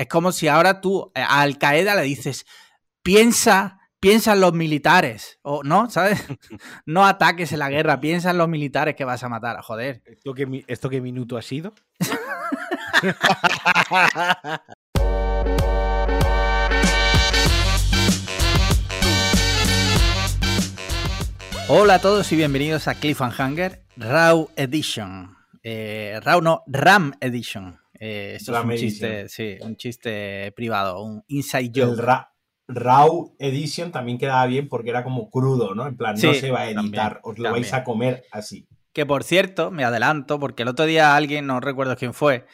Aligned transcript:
Es 0.00 0.08
como 0.08 0.32
si 0.32 0.48
ahora 0.48 0.80
tú 0.80 1.12
eh, 1.14 1.20
a 1.20 1.42
Al 1.42 1.58
Qaeda 1.58 1.94
le 1.94 2.00
dices, 2.00 2.46
piensa, 3.02 3.80
piensa 4.00 4.32
en 4.32 4.40
los 4.40 4.54
militares, 4.54 5.38
o 5.42 5.62
no, 5.62 5.90
¿sabes? 5.90 6.24
No 6.86 7.04
ataques 7.04 7.52
en 7.52 7.58
la 7.58 7.68
guerra, 7.68 8.00
piensa 8.00 8.30
en 8.30 8.38
los 8.38 8.48
militares 8.48 8.96
que 8.96 9.04
vas 9.04 9.22
a 9.24 9.28
matar, 9.28 9.60
joder. 9.60 10.00
¿Esto 10.06 10.32
qué, 10.32 10.64
esto 10.68 10.88
qué 10.88 11.02
minuto 11.02 11.36
ha 11.36 11.42
sido? 11.42 11.74
Hola 21.68 21.96
a 21.96 22.00
todos 22.00 22.32
y 22.32 22.36
bienvenidos 22.36 22.88
a 22.88 22.94
Cliffhanger 22.94 23.84
Raw 23.98 24.48
Edition. 24.56 25.36
Eh, 25.62 26.18
Raw 26.22 26.40
no, 26.40 26.62
Ram 26.68 27.12
Edition. 27.20 27.79
Eh, 28.00 28.32
esto 28.36 28.56
es 28.58 28.64
un 28.64 28.70
chiste, 28.76 29.28
sí, 29.28 29.56
un 29.60 29.76
chiste 29.76 30.52
privado, 30.56 31.02
un 31.02 31.22
inside 31.28 31.70
joke. 31.74 31.92
El 31.92 31.98
Ra- 31.98 32.32
Raw 32.66 33.34
Edition 33.38 33.92
también 33.92 34.16
quedaba 34.16 34.46
bien 34.46 34.68
porque 34.68 34.90
era 34.90 35.04
como 35.04 35.28
crudo, 35.28 35.74
¿no? 35.74 35.86
En 35.86 35.96
plan, 35.96 36.14
no 36.14 36.34
se 36.34 36.50
va 36.50 36.60
a 36.60 36.70
editar, 36.70 36.82
también, 36.82 37.18
os 37.22 37.38
lo 37.38 37.52
vais 37.52 37.72
a 37.74 37.84
comer 37.84 38.24
así. 38.30 38.66
Que 38.92 39.04
por 39.04 39.22
cierto, 39.22 39.70
me 39.70 39.84
adelanto, 39.84 40.40
porque 40.40 40.62
el 40.62 40.68
otro 40.68 40.86
día 40.86 41.14
alguien, 41.14 41.46
no 41.46 41.60
recuerdo 41.60 41.94
quién 41.96 42.14
fue, 42.14 42.46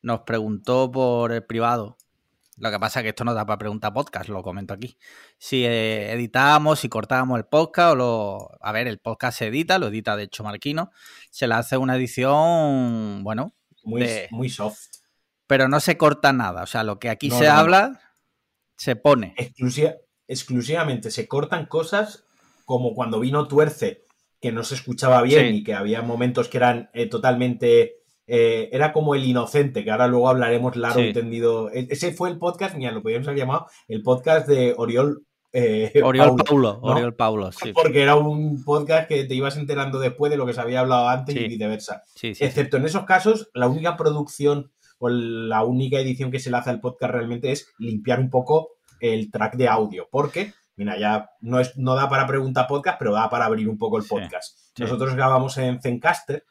nos 0.00 0.20
preguntó 0.20 0.90
por 0.90 1.32
el 1.32 1.44
privado. 1.44 1.98
Lo 2.56 2.70
que 2.70 2.78
pasa 2.78 3.00
es 3.00 3.02
que 3.02 3.08
esto 3.10 3.24
no 3.24 3.34
da 3.34 3.44
para 3.44 3.58
preguntar 3.58 3.92
podcast, 3.92 4.28
lo 4.28 4.42
comento 4.44 4.72
aquí. 4.72 4.96
Si 5.38 5.64
eh, 5.64 6.12
editábamos, 6.12 6.78
si 6.78 6.88
cortábamos 6.88 7.36
el 7.36 7.46
podcast 7.46 7.92
o 7.92 7.96
lo. 7.96 8.48
A 8.60 8.70
ver, 8.70 8.86
el 8.86 8.98
podcast 9.00 9.38
se 9.38 9.48
edita, 9.48 9.78
lo 9.80 9.88
edita 9.88 10.16
de 10.16 10.22
hecho 10.22 10.44
Marquino. 10.44 10.92
Se 11.30 11.48
le 11.48 11.54
hace 11.54 11.76
una 11.76 11.96
edición, 11.96 13.24
bueno, 13.24 13.54
Muy, 13.84 14.00
De- 14.02 14.28
muy 14.30 14.48
soft. 14.48 14.78
pero 15.46 15.68
no 15.68 15.80
se 15.80 15.96
corta 15.96 16.32
nada. 16.32 16.62
O 16.62 16.66
sea, 16.66 16.82
lo 16.84 16.98
que 16.98 17.10
aquí 17.10 17.28
No, 17.28 17.38
se 17.38 17.44
no, 17.46 17.52
no. 17.52 17.58
habla, 17.58 18.00
se 18.76 18.96
pone. 18.96 19.34
Exclusiva- 19.36 19.94
exclusivamente 20.26 21.10
se 21.10 21.28
cortan 21.28 21.66
cosas 21.66 22.24
como 22.64 22.94
cuando 22.94 23.20
vino 23.20 23.46
Tuerce, 23.46 24.02
que 24.40 24.52
no 24.52 24.62
se 24.64 24.74
escuchaba 24.74 25.22
bien 25.22 25.48
Sí. 25.50 25.56
y 25.58 25.64
que 25.64 25.74
había 25.74 26.02
momentos 26.02 26.48
que 26.48 26.56
eran 26.58 26.90
eh, 26.94 27.06
totalmente. 27.08 27.96
eh, 28.26 28.70
era 28.72 28.94
como 28.94 29.14
el 29.14 29.22
inocente, 29.22 29.84
que 29.84 29.90
ahora 29.90 30.06
luego 30.06 30.30
hablaremos 30.30 30.76
largo 30.76 30.98
Sí. 31.00 31.08
y 31.08 31.12
tendido. 31.12 31.70
E- 31.70 31.88
Ese 31.90 32.10
fue 32.14 32.30
el 32.30 32.38
podcast, 32.38 32.74
mira, 32.74 32.90
lo 32.90 33.02
podríamos 33.02 33.28
haber 33.28 33.38
llamado 33.38 33.66
el 33.86 34.02
podcast 34.02 34.48
de 34.48 34.72
Oriol. 34.78 35.26
Eh, 35.56 36.02
Oriol 36.02 36.36
Paulo, 36.36 36.80
¿no? 36.82 36.88
Oriol 36.92 37.14
Paulo, 37.14 37.52
sí. 37.52 37.72
Porque 37.72 38.02
era 38.02 38.16
un 38.16 38.64
podcast 38.64 39.06
que 39.08 39.24
te 39.24 39.34
ibas 39.34 39.56
enterando 39.56 39.98
después 40.00 40.30
de 40.30 40.36
lo 40.36 40.44
que 40.46 40.52
se 40.52 40.60
había 40.60 40.80
hablado 40.80 41.08
antes 41.08 41.34
Sí. 41.34 41.42
y 41.44 41.48
viceversa. 41.48 42.02
sí, 42.14 42.34
sí. 42.34 42.44
Excepto 42.44 42.76
en 42.76 42.84
esos 42.86 43.04
casos, 43.04 43.48
la 43.54 43.68
única 43.68 43.96
producción 43.96 44.72
o 44.98 45.08
la 45.08 45.62
única 45.64 45.98
edición 45.98 46.30
que 46.30 46.40
se 46.40 46.50
le 46.50 46.56
hace 46.56 46.70
al 46.70 46.80
podcast 46.80 47.12
realmente 47.12 47.52
es 47.52 47.68
limpiar 47.78 48.18
un 48.20 48.30
poco 48.30 48.70
el 49.00 49.30
track 49.30 49.54
de 49.56 49.68
audio. 49.68 50.08
Porque, 50.10 50.52
mira, 50.76 50.98
ya 50.98 51.30
no, 51.40 51.60
es, 51.60 51.76
no 51.76 51.94
da 51.94 52.08
para 52.08 52.26
pregunta 52.26 52.66
podcast, 52.66 52.98
pero 52.98 53.12
da 53.12 53.30
para 53.30 53.44
abrir 53.44 53.68
un 53.68 53.78
poco 53.78 53.98
el 53.98 54.04
podcast. 54.04 54.58
Nosotros 54.78 55.14
grabamos 55.14 55.56
en 55.58 55.80
Zencaster, 55.80 56.44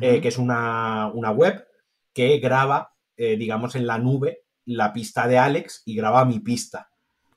eh, 0.00 0.20
que 0.20 0.28
es 0.28 0.38
una, 0.38 1.10
una 1.14 1.30
web 1.32 1.64
que 2.12 2.38
graba, 2.38 2.92
eh, 3.16 3.36
digamos, 3.36 3.74
en 3.74 3.86
la 3.86 3.98
nube 3.98 4.42
la 4.64 4.92
pista 4.92 5.26
de 5.26 5.38
Alex 5.38 5.82
y 5.86 5.96
graba 5.96 6.24
mi 6.26 6.40
pista, 6.40 6.90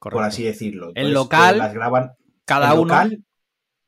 por 0.09 0.23
así 0.23 0.43
decirlo. 0.43 0.87
El 0.95 1.07
Entonces, 1.07 1.13
local, 1.13 1.55
eh, 1.55 1.57
las 1.59 1.73
graban 1.73 2.11
Cada 2.45 2.67
el 2.73 2.79
uno. 2.79 2.83
local, 2.83 3.23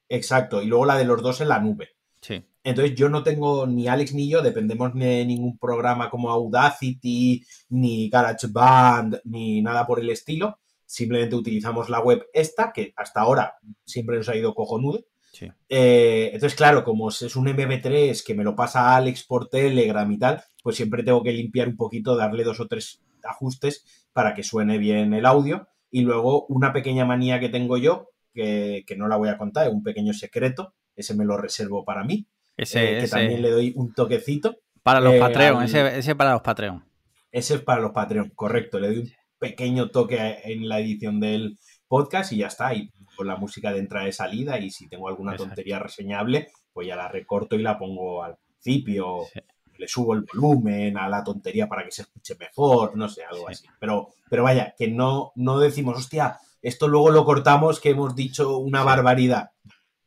exacto, 0.09 0.61
y 0.61 0.67
luego 0.67 0.85
la 0.85 0.97
de 0.97 1.05
los 1.05 1.21
dos 1.21 1.41
en 1.41 1.49
la 1.49 1.59
nube. 1.59 1.89
Sí. 2.21 2.45
Entonces 2.63 2.95
yo 2.95 3.09
no 3.09 3.23
tengo, 3.23 3.67
ni 3.67 3.87
Alex 3.87 4.13
ni 4.13 4.29
yo, 4.29 4.41
dependemos 4.41 4.93
de 4.93 5.25
ningún 5.25 5.57
programa 5.57 6.09
como 6.09 6.29
Audacity, 6.31 7.45
ni 7.69 8.09
GarageBand, 8.09 9.21
ni 9.25 9.61
nada 9.61 9.85
por 9.85 9.99
el 9.99 10.09
estilo. 10.09 10.59
Simplemente 10.85 11.35
utilizamos 11.35 11.89
la 11.89 11.99
web 11.99 12.25
esta, 12.33 12.71
que 12.71 12.93
hasta 12.95 13.21
ahora 13.21 13.55
siempre 13.83 14.17
nos 14.17 14.29
ha 14.29 14.35
ido 14.35 14.53
cojonudo. 14.53 15.03
Sí. 15.33 15.51
Eh, 15.67 16.29
entonces, 16.33 16.55
claro, 16.55 16.83
como 16.83 17.09
es 17.09 17.35
un 17.35 17.47
MP3 17.47 18.23
que 18.23 18.35
me 18.35 18.43
lo 18.43 18.55
pasa 18.55 18.95
Alex 18.95 19.23
por 19.23 19.49
Telegram 19.49 20.09
y 20.09 20.19
tal, 20.19 20.43
pues 20.61 20.77
siempre 20.77 21.03
tengo 21.03 21.23
que 21.23 21.33
limpiar 21.33 21.67
un 21.67 21.75
poquito, 21.75 22.15
darle 22.15 22.43
dos 22.43 22.59
o 22.59 22.67
tres 22.67 23.01
ajustes 23.23 24.07
para 24.13 24.35
que 24.35 24.43
suene 24.43 24.77
bien 24.77 25.13
el 25.13 25.25
audio. 25.25 25.67
Y 25.93 26.01
luego 26.01 26.47
una 26.47 26.73
pequeña 26.73 27.05
manía 27.05 27.39
que 27.39 27.49
tengo 27.49 27.77
yo, 27.77 28.09
que, 28.33 28.83
que 28.87 28.95
no 28.97 29.07
la 29.07 29.15
voy 29.15 29.29
a 29.29 29.37
contar, 29.37 29.67
es 29.67 29.73
un 29.73 29.83
pequeño 29.83 30.11
secreto, 30.11 30.73
ese 30.95 31.13
me 31.13 31.23
lo 31.23 31.37
reservo 31.37 31.85
para 31.85 32.03
mí, 32.03 32.25
Ese, 32.57 32.83
eh, 32.83 32.87
que 32.97 33.03
ese- 33.05 33.15
también 33.15 33.41
le 33.43 33.51
doy 33.51 33.73
un 33.75 33.93
toquecito. 33.93 34.55
para 34.81 34.99
los 34.99 35.13
eh, 35.13 35.19
Patreon, 35.19 35.57
al- 35.59 35.65
ese, 35.65 35.99
ese 35.99 36.15
para 36.15 36.33
los 36.33 36.41
Patreon. 36.41 36.83
Ese 37.31 37.53
es 37.55 37.61
para 37.61 37.79
los 37.81 37.91
Patreon, 37.91 38.31
correcto. 38.35 38.79
Le 38.79 38.87
doy 38.87 38.97
un 38.99 39.11
pequeño 39.37 39.91
toque 39.91 40.39
en 40.43 40.67
la 40.67 40.79
edición 40.79 41.19
del 41.19 41.57
podcast 41.87 42.31
y 42.33 42.37
ya 42.37 42.47
está. 42.47 42.73
Y 42.73 42.91
con 43.15 43.27
la 43.27 43.35
música 43.35 43.71
de 43.71 43.79
entrada 43.79 44.07
y 44.07 44.13
salida. 44.13 44.59
Y 44.59 44.69
si 44.71 44.87
tengo 44.89 45.07
alguna 45.09 45.33
Exacto. 45.33 45.49
tontería 45.49 45.77
reseñable, 45.79 46.47
pues 46.73 46.87
ya 46.87 46.95
la 46.95 47.07
recorto 47.07 47.55
y 47.55 47.61
la 47.61 47.77
pongo 47.77 48.23
al 48.23 48.37
principio. 48.37 49.19
Sí. 49.31 49.39
Le 49.77 49.87
subo 49.87 50.13
el 50.13 50.21
volumen 50.33 50.97
a 50.97 51.07
la 51.09 51.23
tontería 51.23 51.67
para 51.67 51.83
que 51.83 51.91
se 51.91 52.03
escuche 52.03 52.35
mejor, 52.39 52.95
no 52.95 53.09
sé, 53.09 53.23
algo 53.25 53.47
Sí. 53.47 53.53
así. 53.53 53.65
Pero, 53.79 54.09
pero 54.29 54.43
vaya, 54.43 54.73
que 54.77 54.87
no, 54.87 55.31
no 55.35 55.59
decimos, 55.59 55.97
hostia, 55.97 56.39
esto 56.61 56.87
luego 56.87 57.09
lo 57.11 57.25
cortamos 57.25 57.79
que 57.79 57.89
hemos 57.91 58.15
dicho 58.15 58.57
una 58.57 58.83
barbaridad. 58.83 59.51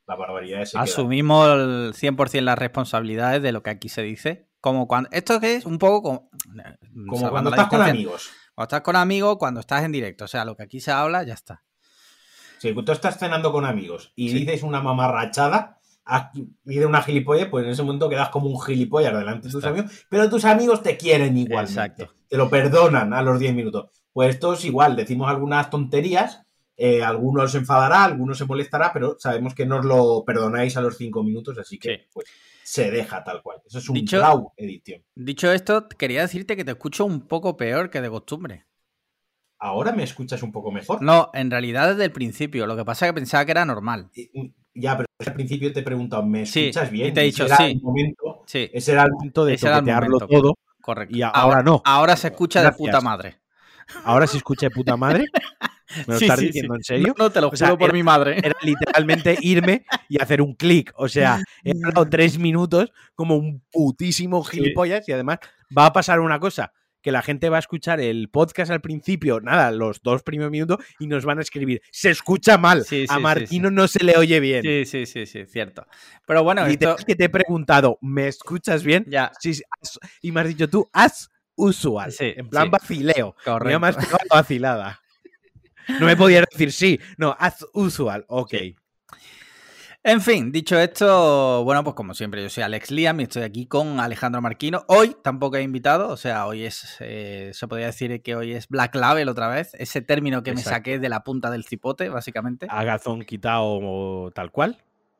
La 0.06 0.14
barbaridad 0.14 0.62
es 0.62 0.74
Asumimos 0.76 1.48
el 1.48 1.92
100% 1.94 2.40
las 2.42 2.58
responsabilidades 2.58 3.42
de 3.42 3.52
lo 3.52 3.62
que 3.62 3.70
aquí 3.70 3.88
se 3.88 4.02
dice. 4.02 4.48
Como 4.60 4.86
cuando. 4.88 5.08
Esto 5.12 5.40
que 5.40 5.56
es 5.56 5.66
un 5.66 5.78
poco 5.78 6.02
como. 6.02 6.30
como 7.08 7.20
salvando 7.20 7.30
cuando 7.30 7.50
estás 7.50 7.68
con 7.68 7.82
amigos. 7.82 8.30
Cuando 8.54 8.64
estás 8.66 8.80
con 8.82 8.96
amigos, 8.96 9.36
cuando 9.38 9.60
estás 9.60 9.84
en 9.84 9.92
directo. 9.92 10.24
O 10.24 10.28
sea, 10.28 10.44
lo 10.44 10.56
que 10.56 10.62
aquí 10.62 10.80
se 10.80 10.92
habla, 10.92 11.24
ya 11.24 11.34
está. 11.34 11.62
Si 12.58 12.72
tú 12.72 12.92
estás 12.92 13.18
cenando 13.18 13.52
con 13.52 13.64
amigos 13.64 14.12
y 14.16 14.30
Sí. 14.30 14.38
dices 14.40 14.62
una 14.62 14.80
mamarrachada, 14.80 15.78
ah, 16.06 16.32
dices 16.64 16.86
una 16.86 17.02
gilipollas, 17.02 17.48
pues 17.48 17.64
en 17.64 17.70
ese 17.72 17.82
momento 17.82 18.08
quedas 18.08 18.30
como 18.30 18.48
un 18.48 18.60
gilipollas 18.60 19.12
delante 19.16 19.48
de 19.48 19.52
tus 19.52 19.64
amigos, 19.64 20.06
pero 20.08 20.30
tus 20.30 20.44
amigos 20.44 20.82
te 20.82 20.96
quieren 20.96 21.36
igualmente. 21.36 21.72
Exacto. 21.72 22.08
Te 22.28 22.36
lo 22.36 22.48
perdonan 22.48 23.12
a 23.12 23.22
los 23.22 23.38
10 23.38 23.54
minutos. 23.54 23.90
Pues 24.12 24.30
esto 24.34 24.54
es 24.54 24.64
igual, 24.64 24.96
decimos 24.96 25.28
algunas 25.28 25.68
tonterías, 25.68 26.42
eh, 26.76 27.02
algunos 27.02 27.52
se 27.52 27.58
enfadará, 27.58 28.04
algunos 28.04 28.38
se 28.38 28.44
molestará, 28.46 28.92
pero 28.92 29.16
sabemos 29.18 29.54
que 29.54 29.66
nos 29.66 29.84
lo 29.84 30.24
perdonáis 30.24 30.76
a 30.76 30.80
los 30.80 30.96
5 30.96 31.22
minutos, 31.22 31.58
así 31.58 31.78
que 31.78 31.88
Sí. 31.96 32.02
pues 32.12 32.26
se 32.64 32.90
deja 32.90 33.22
tal 33.22 33.42
cual. 33.42 33.58
Eso 33.66 33.78
es 33.78 33.88
un 33.88 33.94
Dicho- 33.94 34.20
raw 34.20 34.52
edición. 34.56 35.02
Dicho 35.14 35.52
esto, 35.52 35.88
quería 35.88 36.22
decirte 36.22 36.56
que 36.56 36.64
te 36.64 36.72
escucho 36.72 37.04
un 37.04 37.20
poco 37.22 37.56
peor 37.56 37.90
que 37.90 38.00
de 38.00 38.10
costumbre. 38.10 38.66
Ahora 39.58 39.92
me 39.92 40.02
escuchas 40.02 40.42
un 40.42 40.52
poco 40.52 40.70
mejor. 40.70 41.00
No, 41.00 41.30
en 41.32 41.50
realidad 41.50 41.88
desde 41.90 42.04
el 42.04 42.12
principio. 42.12 42.66
Lo 42.66 42.76
que 42.76 42.84
pasa 42.84 43.06
es 43.06 43.10
que 43.12 43.14
pensaba 43.14 43.44
que 43.46 43.52
era 43.52 43.64
normal. 43.64 44.10
Ya, 44.78 44.96
pero 44.96 45.06
al 45.26 45.34
principio 45.34 45.72
te 45.72 45.80
he 45.80 45.82
preguntado, 45.82 46.22
¿me 46.24 46.44
Sí, 46.46 46.68
escuchas 46.68 46.90
bien? 46.90 47.08
y 47.08 47.12
te 47.12 47.20
he 47.22 47.28
ese 47.28 47.42
dicho 47.42 47.46
era 47.46 47.56
sí. 47.56 47.64
el 47.72 47.80
momento, 47.82 48.42
Sí, 48.46 48.70
ese 48.72 48.92
era 48.92 49.02
el 49.04 49.10
Punto 49.10 49.44
de 49.44 49.54
Ese 49.54 49.66
era 49.66 49.76
toquetearlo 49.76 50.18
momento. 50.20 50.26
todo. 50.28 50.54
correcto. 50.80 51.16
Y 51.16 51.22
ahora 51.22 51.62
no. 51.62 51.82
Ahora 51.84 52.16
se 52.16 52.28
escucha 52.28 52.60
de 52.60 52.66
Gracias. 52.66 52.78
puta 52.86 53.00
madre. 53.00 53.38
Ahora 54.04 54.26
se 54.26 54.36
escucha 54.36 54.66
de 54.66 54.70
puta 54.70 54.96
madre. 54.96 55.24
¿Me 56.06 56.14
lo 56.14 56.18
Sí, 56.18 56.24
estás 56.26 56.40
sí, 56.40 56.46
diciendo 56.46 56.74
sí. 56.74 56.78
en 56.78 56.84
serio? 56.84 57.14
No, 57.16 57.24
no, 57.24 57.30
te 57.30 57.40
lo 57.40 57.46
O 57.46 57.50
juro 57.50 57.56
sea, 57.58 57.68
por 57.76 57.82
era- 57.84 57.92
mi 57.92 58.02
madre. 58.02 58.38
Era 58.38 58.56
literalmente 58.62 59.36
irme 59.40 59.84
y 60.08 60.20
hacer 60.20 60.42
un 60.42 60.54
clic. 60.54 60.92
O 60.96 61.08
sea, 61.08 61.40
he 61.64 61.70
hablado 61.70 62.06
tres 62.08 62.38
minutos 62.38 62.92
como 63.14 63.36
un 63.36 63.62
putísimo 63.72 64.42
gilipollas 64.44 65.08
y 65.08 65.12
además 65.12 65.38
va 65.76 65.86
a 65.86 65.92
pasar 65.92 66.20
una 66.20 66.38
cosa. 66.40 66.72
Que 67.06 67.12
la 67.12 67.22
gente 67.22 67.50
va 67.50 67.58
a 67.58 67.60
escuchar 67.60 68.00
el 68.00 68.28
podcast 68.30 68.72
al 68.72 68.80
principio, 68.80 69.40
nada, 69.40 69.70
los 69.70 70.02
dos 70.02 70.24
primeros 70.24 70.50
minutos, 70.50 70.84
y 70.98 71.06
nos 71.06 71.24
van 71.24 71.38
a 71.38 71.42
escribir, 71.42 71.80
se 71.92 72.10
escucha 72.10 72.58
mal, 72.58 72.84
Sí, 72.84 73.06
sí, 73.06 73.06
a 73.08 73.14
sí, 73.14 73.22
Martino 73.22 73.70
no 73.70 73.86
se 73.86 74.02
le 74.02 74.16
oye 74.16 74.40
bien. 74.40 74.62
Sí, 74.64 74.84
sí, 74.86 75.06
sí, 75.06 75.24
sí, 75.24 75.46
cierto. 75.46 75.86
Pero 76.26 76.42
bueno, 76.42 76.68
y 76.68 76.72
esto... 76.72 76.96
que 77.06 77.14
te 77.14 77.26
he 77.26 77.28
preguntado, 77.28 77.96
¿me 78.00 78.26
escuchas 78.26 78.82
bien? 78.82 79.04
Ya, 79.06 79.30
y 80.20 80.32
me 80.32 80.40
has 80.40 80.48
dicho 80.48 80.68
tú, 80.68 80.90
as 80.92 81.30
usual. 81.54 82.10
Sí, 82.10 82.34
en 82.36 82.48
plan 82.48 82.72
vacileo. 82.72 83.36
Correcto. 83.44 83.78
me 83.78 83.86
has 83.86 83.96
vacilada. 84.28 85.00
No 86.00 86.06
me 86.06 86.16
podías 86.16 86.44
decir 86.50 86.72
sí. 86.72 86.98
No, 87.18 87.36
as 87.38 87.64
usual. 87.72 88.24
Ok. 88.26 88.52
En 90.08 90.20
fin, 90.20 90.52
dicho 90.52 90.78
esto, 90.78 91.64
bueno, 91.64 91.82
pues 91.82 91.96
como 91.96 92.14
siempre, 92.14 92.40
yo 92.40 92.48
soy 92.48 92.62
Alex 92.62 92.92
Liam 92.92 93.18
y 93.18 93.24
estoy 93.24 93.42
aquí 93.42 93.66
con 93.66 93.98
Alejandro 93.98 94.40
Marquino. 94.40 94.84
Hoy 94.86 95.16
tampoco 95.20 95.56
he 95.56 95.62
invitado, 95.62 96.10
o 96.10 96.16
sea, 96.16 96.46
hoy 96.46 96.62
es, 96.62 96.96
eh, 97.00 97.50
se 97.52 97.66
podría 97.66 97.86
decir 97.86 98.22
que 98.22 98.36
hoy 98.36 98.52
es 98.52 98.68
Black 98.68 98.94
Label 98.94 99.28
otra 99.28 99.48
vez, 99.48 99.74
ese 99.74 100.02
término 100.02 100.44
que 100.44 100.54
me 100.54 100.62
saqué 100.62 101.00
de 101.00 101.08
la 101.08 101.24
punta 101.24 101.50
del 101.50 101.64
cipote, 101.64 102.08
básicamente. 102.08 102.68
Agazón 102.70 103.24
quitado 103.24 104.30
tal 104.32 104.52
cual. 104.52 104.78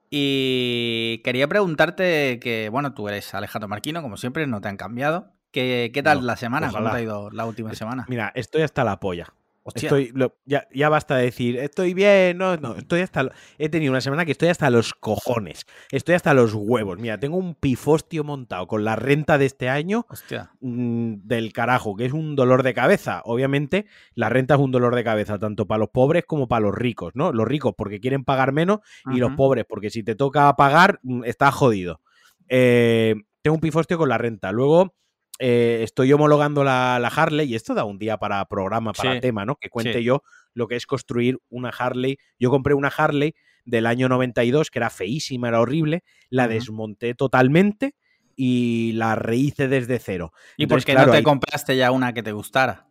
Y 0.08 1.20
quería 1.24 1.48
preguntarte 1.48 2.38
que, 2.38 2.68
bueno, 2.68 2.94
tú 2.94 3.08
eres 3.08 3.34
Alejandro 3.34 3.66
Marquino, 3.66 4.02
como 4.02 4.16
siempre, 4.16 4.46
no 4.46 4.60
te 4.60 4.68
han 4.68 4.76
cambiado. 4.76 5.32
¿Qué, 5.50 5.90
qué 5.92 6.04
tal 6.04 6.20
No, 6.20 6.26
la 6.26 6.36
semana? 6.36 6.70
¿Cómo 6.70 6.92
te 6.92 6.96
ha 6.96 7.02
ido 7.02 7.28
la 7.32 7.44
última 7.44 7.74
semana? 7.74 8.06
Mira, 8.08 8.30
estoy 8.36 8.62
hasta 8.62 8.84
la 8.84 9.00
polla. 9.00 9.34
Hostia. 9.66 9.88
Estoy, 9.88 10.12
lo- 10.14 10.36
ya, 10.44 10.68
ya 10.72 10.88
basta 10.88 11.16
de 11.16 11.24
decir, 11.24 11.58
estoy 11.58 11.92
bien, 11.92 12.38
no, 12.38 12.56
no, 12.56 12.76
estoy 12.76 13.00
hasta. 13.00 13.24
lo- 13.24 13.32
He 13.58 13.68
tenido 13.68 13.90
una 13.92 14.00
semana 14.00 14.24
que 14.24 14.30
estoy 14.32 14.48
hasta 14.48 14.70
los 14.70 14.94
cojones, 14.94 15.66
estoy 15.90 16.14
hasta 16.14 16.34
los 16.34 16.54
huevos. 16.54 16.98
Mira, 17.00 17.18
tengo 17.18 17.36
un 17.36 17.54
pifostio 17.56 18.22
montado 18.22 18.66
con 18.68 18.84
la 18.84 18.94
renta 18.94 19.38
de 19.38 19.46
este 19.46 19.68
año 19.68 20.06
Hostia. 20.08 20.52
mm, 20.60 21.14
del 21.24 21.52
carajo, 21.52 21.96
que 21.96 22.04
es 22.06 22.12
un 22.12 22.36
dolor 22.36 22.62
de 22.62 22.74
cabeza. 22.74 23.22
Obviamente, 23.24 23.86
la 24.14 24.28
renta 24.28 24.54
es 24.54 24.60
un 24.60 24.70
dolor 24.70 24.94
de 24.94 25.02
cabeza, 25.04 25.38
tanto 25.38 25.66
para 25.66 25.80
los 25.80 25.88
pobres 25.90 26.24
como 26.26 26.46
para 26.46 26.60
los 26.60 26.74
ricos, 26.74 27.12
¿no? 27.16 27.32
Los 27.32 27.48
ricos 27.48 27.74
porque 27.76 27.98
quieren 28.00 28.24
pagar 28.24 28.52
menos 28.52 28.78
y 29.12 29.18
los 29.18 29.32
pobres 29.36 29.64
porque 29.68 29.90
si 29.90 30.02
te 30.04 30.14
toca 30.14 30.54
pagar, 30.54 31.00
mm, 31.02 31.24
estás 31.24 31.52
jodido. 31.54 32.00
Eh, 32.48 33.16
tengo 33.42 33.54
un 33.56 33.60
pifostio 33.60 33.98
con 33.98 34.08
la 34.08 34.18
renta. 34.18 34.52
Luego. 34.52 34.94
Eh, 35.38 35.80
estoy 35.82 36.12
homologando 36.12 36.64
la, 36.64 36.98
la 37.00 37.08
Harley 37.08 37.50
y 37.50 37.54
esto 37.54 37.74
da 37.74 37.84
un 37.84 37.98
día 37.98 38.16
para 38.18 38.44
programa, 38.46 38.92
para 38.92 39.14
Sí, 39.14 39.20
tema, 39.20 39.44
¿no? 39.44 39.56
Que 39.56 39.68
cuente 39.70 39.94
sí. 39.98 40.04
yo 40.04 40.22
lo 40.54 40.66
que 40.68 40.76
es 40.76 40.86
construir 40.86 41.38
una 41.50 41.68
Harley. 41.68 42.18
Yo 42.38 42.50
compré 42.50 42.74
una 42.74 42.88
Harley 42.88 43.34
del 43.64 43.86
año 43.86 44.08
92, 44.08 44.70
que 44.70 44.78
era 44.78 44.90
feísima, 44.90 45.48
era 45.48 45.60
horrible, 45.60 46.04
la 46.30 46.48
desmonté 46.48 47.14
totalmente 47.14 47.94
y 48.36 48.92
la 48.92 49.14
rehice 49.16 49.68
desde 49.68 49.98
cero. 49.98 50.32
¿Y 50.56 50.66
por 50.66 50.84
qué 50.84 50.92
claro, 50.92 51.06
no 51.08 51.12
te 51.12 51.18
ahí- 51.18 51.24
compraste 51.24 51.76
ya 51.76 51.90
una 51.90 52.12
que 52.12 52.22
te 52.22 52.32
gustara? 52.32 52.86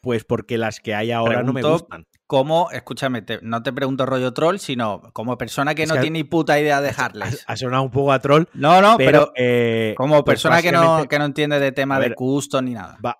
Pues 0.00 0.24
porque 0.24 0.56
las 0.58 0.80
que 0.80 0.94
hay 0.94 1.10
ahora 1.10 1.42
no 1.42 1.52
me 1.52 1.62
gustan. 1.62 2.06
Como, 2.28 2.70
escúchame, 2.70 3.22
te- 3.22 3.40
no 3.40 3.62
te 3.62 3.72
pregunto 3.72 4.04
rollo 4.04 4.34
troll, 4.34 4.58
sino 4.58 5.00
como 5.14 5.38
persona 5.38 5.74
que 5.74 5.84
Es 5.84 5.88
no 5.88 5.94
que- 5.94 6.02
tiene 6.02 6.18
ni 6.18 6.24
puta 6.24 6.60
idea 6.60 6.82
de 6.82 6.90
Ha, 6.90 7.06
Harleys. 7.06 7.42
ha 7.46 7.56
sonado 7.56 7.82
un 7.82 7.90
poco 7.90 8.12
a 8.12 8.18
troll, 8.18 8.44
No, 8.52 8.82
no, 8.82 8.98
pero, 8.98 9.10
pero, 9.20 9.32
eh, 9.34 9.94
como 9.96 10.22
pues 10.24 10.34
persona 10.34 10.60
que 10.60 10.70
no, 10.70 11.08
que 11.08 11.18
no 11.18 11.24
entiende 11.24 11.58
de 11.58 11.72
tema 11.72 11.98
de 11.98 12.14
custom 12.14 12.66
ni 12.66 12.74
nada. 12.74 12.98
ba- 13.00 13.16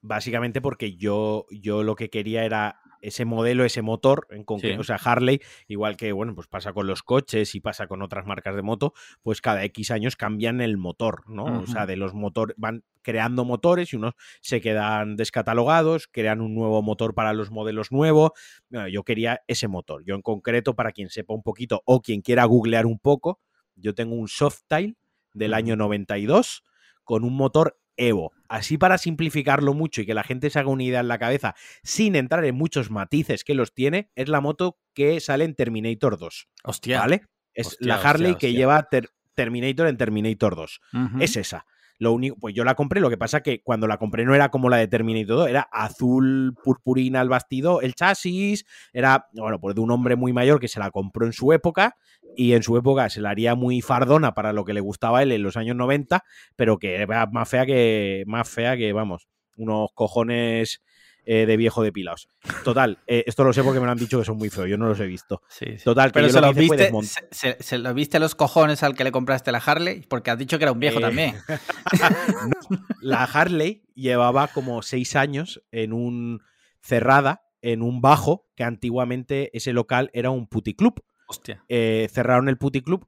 básicamente 0.00 0.62
porque 0.62 0.96
yo, 0.96 1.44
yo 1.50 1.82
lo 1.82 1.96
que 1.96 2.08
quería 2.08 2.44
era 2.44 2.80
ese 3.06 3.24
modelo, 3.24 3.64
ese 3.64 3.82
motor 3.82 4.26
en 4.30 4.44
concreto, 4.44 4.74
Sí. 4.76 4.80
o 4.80 4.84
sea, 4.84 4.96
Harley, 4.96 5.40
igual 5.68 5.96
que, 5.96 6.12
bueno, 6.12 6.34
pues 6.34 6.46
pasa 6.48 6.72
con 6.72 6.86
los 6.86 7.02
coches 7.02 7.54
y 7.54 7.60
pasa 7.60 7.86
con 7.86 8.02
otras 8.02 8.26
marcas 8.26 8.56
de 8.56 8.62
moto, 8.62 8.92
pues 9.22 9.40
cada 9.40 9.64
X 9.64 9.90
años 9.90 10.16
cambian 10.16 10.60
el 10.60 10.76
motor, 10.76 11.22
¿no? 11.28 11.60
O 11.60 11.66
sea, 11.66 11.86
de 11.86 11.96
los 11.96 12.14
motores, 12.14 12.56
van 12.58 12.84
creando 13.02 13.44
motores 13.44 13.92
y 13.92 13.96
unos 13.96 14.14
se 14.40 14.60
quedan 14.60 15.16
descatalogados, 15.16 16.08
crean 16.08 16.40
un 16.40 16.54
nuevo 16.54 16.82
motor 16.82 17.14
para 17.14 17.32
los 17.32 17.50
modelos 17.52 17.92
nuevos. 17.92 18.32
Bueno, 18.68 18.88
yo 18.88 19.04
quería 19.04 19.42
ese 19.46 19.68
motor. 19.68 20.02
Yo 20.04 20.14
en 20.16 20.22
concreto, 20.22 20.74
para 20.74 20.90
quien 20.92 21.08
sepa 21.08 21.32
un 21.32 21.42
poquito 21.42 21.82
o 21.84 22.02
quien 22.02 22.20
quiera 22.20 22.44
googlear 22.44 22.86
un 22.86 22.98
poco, 22.98 23.40
yo 23.76 23.94
tengo 23.94 24.14
un 24.16 24.26
Softail 24.26 24.96
del 25.34 25.54
año 25.54 25.76
92 25.76 26.64
con 27.04 27.22
un 27.22 27.36
motor 27.36 27.78
Evo. 27.96 28.32
Así 28.48 28.78
para 28.78 28.98
simplificarlo 28.98 29.74
mucho 29.74 30.00
y 30.02 30.06
que 30.06 30.14
la 30.14 30.22
gente 30.24 30.50
se 30.50 30.58
haga 30.58 30.68
una 30.70 30.82
idea 30.84 31.00
en 31.00 31.08
la 31.08 31.18
cabeza, 31.18 31.54
sin 31.82 32.16
entrar 32.16 32.44
en 32.44 32.54
muchos 32.54 32.90
matices 32.90 33.44
que 33.44 33.54
los 33.54 33.74
tiene, 33.74 34.10
es 34.14 34.28
la 34.28 34.40
moto 34.40 34.78
que 34.94 35.20
sale 35.20 35.44
en 35.44 35.54
Terminator 35.54 36.18
2. 36.18 36.48
Hostia. 36.64 37.00
¿Vale? 37.00 37.22
Es 37.54 37.68
Hostia, 37.68 37.86
la 37.86 37.94
hostia, 37.96 38.10
Harley 38.10 38.34
que 38.36 38.52
lleva 38.52 38.82
Ter- 38.90 39.10
Terminator 39.34 39.86
en 39.86 39.96
Terminator 39.96 40.56
2. 40.56 40.80
Ujú. 40.92 41.20
Es 41.20 41.36
esa. 41.36 41.66
Lo 41.98 42.12
único, 42.12 42.36
pues 42.38 42.54
yo 42.54 42.64
la 42.64 42.74
compré, 42.74 43.00
lo 43.00 43.08
que 43.10 43.16
pasa 43.16 43.42
que 43.42 43.62
cuando 43.62 43.86
la 43.86 43.96
compré 43.98 44.24
no 44.24 44.34
era 44.34 44.50
como 44.50 44.68
la 44.68 44.76
de 44.76 44.88
Terminator 44.88 45.36
2, 45.36 45.48
era 45.48 45.62
azul 45.72 46.54
purpurina 46.62 47.22
el 47.22 47.28
bastido, 47.28 47.80
el 47.80 47.94
chasis, 47.94 48.66
era, 48.92 49.28
bueno, 49.32 49.58
pues 49.60 49.74
de 49.74 49.80
un 49.80 49.90
hombre 49.90 50.16
muy 50.16 50.32
mayor 50.32 50.60
que 50.60 50.68
se 50.68 50.78
la 50.78 50.90
compró 50.90 51.24
en 51.26 51.32
su 51.32 51.52
época 51.52 51.96
y 52.36 52.52
en 52.52 52.62
su 52.62 52.76
época 52.76 53.08
se 53.08 53.20
la 53.20 53.30
haría 53.30 53.54
muy 53.54 53.80
fardona 53.80 54.34
para 54.34 54.52
lo 54.52 54.64
que 54.64 54.74
le 54.74 54.80
gustaba 54.80 55.20
a 55.20 55.22
él 55.22 55.32
en 55.32 55.42
los 55.42 55.56
años 55.56 55.74
90, 55.76 56.22
pero 56.54 56.78
que 56.78 56.96
era 56.96 57.26
más 57.26 57.48
fea 57.48 57.64
que, 57.64 58.24
más 58.26 58.48
fea 58.48 58.76
que, 58.76 58.92
vamos, 58.92 59.26
unos 59.56 59.88
cojones 59.94 60.82
eh, 61.26 61.44
de 61.44 61.56
viejo 61.56 61.82
depilados. 61.82 62.28
Total, 62.64 62.98
eh, 63.06 63.24
esto 63.26 63.44
lo 63.44 63.52
sé 63.52 63.62
porque 63.62 63.80
me 63.80 63.86
lo 63.86 63.92
han 63.92 63.98
dicho 63.98 64.18
que 64.18 64.24
son 64.24 64.38
muy 64.38 64.48
feos, 64.48 64.68
yo 64.68 64.78
no 64.78 64.86
los 64.88 64.98
he 65.00 65.06
visto. 65.06 65.42
Sí, 65.48 65.76
sí. 65.76 65.84
Total, 65.84 66.10
que 66.10 66.14
Pero 66.14 66.26
yo 66.28 66.32
se 66.32 66.40
lo 66.40 66.54
que 66.54 66.60
viste, 66.60 66.90
se, 67.02 67.28
se- 67.30 67.62
se 67.62 67.78
lo 67.78 67.92
viste 67.92 68.18
los 68.18 68.34
cojones 68.34 68.82
al 68.82 68.94
que 68.94 69.04
le 69.04 69.12
compraste 69.12 69.52
la 69.52 69.58
Harley, 69.58 70.02
porque 70.08 70.30
has 70.30 70.38
dicho 70.38 70.56
que 70.58 70.64
era 70.64 70.72
un 70.72 70.80
viejo 70.80 70.98
Eh, 70.98 71.02
también. 71.02 71.34
la 73.00 73.24
Harley 73.24 73.82
llevaba 73.94 74.48
como 74.48 74.82
seis 74.82 75.16
años 75.16 75.62
en 75.70 75.92
un 75.92 76.42
cerrada, 76.80 77.42
en 77.62 77.82
un 77.82 78.00
bajo, 78.00 78.46
que 78.54 78.64
antiguamente 78.64 79.50
ese 79.56 79.72
local 79.72 80.10
era 80.12 80.30
un 80.30 80.46
puticlub. 80.46 81.02
Hostia. 81.28 81.64
Eh, 81.68 82.08
cerraron 82.12 82.48
el 82.48 82.56
puticlub, 82.58 83.06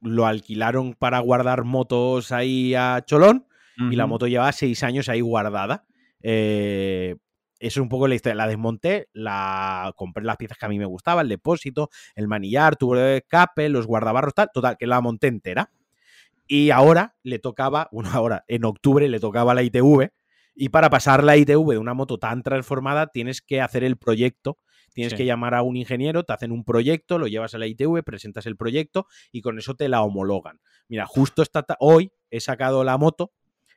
lo 0.00 0.26
alquilaron 0.26 0.94
para 0.94 1.18
guardar 1.18 1.64
motos 1.64 2.30
ahí 2.32 2.74
a 2.74 3.02
Cholón 3.04 3.46
y 3.90 3.96
la 3.96 4.06
moto 4.06 4.26
llevaba 4.26 4.52
seis 4.52 4.82
años 4.82 5.08
ahí 5.08 5.22
guardada. 5.22 5.86
Eh, 6.22 7.16
eso 7.60 7.80
es 7.80 7.82
un 7.82 7.88
poco 7.88 8.08
la 8.08 8.14
historia. 8.16 8.34
La 8.34 8.48
desmonté, 8.48 9.08
la 9.12 9.92
compré 9.96 10.24
las 10.24 10.36
piezas 10.36 10.58
que 10.58 10.66
a 10.66 10.68
mí 10.68 10.78
me 10.78 10.86
gustaban, 10.86 11.26
el 11.26 11.28
depósito, 11.28 11.90
el 12.16 12.26
manillar, 12.26 12.76
tubo 12.76 12.96
de 12.96 13.18
escape, 13.18 13.68
los 13.68 13.86
guardabarros, 13.86 14.34
tal. 14.34 14.48
Total, 14.52 14.76
que 14.78 14.86
la 14.88 15.00
monté 15.00 15.28
entera. 15.28 15.70
Y 16.46 16.70
ahora 16.70 17.14
le 17.22 17.38
tocaba, 17.38 17.88
bueno, 17.92 18.10
ahora 18.12 18.44
en 18.48 18.64
octubre 18.64 19.08
le 19.08 19.20
tocaba 19.20 19.54
la 19.54 19.62
ITV. 19.62 20.10
Y 20.54 20.68
para 20.70 20.90
pasar 20.90 21.22
la 21.22 21.36
ITV 21.36 21.70
de 21.72 21.78
una 21.78 21.94
moto 21.94 22.18
tan 22.18 22.42
transformada, 22.42 23.06
tienes 23.06 23.40
que 23.40 23.60
hacer 23.60 23.84
el 23.84 23.96
proyecto. 23.96 24.58
Tienes 24.92 25.12
Sí. 25.12 25.18
que 25.18 25.24
llamar 25.24 25.54
a 25.54 25.62
un 25.62 25.76
ingeniero, 25.76 26.24
te 26.24 26.32
hacen 26.32 26.50
un 26.50 26.64
proyecto, 26.64 27.16
lo 27.18 27.28
llevas 27.28 27.54
a 27.54 27.58
la 27.58 27.68
ITV, 27.68 28.02
presentas 28.02 28.44
el 28.46 28.56
proyecto 28.56 29.06
y 29.30 29.40
con 29.40 29.56
eso 29.56 29.74
te 29.74 29.88
la 29.88 30.02
homologan. 30.02 30.58
Mira, 30.88 31.06
justo 31.06 31.42
esta 31.42 31.62
ta- 31.62 31.76
hoy 31.78 32.10
he 32.30 32.40
sacado 32.40 32.82
la 32.82 32.98
moto, 32.98 33.32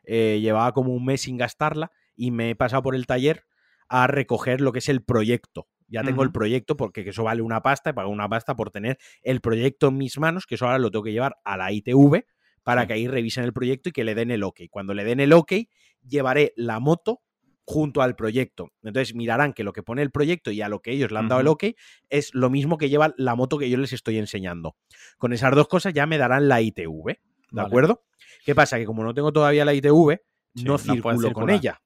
eh, 0.06 0.40
llevaba 0.42 0.72
como 0.74 0.92
un 0.92 1.06
mes 1.06 1.22
sin 1.22 1.38
gastarla 1.38 1.92
y 2.16 2.32
me 2.32 2.50
he 2.50 2.56
pasado 2.56 2.82
por 2.82 2.96
el 2.96 3.06
taller 3.06 3.46
a 3.96 4.08
recoger 4.08 4.60
lo 4.60 4.72
que 4.72 4.80
es 4.80 4.90
el 4.90 5.04
proyecto. 5.04 5.68
Ya 5.88 6.02
tengo 6.02 6.24
el 6.24 6.32
proyecto 6.32 6.76
porque 6.76 7.08
eso 7.08 7.24
vale 7.24 7.44
una 7.44 7.62
pasta, 7.62 7.92
he 7.92 7.94
pagado 7.94 8.12
una 8.12 8.28
pasta 8.28 8.56
por 8.56 8.72
tener 8.72 8.98
el 9.22 9.40
proyecto 9.40 9.90
en 9.90 9.98
mis 9.98 10.18
manos, 10.18 10.48
que 10.48 10.56
eso 10.56 10.66
ahora 10.66 10.80
lo 10.80 10.90
tengo 10.90 11.04
que 11.04 11.12
llevar 11.12 11.36
a 11.44 11.58
la 11.58 11.72
ITV 11.72 12.26
para 12.64 12.88
que 12.88 12.94
ahí 12.94 13.08
revisen 13.08 13.44
el 13.44 13.54
proyecto 13.54 13.90
y 13.90 13.92
que 13.92 14.04
le 14.04 14.16
den 14.16 14.32
el 14.32 14.42
OK. 14.42 14.62
Cuando 14.72 14.96
le 14.96 15.04
den 15.04 15.20
el 15.20 15.32
OK, 15.32 15.54
llevaré 16.02 16.54
la 16.56 16.80
moto 16.80 17.22
junto 17.66 18.02
al 18.02 18.16
proyecto. 18.16 18.72
Entonces 18.82 19.14
mirarán 19.14 19.54
que 19.54 19.64
lo 19.64 19.74
que 19.74 19.84
pone 19.84 20.02
el 20.02 20.10
proyecto 20.10 20.50
y 20.50 20.64
a 20.64 20.70
lo 20.70 20.82
que 20.82 20.90
ellos 20.90 21.12
le 21.12 21.20
han 21.20 21.28
dado 21.28 21.42
el. 21.42 21.48
OK 21.48 21.66
es 22.10 22.34
lo 22.34 22.50
mismo 22.50 22.80
que 22.80 22.90
lleva 22.90 23.14
la 23.16 23.36
moto 23.36 23.60
que 23.60 23.70
yo 23.70 23.78
les 23.78 23.94
estoy 23.94 24.18
enseñando. 24.18 24.76
Con 25.20 25.34
esas 25.34 25.54
dos 25.54 25.68
cosas 25.68 25.94
ya 25.94 26.08
me 26.08 26.18
darán 26.18 26.48
la 26.48 26.62
ITV, 26.62 27.06
¿de 27.06 27.20
Vale. 27.52 27.68
acuerdo? 27.68 28.04
¿Qué 28.44 28.56
pasa? 28.56 28.80
Que 28.80 28.86
como 28.86 29.04
no 29.04 29.14
tengo 29.14 29.32
todavía 29.32 29.66
la 29.66 29.76
ITV, 29.76 30.20
Sí, 30.56 30.64
no 30.64 30.80
circulo 30.80 31.32
con 31.32 31.52
ella. 31.52 31.80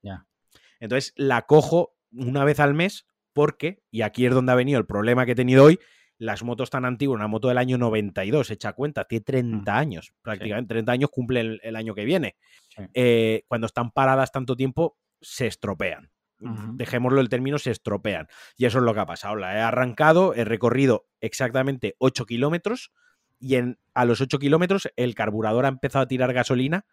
Entonces 0.80 1.14
la 1.18 1.42
cojo 1.42 1.97
una 2.12 2.44
vez 2.44 2.60
al 2.60 2.74
mes 2.74 3.08
porque, 3.34 3.84
y 3.92 4.02
aquí 4.02 4.26
es 4.26 4.34
donde 4.34 4.52
ha 4.52 4.56
venido 4.56 4.80
el 4.80 4.86
problema 4.86 5.26
que 5.26 5.34
he 5.34 5.36
tenido 5.36 5.64
hoy, 5.66 5.80
las 6.18 6.42
motos 6.44 6.72
tan 6.72 6.86
antiguas, 6.86 7.18
una 7.18 7.28
moto 7.28 7.48
del 7.48 7.60
año 7.60 7.78
92, 7.78 8.50
echa 8.50 8.74
cuenta, 8.74 9.04
tiene 9.06 9.24
30 9.24 9.78
años, 9.78 10.14
prácticamente 10.24 10.70
30 10.74 10.92
años 10.92 11.10
cumple 11.12 11.42
el, 11.42 11.60
el 11.64 11.76
año 11.76 11.94
que 11.94 12.06
viene. 12.06 12.36
Sí. 12.70 12.84
Eh, 12.96 13.44
cuando 13.48 13.68
están 13.68 13.92
paradas 13.92 14.32
tanto 14.32 14.56
tiempo, 14.56 14.98
se 15.22 15.46
estropean. 15.48 16.10
Dejémoslo 16.76 17.20
el 17.22 17.30
término, 17.30 17.58
se 17.60 17.72
estropean. 17.72 18.28
Y 18.58 18.66
eso 18.66 18.78
es 18.80 18.84
lo 18.84 18.94
que 18.94 19.00
ha 19.00 19.06
pasado. 19.08 19.36
La 19.36 19.56
he 19.58 19.60
arrancado, 19.60 20.34
he 20.36 20.44
recorrido 20.46 21.08
exactamente 21.22 21.96
8 22.00 22.26
kilómetros 22.26 22.92
y 23.40 23.56
en, 23.56 23.80
a 23.96 24.06
los 24.06 24.22
8 24.22 24.38
kilómetros 24.40 24.90
el 24.96 25.14
carburador 25.16 25.66
ha 25.66 25.70
empezado 25.70 26.04
a 26.04 26.08
tirar 26.08 26.34
gasolina 26.34 26.86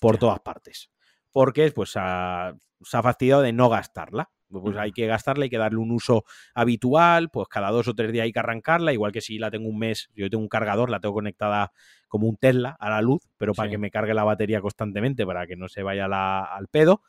por 0.00 0.18
todas 0.18 0.40
partes. 0.40 0.90
Porque 1.32 1.70
pues, 1.72 1.92
ha- 1.96 2.54
se 2.82 2.96
ha 2.96 3.02
fastidiado 3.02 3.40
de 3.42 3.52
no 3.54 3.68
gastarla. 3.70 4.30
Pues 4.50 4.76
hay 4.76 4.90
que 4.92 5.06
gastarla, 5.06 5.44
hay 5.44 5.50
que 5.50 5.58
darle 5.58 5.78
un 5.78 5.90
uso 5.92 6.24
habitual, 6.54 7.30
pues 7.30 7.46
cada 7.48 7.70
dos 7.70 7.86
o 7.88 7.94
tres 7.94 8.10
días 8.12 8.24
hay 8.24 8.32
que 8.32 8.38
arrancarla, 8.40 8.92
igual 8.92 9.12
que 9.12 9.20
si 9.20 9.38
la 9.38 9.50
tengo 9.50 9.68
un 9.68 9.78
mes, 9.78 10.10
yo 10.14 10.28
tengo 10.28 10.42
un 10.42 10.48
cargador, 10.48 10.90
la 10.90 10.98
tengo 11.00 11.14
conectada 11.14 11.72
como 12.08 12.26
un 12.26 12.36
Tesla 12.36 12.76
a 12.80 12.90
la 12.90 13.00
luz, 13.00 13.22
pero 13.38 13.54
para 13.54 13.68
Sí. 13.68 13.72
que 13.74 13.78
me 13.78 13.90
cargue 13.90 14.12
la 14.14 14.24
batería 14.24 14.60
constantemente, 14.60 15.24
para 15.24 15.46
que 15.46 15.54
no 15.56 15.68
se 15.68 15.82
vaya 15.84 16.08
la- 16.08 16.42
al 16.44 16.66
pedo. 16.68 17.02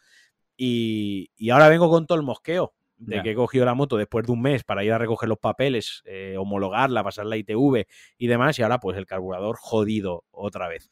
Y, 0.57 1.31
y 1.37 1.49
ahora 1.49 1.69
vengo 1.69 1.89
con 1.89 2.05
todo 2.05 2.17
el 2.17 2.23
mosqueo 2.23 2.73
de 2.97 3.23
que 3.23 3.31
he 3.31 3.35
cogido 3.35 3.65
la 3.65 3.73
moto 3.73 3.97
después 3.97 4.27
de 4.27 4.31
un 4.31 4.43
mes 4.43 4.63
para 4.63 4.83
ir 4.83 4.91
a 4.93 4.99
recoger 4.99 5.27
los 5.27 5.39
papeles, 5.39 6.03
eh, 6.05 6.35
homologarla, 6.37 7.03
pasar 7.03 7.25
la 7.25 7.35
ITV 7.35 7.87
y 8.19 8.27
demás, 8.27 8.59
y 8.59 8.61
ahora 8.61 8.79
pues 8.79 8.95
el 8.95 9.07
carburador 9.07 9.55
jodido 9.59 10.23
otra 10.29 10.67
vez. 10.67 10.91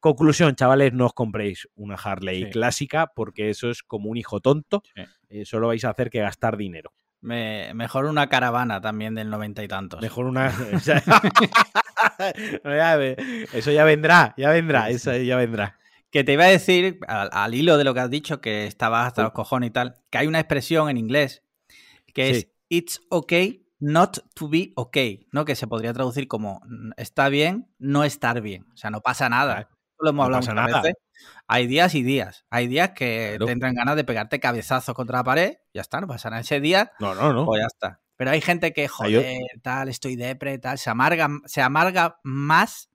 Conclusión, 0.00 0.54
chavales, 0.54 0.92
no 0.92 1.06
os 1.06 1.14
compréis 1.14 1.66
una 1.74 1.94
Harley 1.94 2.44
Sí. 2.44 2.50
clásica 2.50 3.10
porque 3.16 3.48
eso 3.48 3.70
es 3.70 3.82
como 3.82 4.10
un 4.10 4.18
hijo 4.18 4.40
tonto. 4.40 4.82
Sí. 4.94 5.02
Eh, 5.40 5.44
solo 5.44 5.68
vais 5.68 5.84
a 5.84 5.90
hacer 5.90 6.10
que 6.10 6.20
gastar 6.20 6.56
dinero. 6.56 6.92
Me- 7.20 7.72
mejor 7.74 8.04
una 8.06 8.28
caravana 8.28 8.80
también 8.80 9.14
del 9.14 9.30
noventa 9.30 9.62
y 9.64 9.68
tantos. 9.68 10.00
Mejor 10.00 10.26
una. 10.26 10.48
eso 13.52 13.70
ya 13.70 13.84
vendrá, 13.84 14.34
ya 14.36 14.50
vendrá, 14.50 14.90
eso 14.90 15.16
ya 15.16 15.36
vendrá. 15.36 15.78
Que 16.10 16.24
te 16.24 16.32
iba 16.34 16.44
a 16.44 16.48
decir, 16.48 16.98
al, 17.08 17.28
al 17.32 17.54
hilo 17.54 17.76
de 17.78 17.84
lo 17.84 17.94
que 17.94 18.00
has 18.00 18.10
dicho, 18.10 18.40
que 18.40 18.66
estabas 18.66 19.06
hasta 19.08 19.22
los 19.22 19.32
cojones 19.32 19.68
y 19.68 19.72
tal, 19.72 19.96
que 20.10 20.18
hay 20.18 20.26
una 20.26 20.40
expresión 20.40 20.88
en 20.88 20.96
inglés 20.96 21.42
que 22.14 22.32
Sí. 22.32 22.36
es 22.38 22.48
It's 22.68 23.00
okay 23.10 23.64
not 23.78 24.18
to 24.34 24.48
be 24.48 24.72
okay, 24.74 25.28
¿no? 25.30 25.44
Que 25.44 25.54
se 25.54 25.68
podría 25.68 25.92
traducir 25.92 26.26
como 26.26 26.60
"Mm, 26.66 26.92
está 26.96 27.28
bien 27.28 27.68
no 27.78 28.02
estar 28.04 28.40
bien. 28.40 28.64
O 28.72 28.76
sea, 28.76 28.90
no 28.90 29.02
pasa 29.02 29.28
nada 29.28 29.68
lo 30.00 30.10
hemos 30.10 30.24
hablado 30.24 30.40
muchas 30.42 30.54
nada. 30.54 30.82
veces. 30.82 30.94
Hay 31.48 31.66
días 31.66 31.94
y 31.94 32.02
días. 32.02 32.44
Hay 32.50 32.66
días 32.66 32.90
que 32.90 33.28
Claro. 33.36 33.46
te 33.46 33.52
entran 33.52 33.74
ganas 33.74 33.96
de 33.96 34.04
pegarte 34.04 34.40
cabezazos 34.40 34.94
contra 34.94 35.18
la 35.18 35.24
pared. 35.24 35.54
Ya 35.72 35.80
está, 35.80 36.00
no 36.00 36.06
pasará. 36.06 36.40
Ese 36.40 36.60
día, 36.60 36.92
No, 37.00 37.14
no, 37.14 37.32
no. 37.32 37.44
pues 37.46 37.60
ya 37.62 37.66
está. 37.66 38.00
Pero 38.16 38.30
hay 38.30 38.40
gente 38.40 38.72
que, 38.72 38.88
joder, 38.88 39.36
tal, 39.62 39.88
estoy 39.88 40.16
depre, 40.16 40.58
tal, 40.58 40.78
se 40.78 40.88
amarga, 40.90 41.28
se 41.44 41.60
amarga 41.62 42.18
más 42.24 42.88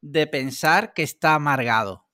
de 0.00 0.26
pensar 0.26 0.92
que 0.92 1.02
está 1.04 1.34
amargado. 1.34 2.04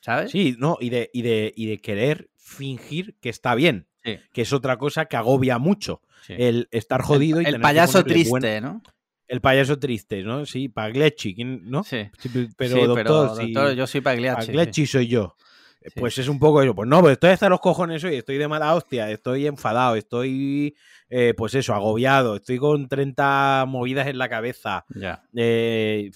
¿Sabes? 0.00 0.30
Sí, 0.30 0.56
no, 0.58 0.76
y 0.80 0.90
de, 0.90 1.10
y 1.12 1.22
de, 1.22 1.52
y 1.56 1.66
de 1.66 1.78
querer 1.78 2.30
fingir 2.36 3.18
que 3.20 3.28
está 3.28 3.54
bien, 3.54 3.88
Sí, 4.04 4.18
que 4.32 4.42
es 4.42 4.52
otra 4.52 4.78
cosa 4.78 5.06
que 5.06 5.16
agobia 5.16 5.58
mucho. 5.58 6.00
sí. 6.26 6.34
El 6.38 6.68
estar 6.70 7.02
jodido 7.02 7.38
y 7.40 7.44
el 7.44 7.46
tener 7.46 7.60
que 7.60 7.62
payaso 7.62 8.04
triste, 8.04 8.30
buen- 8.30 8.62
¿no? 8.62 8.82
El 9.28 9.40
payaso 9.40 9.78
triste, 9.78 10.22
¿no? 10.22 10.44
Sí, 10.46 10.68
Pagliacci, 10.68 11.34
¿quién- 11.34 11.70
¿no? 11.70 11.84
Sí. 11.84 12.08
Sí, 12.18 12.28
pe- 12.30 12.48
pero 12.56 12.74
Sí, 12.76 12.82
doctor, 12.86 13.36
sí, 13.36 13.52
doctor, 13.52 13.74
yo 13.76 13.86
soy 13.86 14.00
Pagliacci. 14.00 14.46
Pagliacci 14.46 14.86
soy 14.86 15.06
yo. 15.06 15.36
Eh. 15.80 15.90
Pues 15.94 16.18
es 16.18 16.28
un 16.28 16.38
poco 16.38 16.60
eso. 16.62 16.74
Pues 16.74 16.88
no, 16.88 17.00
pues 17.00 17.12
estoy 17.12 17.30
hasta 17.30 17.48
los 17.48 17.60
cojones 17.60 18.02
hoy, 18.04 18.16
estoy 18.16 18.36
de 18.38 18.48
mala 18.48 18.74
hostia, 18.74 19.10
estoy 19.10 19.46
enfadado, 19.46 19.94
estoy, 19.96 20.74
eh, 21.08 21.34
pues 21.36 21.54
eso, 21.54 21.72
agobiado, 21.74 22.36
estoy 22.36 22.58
con 22.58 22.88
30 22.88 23.64
movidas 23.68 24.06
en 24.08 24.18
la 24.18 24.28
cabeza. 24.28 24.84
Ya, 24.94 25.22
eh, 25.36 26.10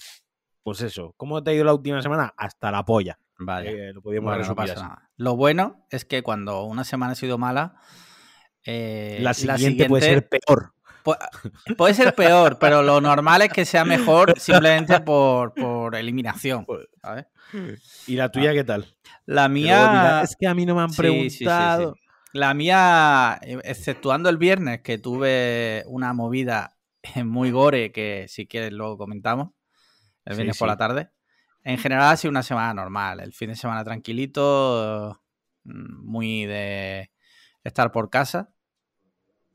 pues 0.63 0.81
eso, 0.81 1.13
¿cómo 1.15 1.43
te 1.43 1.51
ha 1.51 1.53
ido 1.53 1.63
la 1.65 1.73
última 1.73 2.01
semana? 2.01 2.33
Hasta 2.35 2.71
la 2.71 2.83
polla. 2.83 3.17
vaya. 3.39 3.71
Eh, 3.71 3.93
lo 3.93 4.01
podríamos 4.01 4.29
Bueno, 4.31 4.47
no 4.47 4.55
pasa 4.55 4.75
nada. 4.75 5.09
Lo 5.17 5.35
bueno 5.35 5.85
es 5.89 6.05
que 6.05 6.21
cuando 6.23 6.63
una 6.63 6.83
semana 6.83 7.11
ha 7.13 7.15
sido 7.15 7.37
mala, 7.37 7.75
La 8.65 9.33
siguiente, 9.33 9.87
puede 9.87 10.03
ser 10.03 10.29
peor. 10.29 10.73
Pu- 11.03 11.75
puede 11.77 11.93
ser 11.93 12.15
peor, 12.15 12.57
pero 12.59 12.81
lo 12.81 13.01
normal 13.01 13.41
es 13.43 13.49
que 13.49 13.65
sea 13.65 13.85
mejor 13.85 14.39
simplemente 14.39 14.99
por, 15.01 15.53
por 15.53 15.95
eliminación. 15.95 16.65
¿sabes? 17.01 17.25
¿Y 18.07 18.15
la 18.15 18.29
tuya 18.29 18.53
qué 18.53 18.63
tal? 18.63 18.85
La 19.25 19.47
mía. 19.49 20.21
es 20.23 20.35
que 20.39 20.47
a 20.47 20.53
mí 20.53 20.65
no 20.65 20.75
me 20.75 20.81
han 20.81 20.89
Sí, 20.89 20.95
sí, 20.95 21.29
sí, 21.29 21.37
sí. 21.37 21.41
preguntado. 21.47 21.95
La 22.33 22.53
mía, 22.55 23.39
eh, 23.43 23.59
exceptuando 23.63 24.27
el 24.29 24.37
viernes, 24.37 24.81
que 24.81 24.97
tuve 24.97 25.83
una 25.85 26.13
movida 26.13 26.77
muy 27.23 27.51
gore, 27.51 27.91
que 27.91 28.25
si 28.27 28.47
quieres 28.47 28.71
luego 28.73 28.97
comentamos, 28.97 29.49
el 30.25 30.35
viernes 30.37 30.57
por 30.57 30.67
la 30.67 30.77
tarde. 30.77 31.09
En 31.63 31.77
general 31.77 32.11
ha 32.11 32.17
sido 32.17 32.31
una 32.31 32.43
semana 32.43 32.73
normal. 32.73 33.19
El 33.19 33.33
fin 33.33 33.49
de 33.49 33.55
semana 33.55 33.83
tranquilito, 33.83 35.21
mm, 35.63 36.05
muy 36.05 36.45
de 36.45 37.11
estar 37.63 37.91
por 37.91 38.09
casa 38.09 38.52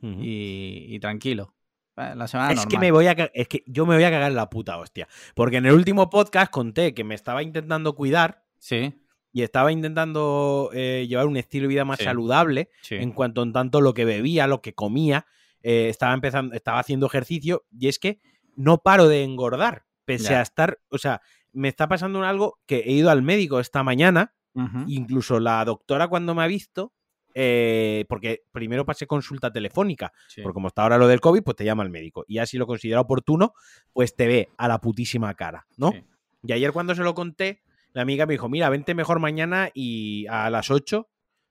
Y, 0.02 0.86
y 0.88 0.98
tranquilo. 1.00 1.54
Eh, 1.96 2.12
La 2.14 2.28
semana 2.28 2.50
Es 2.52 2.56
normal. 2.58 2.70
que 2.70 2.78
me 2.78 2.90
voy 2.92 3.06
a 3.06 3.12
es 3.34 3.48
que 3.48 3.64
yo 3.66 3.84
me 3.86 3.94
voy 3.94 4.04
a 4.04 4.10
cagar 4.10 4.30
en 4.30 4.36
la 4.36 4.48
puta 4.50 4.78
hostia. 4.78 5.08
Porque 5.34 5.56
en 5.56 5.66
el 5.66 5.72
último 5.74 6.08
podcast 6.10 6.50
conté 6.50 6.94
que 6.94 7.04
me 7.04 7.14
estaba 7.14 7.42
intentando 7.42 7.94
cuidar 7.94 8.44
Sí, 8.60 8.94
y 9.32 9.42
estaba 9.42 9.70
intentando 9.72 10.70
eh, 10.72 11.06
llevar 11.08 11.26
un 11.26 11.36
estilo 11.36 11.64
de 11.64 11.68
vida 11.68 11.84
más 11.84 11.98
Sí. 11.98 12.04
saludable 12.04 12.70
sí. 12.82 12.96
en 12.96 13.12
cuanto 13.12 13.42
en 13.42 13.52
tanto 13.52 13.80
lo 13.80 13.94
que 13.94 14.04
bebía, 14.04 14.46
lo 14.46 14.62
que 14.62 14.74
comía, 14.74 15.26
eh, 15.62 15.88
estaba 15.88 16.14
empezando, 16.14 16.54
estaba 16.54 16.78
haciendo 16.80 17.06
ejercicio 17.06 17.64
y 17.76 17.88
es 17.88 17.98
que 17.98 18.20
no 18.56 18.78
paro 18.78 19.06
de 19.08 19.22
engordar, 19.24 19.84
pese 20.04 20.30
Ya. 20.30 20.38
a 20.40 20.42
estar, 20.42 20.80
o 20.90 20.98
sea, 20.98 21.20
me 21.52 21.68
está 21.68 21.88
pasando 21.88 22.22
algo 22.24 22.58
que 22.66 22.78
he 22.80 22.92
ido 22.92 23.10
al 23.10 23.22
médico 23.22 23.58
esta 23.60 23.82
mañana, 23.82 24.34
incluso 24.88 25.38
la 25.38 25.64
doctora 25.64 26.08
cuando 26.08 26.34
me 26.34 26.42
ha 26.42 26.46
visto, 26.48 26.92
eh, 27.40 28.04
porque 28.08 28.42
primero 28.50 28.84
pasé 28.84 29.06
consulta 29.06 29.52
telefónica, 29.52 30.12
Sí. 30.26 30.42
porque 30.42 30.54
como 30.54 30.66
está 30.66 30.82
ahora 30.82 30.98
lo 30.98 31.06
del 31.06 31.20
COVID, 31.20 31.42
pues 31.44 31.56
te 31.56 31.64
llama 31.64 31.84
el 31.84 31.90
médico. 31.90 32.24
Y 32.26 32.34
ya 32.34 32.46
si 32.46 32.58
lo 32.58 32.66
considera 32.66 33.00
oportuno, 33.00 33.54
pues 33.92 34.16
te 34.16 34.26
ve 34.26 34.48
a 34.56 34.66
la 34.66 34.80
putísima 34.80 35.32
cara, 35.34 35.66
¿no? 35.76 35.92
Sí. 35.92 36.02
Y 36.42 36.52
ayer 36.52 36.72
cuando 36.72 36.96
se 36.96 37.02
lo 37.04 37.14
conté, 37.14 37.62
la 37.92 38.02
amiga 38.02 38.26
me 38.26 38.34
dijo, 38.34 38.48
mira, 38.48 38.68
vente 38.70 38.92
mejor 38.92 39.20
mañana 39.20 39.70
y 39.72 40.26
a 40.26 40.50
las 40.50 40.68
8, 40.72 41.08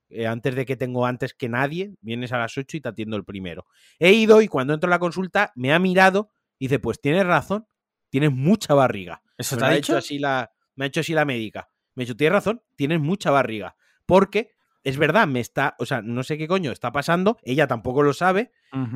eh, 0.09 0.27
antes 0.27 0.55
de 0.55 0.65
que 0.65 0.75
tengo 0.75 1.05
antes 1.05 1.33
que 1.33 1.47
nadie, 1.47 1.93
vienes 2.01 2.33
a 2.33 2.37
las 2.37 2.57
8 2.57 2.75
y 2.75 2.81
te 2.81 2.89
atiendo 2.89 3.15
el 3.15 3.23
primero. 3.23 3.65
He 3.97 4.11
ido 4.11 4.41
y 4.41 4.49
cuando 4.49 4.73
entro 4.73 4.89
a 4.89 4.91
la 4.91 4.99
consulta 4.99 5.53
me 5.55 5.71
ha 5.71 5.79
mirado 5.79 6.31
y 6.59 6.65
dice, 6.65 6.79
pues 6.79 6.99
tienes 6.99 7.25
razón, 7.25 7.65
tienes 8.09 8.33
mucha 8.33 8.73
barriga. 8.73 9.21
¿Eso 9.37 9.55
Me 9.55 9.59
te 9.61 9.65
lo 9.67 9.71
ha 9.71 9.75
hecho 9.77 9.95
así 9.97 10.19
la, 10.19 10.51
me 10.75 10.83
ha 10.83 10.87
hecho 10.89 10.99
así 10.99 11.13
la 11.13 11.23
médica. 11.23 11.69
Me 11.95 12.03
ha 12.03 12.05
dicho, 12.05 12.17
tienes 12.17 12.33
razón, 12.33 12.61
tienes 12.75 12.99
mucha 12.99 13.31
barriga. 13.31 13.75
Porque 14.05 14.51
es 14.83 14.97
verdad, 14.97 15.27
me 15.27 15.39
está, 15.39 15.75
o 15.79 15.85
sea, 15.85 16.01
no 16.01 16.23
sé 16.23 16.37
qué 16.37 16.47
coño 16.47 16.71
está 16.71 16.91
pasando, 16.91 17.37
ella 17.43 17.67
tampoco 17.67 18.03
lo 18.03 18.13
sabe, 18.13 18.51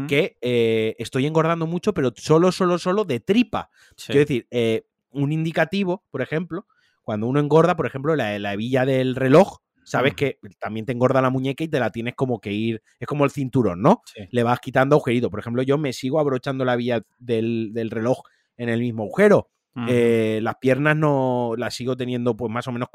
que 0.08 0.38
eh, 0.42 0.96
estoy 1.00 1.26
engordando 1.26 1.68
mucho, 1.68 1.94
pero 1.94 2.14
solo, 2.16 2.52
solo, 2.52 2.78
solo 2.78 3.04
de 3.04 3.20
tripa. 3.20 3.70
Sí. 3.96 4.08
Quiero 4.08 4.20
decir, 4.22 4.48
eh, 4.52 4.86
un 5.12 5.32
indicativo, 5.32 6.04
por 6.12 6.22
ejemplo, 6.22 6.66
cuando 7.04 7.28
uno 7.28 7.40
engorda, 7.40 7.76
por 7.76 7.88
ejemplo, 7.88 8.16
la, 8.16 8.38
la 8.40 8.54
hebilla 8.54 8.86
del 8.86 9.16
reloj, 9.16 9.58
sabes 9.84 10.14
que 10.14 10.40
también 10.60 10.86
te 10.86 10.92
engorda 10.92 11.22
la 11.22 11.30
muñeca 11.30 11.64
y 11.64 11.68
te 11.68 11.80
la 11.80 11.92
tienes 11.92 12.16
como 12.16 12.40
que 12.40 12.52
ir, 12.54 12.82
es 13.00 13.08
como 13.08 13.26
el 13.26 13.32
cinturón, 13.32 13.82
¿no? 13.82 14.02
Sí. 14.06 14.24
Le 14.30 14.44
vas 14.44 14.60
quitando 14.60 14.96
agujerito. 14.96 15.30
Por 15.30 15.40
ejemplo, 15.40 15.64
yo 15.64 15.78
me 15.78 15.94
sigo 15.94 16.20
abrochando 16.20 16.64
la 16.64 16.76
hebilla 16.76 17.02
del, 17.20 17.72
del 17.74 17.90
reloj 17.90 18.22
en 18.58 18.70
el 18.70 18.80
mismo 18.80 19.04
agujero. 19.04 19.50
Eh, 19.88 20.40
las 20.44 20.56
piernas 20.58 20.98
no 20.98 21.54
las 21.58 21.74
sigo 21.74 21.96
teniendo 21.96 22.36
pues 22.36 22.52
más 22.52 22.68
o 22.68 22.72
menos 22.72 22.90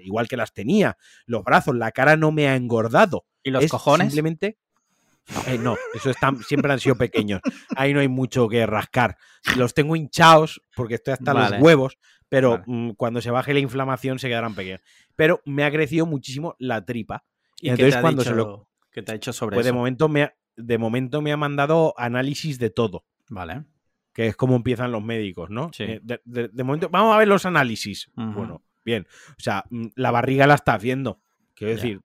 igual 0.00 0.28
que 0.28 0.36
las 0.36 0.52
tenía. 0.52 0.96
Los 1.26 1.42
brazos, 1.44 1.74
la 1.76 1.90
cara 1.92 2.16
no 2.16 2.30
me 2.32 2.48
ha 2.48 2.56
engordado. 2.56 3.24
¿Y 3.42 3.50
los 3.50 3.64
es 3.64 3.70
cojones? 3.70 4.06
Simplemente. 4.08 4.58
Eh, 5.46 5.58
no, 5.58 5.76
eso 5.94 6.10
están, 6.10 6.42
siempre 6.42 6.72
han 6.72 6.78
sido 6.80 6.96
pequeños. 6.96 7.40
Ahí 7.76 7.94
no 7.94 8.00
hay 8.00 8.08
mucho 8.08 8.48
que 8.48 8.66
rascar. 8.66 9.16
Los 9.56 9.72
tengo 9.74 9.96
hinchados 9.96 10.60
porque 10.76 10.94
estoy 10.96 11.14
hasta 11.14 11.32
Vale. 11.32 11.56
los 11.56 11.64
huevos, 11.64 11.98
pero 12.28 12.50
Vale. 12.50 12.64
mm, 12.66 12.90
cuando 12.92 13.20
se 13.22 13.30
baje 13.30 13.54
la 13.54 13.60
inflamación 13.60 14.18
se 14.18 14.28
quedarán 14.28 14.54
pequeños. 14.54 14.80
Pero 15.16 15.40
me 15.46 15.64
ha 15.64 15.70
crecido 15.70 16.04
muchísimo 16.06 16.54
la 16.58 16.84
tripa. 16.84 17.24
¿Y 17.60 17.70
entonces 17.70 17.96
cuando 18.00 18.22
dicho, 18.22 18.30
se 18.32 18.36
lo- 18.36 18.68
qué 18.92 19.02
te 19.02 19.12
ha 19.12 19.14
hecho 19.14 19.32
sobre 19.32 19.54
Pues 19.54 19.64
de 19.64 19.70
eso? 19.70 19.76
momento, 19.76 20.08
me 20.08 20.24
ha, 20.24 20.34
de 20.56 20.78
momento 20.78 21.22
me 21.22 21.32
ha 21.32 21.36
mandado 21.36 21.94
análisis 21.96 22.58
de 22.58 22.70
todo, 22.70 23.04
Vale. 23.30 23.64
Que 24.14 24.28
es 24.28 24.36
como 24.36 24.56
empiezan 24.56 24.92
los 24.92 25.02
médicos, 25.04 25.50
¿no? 25.50 25.70
Sí. 25.74 25.82
Eh, 25.84 26.00
De, 26.02 26.20
de- 26.24 26.48
de 26.48 26.64
momento, 26.64 26.88
vamos 26.88 27.14
a 27.14 27.18
ver 27.18 27.28
los 27.28 27.44
análisis. 27.44 28.10
Bueno, 28.34 28.62
bien. 28.84 29.06
O 29.30 29.42
sea, 29.42 29.64
mm, 29.70 29.88
la 29.96 30.10
barriga 30.10 30.46
la 30.46 30.54
estás 30.54 30.80
viendo. 30.82 31.20
Quiero 31.54 31.74
decir, 31.74 32.00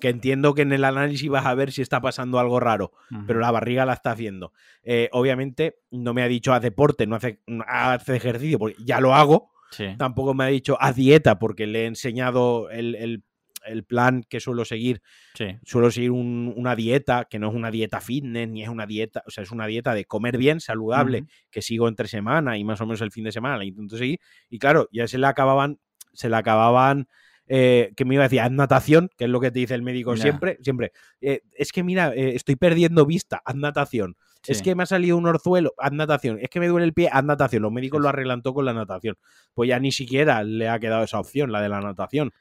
que 0.00 0.08
entiendo 0.10 0.54
que 0.54 0.62
en 0.62 0.72
el 0.72 0.84
análisis 0.84 1.28
vas 1.28 1.44
a 1.46 1.54
ver 1.54 1.72
si 1.72 1.82
está 1.82 2.00
pasando 2.00 2.38
algo 2.38 2.60
raro 2.60 2.92
pero 3.26 3.40
la 3.40 3.50
barriga 3.50 3.84
la 3.86 3.94
está 3.94 4.12
haciendo. 4.12 4.52
Eh, 4.84 5.08
obviamente 5.12 5.76
no 5.90 6.14
me 6.14 6.22
ha 6.22 6.28
dicho 6.28 6.52
haz 6.52 6.62
deporte, 6.62 7.06
no 7.06 7.16
hace, 7.16 7.40
no 7.46 7.64
hace 7.66 8.14
ejercicio, 8.16 8.58
porque 8.58 8.76
ya 8.84 9.00
lo 9.00 9.14
hago. 9.14 9.50
Sí. 9.72 9.86
Tampoco 9.98 10.34
me 10.34 10.44
ha 10.44 10.46
dicho 10.48 10.76
haz 10.80 10.94
dieta, 10.96 11.38
porque 11.38 11.66
le 11.66 11.82
he 11.82 11.86
enseñado 11.86 12.70
el, 12.70 12.94
el- 12.94 13.24
el 13.68 13.84
plan 13.84 14.24
que 14.28 14.40
suelo 14.40 14.64
seguir. 14.64 15.02
Sí. 15.34 15.56
Suelo 15.64 15.90
seguir 15.90 16.10
un- 16.10 16.52
una 16.56 16.74
dieta 16.74 17.26
que 17.30 17.38
no 17.38 17.48
es 17.50 17.54
una 17.54 17.70
dieta 17.70 18.00
fitness, 18.00 18.48
ni 18.48 18.62
es 18.62 18.68
una 18.68 18.86
dieta, 18.86 19.22
o 19.26 19.30
sea, 19.30 19.42
es 19.44 19.50
una 19.52 19.66
dieta 19.66 19.94
de 19.94 20.04
comer 20.04 20.36
bien, 20.38 20.60
saludable, 20.60 21.18
que 21.50 21.62
sigo 21.62 21.88
entre 21.88 22.08
semana 22.08 22.58
y 22.58 22.64
más 22.64 22.80
o 22.80 22.86
menos 22.86 23.00
el 23.00 23.12
fin 23.12 23.24
de 23.24 23.32
semana 23.32 23.56
la 23.56 23.64
intento 23.64 23.96
seguir. 23.96 24.18
Y 24.50 24.58
claro, 24.58 24.88
ya 24.92 25.06
se 25.06 25.18
le 25.18 25.26
acababan, 25.26 25.78
se 26.12 26.28
le 26.28 26.36
acababan. 26.36 27.06
eh, 27.50 27.94
que 27.96 28.04
me 28.04 28.12
iba 28.12 28.24
a 28.24 28.28
decir, 28.28 28.40
haz 28.42 28.50
natación, 28.50 29.08
que 29.16 29.24
es 29.24 29.30
lo 29.30 29.40
que 29.40 29.50
te 29.50 29.60
dice 29.60 29.74
el 29.74 29.80
médico 29.80 30.10
siempre, 30.22 30.58
siempre. 30.60 30.92
Eh, 31.22 31.40
es 31.56 31.72
que 31.72 31.82
mira, 31.82 32.12
eh, 32.14 32.34
estoy 32.34 32.56
perdiendo 32.56 33.06
vista, 33.06 33.40
haz 33.42 33.54
natación. 33.56 34.16
Es 34.52 34.60
que 34.60 34.74
me 34.74 34.82
ha 34.82 34.86
salido 34.86 35.16
un 35.16 35.24
orzuelo, 35.26 35.72
haz 35.78 35.92
natación. 35.92 36.38
Es 36.42 36.50
que 36.50 36.60
me 36.60 36.68
duele 36.68 36.84
el 36.84 36.92
pie, 36.92 37.08
haz 37.10 37.24
natación. 37.24 37.62
Los 37.62 37.72
médicos 37.72 38.00
Sí, 38.00 38.02
lo 38.02 38.08
arreglan 38.10 38.42
todo 38.42 38.52
con 38.52 38.66
la 38.66 38.74
natación. 38.74 39.16
Pues 39.54 39.66
ya 39.70 39.80
ni 39.80 39.92
siquiera 39.92 40.44
le 40.44 40.68
ha 40.68 40.78
quedado 40.78 41.02
esa 41.04 41.18
opción, 41.20 41.50
la 41.50 41.62
de 41.62 41.70
la 41.70 41.80
natación. 41.80 42.32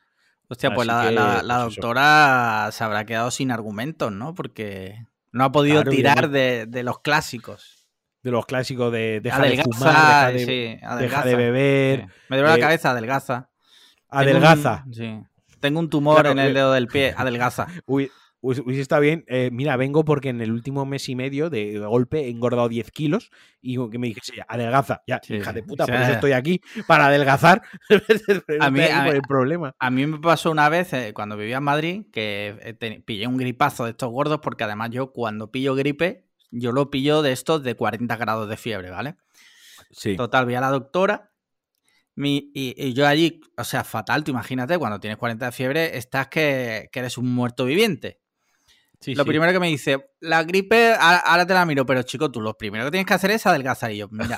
Hostia, 0.50 0.74
pues 0.74 0.88
Así 0.88 0.98
la, 1.04 1.10
que, 1.10 1.16
la- 1.16 1.44
la 1.44 1.56
pues 1.64 1.74
eso. 1.74 1.82
doctora 1.82 2.70
se 2.72 2.84
habrá 2.84 3.06
quedado 3.06 3.32
sin 3.32 3.52
argumentos, 3.52 4.12
¿no? 4.12 4.34
Porque 4.34 5.06
no 5.32 5.44
ha 5.44 5.52
podido 5.52 5.82
Claro, 5.82 5.92
tirar 5.92 6.30
de, 6.30 6.66
de 6.68 6.84
los 6.84 7.00
clásicos. 7.00 7.88
De 8.24 8.32
los 8.32 8.46
clásicos 8.46 8.92
de 8.92 9.20
deja 9.22 9.42
de 9.42 9.62
fumar, 9.64 9.94
deja 9.94 10.32
de, 10.32 10.40
sí, 10.40 10.76
deja 10.76 10.92
adelgaza. 10.94 11.26
de 11.28 11.36
beber, 11.36 12.00
Sí. 12.02 12.06
Me 12.30 12.38
duele 12.38 12.54
eh, 12.54 12.58
la 12.58 12.62
cabeza, 12.62 12.92
adelgaza. 12.92 13.50
Tengo 14.10 14.22
adelgaza. 14.22 14.84
un- 14.86 14.94
sí. 14.94 15.20
Tengo 15.60 15.80
un 15.80 15.90
tumor 15.90 16.16
Claro, 16.16 16.32
en 16.32 16.40
el 16.40 16.52
eh, 16.52 16.54
dedo 16.54 16.72
del 16.74 16.88
pie, 16.88 17.14
adelgaza. 17.18 17.68
Uy, 17.86 18.12
uy, 18.42 18.80
está 18.80 19.00
bien. 19.00 19.24
Eh, 19.28 19.50
mira, 19.52 19.76
vengo 19.78 20.06
porque 20.06 20.30
en 20.30 20.42
el 20.42 20.52
último 20.52 20.86
mes 20.86 21.10
y 21.10 21.16
medio 21.16 21.50
de 21.50 21.80
golpe 21.80 22.22
he 22.26 22.30
engordado 22.30 22.70
10 22.70 22.92
kilos 22.92 23.32
y 23.62 23.78
que 23.90 23.98
me 24.00 24.08
dijese, 24.08 24.34
adelgaza. 24.48 25.02
Ya, 25.08 25.20
Sí, 25.24 25.36
hija 25.36 25.54
de 25.54 25.64
puta, 25.64 25.86
sí. 25.86 25.92
por 25.92 26.02
eso 26.02 26.12
estoy 26.14 26.32
aquí, 26.34 26.62
para 26.88 27.08
adelgazar. 27.08 27.62
A 28.60 28.70
mí- 28.70 28.80
a 28.82 29.08
el 29.10 29.22
problema. 29.22 29.76
A 29.80 29.90
mí 29.90 30.06
me 30.06 30.20
pasó 30.20 30.52
una 30.52 30.70
vez 30.70 30.94
eh, 30.94 31.14
cuando 31.14 31.36
vivía 31.38 31.58
en 31.58 31.64
Madrid 31.64 32.06
que 32.12 32.58
eh, 32.62 32.74
te- 32.74 33.02
pillé 33.02 33.28
un 33.28 33.38
gripazo 33.38 33.86
de 33.86 33.92
estos 33.92 34.12
gordos 34.12 34.40
porque 34.42 34.64
además 34.64 34.90
yo 34.92 35.12
cuando 35.12 35.52
pillo 35.52 35.76
gripe, 35.76 36.26
yo 36.52 36.72
lo 36.72 36.90
pillo 36.90 37.22
de 37.22 37.32
estos 37.34 37.64
de 37.64 37.76
40 37.76 38.16
grados 38.18 38.48
de 38.50 38.58
fiebre, 38.58 38.90
¿vale? 38.92 39.16
Sí. 39.92 40.16
Total, 40.16 40.46
vi 40.46 40.56
a 40.56 40.62
la 40.62 40.70
doctora 40.70 41.32
mi- 42.16 42.52
y, 42.56 42.74
y 42.78 42.94
yo 42.94 43.06
allí, 43.08 43.42
o 43.58 43.64
sea, 43.64 43.84
fatal, 43.84 44.24
tú 44.24 44.32
imagínate, 44.32 44.78
cuando 44.78 45.00
tienes 45.00 45.18
40 45.18 45.46
de 45.48 45.52
fiebre, 45.52 45.98
estás 45.98 46.28
que, 46.30 46.90
que 46.92 47.00
eres 47.00 47.18
un 47.18 47.32
muerto 47.34 47.66
viviente. 47.66 48.20
Sí, 49.00 49.14
lo 49.14 49.24
sí. 49.24 49.30
primero 49.30 49.52
que 49.54 49.60
me 49.60 49.68
dice, 49.68 50.10
la 50.20 50.44
gripe, 50.44 50.94
ahora, 51.00 51.46
te 51.46 51.54
la 51.54 51.66
miro, 51.66 51.86
pero 51.86 52.02
chico, 52.04 52.32
tú 52.32 52.42
lo 52.42 52.58
primero 52.58 52.86
que 52.86 52.92
tienes 52.92 53.06
que 53.06 53.14
hacer 53.14 53.32
es 53.32 53.46
adelgazar. 53.46 53.92
Y 53.92 53.98
yo, 53.98 54.08
mira, 54.10 54.38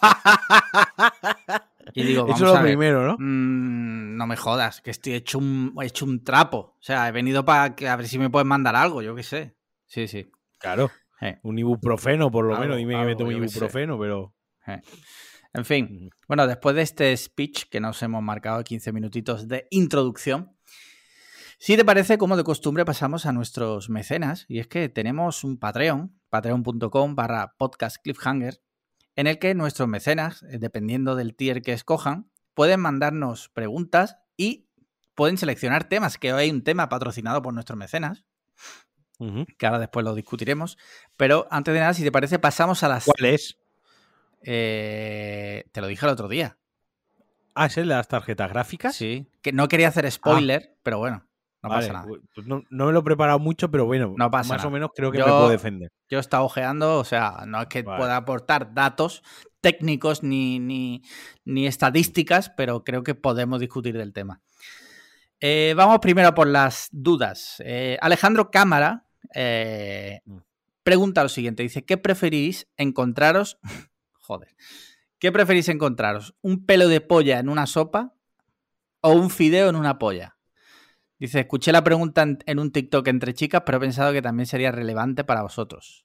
Y 1.94 2.04
digo, 2.04 2.22
vamos 2.22 2.36
Eso 2.36 2.46
es 2.46 2.52
lo 2.52 2.58
a 2.58 2.62
ver, 2.62 2.70
primero, 2.72 3.06
¿no? 3.06 3.16
mm, 3.18 4.16
no 4.16 4.26
me 4.26 4.36
jodas, 4.36 4.80
que 4.82 4.90
estoy 4.90 5.14
hecho 5.14 5.38
un, 5.38 5.74
hecho 5.82 6.04
un 6.04 6.22
trapo. 6.22 6.76
O 6.78 6.82
sea, 6.82 7.08
he 7.08 7.12
venido 7.12 7.44
para 7.44 7.74
que 7.74 7.88
a 7.88 7.96
ver 7.96 8.06
si 8.06 8.18
me 8.18 8.30
puedes 8.30 8.46
mandar 8.46 8.76
algo, 8.76 9.02
yo 9.02 9.14
qué 9.14 9.22
sé. 9.22 9.56
Sí, 9.86 10.06
sí. 10.06 10.30
Claro. 10.58 10.90
Eh. 11.20 11.38
Un 11.42 11.58
ibuprofeno, 11.58 12.30
por 12.30 12.44
lo 12.44 12.52
Algo, 12.52 12.62
menos. 12.64 12.76
Dime 12.76 12.94
que 12.94 13.04
me 13.04 13.16
tomo 13.16 13.32
ibuprofeno, 13.32 13.98
pero. 13.98 14.34
En 15.54 15.64
fin, 15.64 16.10
bueno, 16.28 16.46
después 16.46 16.76
de 16.76 16.82
este 16.82 17.16
speech 17.16 17.64
que 17.70 17.80
nos 17.80 18.02
hemos 18.02 18.22
marcado 18.22 18.62
15 18.62 18.92
minutitos 18.92 19.48
de 19.48 19.66
introducción, 19.70 20.57
si 21.58 21.76
te 21.76 21.84
parece, 21.84 22.18
como 22.18 22.36
de 22.36 22.44
costumbre, 22.44 22.84
pasamos 22.84 23.26
a 23.26 23.32
nuestros 23.32 23.90
mecenas. 23.90 24.46
Y 24.48 24.60
es 24.60 24.68
que 24.68 24.88
tenemos 24.88 25.44
un 25.44 25.58
Patreon, 25.58 26.18
patreon.com 26.30 27.14
barra 27.14 27.54
podcast 27.58 27.96
cliffhanger, 28.02 28.62
en 29.16 29.26
el 29.26 29.38
que 29.38 29.54
nuestros 29.54 29.88
mecenas, 29.88 30.44
eh, 30.44 30.58
dependiendo 30.58 31.16
del 31.16 31.34
tier 31.34 31.62
que 31.62 31.72
escojan, 31.72 32.30
pueden 32.54 32.80
mandarnos 32.80 33.48
preguntas 33.48 34.18
y 34.36 34.68
pueden 35.14 35.36
seleccionar 35.36 35.88
temas, 35.88 36.16
que 36.16 36.32
hoy 36.32 36.44
hay 36.44 36.50
un 36.50 36.62
tema 36.62 36.88
patrocinado 36.88 37.42
por 37.42 37.52
nuestros 37.52 37.76
mecenas, 37.76 38.24
que 39.58 39.66
ahora 39.66 39.80
después 39.80 40.04
lo 40.04 40.14
discutiremos. 40.14 40.78
Pero 41.16 41.48
antes 41.50 41.74
de 41.74 41.80
nada, 41.80 41.92
si 41.92 42.04
te 42.04 42.12
parece, 42.12 42.38
pasamos 42.38 42.84
a 42.84 42.88
las... 42.88 43.04
¿Cuál 43.04 43.24
es? 43.24 43.58
eh, 44.42 45.64
te 45.72 45.80
lo 45.80 45.88
dije 45.88 46.06
el 46.06 46.12
otro 46.12 46.28
día. 46.28 46.56
Ah, 47.54 47.66
¿es 47.66 47.76
el 47.76 47.88
de 47.88 47.94
las 47.94 48.06
tarjetas 48.06 48.48
gráficas? 48.50 48.94
Sí, 48.94 49.28
que 49.42 49.52
no 49.52 49.66
quería 49.66 49.88
hacer 49.88 50.10
spoiler, 50.10 50.76
pero 50.84 50.98
bueno, 50.98 51.27
no 51.68 51.74
Vale, 51.74 51.86
pasa 51.88 51.92
nada. 52.00 52.20
pues 52.34 52.46
no, 52.46 52.62
no 52.70 52.86
me 52.86 52.92
lo 52.92 52.98
he 53.00 53.02
preparado 53.02 53.38
mucho, 53.38 53.70
pero 53.70 53.84
bueno, 53.86 54.14
No 54.16 54.30
pasa 54.30 54.54
más 54.54 54.58
nada. 54.58 54.68
o 54.68 54.70
menos 54.70 54.90
creo 54.94 55.12
que 55.12 55.18
Yo- 55.18 55.26
me 55.26 55.30
puedo 55.32 55.48
defender. 55.50 55.90
Yo 56.08 56.18
he 56.18 56.20
estado 56.20 56.44
ojeando, 56.44 56.98
o 56.98 57.04
sea, 57.04 57.44
no 57.46 57.60
es 57.62 57.66
que 57.68 57.82
Vale. 57.82 57.98
pueda 57.98 58.16
aportar 58.16 58.74
datos 58.74 59.22
técnicos 59.60 60.22
ni, 60.22 60.58
ni, 60.58 61.02
ni 61.44 61.66
estadísticas, 61.66 62.50
pero 62.56 62.84
creo 62.84 63.02
que 63.02 63.14
podemos 63.14 63.60
discutir 63.60 63.96
del 63.96 64.12
tema. 64.12 64.40
Eh, 65.40 65.74
vamos 65.76 65.98
primero 66.00 66.34
por 66.34 66.46
las 66.48 66.88
dudas. 66.90 67.62
Eh, 67.64 67.96
Alejandro 68.00 68.50
Cámara 68.50 69.04
eh, 69.34 70.20
Mm. 70.24 70.38
pregunta 70.82 71.22
lo 71.22 71.28
siguiente: 71.28 71.62
dice, 71.62 71.84
¿qué 71.84 71.96
preferís 71.98 72.66
encontraros? 72.76 73.58
Joder. 74.20 74.56
¿Qué 75.18 75.30
preferís 75.32 75.68
encontraros? 75.68 76.34
¿Un 76.40 76.64
pelo 76.64 76.86
de 76.88 77.00
polla 77.00 77.38
en 77.40 77.48
una 77.48 77.66
sopa 77.66 78.14
o 79.00 79.12
un 79.12 79.30
fideo 79.30 79.68
en 79.68 79.76
una 79.76 79.98
polla? 79.98 80.37
Dice, 81.18 81.40
escuché 81.40 81.72
la 81.72 81.82
pregunta 81.82 82.22
en, 82.22 82.38
en 82.46 82.58
un 82.58 82.70
TikTok 82.70 83.06
entre 83.08 83.34
chicas, 83.34 83.62
pero 83.66 83.78
he 83.78 83.80
pensado 83.80 84.12
que 84.12 84.22
también 84.22 84.46
sería 84.46 84.70
relevante 84.70 85.24
para 85.24 85.42
vosotros. 85.42 86.04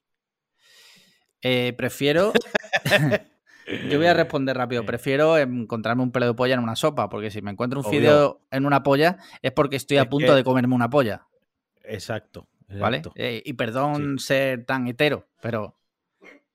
Eh, 1.42 1.72
prefiero. 1.76 2.32
Yo 3.90 3.96
voy 3.98 4.06
a 4.08 4.14
responder 4.14 4.56
rápido. 4.56 4.84
Prefiero 4.84 5.38
encontrarme 5.38 6.02
un 6.02 6.10
pelo 6.12 6.26
de 6.26 6.34
polla 6.34 6.54
en 6.54 6.60
una 6.60 6.76
sopa, 6.76 7.08
porque 7.08 7.30
si 7.30 7.40
me 7.42 7.50
encuentro 7.50 7.80
un 7.80 7.86
Obvio. 7.86 7.98
fideo 8.00 8.40
en 8.50 8.66
una 8.66 8.82
polla 8.82 9.18
es 9.40 9.52
porque 9.52 9.76
estoy 9.76 9.96
a 9.98 10.02
Es 10.02 10.08
punto 10.08 10.28
que- 10.32 10.34
de 10.36 10.44
comerme 10.44 10.74
una 10.74 10.90
polla, 10.90 11.26
Exacto. 11.84 12.46
¿vale? 12.68 13.02
Eh, 13.14 13.42
y 13.44 13.52
perdón 13.54 14.18
ser 14.18 14.66
tan 14.66 14.86
hetero, 14.86 15.28
pero 15.40 15.78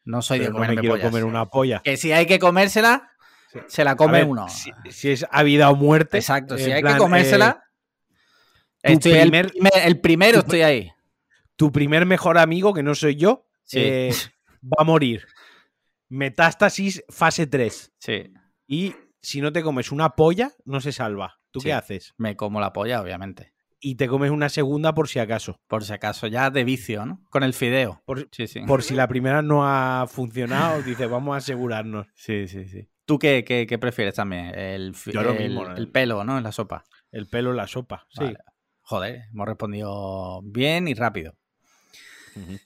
no 0.06 0.22
soy 0.22 0.40
Pero 0.40 0.50
de 0.50 0.54
no 0.54 0.60
me 0.60 0.66
comerme 0.66 0.82
quiero 0.82 0.96
pollas. 0.96 1.10
comer 1.10 1.24
una 1.24 1.46
polla. 1.48 1.82
Que 1.84 1.98
si 1.98 2.12
hay 2.12 2.26
que 2.28 2.38
comérsela, 2.40 3.10
Sí. 3.52 3.60
se 3.68 3.84
la 3.84 3.96
come 3.96 4.20
ver, 4.20 4.28
uno. 4.28 4.48
Si, 4.48 4.72
si 4.92 5.10
es 5.10 5.26
a 5.32 5.42
vida 5.42 5.72
o 5.72 5.76
muerte. 5.76 6.18
Exacto, 6.18 6.56
si 6.60 6.72
hay 6.72 6.82
plan, 6.82 6.94
que 6.94 7.00
comérsela. 7.00 7.54
tu 7.54 7.60
estoy 8.84 9.14
el 9.14 9.30
primer- 9.32 9.52
el 9.86 10.00
primero 10.00 10.40
tu- 10.42 10.46
estoy 10.48 10.62
ahí. 10.62 10.78
eh, 10.80 10.94
tu 11.56 11.72
primer 11.72 12.06
mejor 12.06 12.38
amigo, 12.38 12.74
que 12.74 12.84
no 12.84 12.96
soy 12.96 13.16
yo, 13.16 13.46
Sí. 13.64 13.80
eh, 13.82 14.12
va 14.64 14.78
a 14.80 14.84
morir. 14.84 15.26
Metástasis 16.08 17.04
fase 17.10 17.48
3. 17.48 17.94
Sí. 18.00 18.34
Y 18.68 18.96
si 19.22 19.42
no 19.42 19.52
te 19.52 19.62
comes 19.62 19.92
una 19.92 20.12
polla, 20.12 20.52
no 20.66 20.82
se 20.82 20.92
salva. 20.92 21.40
¿Tú 21.52 21.60
Sí. 21.60 21.66
qué 21.68 21.74
haces? 21.74 22.14
Me 22.18 22.36
como 22.36 22.60
la 22.60 22.74
polla, 22.74 23.02
obviamente. 23.02 23.54
Y 23.82 23.96
te 23.96 24.08
comes 24.08 24.30
una 24.32 24.50
segunda 24.50 24.94
por 24.94 25.08
si 25.08 25.20
acaso. 25.20 25.60
Por 25.68 25.84
si 25.84 25.94
acaso, 25.94 26.28
ya 26.28 26.50
de 26.50 26.64
vicio, 26.64 27.06
¿no? 27.06 27.22
Con 27.30 27.44
el 27.44 27.54
fideo. 27.54 28.02
Por, 28.06 28.28
Sí, 28.32 28.48
sí. 28.48 28.62
por 28.68 28.84
si 28.84 28.94
la 28.94 29.08
primera 29.08 29.42
no 29.42 29.66
ha 29.66 30.06
funcionado, 30.08 30.82
dice, 30.82 31.06
vamos 31.06 31.36
a 31.36 31.38
asegurarnos. 31.38 32.08
Sí, 32.16 32.48
sí, 32.48 32.66
sí. 32.68 32.90
¿Tú 33.06 33.18
qué, 33.18 33.44
qué- 33.44 33.66
qué 33.68 33.78
prefieres 33.80 34.16
también? 34.16 34.54
El, 34.54 34.94
Yo 35.12 35.24
lo 35.24 35.34
mismo, 35.34 35.66
¿no? 35.66 35.76
el 35.76 35.90
pelo, 35.90 36.24
¿no? 36.24 36.38
En 36.38 36.44
la 36.44 36.52
sopa. 36.52 36.84
El 37.12 37.28
pelo 37.28 37.52
en 37.52 37.58
la 37.58 37.68
sopa. 37.68 38.06
Sí. 38.10 38.24
Vale. 38.24 38.38
Joder, 38.90 39.26
hemos 39.32 39.48
respondido 39.48 40.42
bien 40.42 40.88
y 40.88 40.96
rápido. 40.96 41.36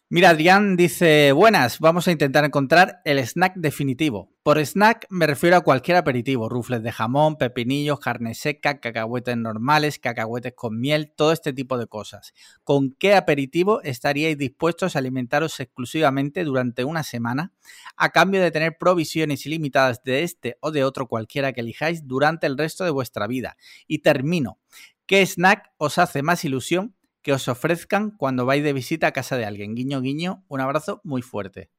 Mira, 0.08 0.30
Adrián 0.30 0.78
dice, 0.78 1.34
buenas, 1.34 1.80
vamos 1.80 2.08
a 2.08 2.12
intentar 2.12 2.46
encontrar 2.46 3.02
el 3.04 3.20
snack 3.20 3.56
definitivo. 3.56 4.32
Por 4.44 4.60
snack 4.60 5.08
me 5.10 5.26
refiero 5.26 5.58
a 5.58 5.62
cualquier 5.62 5.98
aperitivo, 5.98 6.48
rufles 6.48 6.84
de 6.84 6.92
jamón, 6.92 7.38
pepinillos, 7.38 8.00
carne 8.00 8.36
seca, 8.36 8.80
cacahuetes 8.80 9.36
normales, 9.36 10.00
cacahuetes 10.00 10.54
con 10.54 10.80
miel, 10.80 11.12
todo 11.16 11.32
este 11.34 11.52
tipo 11.52 11.78
de 11.78 11.88
cosas. 11.88 12.34
¿Con 12.64 12.94
qué 12.94 13.16
aperitivo 13.16 13.82
estaríais 13.82 14.38
dispuestos 14.38 14.96
a 14.96 15.00
alimentaros 15.00 15.60
exclusivamente 15.60 16.44
durante 16.44 16.86
una 16.86 17.04
semana 17.04 17.52
a 17.98 18.12
cambio 18.12 18.42
de 18.42 18.52
tener 18.52 18.78
provisiones 18.78 19.46
ilimitadas 19.46 20.04
de 20.04 20.24
este 20.24 20.58
o 20.62 20.72
de 20.72 20.84
otro 20.84 21.08
cualquiera 21.08 21.52
que 21.52 21.62
elijáis 21.62 22.08
durante 22.08 22.48
el 22.48 22.58
resto 22.58 22.84
de 22.84 22.92
vuestra 22.92 23.28
vida? 23.28 23.58
Y 23.88 24.00
termino. 24.00 24.60
¿Qué 25.06 25.22
snack 25.26 25.72
os 25.78 25.98
hace 25.98 26.24
más 26.24 26.44
ilusión 26.46 26.96
que 27.22 27.34
os 27.34 27.48
ofrezcan 27.48 28.12
cuando 28.12 28.46
vais 28.46 28.64
de 28.64 28.74
visita 28.74 29.08
a 29.08 29.12
casa 29.12 29.38
de 29.38 29.46
alguien? 29.46 29.76
Guiño, 29.76 30.02
guiño, 30.02 30.44
un 30.48 30.62
abrazo 30.62 31.02
muy 31.04 31.22
fuerte. 31.22 31.70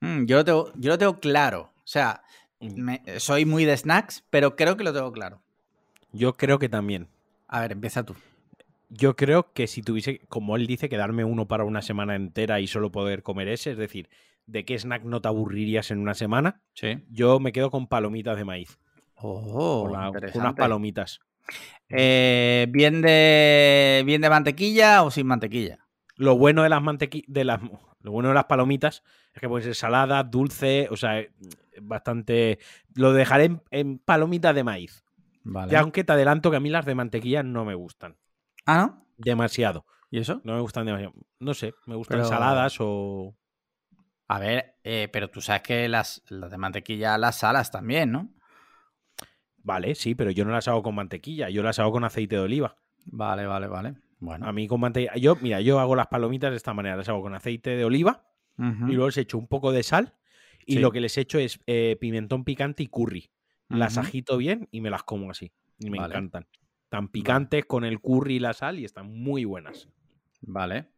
Mm, 0.00 0.24
yo, 0.26 0.36
lo 0.36 0.44
tengo, 0.44 0.72
yo 0.76 0.90
lo 0.90 0.98
tengo 0.98 1.20
claro. 1.20 1.72
O 1.78 1.86
sea, 1.86 2.22
me- 2.60 3.02
soy 3.18 3.44
muy 3.44 3.64
de 3.64 3.76
snacks, 3.76 4.24
pero 4.30 4.56
creo 4.56 4.76
que 4.76 4.84
lo 4.84 4.92
tengo 4.92 5.12
claro. 5.12 5.42
Yo 6.12 6.34
creo 6.34 6.58
que 6.58 6.68
también. 6.68 7.08
A 7.48 7.60
ver, 7.60 7.72
empieza 7.72 8.04
tú. 8.04 8.14
Yo 8.88 9.16
creo 9.16 9.52
que 9.52 9.66
si 9.66 9.82
tuviese, 9.82 10.20
como 10.28 10.56
él 10.56 10.66
dice, 10.66 10.88
que 10.88 10.96
darme 10.96 11.24
uno 11.24 11.46
para 11.48 11.64
una 11.64 11.82
semana 11.82 12.14
entera 12.14 12.60
y 12.60 12.66
solo 12.66 12.92
poder 12.92 13.22
comer 13.22 13.48
ese, 13.48 13.72
es 13.72 13.78
decir, 13.78 14.08
¿de 14.46 14.64
qué 14.64 14.78
snack 14.78 15.02
no 15.02 15.20
te 15.20 15.28
aburrirías 15.28 15.90
en 15.90 15.98
una 15.98 16.14
semana? 16.14 16.62
Sí. 16.74 17.04
Yo 17.10 17.40
me 17.40 17.52
quedo 17.52 17.70
con 17.70 17.88
palomitas 17.88 18.36
de 18.36 18.44
maíz. 18.44 18.78
Oh, 19.16 19.88
la- 19.90 20.10
unas 20.10 20.54
palomitas. 20.54 21.20
Eh, 21.88 22.66
¿bien, 22.70 23.00
de, 23.02 24.02
¿Bien 24.04 24.20
de 24.20 24.30
mantequilla 24.30 25.02
o 25.02 25.10
sin 25.10 25.26
mantequilla? 25.26 25.78
Lo 26.16 26.36
bueno 26.36 26.62
de 26.62 26.68
las 26.68 26.82
de 27.26 27.44
las 27.44 27.60
lo 28.00 28.12
bueno 28.12 28.28
de 28.28 28.34
las 28.34 28.44
palomitas 28.44 29.02
es 29.34 29.40
que 29.40 29.48
pueden 29.48 29.64
ser 29.64 29.74
saladas, 29.74 30.30
dulce, 30.30 30.88
o 30.90 30.96
sea, 30.96 31.18
eh, 31.20 31.30
bastante. 31.82 32.58
Lo 32.94 33.12
dejaré 33.12 33.44
en, 33.44 33.62
en 33.70 33.98
palomitas 33.98 34.54
de 34.54 34.64
maíz. 34.64 35.04
Vale. 35.42 35.70
Que 35.70 35.76
aunque 35.76 36.04
te 36.04 36.12
adelanto 36.12 36.50
que 36.50 36.56
a 36.56 36.60
mí 36.60 36.70
las 36.70 36.86
de 36.86 36.94
mantequilla 36.94 37.42
no 37.42 37.64
me 37.64 37.74
gustan. 37.74 38.16
Ah, 38.64 38.78
¿no? 38.78 39.06
Demasiado. 39.16 39.86
¿Y 40.10 40.18
eso? 40.20 40.40
No 40.44 40.54
me 40.54 40.60
gustan 40.60 40.86
demasiado. 40.86 41.14
No 41.40 41.52
sé, 41.54 41.74
me 41.86 41.94
gustan 41.96 42.18
Pero- 42.18 42.28
saladas 42.28 42.76
o. 42.80 43.36
A 44.28 44.38
ver, 44.40 44.76
eh, 44.82 45.08
pero 45.12 45.30
tú 45.30 45.40
sabes 45.40 45.62
que 45.62 45.88
las, 45.88 46.22
las 46.28 46.50
de 46.50 46.58
mantequilla 46.58 47.16
las 47.18 47.38
salas 47.38 47.70
también, 47.70 48.10
¿no? 48.10 48.28
Vale, 49.66 49.96
sí, 49.96 50.14
pero 50.14 50.30
yo 50.30 50.44
no 50.44 50.52
las 50.52 50.68
hago 50.68 50.80
con 50.84 50.94
mantequilla, 50.94 51.50
yo 51.50 51.60
las 51.64 51.80
hago 51.80 51.90
con 51.90 52.04
aceite 52.04 52.36
de 52.36 52.42
oliva. 52.42 52.76
Vale, 53.04 53.46
vale, 53.46 53.66
vale. 53.66 53.96
Bueno. 54.20 54.46
A 54.46 54.52
mí 54.52 54.68
con 54.68 54.78
mantequilla. 54.78 55.16
Yo, 55.16 55.34
mira, 55.40 55.60
yo 55.60 55.80
hago 55.80 55.96
las 55.96 56.06
palomitas 56.06 56.50
de 56.52 56.56
esta 56.56 56.72
manera, 56.72 56.94
las 56.94 57.08
hago 57.08 57.20
con 57.20 57.34
aceite 57.34 57.70
de 57.70 57.84
oliva 57.84 58.24
y 58.58 58.92
luego 58.92 59.06
les 59.06 59.16
echo 59.18 59.38
un 59.38 59.48
poco 59.48 59.72
de 59.72 59.82
sal 59.82 60.14
y 60.66 60.74
Sí. 60.74 60.78
lo 60.78 60.92
que 60.92 61.00
les 61.00 61.18
echo 61.18 61.40
es 61.40 61.58
eh, 61.66 61.96
pimentón 62.00 62.44
picante 62.44 62.84
y 62.84 62.86
curry. 62.86 63.28
Las 63.68 63.98
agito 63.98 64.36
bien 64.36 64.68
y 64.70 64.80
me 64.80 64.88
las 64.90 65.02
como 65.02 65.32
así. 65.32 65.50
Y 65.80 65.90
me 65.90 65.98
Vale. 65.98 66.14
encantan. 66.14 66.46
Tan 66.88 67.08
picantes 67.08 67.64
con 67.66 67.84
el 67.84 68.00
curry 68.00 68.36
y 68.36 68.38
la 68.38 68.52
sal 68.52 68.78
y 68.78 68.84
están 68.84 69.12
muy 69.12 69.44
buenas. 69.44 69.88
Vale. 70.42 70.92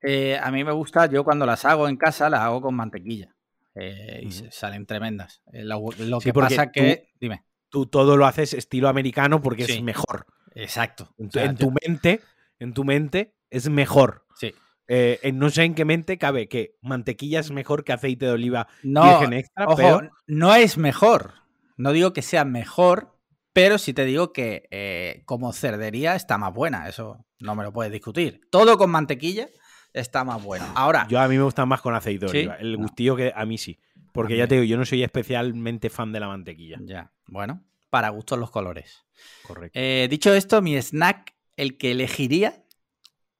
Eh, 0.00 0.38
a 0.42 0.50
mí 0.50 0.64
me 0.64 0.72
gusta, 0.72 1.06
yo 1.06 1.24
cuando 1.24 1.44
las 1.44 1.66
hago 1.66 1.88
en 1.88 1.96
casa 1.98 2.30
las 2.30 2.40
hago 2.40 2.62
con 2.62 2.74
mantequilla. 2.74 3.33
Eh, 3.74 4.20
y 4.22 4.30
salen 4.50 4.86
tremendas. 4.86 5.42
Eh, 5.52 5.64
lo 5.64 5.80
lo 5.98 6.20
Sí, 6.20 6.26
que 6.30 6.34
pasa 6.34 6.70
que... 6.70 7.08
Dime. 7.20 7.44
Tú 7.68 7.86
todo 7.86 8.16
lo 8.16 8.26
haces 8.26 8.54
estilo 8.54 8.88
americano 8.88 9.40
porque 9.42 9.64
Sí. 9.66 9.72
es 9.72 9.82
mejor. 9.82 10.26
Exacto. 10.54 11.12
En, 11.18 11.26
O 11.26 11.28
tu- 11.30 11.38
sea, 11.38 11.44
en 11.46 11.56
yo- 11.56 11.66
tu 11.66 11.74
mente, 11.84 12.20
en 12.60 12.72
tu 12.74 12.84
mente 12.84 13.34
es 13.50 13.68
mejor. 13.68 14.24
Sí. 14.36 14.54
Eh, 14.86 15.18
en 15.22 15.38
no 15.38 15.50
sé 15.50 15.64
en 15.64 15.74
qué 15.74 15.84
mente 15.84 16.18
cabe 16.18 16.46
que 16.48 16.76
mantequilla 16.82 17.40
es 17.40 17.50
mejor 17.50 17.84
que 17.84 17.92
aceite 17.92 18.26
de 18.26 18.32
oliva 18.32 18.68
No, 18.82 19.02
virgen 19.18 19.32
extra, 19.32 19.64
ojo, 19.66 19.76
pero 19.76 20.10
no 20.26 20.54
es 20.54 20.76
mejor. 20.78 21.34
No 21.76 21.90
digo 21.92 22.12
que 22.12 22.22
sea 22.22 22.44
mejor, 22.44 23.16
pero 23.52 23.78
sí 23.78 23.92
te 23.94 24.04
digo 24.04 24.32
que 24.32 24.68
eh, 24.70 25.22
como 25.24 25.52
cerdería 25.52 26.14
está 26.14 26.38
más 26.38 26.52
buena. 26.52 26.88
Eso 26.88 27.24
no 27.40 27.54
me 27.56 27.64
lo 27.64 27.72
puedes 27.72 27.92
discutir. 27.92 28.42
Todo 28.50 28.76
con 28.78 28.90
mantequilla 28.90 29.48
está 29.94 30.24
más 30.24 30.42
bueno. 30.42 30.66
Ahora, 30.74 31.06
yo 31.08 31.18
a 31.20 31.28
mí 31.28 31.36
me 31.38 31.44
gusta 31.44 31.64
más 31.64 31.80
con 31.80 31.94
aceite 31.94 32.26
de 32.26 32.30
¿Sí? 32.32 32.38
oliva. 32.38 32.56
El 32.56 32.72
No. 32.72 32.78
gustillo 32.78 33.16
que 33.16 33.32
a 33.34 33.46
mí 33.46 33.56
sí. 33.56 33.78
Porque 34.12 34.36
ya 34.36 34.46
te 34.46 34.54
digo, 34.56 34.64
yo 34.64 34.76
no 34.76 34.84
soy 34.84 35.02
especialmente 35.02 35.88
fan 35.90 36.12
de 36.12 36.20
la 36.20 36.28
mantequilla. 36.28 36.78
ya, 36.82 37.10
bueno, 37.26 37.62
para 37.90 38.10
gustos 38.10 38.38
los 38.38 38.50
colores. 38.50 39.04
Correcto. 39.42 39.78
Eh, 39.80 40.06
dicho 40.10 40.32
esto, 40.34 40.60
mi 40.62 40.76
snack, 40.80 41.34
el 41.56 41.76
que 41.78 41.92
elegiría, 41.92 42.62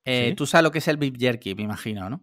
eh, 0.04 0.28
¿Sí? 0.30 0.34
tú 0.36 0.46
sabes 0.46 0.62
lo 0.64 0.70
que 0.72 0.78
es 0.78 0.88
el 0.88 0.96
beef 0.96 1.14
jerky, 1.18 1.54
me 1.54 1.62
imagino, 1.62 2.08
¿no? 2.10 2.20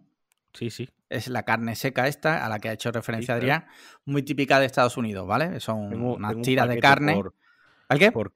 Sí, 0.54 0.70
sí. 0.70 0.88
Es 1.08 1.28
la 1.28 1.44
carne 1.44 1.74
seca 1.76 2.08
esta, 2.08 2.44
a 2.44 2.48
la 2.48 2.58
que 2.58 2.68
ha 2.68 2.72
hecho 2.72 2.90
referencia 2.92 3.34
Adrián, 3.34 3.66
muy 4.04 4.22
típica 4.22 4.58
de 4.60 4.66
Estados 4.66 4.96
Unidos, 4.98 5.26
¿vale? 5.26 5.58
Son 5.60 5.88
Tengo- 5.90 6.14
unas 6.16 6.30
tengo 6.30 6.38
un 6.40 6.44
tiras 6.44 6.68
de 6.68 6.78
carne. 6.78 7.14
por- 7.14 7.34
¿Al 7.88 7.98
qué? 7.98 8.12
por 8.12 8.32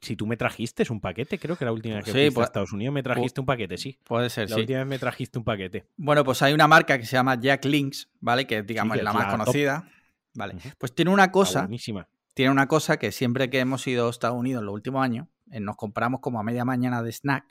si 0.00 0.16
tú 0.16 0.26
me 0.26 0.36
trajiste 0.36 0.82
es 0.82 0.90
un 0.90 1.00
paquete, 1.00 1.38
creo 1.38 1.56
que 1.56 1.64
la 1.64 1.72
última 1.72 1.96
vez 1.96 2.04
que 2.04 2.10
Sí, 2.12 2.16
fuiste 2.18 2.32
pues- 2.34 2.44
a 2.44 2.48
Estados 2.48 2.72
Unidos 2.72 2.94
me 2.94 3.02
trajiste 3.02 3.40
un 3.40 3.46
paquete, 3.46 3.76
sí. 3.78 3.98
Puede 4.04 4.30
ser, 4.30 4.48
La 4.50 4.54
sí. 4.56 4.60
última 4.62 4.78
vez 4.80 4.88
me 4.88 4.98
trajiste 4.98 5.38
un 5.38 5.44
paquete. 5.44 5.86
Bueno, 5.96 6.24
pues 6.24 6.40
hay 6.42 6.52
una 6.54 6.66
marca 6.68 6.98
que 6.98 7.04
se 7.06 7.12
llama 7.12 7.34
Jack 7.40 7.64
Links, 7.64 8.08
¿vale? 8.20 8.46
Que 8.46 8.62
digamos 8.62 8.94
que 8.94 8.98
es 9.00 9.04
la 9.04 9.12
más 9.12 9.24
top. 9.28 9.30
conocida. 9.38 9.88
Vale. 10.34 10.54
Pues 10.78 10.94
tiene 10.94 11.10
una 11.10 11.32
cosa, 11.32 11.60
buenísima. 11.62 12.08
tiene 12.34 12.50
una 12.52 12.68
cosa 12.68 12.96
que 12.98 13.10
siempre 13.12 13.50
que 13.50 13.58
hemos 13.60 13.86
ido 13.86 14.06
a 14.06 14.10
Estados 14.10 14.36
Unidos 14.38 14.60
en 14.60 14.66
los 14.66 14.74
últimos 14.74 15.02
años, 15.02 15.26
eh, 15.50 15.60
nos 15.60 15.76
compramos 15.76 16.20
como 16.20 16.38
a 16.38 16.42
media 16.42 16.64
mañana 16.64 17.02
de 17.02 17.10
snack, 17.12 17.44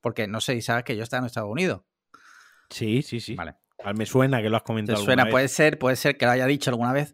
porque 0.00 0.26
no 0.26 0.40
sé 0.40 0.54
si 0.54 0.62
sabes 0.62 0.82
que 0.84 0.96
yo 0.96 1.02
estaba 1.04 1.20
en 1.20 1.26
Estados 1.26 1.50
Unidos. 1.50 1.82
Sí, 2.70 3.02
sí, 3.02 3.20
sí. 3.20 3.34
Vale. 3.34 3.54
Me 3.94 4.06
suena 4.06 4.40
que 4.40 4.48
lo 4.48 4.56
has 4.56 4.62
¿Te 4.62 4.66
comentado. 4.66 4.96
alguna 4.98 5.06
suena? 5.12 5.24
vez. 5.24 5.30
Puede 5.32 5.48
ser, 5.48 5.78
puede 5.78 5.96
ser 5.96 6.16
que 6.16 6.24
lo 6.24 6.30
haya 6.32 6.46
dicho 6.46 6.70
alguna 6.70 6.92
vez. 6.92 7.12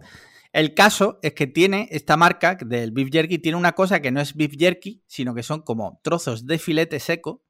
El 0.53 0.75
caso 0.75 1.19
es 1.23 1.35
que 1.35 1.47
tiene 1.47 1.89
esta 1.91 2.17
marca 2.17 2.55
del 2.55 2.91
beef 2.93 3.11
jerky, 3.13 3.39
tiene 3.39 3.57
una 3.59 3.73
cosa 3.73 4.01
que 4.01 4.11
no 4.11 4.21
es 4.21 4.35
beef 4.35 4.55
jerky, 4.59 5.03
sino 5.07 5.35
que 5.35 5.43
son 5.43 5.63
como 5.63 6.01
trozos 6.03 6.47
de 6.47 6.59
filete 6.59 7.01
seco 7.01 7.45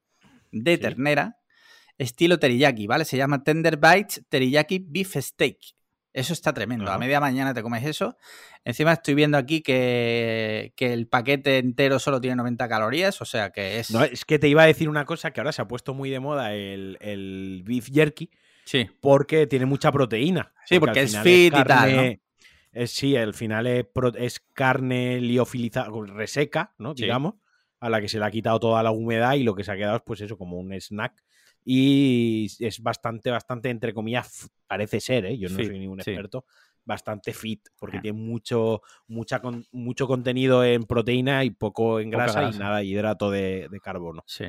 de 0.51 0.75
Sí. 0.77 0.81
ternera, 0.81 1.39
estilo 1.97 2.39
teriyaki, 2.39 2.87
¿vale? 2.87 3.05
Se 3.05 3.17
llama 3.17 3.45
Tender 3.45 3.77
Bites 3.77 4.25
Teriyaki 4.29 4.85
Beef 4.89 5.17
Steak. 5.17 5.59
Eso 6.13 6.33
está 6.33 6.53
tremendo. 6.53 6.91
A 6.91 6.99
media 6.99 7.21
mañana 7.21 7.55
te 7.55 7.63
comes 7.63 7.85
eso. 7.85 8.17
Encima 8.65 8.95
estoy 8.95 9.15
viendo 9.15 9.39
aquí 9.39 9.61
que, 9.63 10.73
que 10.75 10.93
el 10.93 11.07
paquete 11.07 11.59
entero 11.59 11.99
solo 12.01 12.21
tiene 12.21 12.35
90 12.37 12.69
calorías, 12.69 13.21
o 13.21 13.25
sea 13.25 13.51
que 13.51 13.79
es... 13.79 13.91
No, 13.91 14.03
es 14.03 14.25
que 14.25 14.39
te 14.39 14.49
iba 14.49 14.63
a 14.63 14.67
decir 14.67 14.89
una 14.89 15.05
cosa 15.05 15.31
que 15.31 15.41
ahora 15.41 15.53
se 15.53 15.63
ha 15.63 15.69
puesto 15.69 15.95
muy 15.95 16.11
de 16.11 16.19
moda 16.19 16.55
el, 16.55 16.99
el 17.01 17.63
beef 17.65 17.89
jerky 17.93 18.31
Sí, 18.65 18.87
porque 19.01 19.47
tiene 19.47 19.65
mucha 19.67 19.93
proteína. 19.93 20.53
Sí, 20.67 20.79
porque 20.81 21.03
es 21.03 21.19
fit 21.21 21.55
y 21.57 21.65
tal, 21.65 21.97
¿no? 21.97 22.03
Es- 22.83 22.91
sí, 22.93 23.17
al 23.17 23.35
final 23.35 23.67
es, 23.67 24.41
carne 24.55 25.21
liofilizada, 25.21 25.91
reseca, 26.07 26.75
¿no? 26.79 26.95
Sí. 26.95 27.03
Digamos, 27.03 27.35
a 27.81 27.89
la 27.91 28.01
que 28.01 28.09
se 28.09 28.19
le 28.19 28.25
ha 28.25 28.31
quitado 28.31 28.59
toda 28.61 28.83
la 28.83 28.91
humedad 28.91 29.35
y 29.35 29.45
lo 29.45 29.55
que 29.55 29.65
se 29.65 29.71
ha 29.73 29.77
quedado 29.77 29.97
es 29.97 30.03
pues 30.05 30.21
eso, 30.21 30.37
como 30.37 30.59
un 30.59 30.73
snack. 30.73 31.13
Y 31.65 32.47
es 32.61 32.83
bastante, 32.83 33.31
bastante, 33.31 33.69
entre 33.69 33.93
comillas, 33.93 34.51
parece 34.67 35.01
ser, 35.01 35.27
¿eh? 35.27 35.39
Yo 35.39 35.49
no 35.51 35.57
Fit, 35.57 35.67
soy 35.67 35.79
ningún 35.79 36.01
sí. 36.01 36.11
experto, 36.11 36.47
bastante 36.85 37.35
fit, 37.35 37.69
porque 37.79 37.99
Ah. 37.99 38.01
tiene 38.03 38.19
mucho, 38.19 38.81
mucha 39.07 39.41
con- 39.41 39.67
mucho 39.73 40.07
contenido 40.07 40.65
en 40.65 40.85
proteína 40.85 41.45
y 41.45 41.51
poco 41.51 42.01
en 42.01 42.09
grasa, 42.11 42.41
grasa. 42.41 42.57
y 42.57 42.59
nada, 42.59 42.83
hidrato 42.83 43.31
de, 43.31 43.69
de 43.71 43.81
carbono. 43.81 44.23
Sí. 44.27 44.47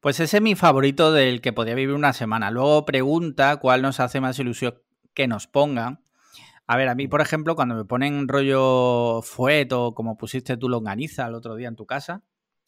Pues 0.00 0.20
ese 0.20 0.36
es 0.36 0.42
mi 0.42 0.54
favorito 0.54 1.10
del 1.12 1.40
que 1.40 1.52
podría 1.52 1.74
vivir 1.74 1.94
una 1.96 2.12
semana. 2.12 2.52
Luego 2.52 2.84
pregunta 2.84 3.56
cuál 3.56 3.82
nos 3.82 3.98
hace 3.98 4.20
más 4.20 4.38
ilusión 4.38 4.74
que 5.12 5.26
nos 5.26 5.48
pongan. 5.48 6.00
A 6.66 6.76
ver, 6.76 6.88
a 6.88 6.94
mí, 6.94 7.08
por 7.08 7.20
ejemplo, 7.20 7.54
cuando 7.54 7.74
me 7.74 7.84
ponen 7.84 8.26
rollo 8.28 9.20
fuet 9.22 9.70
o 9.72 9.94
como 9.94 10.16
pusiste 10.16 10.56
tú 10.56 10.68
longaniza 10.68 11.26
el 11.26 11.34
otro 11.34 11.54
día 11.56 11.68
en 11.68 11.76
tu 11.76 11.86
casa, 11.86 12.22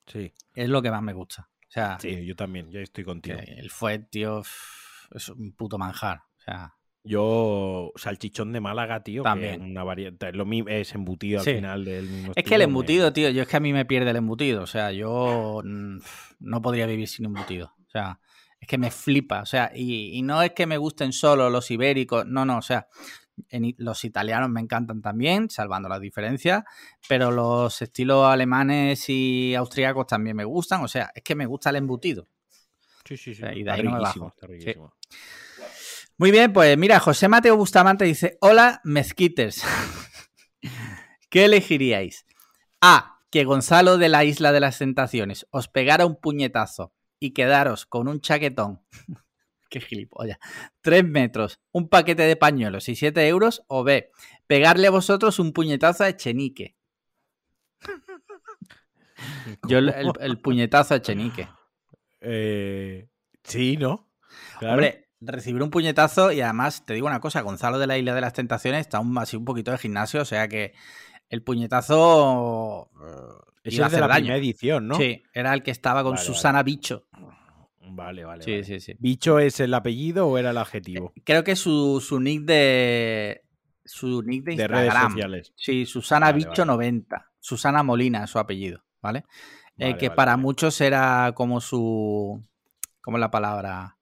Sí, 0.07 0.33
es 0.55 0.69
lo 0.69 0.83
que 0.83 0.91
más 0.91 1.03
me 1.03 1.13
gusta. 1.15 1.49
O 1.69 1.71
sea, 1.71 1.99
sí, 2.01 2.25
yo 2.25 2.37
también, 2.37 2.71
yo 2.71 2.79
estoy 2.81 3.03
contigo. 3.05 3.39
el 3.45 3.71
fuet, 3.71 4.09
tío, 4.09 4.43
es 5.13 5.29
un 5.31 5.53
puto 5.53 5.79
manjar. 5.79 6.19
O 6.39 6.41
sea, 6.41 6.75
Yo, 7.03 7.93
salchichón 7.97 8.53
de 8.53 8.61
Málaga, 8.61 9.03
tío, 9.03 9.23
También. 9.23 9.61
que 9.61 9.67
una 9.71 9.83
variante, 9.85 10.33
lo 10.33 10.45
mismo 10.45 10.69
es 10.71 10.93
embutido 10.95 11.41
Sí. 11.43 11.51
al 11.51 11.57
final 11.57 11.85
del 11.85 12.09
mismo 12.09 12.33
es 12.37 12.45
que 12.45 12.55
el 12.55 12.61
me- 12.61 12.65
embutido, 12.65 13.13
tío, 13.13 13.31
yo 13.31 13.43
es 13.43 13.49
que 13.49 13.57
a 13.57 13.61
mí 13.61 13.73
me 13.73 13.85
pierde 13.85 14.11
el 14.11 14.17
embutido. 14.17 14.63
O 14.63 14.67
sea, 14.67 14.91
yo 14.93 15.61
mm, 15.65 15.99
no 16.41 16.63
podría 16.63 16.87
vivir 16.87 17.07
sin 17.09 17.27
embutido. 17.27 17.73
O 17.87 17.91
sea, 17.91 18.19
es 18.61 18.67
que 18.69 18.77
me 18.79 18.91
flipa. 18.91 19.41
O 19.43 19.47
sea, 19.47 19.71
y, 19.75 20.17
y 20.19 20.23
no 20.23 20.43
es 20.43 20.51
que 20.53 20.67
me 20.67 20.79
gusten 20.79 21.13
solo 21.13 21.49
los 21.51 21.71
ibéricos. 21.71 22.27
No, 22.27 22.45
no, 22.45 22.59
o 22.59 22.63
sea, 22.63 22.89
en 23.49 23.75
los 23.79 24.05
italianos 24.05 24.51
me 24.51 24.61
encantan 24.61 25.03
también, 25.03 25.51
salvando 25.51 25.89
las 25.89 26.01
diferencias, 26.01 26.65
pero 27.09 27.31
los 27.31 27.81
estilos 27.83 28.27
alemanes 28.27 29.09
y 29.09 29.55
austríacos 29.55 30.07
también 30.07 30.37
me 30.37 30.45
gustan. 30.45 30.83
O 30.83 30.89
sea, 30.89 31.11
es 31.15 31.23
que 31.23 31.35
me 31.35 31.47
gusta 31.47 31.71
el 31.71 31.77
embutido. 31.77 32.29
Sí, 33.05 33.17
sí, 33.17 33.35
sí. 33.35 33.43
sea, 33.43 33.53
y 33.53 33.63
de 33.63 33.71
está 33.71 33.75
ahí 33.75 33.83
no 33.83 33.93
me 33.93 33.99
riquísimo, 33.99 34.25
bajo. 34.25 34.35
está 34.35 34.47
riquísimo. 34.47 34.95
Muy 36.19 36.31
bien, 36.31 36.53
pues 36.53 36.77
mira, 36.79 36.99
José 36.99 37.29
Mateo 37.29 37.57
Bustamante 37.57 38.05
dice: 38.05 38.39
Hola, 38.41 38.81
mezquiters. 38.85 39.63
¿Qué 41.31 41.45
elegiríais? 41.45 42.25
A. 42.81 43.13
Que 43.31 43.45
Gonzalo 43.45 43.99
de 43.99 44.09
la 44.09 44.25
Isla 44.25 44.53
de 44.53 44.61
las 44.61 44.79
Tentaciones 44.79 45.47
os 45.51 45.69
pegara 45.69 46.07
un 46.07 46.17
puñetazo 46.17 46.95
y 47.19 47.33
quedaros 47.33 47.85
con 47.85 48.09
un 48.09 48.21
chaquetón. 48.21 48.81
Qué 49.79 49.87
gilipollas. 49.87 50.39
Tres 50.81 51.05
metros, 51.05 51.61
un 51.73 51.89
paquete 51.89 52.23
de 52.23 52.37
pañuelos 52.37 52.89
y 52.89 52.97
siete 52.97 53.27
euros. 53.29 53.63
O 53.69 53.85
B. 53.85 54.11
Pegarle 54.47 54.87
a 54.87 54.91
vosotros 54.91 55.39
un 55.39 55.53
puñetazo 55.53 56.05
a 56.05 56.09
Echenique. 56.09 56.77
Yo 59.69 59.79
el, 59.79 59.91
el- 59.91 60.13
el 60.21 60.39
puñetazo 60.41 60.95
a 60.95 60.97
Echenique. 60.99 61.49
Eh, 62.21 63.09
sí, 63.45 63.77
¿no? 63.77 64.09
Claro. 64.59 64.75
Hombre, 64.75 65.09
recibir 65.21 65.63
un 65.63 65.71
puñetazo 65.71 66.33
y 66.33 66.41
además 66.41 66.85
te 66.87 66.95
digo 66.95 67.07
una 67.07 67.21
cosa, 67.21 67.43
Gonzalo 67.43 67.79
de 67.79 67.87
la 67.87 67.99
Isla 67.99 68.15
de 68.15 68.21
las 68.23 68.33
Tentaciones 68.33 68.81
está 68.81 69.01
un, 69.01 69.17
así 69.19 69.37
un 69.37 69.45
poquito 69.45 69.71
de 69.73 69.79
gimnasio, 69.79 70.23
o 70.23 70.25
sea 70.25 70.49
que 70.49 70.73
el 71.29 71.43
puñetazo 71.43 72.91
es 73.63 73.77
de 73.77 74.01
la 74.01 74.09
daño. 74.09 74.15
primera 74.25 74.37
edición, 74.37 74.89
¿no? 74.89 74.97
Sí, 74.97 75.23
era 75.33 75.53
el 75.53 75.63
que 75.63 75.71
estaba 75.71 76.03
con 76.03 76.13
Vale, 76.15 76.23
vale. 76.23 76.35
Susana 76.35 76.63
Bicho. 76.63 77.07
Vale, 77.89 78.25
vale. 78.25 78.43
Sí, 78.43 78.51
vale. 78.53 78.65
sí, 78.65 78.81
sí. 78.81 78.97
¿Bicho 78.99 79.39
es 79.39 79.61
el 79.61 79.73
apellido 79.75 80.29
o 80.29 80.39
era 80.39 80.51
el 80.51 80.59
adjetivo? 80.59 81.13
Creo 81.25 81.45
que 81.45 81.57
su, 81.57 82.01
su 82.01 82.21
nick 82.21 82.43
de 82.45 83.43
su 83.85 84.23
nick 84.23 84.45
de 84.45 84.57
De 84.57 84.69
redes 84.69 84.87
Instagram. 84.87 85.13
sociales. 85.13 85.53
Sí, 85.57 85.87
Susana 85.87 86.27
Vale, 86.27 86.39
Bicho 86.39 86.63
vale. 86.63 86.67
90. 86.67 87.31
Susana 87.39 87.83
Molina 87.83 88.25
es 88.25 88.31
su 88.31 88.39
apellido, 88.39 88.83
¿vale? 89.01 89.25
Eh, 89.79 89.97
que 89.97 90.11
para 90.11 90.37
muchos 90.37 90.81
era 90.81 91.33
como 91.35 91.61
su. 91.61 92.43
¿Cómo 93.03 93.19
es 93.19 93.21
la 93.21 93.31
palabra? 93.31 93.99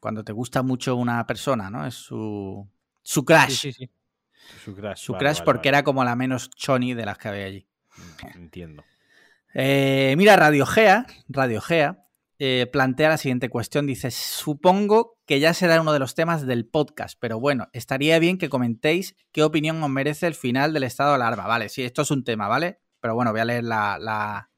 Cuando 0.00 0.24
te 0.24 0.32
gusta 0.32 0.62
mucho 0.62 0.96
una 0.96 1.24
persona, 1.26 1.70
¿no? 1.70 1.86
Es 1.86 1.94
su. 1.94 2.68
Su 3.02 3.24
crush. 3.24 3.50
Sí, 3.50 3.72
sí, 3.72 3.72
sí. 3.72 3.90
Su 4.64 4.74
crush. 4.74 4.96
Su 4.96 5.12
vale, 5.12 5.34
porque 5.44 5.68
era 5.68 5.84
como 5.84 6.02
la 6.02 6.16
menos 6.16 6.50
choni 6.50 6.94
de 6.94 7.04
las 7.06 7.18
que 7.18 7.28
había 7.28 7.44
allí. 7.44 7.66
Entiendo. 8.34 8.82
Eh, 9.54 10.14
mira, 10.16 10.36
Radio 10.36 10.64
Gea, 10.64 11.06
Radio 11.28 11.60
Gea 11.60 12.04
eh, 12.40 12.66
plantea 12.72 13.10
la 13.10 13.18
siguiente 13.18 13.48
cuestión. 13.50 13.86
Dice, 13.86 14.10
supongo 14.10 15.18
que 15.26 15.38
ya 15.38 15.54
será 15.54 15.80
uno 15.80 15.92
de 15.92 16.00
los 16.00 16.14
temas 16.16 16.46
del 16.46 16.66
podcast, 16.66 17.16
pero 17.20 17.38
bueno, 17.38 17.68
estaría 17.72 18.18
bien 18.18 18.38
que 18.38 18.48
comentéis 18.48 19.14
qué 19.30 19.44
opinión 19.44 19.80
os 19.82 19.90
merece 19.90 20.26
el 20.26 20.34
final 20.34 20.72
del 20.72 20.82
estado 20.82 21.10
de 21.10 21.16
alarma. 21.16 21.46
Vale, 21.46 21.68
sí, 21.68 21.82
esto 21.84 22.02
es 22.02 22.10
un 22.10 22.24
tema, 22.24 22.48
¿vale? 22.48 22.80
Pero 23.00 23.14
bueno, 23.14 23.30
voy 23.30 23.40
a 23.40 23.44
leer 23.44 23.64
la, 23.64 23.98
la- 24.00 24.50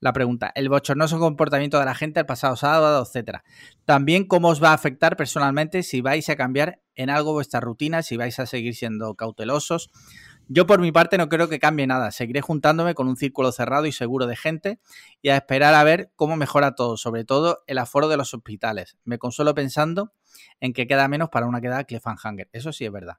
la 0.00 0.12
pregunta. 0.12 0.52
El 0.54 0.68
bochornoso 0.68 1.18
comportamiento 1.18 1.78
de 1.78 1.86
la 1.86 1.94
gente 1.94 2.20
el 2.20 2.26
pasado 2.26 2.56
sábado, 2.56 3.02
etcétera. 3.02 3.42
También 3.86 4.26
cómo 4.26 4.48
os 4.48 4.62
va 4.62 4.70
a 4.70 4.74
afectar 4.74 5.16
personalmente 5.16 5.82
si 5.82 6.02
vais 6.02 6.28
a 6.28 6.36
cambiar 6.36 6.82
en 6.94 7.08
algo 7.08 7.32
vuestra 7.32 7.60
rutina, 7.60 8.02
si 8.02 8.18
vais 8.18 8.38
a 8.38 8.44
seguir 8.44 8.74
siendo 8.74 9.14
cautelosos. 9.14 9.88
Yo 10.48 10.66
por 10.66 10.80
mi 10.80 10.92
parte 10.92 11.16
no 11.16 11.28
creo 11.28 11.48
que 11.48 11.58
cambie 11.58 11.86
nada. 11.86 12.10
Seguiré 12.10 12.40
juntándome 12.40 12.94
con 12.94 13.08
un 13.08 13.16
círculo 13.16 13.50
cerrado 13.52 13.86
y 13.86 13.92
seguro 13.92 14.26
de 14.26 14.36
gente 14.36 14.78
y 15.22 15.30
a 15.30 15.36
esperar 15.36 15.74
a 15.74 15.84
ver 15.84 16.12
cómo 16.16 16.36
mejora 16.36 16.74
todo, 16.74 16.96
sobre 16.96 17.24
todo 17.24 17.62
el 17.66 17.78
aforo 17.78 18.08
de 18.08 18.16
los 18.16 18.34
hospitales. 18.34 18.96
Me 19.04 19.18
consuelo 19.18 19.54
pensando 19.54 20.12
en 20.60 20.72
que 20.72 20.86
queda 20.86 21.08
menos 21.08 21.30
para 21.30 21.46
una 21.46 21.60
quedada 21.60 21.84
Cliffhanger. 21.84 22.48
Eso 22.52 22.72
sí 22.72 22.84
es 22.84 22.92
verdad. 22.92 23.18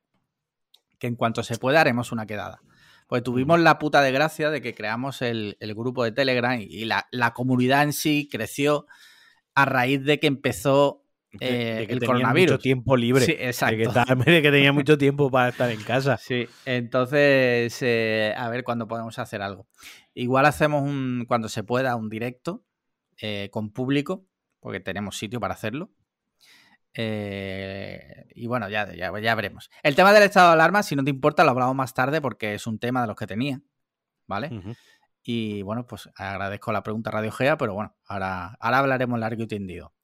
Que 0.99 1.07
en 1.07 1.15
cuanto 1.15 1.43
se 1.43 1.57
pueda 1.57 1.81
haremos 1.81 2.11
una 2.11 2.25
quedada. 2.25 2.61
Pues 3.07 3.23
tuvimos 3.23 3.59
la 3.59 3.79
puta 3.79 4.01
desgracia 4.01 4.49
de 4.49 4.61
que 4.61 4.73
creamos 4.73 5.21
el, 5.21 5.57
grupo 5.75 6.03
de 6.03 6.11
Telegram 6.11 6.59
y, 6.59 6.85
la, 6.85 7.07
la 7.11 7.33
comunidad 7.33 7.83
en 7.83 7.93
sí 7.93 8.27
creció 8.31 8.87
a 9.53 9.65
raíz 9.65 10.03
de 10.03 10.19
que 10.19 10.27
empezó 10.27 11.04
eh, 11.39 11.75
de 11.79 11.87
que 11.87 11.93
el 11.93 11.99
tenía 11.99 12.07
coronavirus. 12.07 12.53
mucho 12.53 12.61
tiempo 12.61 12.97
libre. 12.97 13.25
Sí, 13.25 13.31
De 13.31 13.37
que, 13.37 13.45
exacto. 13.47 13.75
de 14.25 14.41
que 14.41 14.51
tenía 14.51 14.73
mucho 14.73 14.97
tiempo 14.97 15.29
para 15.31 15.49
estar 15.49 15.69
en 15.71 15.81
casa. 15.83 16.17
Sí, 16.21 16.47
entonces, 16.65 17.77
eh, 17.81 18.33
a 18.37 18.49
ver 18.49 18.63
cuándo 18.63 18.87
podemos 18.87 19.17
hacer 19.19 19.41
algo. 19.41 19.67
Igual 20.13 20.45
hacemos 20.45 20.83
un, 20.83 21.25
cuando 21.27 21.49
se 21.49 21.63
pueda, 21.63 21.95
un 21.95 22.09
directo 22.09 22.63
eh, 23.17 23.49
con 23.51 23.71
público, 23.71 24.25
porque 24.59 24.79
tenemos 24.79 25.17
sitio 25.17 25.39
para 25.39 25.53
hacerlo. 25.53 25.91
Eh, 26.93 28.25
y 28.33 28.47
bueno, 28.47 28.69
ya, 28.69 28.93
ya, 28.93 29.11
ya 29.19 29.35
veremos. 29.35 29.69
El 29.83 29.95
tema 29.95 30.13
del 30.13 30.23
estado 30.23 30.47
de 30.49 30.53
alarma, 30.53 30.83
si 30.83 30.95
no 30.95 31.03
te 31.03 31.09
importa, 31.09 31.43
lo 31.43 31.51
hablamos 31.51 31.75
más 31.75 31.93
tarde 31.93 32.21
porque 32.21 32.53
es 32.53 32.67
un 32.67 32.79
tema 32.79 33.01
de 33.01 33.07
los 33.07 33.15
que 33.15 33.27
tenía. 33.27 33.61
¿Vale? 34.27 34.49
Y 35.21 35.61
bueno, 35.63 35.85
pues 35.87 36.09
agradezco 36.15 36.71
la 36.71 36.83
pregunta 36.83 37.11
Radio 37.11 37.31
Gea, 37.31 37.57
pero 37.57 37.73
bueno, 37.73 37.95
ahora, 38.07 38.57
ahora 38.59 38.79
hablaremos 38.79 39.19
largo 39.19 39.43
y 39.43 39.47
tendido. 39.47 39.94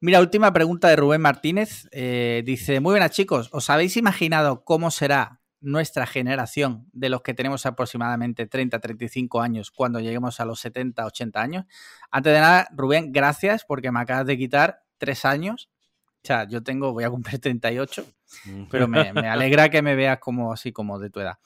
Mira, 0.00 0.20
última 0.20 0.52
pregunta 0.52 0.88
de 0.88 0.96
Rubén 0.96 1.20
Martínez. 1.20 1.88
Eh, 1.92 2.42
dice, 2.44 2.80
muy 2.80 2.92
buenas 2.92 3.10
chicos, 3.10 3.48
¿os 3.52 3.68
habéis 3.70 3.96
imaginado 3.96 4.64
cómo 4.64 4.90
será 4.90 5.40
nuestra 5.60 6.06
generación 6.06 6.86
de 6.92 7.08
los 7.08 7.22
que 7.22 7.34
tenemos 7.34 7.66
aproximadamente 7.66 8.48
30-35 8.48 9.42
años 9.42 9.72
cuando 9.72 9.98
lleguemos 9.98 10.38
a 10.38 10.44
los 10.44 10.64
70-80 10.64 11.36
años? 11.36 11.64
Antes 12.10 12.32
de 12.32 12.40
nada, 12.40 12.68
Rubén, 12.76 13.12
gracias 13.12 13.64
porque 13.64 13.90
me 13.90 14.00
acabas 14.00 14.26
de 14.26 14.38
quitar 14.38 14.82
tres 14.98 15.24
años 15.24 15.68
sea, 16.28 16.46
yo 16.46 16.62
tengo, 16.62 16.92
voy 16.92 17.04
a 17.04 17.10
cumplir 17.10 17.40
38, 17.40 18.04
pero 18.70 18.86
me, 18.86 19.12
me 19.12 19.28
alegra 19.28 19.70
que 19.70 19.82
me 19.82 19.94
veas 19.94 20.18
como 20.18 20.52
así 20.52 20.72
como 20.72 20.98
de 20.98 21.10
tu 21.10 21.20
edad. 21.20 21.38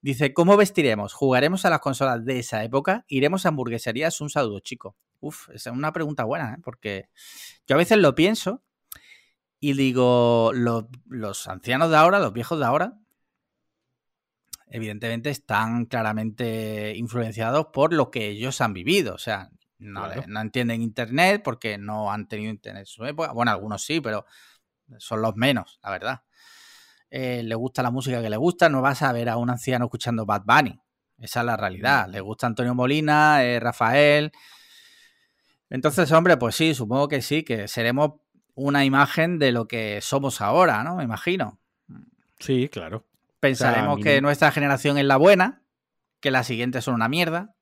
Dice, 0.00 0.32
¿cómo 0.32 0.56
vestiremos? 0.56 1.12
¿Jugaremos 1.12 1.64
a 1.64 1.70
las 1.70 1.80
consolas 1.80 2.24
de 2.24 2.38
esa 2.38 2.62
época? 2.62 3.04
¿Iremos 3.08 3.44
a 3.44 3.48
hamburgueserías? 3.48 4.20
Un 4.20 4.30
saludo, 4.30 4.60
chico. 4.60 4.96
Uf, 5.20 5.48
esa 5.50 5.70
es 5.70 5.76
una 5.76 5.92
pregunta 5.92 6.24
buena, 6.24 6.54
¿eh? 6.54 6.60
porque 6.62 7.08
yo 7.66 7.74
a 7.74 7.78
veces 7.78 7.98
lo 7.98 8.14
pienso 8.14 8.62
y 9.60 9.72
digo, 9.72 10.52
los, 10.54 10.84
los 11.06 11.48
ancianos 11.48 11.90
de 11.90 11.96
ahora, 11.96 12.20
los 12.20 12.32
viejos 12.32 12.58
de 12.58 12.64
ahora, 12.66 12.94
evidentemente 14.66 15.30
están 15.30 15.86
claramente 15.86 16.94
influenciados 16.96 17.66
por 17.72 17.92
lo 17.92 18.10
que 18.10 18.28
ellos 18.28 18.60
han 18.60 18.72
vivido. 18.74 19.14
O 19.14 19.18
sea, 19.18 19.50
no, 19.78 20.04
Claro. 20.04 20.24
no 20.26 20.40
entienden 20.40 20.82
Internet 20.82 21.42
porque 21.42 21.78
no 21.78 22.12
han 22.12 22.28
tenido 22.28 22.50
Internet 22.50 22.82
en 22.82 22.86
su 22.86 23.04
época. 23.04 23.32
Bueno, 23.32 23.50
algunos 23.50 23.82
sí, 23.84 24.00
pero 24.00 24.24
son 24.98 25.22
los 25.22 25.36
menos, 25.36 25.78
la 25.82 25.90
verdad. 25.90 26.22
Eh, 27.10 27.42
le 27.42 27.54
gusta 27.54 27.82
la 27.82 27.90
música 27.90 28.20
que 28.20 28.28
le 28.30 28.36
gusta, 28.36 28.68
no 28.68 28.82
vas 28.82 29.02
a 29.02 29.12
ver 29.12 29.28
a 29.30 29.36
un 29.38 29.50
anciano 29.50 29.86
escuchando 29.86 30.26
Bad 30.26 30.42
Bunny. 30.44 30.78
Esa 31.18 31.40
es 31.40 31.46
la 31.46 31.56
realidad. 31.56 32.06
Le 32.08 32.20
gusta 32.20 32.46
Antonio 32.46 32.74
Molina, 32.74 33.42
eh, 33.44 33.58
Rafael. 33.58 34.30
Entonces, 35.70 36.10
hombre, 36.12 36.36
pues 36.36 36.54
sí, 36.54 36.74
supongo 36.74 37.08
que 37.08 37.22
sí, 37.22 37.42
que 37.42 37.68
seremos 37.68 38.12
una 38.54 38.84
imagen 38.84 39.38
de 39.38 39.52
lo 39.52 39.68
que 39.68 40.00
somos 40.00 40.40
ahora, 40.40 40.82
¿no? 40.82 40.96
Me 40.96 41.04
imagino. 41.04 41.58
Sí, 42.38 42.68
claro. 42.68 43.04
Pensaremos 43.40 44.00
que 44.00 44.16
no- 44.20 44.28
nuestra 44.28 44.50
generación 44.50 44.98
es 44.98 45.04
la 45.04 45.16
buena, 45.16 45.62
que 46.20 46.30
las 46.30 46.46
siguientes 46.46 46.84
son 46.84 46.94
una 46.94 47.08
mierda. 47.08 47.54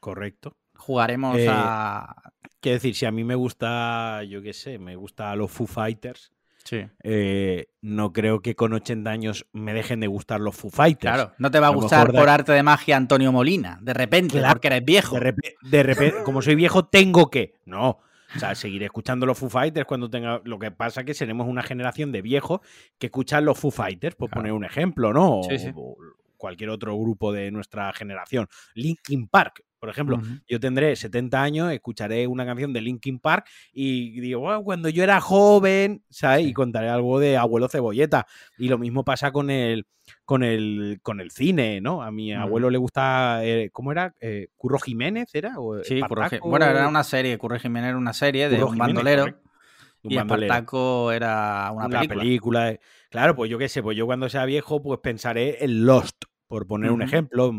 Correcto. 0.00 0.56
Jugaremos 0.76 1.38
Eh, 1.38 1.46
a. 1.50 2.32
Quiero 2.60 2.74
decir, 2.76 2.94
si 2.96 3.06
a 3.06 3.10
mí 3.12 3.24
me 3.24 3.34
gusta, 3.34 4.22
yo 4.24 4.42
qué 4.42 4.52
sé, 4.52 4.78
me 4.78 4.96
gusta 4.96 5.34
los 5.36 5.50
Foo 5.50 5.66
Fighters, 5.66 6.32
Sí. 6.64 6.86
eh, 7.02 7.66
no 7.82 8.12
creo 8.12 8.40
que 8.40 8.54
con 8.54 8.72
80 8.72 9.10
años 9.10 9.46
me 9.52 9.74
dejen 9.74 10.00
de 10.00 10.06
gustar 10.06 10.40
los 10.40 10.56
Foo 10.56 10.70
Fighters. 10.70 11.14
Claro, 11.14 11.32
no 11.38 11.50
te 11.50 11.60
va 11.60 11.66
a 11.66 11.70
gustar 11.70 12.10
por 12.12 12.28
arte 12.28 12.52
de 12.52 12.62
magia 12.62 12.96
Antonio 12.96 13.30
Molina, 13.32 13.78
de 13.82 13.92
repente, 13.92 14.38
Claro, 14.38 14.54
porque 14.54 14.68
eres 14.68 14.84
viejo. 14.84 15.14
De, 15.16 15.20
repe- 15.34 15.54
de 15.62 15.82
repente, 15.82 16.22
como 16.24 16.40
soy 16.42 16.54
viejo, 16.54 16.86
tengo 16.86 17.30
que. 17.30 17.54
No. 17.66 17.98
O 18.34 18.38
sea, 18.38 18.54
seguiré 18.54 18.86
escuchando 18.86 19.26
los 19.26 19.38
Foo 19.38 19.48
Fighters 19.50 19.86
cuando 19.86 20.08
tenga. 20.10 20.40
Lo 20.44 20.58
que 20.58 20.70
pasa 20.70 21.00
es 21.02 21.06
que 21.06 21.14
seremos 21.14 21.46
una 21.46 21.62
generación 21.62 22.10
de 22.10 22.22
viejos 22.22 22.60
que 22.98 23.06
escuchan 23.06 23.44
los 23.44 23.58
Foo 23.58 23.70
Fighters, 23.70 24.16
por 24.16 24.28
Claro. 24.30 24.40
poner 24.40 24.52
un 24.54 24.64
ejemplo, 24.64 25.12
¿no? 25.12 25.40
O, 25.40 25.42
Sí, 25.44 25.58
sí. 25.58 25.70
o 25.76 25.96
cualquier 26.36 26.70
otro 26.70 26.96
grupo 26.98 27.32
de 27.32 27.50
nuestra 27.50 27.92
generación. 27.92 28.48
Linkin 28.74 29.28
Park, 29.28 29.62
por 29.84 29.90
ejemplo. 29.90 30.18
Yo 30.48 30.58
tendré 30.60 30.96
70 30.96 31.42
años, 31.42 31.70
escucharé 31.70 32.26
una 32.26 32.46
canción 32.46 32.72
de 32.72 32.80
Linkin 32.80 33.18
Park 33.18 33.46
y 33.70 34.18
digo, 34.20 34.40
"Wow, 34.40 34.64
cuando 34.64 34.88
yo 34.88 35.02
era 35.04 35.20
joven, 35.20 36.02
¿sabes? 36.08 36.44
Sí. 36.44 36.48
Y 36.48 36.52
contaré 36.54 36.88
algo 36.88 37.20
de 37.20 37.36
Abuelo 37.36 37.68
Cebolleta. 37.68 38.26
Y 38.56 38.68
lo 38.68 38.78
mismo 38.78 39.04
pasa 39.04 39.30
con 39.30 39.50
el, 39.50 39.86
con 40.24 40.42
el, 40.42 41.00
con 41.02 41.20
el 41.20 41.30
cine, 41.30 41.82
¿no? 41.82 42.02
A 42.02 42.10
mi 42.10 42.32
abuelo 42.32 42.70
le 42.70 42.78
gusta, 42.78 43.44
eh, 43.44 43.68
¿cómo 43.72 43.92
era? 43.92 44.14
Eh, 44.20 44.48
¿Curro 44.56 44.78
Jiménez 44.78 45.28
era? 45.34 45.58
¿O 45.58 45.82
Sí, 45.84 46.00
Curro 46.00 46.22
Ji- 46.22 46.24
Espartaco? 46.36 46.48
bueno, 46.48 46.64
era 46.64 46.88
una 46.88 47.04
serie, 47.04 47.36
Curro 47.36 47.58
Jiménez 47.58 47.88
era 47.90 47.98
una 47.98 48.14
serie 48.14 48.48
de 48.48 48.56
Curro 48.56 48.68
un 48.68 48.72
Jiménez, 48.72 48.94
bandolero 48.94 49.22
correcto. 49.24 49.50
Un 50.02 50.12
y. 50.12 50.16
Espartaco 50.16 51.12
era 51.12 51.70
una 51.74 51.86
Una 51.86 52.00
película. 52.00 52.20
película. 52.22 52.70
eh. 52.70 52.80
Claro, 53.10 53.36
pues 53.36 53.50
yo 53.50 53.58
qué 53.58 53.68
sé, 53.68 53.82
pues 53.82 53.96
yo 53.98 54.06
cuando 54.06 54.28
sea 54.30 54.44
viejo, 54.46 54.82
pues 54.82 55.00
pensaré 55.02 55.62
en 55.64 55.84
Lost, 55.86 56.24
por 56.46 56.66
poner 56.66 56.90
un 56.90 57.00
ejemplo, 57.02 57.50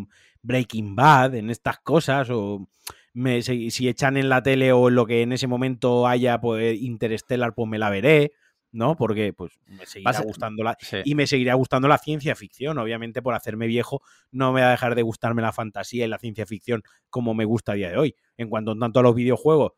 Breaking 0.46 0.96
Bad, 0.96 1.36
en 1.36 1.50
estas 1.50 1.80
cosas, 1.80 2.30
o 2.30 2.68
me- 3.14 3.42
si, 3.42 3.72
si 3.72 3.88
echan 3.88 4.18
en 4.18 4.30
la 4.30 4.44
tele 4.44 4.72
o 4.72 4.90
en 4.90 4.96
lo 4.96 5.06
que 5.06 5.22
en 5.22 5.32
ese 5.32 5.48
momento 5.48 6.08
haya, 6.08 6.40
pues 6.40 6.80
Interstellar, 6.80 7.54
pues 7.56 7.68
me 7.70 7.80
la 7.80 7.90
veré, 7.90 8.34
¿no? 8.72 8.96
Porque 8.96 9.32
pues 9.34 9.54
me 9.68 9.86
seguirá 9.86 10.12
Vas 10.12 10.22
gustando 10.22 10.64
la. 10.64 10.76
Sí. 10.80 10.98
Y 11.06 11.16
me 11.16 11.26
seguirá 11.28 11.54
gustando 11.56 11.88
la 11.88 11.98
ciencia 11.98 12.36
ficción, 12.36 12.78
obviamente 12.78 13.22
por 13.22 13.34
hacerme 13.34 13.68
viejo 13.68 14.02
no 14.32 14.52
me 14.54 14.62
va 14.62 14.68
a 14.68 14.72
dejar 14.72 14.96
de 14.96 15.02
gustarme 15.02 15.42
la 15.42 15.54
fantasía 15.54 16.06
y 16.06 16.10
la 16.10 16.20
ciencia 16.20 16.46
ficción 16.46 16.84
como 17.10 17.34
me 17.34 17.46
gusta 17.46 17.72
a 17.72 17.76
día 17.76 17.90
de 17.90 17.98
hoy. 17.98 18.16
En 18.38 18.50
cuanto 18.50 18.78
tanto 18.78 19.00
a 19.00 19.04
los 19.04 19.16
videojuegos, 19.16 19.72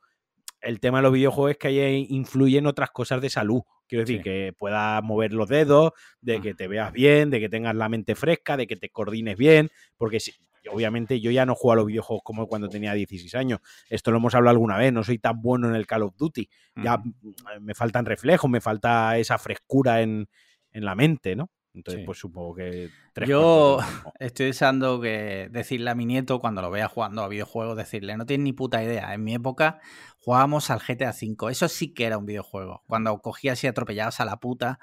el 0.62 0.80
tema 0.80 0.98
de 0.98 1.04
los 1.04 1.14
videojuegos 1.14 1.52
es 1.52 1.58
que 1.58 1.68
ahí 1.68 2.08
influyen 2.10 2.66
otras 2.66 2.90
cosas 2.90 3.22
de 3.22 3.30
salud. 3.30 3.62
Quiero 3.88 4.02
decir, 4.02 4.18
Sí. 4.18 4.24
que 4.24 4.54
puedas 4.58 5.02
mover 5.04 5.32
los 5.32 5.48
dedos, 5.48 5.92
de 6.20 6.42
que 6.42 6.56
te 6.56 6.68
veas 6.68 6.92
bien, 6.92 7.30
de 7.30 7.40
que 7.40 7.48
tengas 7.50 7.76
la 7.76 7.88
mente 7.88 8.16
fresca, 8.16 8.58
de 8.58 8.66
que 8.68 8.76
te 8.76 8.90
coordines 8.90 9.38
bien, 9.38 9.70
porque 9.96 10.20
si- 10.20 10.34
obviamente 10.70 11.20
yo 11.20 11.32
ya 11.32 11.46
no 11.46 11.56
juego 11.56 11.74
a 11.74 11.76
los 11.78 11.86
videojuegos 11.86 12.24
como 12.24 12.48
cuando 12.48 12.70
tenía 12.70 12.94
16 12.94 13.34
años. 13.36 13.60
Esto 13.90 14.12
lo 14.12 14.18
hemos 14.18 14.36
hablado 14.36 14.52
alguna 14.52 14.78
vez, 14.78 14.92
no 14.94 15.04
soy 15.04 15.20
tan 15.20 15.42
bueno 15.42 15.68
en 15.70 15.76
el 15.76 15.86
Call 15.88 16.04
of 16.04 16.16
Duty. 16.18 16.50
Ya 16.84 16.98
mm, 16.98 17.14
me 17.62 17.74
faltan 17.76 18.06
reflejos, 18.06 18.50
me 18.50 18.62
falta 18.62 19.18
esa 19.18 19.38
frescura 19.38 20.02
en, 20.02 20.28
en 20.72 20.86
la 20.86 20.96
mente, 20.96 21.36
¿no? 21.36 21.50
Entonces, 21.74 22.02
Sí. 22.02 22.06
pues 22.08 22.18
supongo 22.18 22.56
que 22.56 22.90
tres 23.14 23.30
Yo 23.30 23.78
estoy 24.20 24.48
deseando 24.48 25.00
que 25.00 25.48
decirle 25.52 25.92
a 25.92 25.96
mi 25.96 26.06
nieto 26.06 26.40
cuando 26.40 26.62
lo 26.64 26.72
vea 26.72 26.88
jugando 26.88 27.22
a 27.22 27.28
videojuegos, 27.28 27.78
decirle, 27.78 28.18
no 28.18 28.26
tienes 28.26 28.44
ni 28.46 28.54
puta 28.54 28.84
idea. 28.84 29.14
En 29.14 29.24
mi 29.24 29.36
época 29.36 29.80
jugábamos 30.18 30.72
al 30.72 30.80
GTA 30.80 31.12
V. 31.12 31.52
Eso 31.52 31.68
sí 31.68 31.94
que 31.94 32.06
era 32.06 32.18
un 32.18 32.26
videojuego. 32.26 32.84
Cuando 32.88 33.16
cogías 33.20 33.64
y 33.64 33.68
atropellabas 33.68 34.20
a 34.20 34.26
la 34.26 34.38
puta 34.40 34.80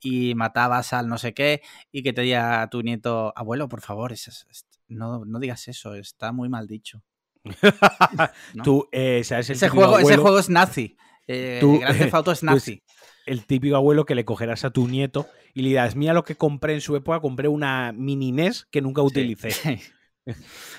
y 0.00 0.34
matabas 0.34 0.92
al 0.92 1.08
no 1.08 1.16
sé 1.16 1.32
qué 1.32 1.62
y 1.90 2.02
que 2.02 2.12
te 2.12 2.20
diga 2.20 2.60
a 2.60 2.68
tu 2.68 2.82
nieto, 2.82 3.32
abuelo, 3.36 3.66
por 3.70 3.80
favor, 3.80 4.12
es- 4.12 4.28
es- 4.50 4.66
no, 4.94 5.24
no 5.24 5.38
digas 5.38 5.68
eso, 5.68 5.94
está 5.94 6.32
muy 6.32 6.48
mal 6.48 6.66
dicho. 6.66 7.02
¿no? 8.54 8.62
Tú, 8.64 8.88
eh, 8.92 9.22
¿sabes 9.24 9.50
el 9.50 9.56
ese, 9.56 9.68
juego, 9.68 9.98
ese 9.98 10.16
juego 10.16 10.38
es 10.38 10.48
nazi. 10.48 10.96
Eh, 11.26 11.58
Tú- 11.60 11.78
Grand 11.80 11.98
Theft 11.98 12.14
Auto 12.14 12.32
es 12.32 12.40
pues, 12.40 12.42
nazi. 12.44 12.82
el 13.26 13.44
típico 13.46 13.76
abuelo 13.76 14.04
que 14.04 14.14
le 14.14 14.24
cogerás 14.24 14.64
a 14.64 14.70
tu 14.70 14.88
nieto 14.88 15.26
y 15.52 15.62
le 15.62 15.68
dirás, 15.68 15.96
mira 15.96 16.12
lo 16.14 16.24
que 16.24 16.36
compré 16.36 16.74
en 16.74 16.80
su 16.80 16.96
época, 16.96 17.20
compré 17.20 17.48
una 17.48 17.92
mini 17.92 18.32
NES 18.32 18.66
que 18.70 18.80
nunca 18.80 19.02
utilicé. 19.02 19.50
Sí. 19.50 19.78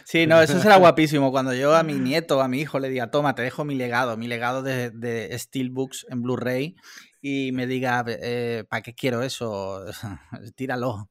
Sí, 0.04 0.28
no, 0.28 0.42
eso 0.42 0.60
será 0.60 0.76
guapísimo. 0.78 1.32
Cuando 1.32 1.54
yo 1.54 1.76
a 1.76 1.84
mi 1.84 1.94
nieto, 1.94 2.42
a 2.42 2.48
mi 2.48 2.60
hijo, 2.62 2.80
le 2.80 2.90
diga, 2.90 3.12
toma, 3.12 3.36
te 3.36 3.42
dejo 3.42 3.64
mi 3.66 3.76
legado, 3.76 4.18
mi 4.18 4.28
legado 4.28 4.64
de, 4.64 4.90
de 4.92 5.38
Steelbooks 5.38 6.06
en 6.10 6.22
Blu-ray, 6.22 6.76
y 7.22 7.52
me 7.54 7.66
diga, 7.66 8.06
eh, 8.08 8.66
¿para 8.70 8.84
qué 8.84 8.94
quiero 8.94 9.24
eso? 9.24 9.84
Tíralo. 10.56 11.10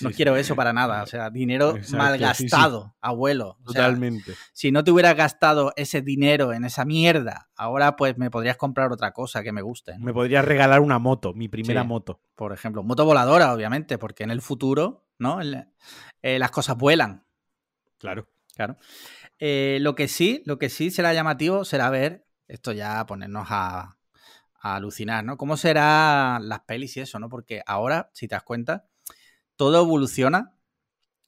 No 0.00 0.10
quiero 0.10 0.36
eso 0.36 0.56
para 0.56 0.72
nada. 0.72 1.02
O 1.04 1.06
sea, 1.06 1.30
dinero 1.30 1.76
Exacto, 1.76 1.98
malgastado, 1.98 2.96
abuelo. 3.00 3.58
O 3.64 3.70
sea, 3.72 3.82
Totalmente. 3.84 4.34
si 4.52 4.72
no 4.72 4.82
te 4.82 4.90
hubieras 4.90 5.14
gastado 5.14 5.72
ese 5.76 6.02
dinero 6.02 6.52
en 6.52 6.64
esa 6.64 6.84
mierda, 6.84 7.48
ahora 7.56 7.94
pues 7.94 8.18
me 8.18 8.28
podrías 8.30 8.56
comprar 8.56 8.90
otra 8.90 9.12
cosa 9.12 9.44
que 9.44 9.52
me 9.52 9.62
guste. 9.62 9.98
¿no? 9.98 10.04
Me 10.06 10.12
podrías 10.12 10.44
regalar 10.44 10.80
una 10.80 10.98
moto, 10.98 11.32
mi 11.32 11.48
primera 11.48 11.82
Sí. 11.82 11.86
moto. 11.86 12.20
Por 12.34 12.52
ejemplo, 12.52 12.82
moto 12.82 13.04
voladora, 13.04 13.52
obviamente, 13.52 13.98
porque 13.98 14.24
en 14.24 14.30
el 14.32 14.40
futuro, 14.42 15.06
¿no? 15.18 15.40
Eh, 16.22 16.38
las 16.40 16.50
cosas 16.50 16.76
vuelan. 16.76 17.24
Claro. 18.00 18.26
Claro. 18.56 18.76
Eh, 19.38 19.78
lo 19.80 19.94
que 19.94 20.08
sí, 20.08 20.42
lo 20.46 20.58
que 20.58 20.70
sí 20.70 20.90
será 20.90 21.14
llamativo 21.14 21.64
será 21.64 21.90
ver, 21.90 22.26
esto 22.48 22.72
ya 22.72 23.06
ponernos 23.06 23.46
a, 23.50 23.98
a 24.60 24.76
alucinar, 24.76 25.24
¿no? 25.24 25.36
¿Cómo 25.38 25.56
serán 25.56 26.48
las 26.48 26.60
pelis 26.60 26.96
y 26.96 27.00
eso, 27.00 27.18
¿no? 27.18 27.28
Porque 27.28 27.62
ahora, 27.66 28.10
si 28.14 28.28
te 28.28 28.34
das 28.34 28.44
cuenta, 28.44 28.86
todo 29.56 29.82
evoluciona 29.82 30.54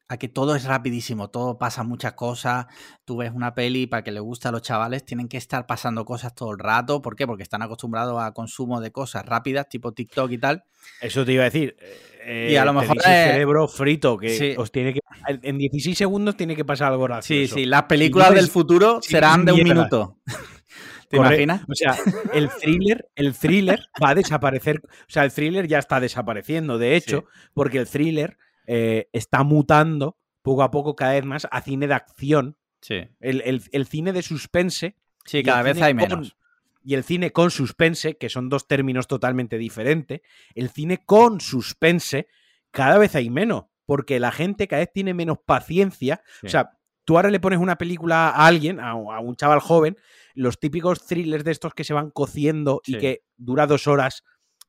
a 0.08 0.16
que 0.18 0.28
todo 0.28 0.54
es 0.56 0.64
rapidísimo, 0.64 1.30
todo 1.30 1.56
pasa 1.58 1.82
muchas 1.84 2.12
cosas. 2.12 2.66
Tú 3.04 3.16
ves 3.18 3.32
una 3.34 3.54
peli 3.54 3.86
para 3.86 4.04
que 4.04 4.12
le 4.12 4.20
guste 4.20 4.48
a 4.48 4.50
los 4.52 4.60
chavales, 4.62 5.04
tienen 5.04 5.28
que 5.28 5.36
estar 5.38 5.66
pasando 5.66 6.04
cosas 6.04 6.34
todo 6.34 6.52
el 6.52 6.58
rato. 6.58 7.00
¿Por 7.00 7.16
qué? 7.16 7.26
Porque 7.26 7.42
están 7.42 7.62
acostumbrados 7.62 8.22
a 8.22 8.32
consumo 8.32 8.80
de 8.80 8.92
cosas 8.92 9.24
rápidas, 9.24 9.68
tipo 9.68 9.92
TikTok 9.92 10.30
y 10.32 10.38
tal. 10.38 10.64
Eso 11.00 11.24
te 11.24 11.32
iba 11.32 11.42
a 11.42 11.50
decir. 11.50 11.76
eh, 12.24 12.50
Y 12.52 12.56
a 12.56 12.64
lo 12.64 12.72
tenéis 12.72 12.90
mejor, 12.90 13.02
el 13.06 13.12
eh, 13.12 13.32
cerebro 13.32 13.68
frito 13.68 14.18
que 14.18 14.28
sí. 14.36 14.54
os 14.58 14.70
tiene 14.70 14.92
que 14.92 15.00
en 15.42 15.56
16 15.56 15.96
segundos 15.96 16.36
tiene 16.36 16.56
que 16.56 16.64
pasar 16.64 16.92
algo 16.92 17.04
Sí, 17.04 17.08
gracioso. 17.08 17.54
sí, 17.54 17.64
las 17.64 17.84
películas 17.84 18.34
del 18.34 18.48
futuro 18.48 19.00
si 19.00 19.12
serán 19.12 19.44
de 19.44 19.52
un 19.52 19.62
mierda. 19.62 19.74
minuto. 19.82 20.18
¿Te 21.08 21.16
Corre- 21.18 21.28
imaginas? 21.42 21.62
O 21.68 21.74
sea, 21.74 21.94
el 22.32 22.48
thriller, 22.50 23.08
el 23.14 23.34
thriller 23.34 23.80
va 24.02 24.10
a 24.10 24.14
desaparecer. 24.14 24.80
O 24.84 25.10
sea, 25.10 25.24
el 25.24 25.32
thriller 25.32 25.68
ya 25.68 25.78
está 25.78 26.00
desapareciendo, 26.00 26.78
de 26.78 26.96
hecho, 26.96 27.24
porque 27.54 27.78
el 27.78 27.86
thriller 27.88 28.36
eh, 28.66 29.08
está 29.12 29.42
mutando 29.44 30.18
poco 30.42 30.62
a 30.62 30.70
poco 30.70 30.96
cada 30.96 31.12
vez 31.12 31.24
más 31.24 31.46
a 31.50 31.60
cine 31.62 31.86
de 31.86 31.94
acción. 31.94 32.56
Sí. 32.80 33.08
El, 33.20 33.40
el- 33.42 33.62
el 33.72 33.86
cine 33.86 34.12
de 34.12 34.22
suspense. 34.22 34.96
Sí, 35.24 35.42
cada 35.42 35.62
vez 35.62 35.80
hay 35.80 35.92
con- 35.94 36.02
menos. 36.02 36.36
y 36.84 36.94
el 36.94 37.04
cine 37.04 37.30
con 37.30 37.50
suspense, 37.50 38.16
que 38.16 38.28
son 38.28 38.48
dos 38.48 38.66
términos 38.66 39.06
totalmente 39.06 39.56
diferentes. 39.58 40.20
El 40.54 40.68
cine 40.70 41.04
con 41.06 41.40
suspense, 41.40 42.26
cada 42.72 42.98
vez 42.98 43.14
hay 43.14 43.30
menos. 43.30 43.64
Porque 43.86 44.18
la 44.20 44.32
gente 44.32 44.68
cada 44.68 44.80
vez 44.80 44.90
tiene 44.92 45.12
menos 45.14 45.38
paciencia. 45.44 46.22
Sí. 46.40 46.46
O 46.46 46.50
sea, 46.50 46.78
tú 47.04 47.16
ahora 47.16 47.30
le 47.30 47.40
pones 47.40 47.58
una 47.58 47.76
película 47.78 48.28
a 48.30 48.46
alguien, 48.46 48.80
a, 48.80 48.90
a 48.92 49.20
un 49.20 49.34
chaval 49.36 49.60
joven, 49.60 49.96
los 50.34 50.58
típicos 50.58 51.04
thrillers 51.06 51.44
de 51.44 51.50
estos 51.50 51.74
que 51.74 51.84
se 51.84 51.92
van 51.92 52.10
cociendo 52.10 52.80
y 52.86 52.98
que 52.98 53.24
dura 53.36 53.66
dos 53.66 53.86
horas 53.86 54.24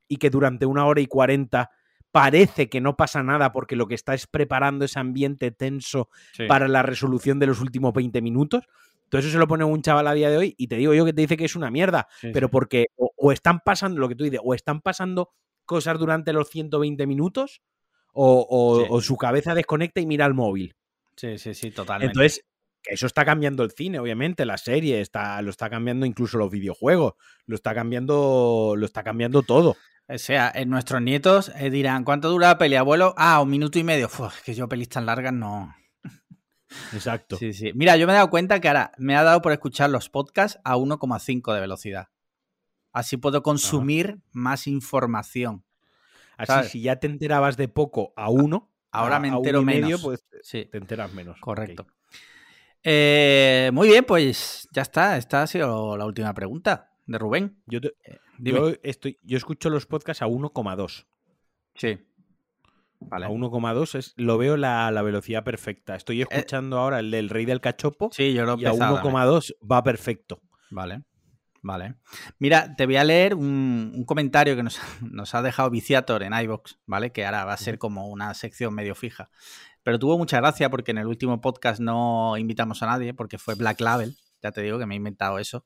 y 0.07 0.17
que 0.17 0.29
durante 0.29 0.65
una 0.65 0.85
hora 0.85 0.99
y 1.01 1.07
cuarenta 1.07 1.69
parece 2.13 2.69
que 2.69 2.79
no 2.79 2.95
pasa 2.95 3.23
nada 3.23 3.51
porque 3.51 3.75
lo 3.75 3.87
que 3.87 3.95
está 3.95 4.13
es 4.13 4.27
preparando 4.27 4.85
ese 4.85 4.99
ambiente 4.99 5.49
tenso 5.49 6.09
Sí. 6.33 6.45
para 6.45 6.67
la 6.67 6.83
resolución 6.83 7.39
de 7.39 7.47
los 7.47 7.59
últimos 7.59 7.91
20 7.91 8.21
minutos. 8.21 8.63
Todo 9.09 9.19
eso 9.19 9.29
se 9.31 9.37
lo 9.39 9.47
pone 9.47 9.63
un 9.63 9.81
chaval 9.81 10.05
a 10.07 10.13
día 10.13 10.29
de 10.29 10.37
hoy 10.37 10.53
y 10.57 10.67
te 10.67 10.75
digo 10.75 10.93
yo 10.93 11.05
que 11.05 11.13
te 11.13 11.21
dice 11.21 11.35
que 11.37 11.45
es 11.45 11.55
una 11.55 11.71
mierda, 11.71 12.07
Sí, 12.21 12.29
pero 12.31 12.49
porque 12.49 12.85
o, 12.95 13.11
o 13.17 13.31
están 13.31 13.61
pasando, 13.61 13.99
lo 13.99 14.07
que 14.07 14.15
tú 14.15 14.23
dices, 14.25 14.39
o 14.43 14.53
están 14.53 14.81
pasando 14.81 15.31
cosas 15.65 15.97
durante 15.97 16.33
los 16.33 16.49
120 16.49 17.07
minutos, 17.07 17.61
o, 18.13 18.85
o 18.89 19.01
su 19.01 19.17
cabeza 19.17 19.55
desconecta 19.55 19.99
y 19.99 20.05
mira 20.05 20.27
el 20.27 20.35
móvil. 20.35 20.75
Sí, 21.15 21.39
sí, 21.39 21.55
sí, 21.55 21.71
totalmente. 21.71 22.11
Entonces, 22.11 22.45
que 22.83 22.93
eso 22.93 23.07
está 23.07 23.23
cambiando 23.25 23.63
el 23.63 23.71
cine, 23.71 23.97
obviamente, 23.99 24.45
la 24.45 24.57
serie, 24.57 24.99
está, 25.01 25.41
lo 25.41 25.49
está 25.49 25.69
cambiando 25.69 26.05
incluso 26.05 26.37
los 26.37 26.51
videojuegos, 26.51 27.13
lo 27.45 27.55
está 27.55 27.73
cambiando, 27.73 28.75
lo 28.77 28.85
está 28.85 29.03
cambiando 29.03 29.41
todo. 29.43 29.77
O 30.07 30.17
sea, 30.17 30.51
eh, 30.53 30.65
nuestros 30.65 31.01
nietos 31.01 31.49
eh, 31.55 31.69
dirán, 31.69 32.03
¿cuánto 32.03 32.29
dura 32.29 32.49
la 32.49 32.57
peli, 32.57 32.75
abuelo? 32.75 33.13
Ah, 33.17 33.41
un 33.41 33.49
minuto 33.49 33.79
y 33.79 33.83
medio. 33.85 34.07
Uf, 34.07 34.41
que 34.43 34.53
yo 34.53 34.67
pelis 34.67 34.89
tan 34.89 35.05
largas 35.05 35.31
no. 35.33 35.73
Exacto. 36.93 37.37
Sí, 37.37 37.53
sí. 37.53 37.71
Mira, 37.73 37.95
yo 37.97 38.05
me 38.05 38.13
he 38.13 38.15
dado 38.15 38.29
cuenta 38.29 38.59
que 38.59 38.67
ahora 38.67 38.91
me 38.97 39.15
ha 39.15 39.23
dado 39.23 39.41
por 39.41 39.51
escuchar 39.53 39.89
los 39.89 40.09
podcasts 40.09 40.59
a 40.63 40.75
1,5 40.77 41.53
de 41.53 41.61
velocidad. 41.61 42.09
Así 42.91 43.17
puedo 43.17 43.41
consumir 43.43 44.19
más 44.33 44.67
información. 44.67 45.63
Así, 46.37 46.51
¿sabes? 46.51 46.71
si 46.71 46.81
ya 46.81 46.97
te 46.97 47.07
enterabas 47.07 47.57
de 47.57 47.67
poco 47.67 48.13
a 48.15 48.29
uno, 48.29 48.71
Ahora 48.91 49.15
a- 49.15 49.19
me 49.19 49.29
a 49.29 49.31
uno 49.31 49.37
entero 49.39 49.61
y 49.61 49.65
medio, 49.65 49.81
menos. 49.97 50.01
pues 50.01 50.25
Sí, 50.43 50.65
te 50.65 50.77
enteras 50.77 51.11
menos. 51.13 51.39
correcto. 51.39 51.87
Eh, 52.83 53.69
muy 53.73 53.87
bien, 53.87 54.03
pues 54.03 54.67
ya 54.73 54.81
está. 54.81 55.17
Esta 55.17 55.43
ha 55.43 55.47
sido 55.47 55.95
la 55.97 56.05
última 56.05 56.33
pregunta 56.33 56.91
de 57.05 57.17
Rubén. 57.17 57.61
Yo, 57.65 57.79
te- 57.81 57.93
yo 58.39 58.71
estoy, 58.83 59.17
yo 59.23 59.37
escucho 59.37 59.69
los 59.69 59.85
podcasts 59.85 60.21
a 60.21 60.27
1,2. 60.27 61.05
Sí. 61.75 61.97
Vale. 62.99 63.25
A 63.25 63.29
1,2 63.29 63.95
es, 63.95 64.13
lo 64.15 64.37
veo 64.37 64.55
la, 64.57 64.89
la 64.91 65.01
velocidad 65.01 65.43
perfecta. 65.43 65.95
Estoy 65.95 66.21
escuchando 66.21 66.77
ahora 66.79 66.99
el 66.99 67.11
del 67.11 67.29
Rey 67.29 67.45
del 67.45 67.59
Cachopo 67.61 68.05
Eh, 68.07 68.09
Sí, 68.13 68.33
yo 68.33 68.45
lo 68.45 68.53
he 68.55 68.61
y 68.61 68.65
a 68.65 68.69
empezado 68.69 68.95
también. 68.95 69.15
1,2 69.15 69.55
va 69.69 69.83
perfecto. 69.83 70.41
Vale, 70.71 71.03
vale. 71.63 71.95
Mira, 72.37 72.75
te 72.75 72.85
voy 72.85 72.97
a 72.97 73.03
leer 73.03 73.33
un, 73.33 73.91
un 73.95 74.05
comentario 74.05 74.55
que 74.55 74.61
nos, 74.61 74.79
nos 75.01 75.33
ha 75.33 75.41
dejado 75.41 75.71
Viciator 75.71 76.21
en 76.21 76.33
iVox, 76.33 76.77
¿vale? 76.85 77.11
Que 77.11 77.25
ahora 77.25 77.45
va 77.45 77.53
a 77.53 77.57
ser 77.57 77.79
como 77.79 78.07
una 78.09 78.31
sección 78.35 78.75
medio 78.75 78.93
fija. 78.93 79.31
Pero 79.81 79.97
tuvo 79.97 80.17
mucha 80.17 80.37
gracia 80.37 80.69
porque 80.69 80.91
en 80.91 80.99
el 80.99 81.07
último 81.07 81.41
podcast 81.41 81.79
no 81.81 82.37
invitamos 82.37 82.83
a 82.83 82.85
nadie, 82.85 83.13
porque 83.13 83.37
fue 83.37 83.55
Black 83.55 83.81
Label. 83.81 84.15
Ya 84.41 84.51
te 84.51 84.61
digo 84.61 84.77
que 84.77 84.85
me 84.85 84.93
he 84.93 84.97
inventado 84.97 85.39
eso. 85.39 85.65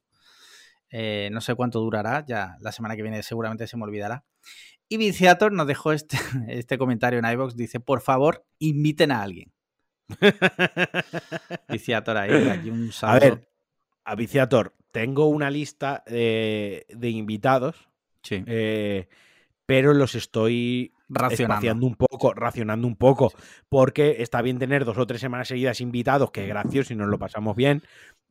Eh, 0.90 1.30
no 1.34 1.42
sé 1.42 1.54
cuánto 1.54 1.80
durará, 1.82 2.26
ya 2.26 2.56
la 2.62 2.72
semana 2.72 2.96
que 2.96 3.02
viene 3.02 3.22
seguramente 3.22 3.68
se 3.68 3.76
me 3.76 3.84
olvidará. 3.84 4.24
Y 4.90 4.98
Viciator 4.98 5.52
nos 5.52 5.68
dejó 5.68 5.92
este, 5.92 6.18
este 6.48 6.78
comentario 6.78 7.20
en 7.20 7.26
iVox. 7.26 7.56
Dice, 7.56 7.80
por 7.80 8.02
favor, 8.02 8.46
inviten 8.60 9.12
a 9.12 9.22
alguien. 9.22 9.52
Viciator 11.70 12.18
ahí, 12.18 12.50
aquí 12.50 12.70
un 12.70 12.90
A 12.90 12.92
saludo. 12.94 13.20
ver, 13.20 13.50
a 14.06 14.16
Viciator, 14.16 14.74
tengo 14.92 15.28
una 15.28 15.50
lista 15.52 16.04
de, 16.08 16.86
de 16.90 17.10
invitados, 17.10 17.90
Sí, 18.24 18.44
eh, 18.46 19.08
pero 19.66 19.94
los 19.94 20.16
estoy 20.16 20.94
racionando. 21.10 21.86
un 21.88 21.96
poco, 21.96 22.34
racionando 22.34 22.88
un 22.88 22.96
poco, 22.96 23.34
porque 23.70 24.18
está 24.22 24.42
bien 24.42 24.60
tener 24.60 24.86
dos 24.86 24.98
o 24.98 25.08
tres 25.08 25.22
semanas 25.22 25.48
seguidas 25.50 25.82
invitados, 25.82 26.32
que 26.32 26.44
es 26.44 26.48
gracioso 26.50 26.94
y 26.94 26.96
nos 26.98 27.08
lo 27.10 27.20
pasamos 27.20 27.56
bien, 27.56 27.84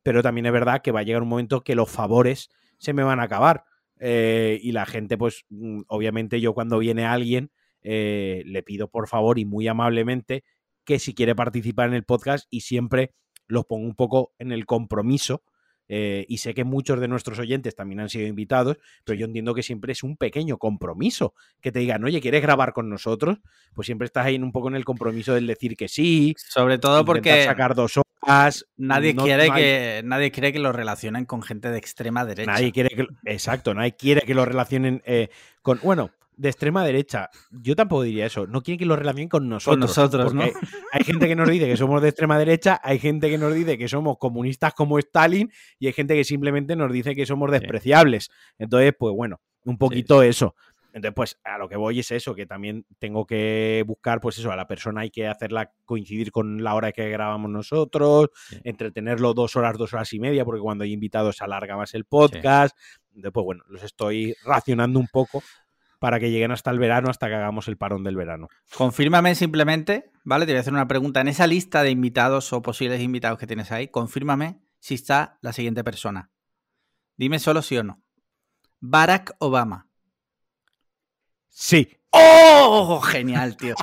pero 0.03 0.23
también 0.23 0.45
es 0.47 0.51
verdad 0.53 0.81
que 0.81 0.91
va 0.91 1.01
a 1.01 1.03
llegar 1.03 1.21
un 1.23 1.29
momento 1.29 1.61
que 1.63 1.75
los 1.75 1.89
favores 1.89 2.49
se 2.77 2.93
me 2.93 3.03
van 3.03 3.19
a 3.19 3.23
acabar. 3.23 3.65
eh, 3.99 4.59
y 4.61 4.73
la 4.73 4.85
gente, 4.85 5.17
pues, 5.17 5.45
mm, 5.49 5.81
obviamente 5.87 6.39
yo 6.41 6.53
cuando 6.53 6.77
viene 6.79 7.05
alguien, 7.05 7.51
eh, 7.81 8.43
le 8.45 8.61
pido 8.63 8.89
por 8.89 9.07
favor 9.07 9.39
y 9.39 9.45
muy 9.45 9.67
amablemente 9.67 10.43
que 10.85 10.99
si 10.99 11.13
quiere 11.15 11.35
participar 11.35 11.89
en 11.89 11.95
el 11.95 12.03
podcast 12.03 12.45
y 12.51 12.61
siempre 12.61 13.13
los 13.47 13.65
pongo 13.65 13.85
un 13.87 13.95
poco 13.95 14.33
en 14.39 14.51
el 14.51 14.65
compromiso. 14.67 15.43
Eh, 15.89 16.25
y 16.27 16.37
sé 16.39 16.53
que 16.53 16.63
muchos 16.63 16.99
de 16.99 17.07
nuestros 17.07 17.39
oyentes 17.39 17.75
también 17.75 17.99
han 18.01 18.09
sido 18.09 18.27
invitados, 18.27 18.77
pero 19.03 19.17
yo 19.17 19.25
entiendo 19.25 19.53
que 19.53 19.63
siempre 19.63 19.91
es 19.93 20.03
un 20.03 20.17
pequeño 20.17 20.57
compromiso 20.57 21.33
que 21.61 21.71
te 21.71 21.79
digan, 21.79 22.03
oye, 22.03 22.21
¿quieres 22.21 22.41
grabar 22.41 22.73
con 22.73 22.89
nosotros? 22.89 23.39
Pues 23.73 23.85
siempre 23.85 24.05
estás 24.05 24.25
ahí 24.25 24.35
en 24.35 24.43
un 24.43 24.51
poco 24.51 24.67
en 24.67 24.75
el 24.75 24.85
compromiso 24.85 25.33
del 25.33 25.47
decir 25.47 25.75
que 25.77 25.87
sí, 25.87 26.35
Sobre 26.37 26.77
todo 26.77 27.05
porque 27.05 27.43
sacar 27.45 27.73
dos 27.75 27.97
horas. 27.97 28.65
nadie, 28.77 29.13
no- 29.13 29.23
quiere 29.23 29.47
no 29.47 29.53
hay- 29.53 29.61
que, 29.63 30.01
nadie 30.03 30.31
quiere 30.31 30.51
que 30.51 30.59
lo 30.59 30.71
relacionen 30.73 31.25
con 31.25 31.41
gente 31.41 31.69
de 31.71 31.77
extrema 31.77 32.25
derecha. 32.25 32.51
Nadie 32.51 32.71
quiere 32.71 32.89
que. 32.95 33.05
Exacto, 33.25 33.73
nadie 33.73 33.95
quiere 33.95 34.21
que 34.21 34.33
lo 34.35 34.43
relacionen 34.45 35.01
eh, 35.05 35.29
con. 35.61 35.79
Bueno, 35.81 36.11
de 36.37 36.49
extrema 36.49 36.85
derecha. 36.85 37.29
Yo 37.51 37.75
tampoco 37.75 38.03
diría 38.03 38.25
eso. 38.27 38.47
No 38.47 38.61
quiere 38.61 38.77
que 38.77 38.85
lo 38.85 38.95
relacionen 38.95 39.27
con 39.27 39.49
nosotros. 39.49 39.79
nosotros, 39.79 40.33
¿no? 40.33 40.43
Hay 40.91 41.03
gente 41.03 41.27
que 41.27 41.35
nos 41.35 41.49
dice 41.49 41.65
que 41.67 41.75
somos 41.77 42.01
de 42.01 42.09
extrema 42.09 42.37
derecha, 42.39 42.79
hay 42.83 42.99
gente 42.99 43.29
que 43.29 43.37
nos 43.37 43.53
dice 43.53 43.77
que 43.77 43.87
somos 43.87 44.17
comunistas 44.17 44.73
como 44.73 44.97
Stalin 44.99 45.51
y 45.79 45.87
hay 45.87 45.93
gente 45.93 46.15
que 46.15 46.23
simplemente 46.23 46.75
nos 46.75 46.91
dice 46.91 47.15
que 47.15 47.25
somos 47.25 47.51
despreciables. 47.51 48.29
Entonces, 48.57 48.93
pues 48.97 49.13
bueno, 49.15 49.41
un 49.65 49.77
poquito 49.77 50.21
eso. 50.23 50.55
Entonces, 50.93 51.13
pues 51.15 51.39
a 51.43 51.59
lo 51.59 51.69
que 51.69 51.75
voy 51.75 51.99
es 51.99 52.09
eso, 52.09 52.33
que 52.33 52.47
también 52.47 52.85
tengo 52.97 53.25
que 53.27 53.83
buscar, 53.85 54.19
pues 54.19 54.39
eso, 54.39 54.51
a 54.51 54.55
la 54.55 54.65
persona 54.67 55.01
hay 55.01 55.11
que 55.11 55.27
hacerla 55.27 55.71
coincidir 55.85 56.31
con 56.31 56.63
la 56.63 56.73
hora 56.73 56.91
que 56.91 57.07
grabamos 57.09 57.51
nosotros, 57.51 58.29
Sí. 58.49 58.57
entretenerlo 58.63 59.35
dos 59.35 59.55
horas, 59.55 59.77
dos 59.77 59.93
horas 59.93 60.11
y 60.13 60.19
media, 60.19 60.43
porque 60.43 60.61
cuando 60.61 60.85
hay 60.85 60.93
invitados 60.93 61.37
se 61.37 61.43
alarga 61.43 61.77
más 61.77 61.93
el 61.93 62.05
podcast. 62.05 62.75
Entonces, 63.09 63.31
pues 63.31 63.43
bueno, 63.43 63.63
los 63.67 63.83
estoy 63.83 64.33
racionando 64.43 64.99
un 64.99 65.07
poco 65.07 65.43
para 65.99 66.19
que 66.19 66.29
lleguen 66.31 66.51
hasta 66.51 66.71
el 66.71 66.79
verano, 66.79 67.09
hasta 67.09 67.27
que 67.27 67.35
hagamos 67.35 67.67
el 67.67 67.77
parón 67.77 68.03
del 68.03 68.15
verano. 68.15 68.47
Confírmame 68.75 69.35
simplemente, 69.35 70.11
¿vale? 70.23 70.45
Te 70.45 70.51
voy 70.51 70.57
a 70.57 70.61
hacer 70.61 70.73
una 70.73 70.87
pregunta. 70.87 71.21
En 71.21 71.27
esa 71.27 71.47
lista 71.47 71.83
de 71.83 71.89
invitados 71.91 72.51
o 72.53 72.61
posibles 72.61 73.01
invitados 73.01 73.39
que 73.39 73.47
tienes 73.47 73.71
ahí, 73.71 73.87
confírmame 73.87 74.59
si 74.79 74.93
está 74.93 75.37
la 75.41 75.53
siguiente 75.53 75.83
persona. 75.83 76.29
Dime 77.17 77.39
solo 77.39 77.61
sí 77.61 77.77
o 77.77 77.83
no. 77.83 78.01
Barack 78.79 79.35
Obama. 79.39 79.87
Sí. 81.49 81.89
¡Oh! 82.11 83.01
Genial, 83.01 83.57
tío. 83.57 83.75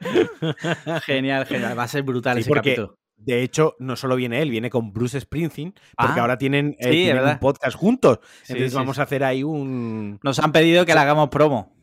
genial, 1.06 1.46
genial. 1.46 1.78
Va 1.78 1.84
a 1.84 1.88
ser 1.88 2.02
brutal 2.02 2.36
Sí, 2.36 2.40
ese 2.42 2.48
porque- 2.48 2.74
capítulo. 2.74 2.97
De 3.18 3.42
hecho, 3.42 3.74
no 3.78 3.96
solo 3.96 4.16
viene 4.16 4.40
él, 4.40 4.50
viene 4.50 4.70
con 4.70 4.92
Bruce 4.92 5.20
Springsteen, 5.20 5.72
porque 5.72 6.12
Ah, 6.18 6.22
ahora 6.22 6.38
tienen, 6.38 6.76
eh, 6.78 6.84
sí, 6.84 6.88
es 6.88 7.12
tienen 7.14 7.24
un 7.24 7.38
podcast 7.38 7.76
juntos. 7.76 8.20
Sí, 8.42 8.52
Entonces 8.52 8.70
sí, 8.72 8.76
vamos 8.76 8.98
a 8.98 9.02
hacer 9.02 9.24
ahí 9.24 9.42
un... 9.42 10.18
Nos 10.22 10.38
han 10.38 10.52
pedido 10.52 10.86
que 10.86 10.94
le 10.94 11.00
hagamos 11.00 11.28
promo. 11.28 11.76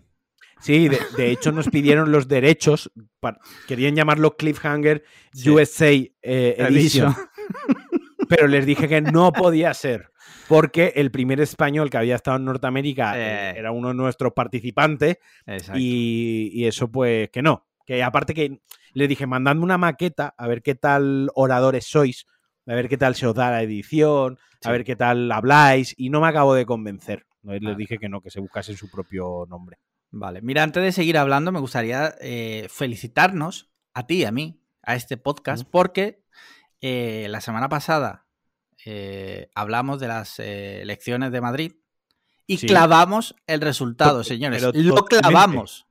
Sí, 0.62 0.88
de, 0.88 0.98
de 1.18 1.32
hecho 1.32 1.52
nos 1.52 1.68
pidieron 1.70 2.12
los 2.12 2.28
derechos, 2.30 2.90
pa- 3.20 3.38
querían 3.68 3.94
llamarlo 3.96 4.38
Cliffhanger. 4.38 5.04
USA 5.46 5.92
eh, 5.92 6.12
Edition, 6.58 7.14
pero 8.30 8.48
les 8.48 8.66
dije 8.66 8.88
que 8.88 9.02
no 9.02 9.32
podía 9.34 9.74
ser, 9.74 10.10
porque 10.48 10.94
el 10.96 11.12
primer 11.12 11.42
español 11.42 11.90
que 11.90 11.98
había 11.98 12.16
estado 12.16 12.38
en 12.38 12.46
Norteamérica 12.46 13.14
eh, 13.18 13.54
era 13.60 13.72
uno 13.72 13.90
de 13.90 13.94
nuestros 13.96 14.32
participantes 14.34 15.18
y, 15.76 16.50
y 16.54 16.66
eso 16.66 16.90
pues 16.90 17.30
que 17.30 17.42
no, 17.42 17.68
que 17.86 18.02
aparte 18.02 18.34
que 18.34 18.60
les 18.96 19.08
dije, 19.10 19.28
mandadme 19.28 19.62
una 19.64 19.78
maqueta 19.78 20.34
a 20.38 20.48
ver 20.48 20.62
qué 20.64 20.74
tal 20.76 21.30
oradores 21.36 21.86
sois, 21.86 22.26
a 22.66 22.74
ver 22.74 22.90
qué 22.90 22.98
tal 22.98 23.14
se 23.16 23.28
os 23.28 23.36
da 23.36 23.52
la 23.52 23.62
edición, 23.62 24.38
Sí. 24.62 24.70
a 24.70 24.72
ver 24.72 24.84
qué 24.84 24.96
tal 24.96 25.32
habláis 25.32 25.94
y 25.98 26.10
no 26.10 26.22
me 26.22 26.28
acabo 26.28 26.56
de 26.56 26.66
convencer. 26.66 27.28
Y 27.44 27.50
Les 27.50 27.62
Vale. 27.62 27.76
dije 27.76 27.98
que 28.00 28.10
no, 28.10 28.22
que 28.22 28.32
se 28.32 28.40
buscasen 28.40 28.76
su 28.76 28.90
propio 28.90 29.46
nombre. 29.48 29.78
Vale, 30.10 30.42
mira, 30.42 30.64
antes 30.64 30.82
de 30.82 30.92
seguir 30.92 31.18
hablando, 31.18 31.52
me 31.52 31.60
gustaría 31.60 32.16
eh, 32.22 32.68
felicitarnos 32.70 33.70
a 33.94 34.08
ti 34.08 34.20
y 34.22 34.26
a 34.26 34.32
mí, 34.32 34.60
a 34.82 34.96
este 34.96 35.18
podcast, 35.18 35.68
porque 35.70 36.24
eh, 36.82 37.28
la 37.30 37.42
semana 37.42 37.70
pasada 37.70 38.26
eh, 38.86 39.50
hablamos 39.56 40.00
de 40.00 40.08
las 40.08 40.40
elecciones 40.40 41.32
de 41.32 41.42
Madrid 41.42 41.74
y 42.48 42.58
Sí. 42.58 42.68
clavamos 42.68 43.36
el 43.48 43.62
resultado, 43.62 44.24
señores. 44.24 44.64
pero 44.64 44.84
Lo 44.84 45.06
clavamos. 45.06 45.86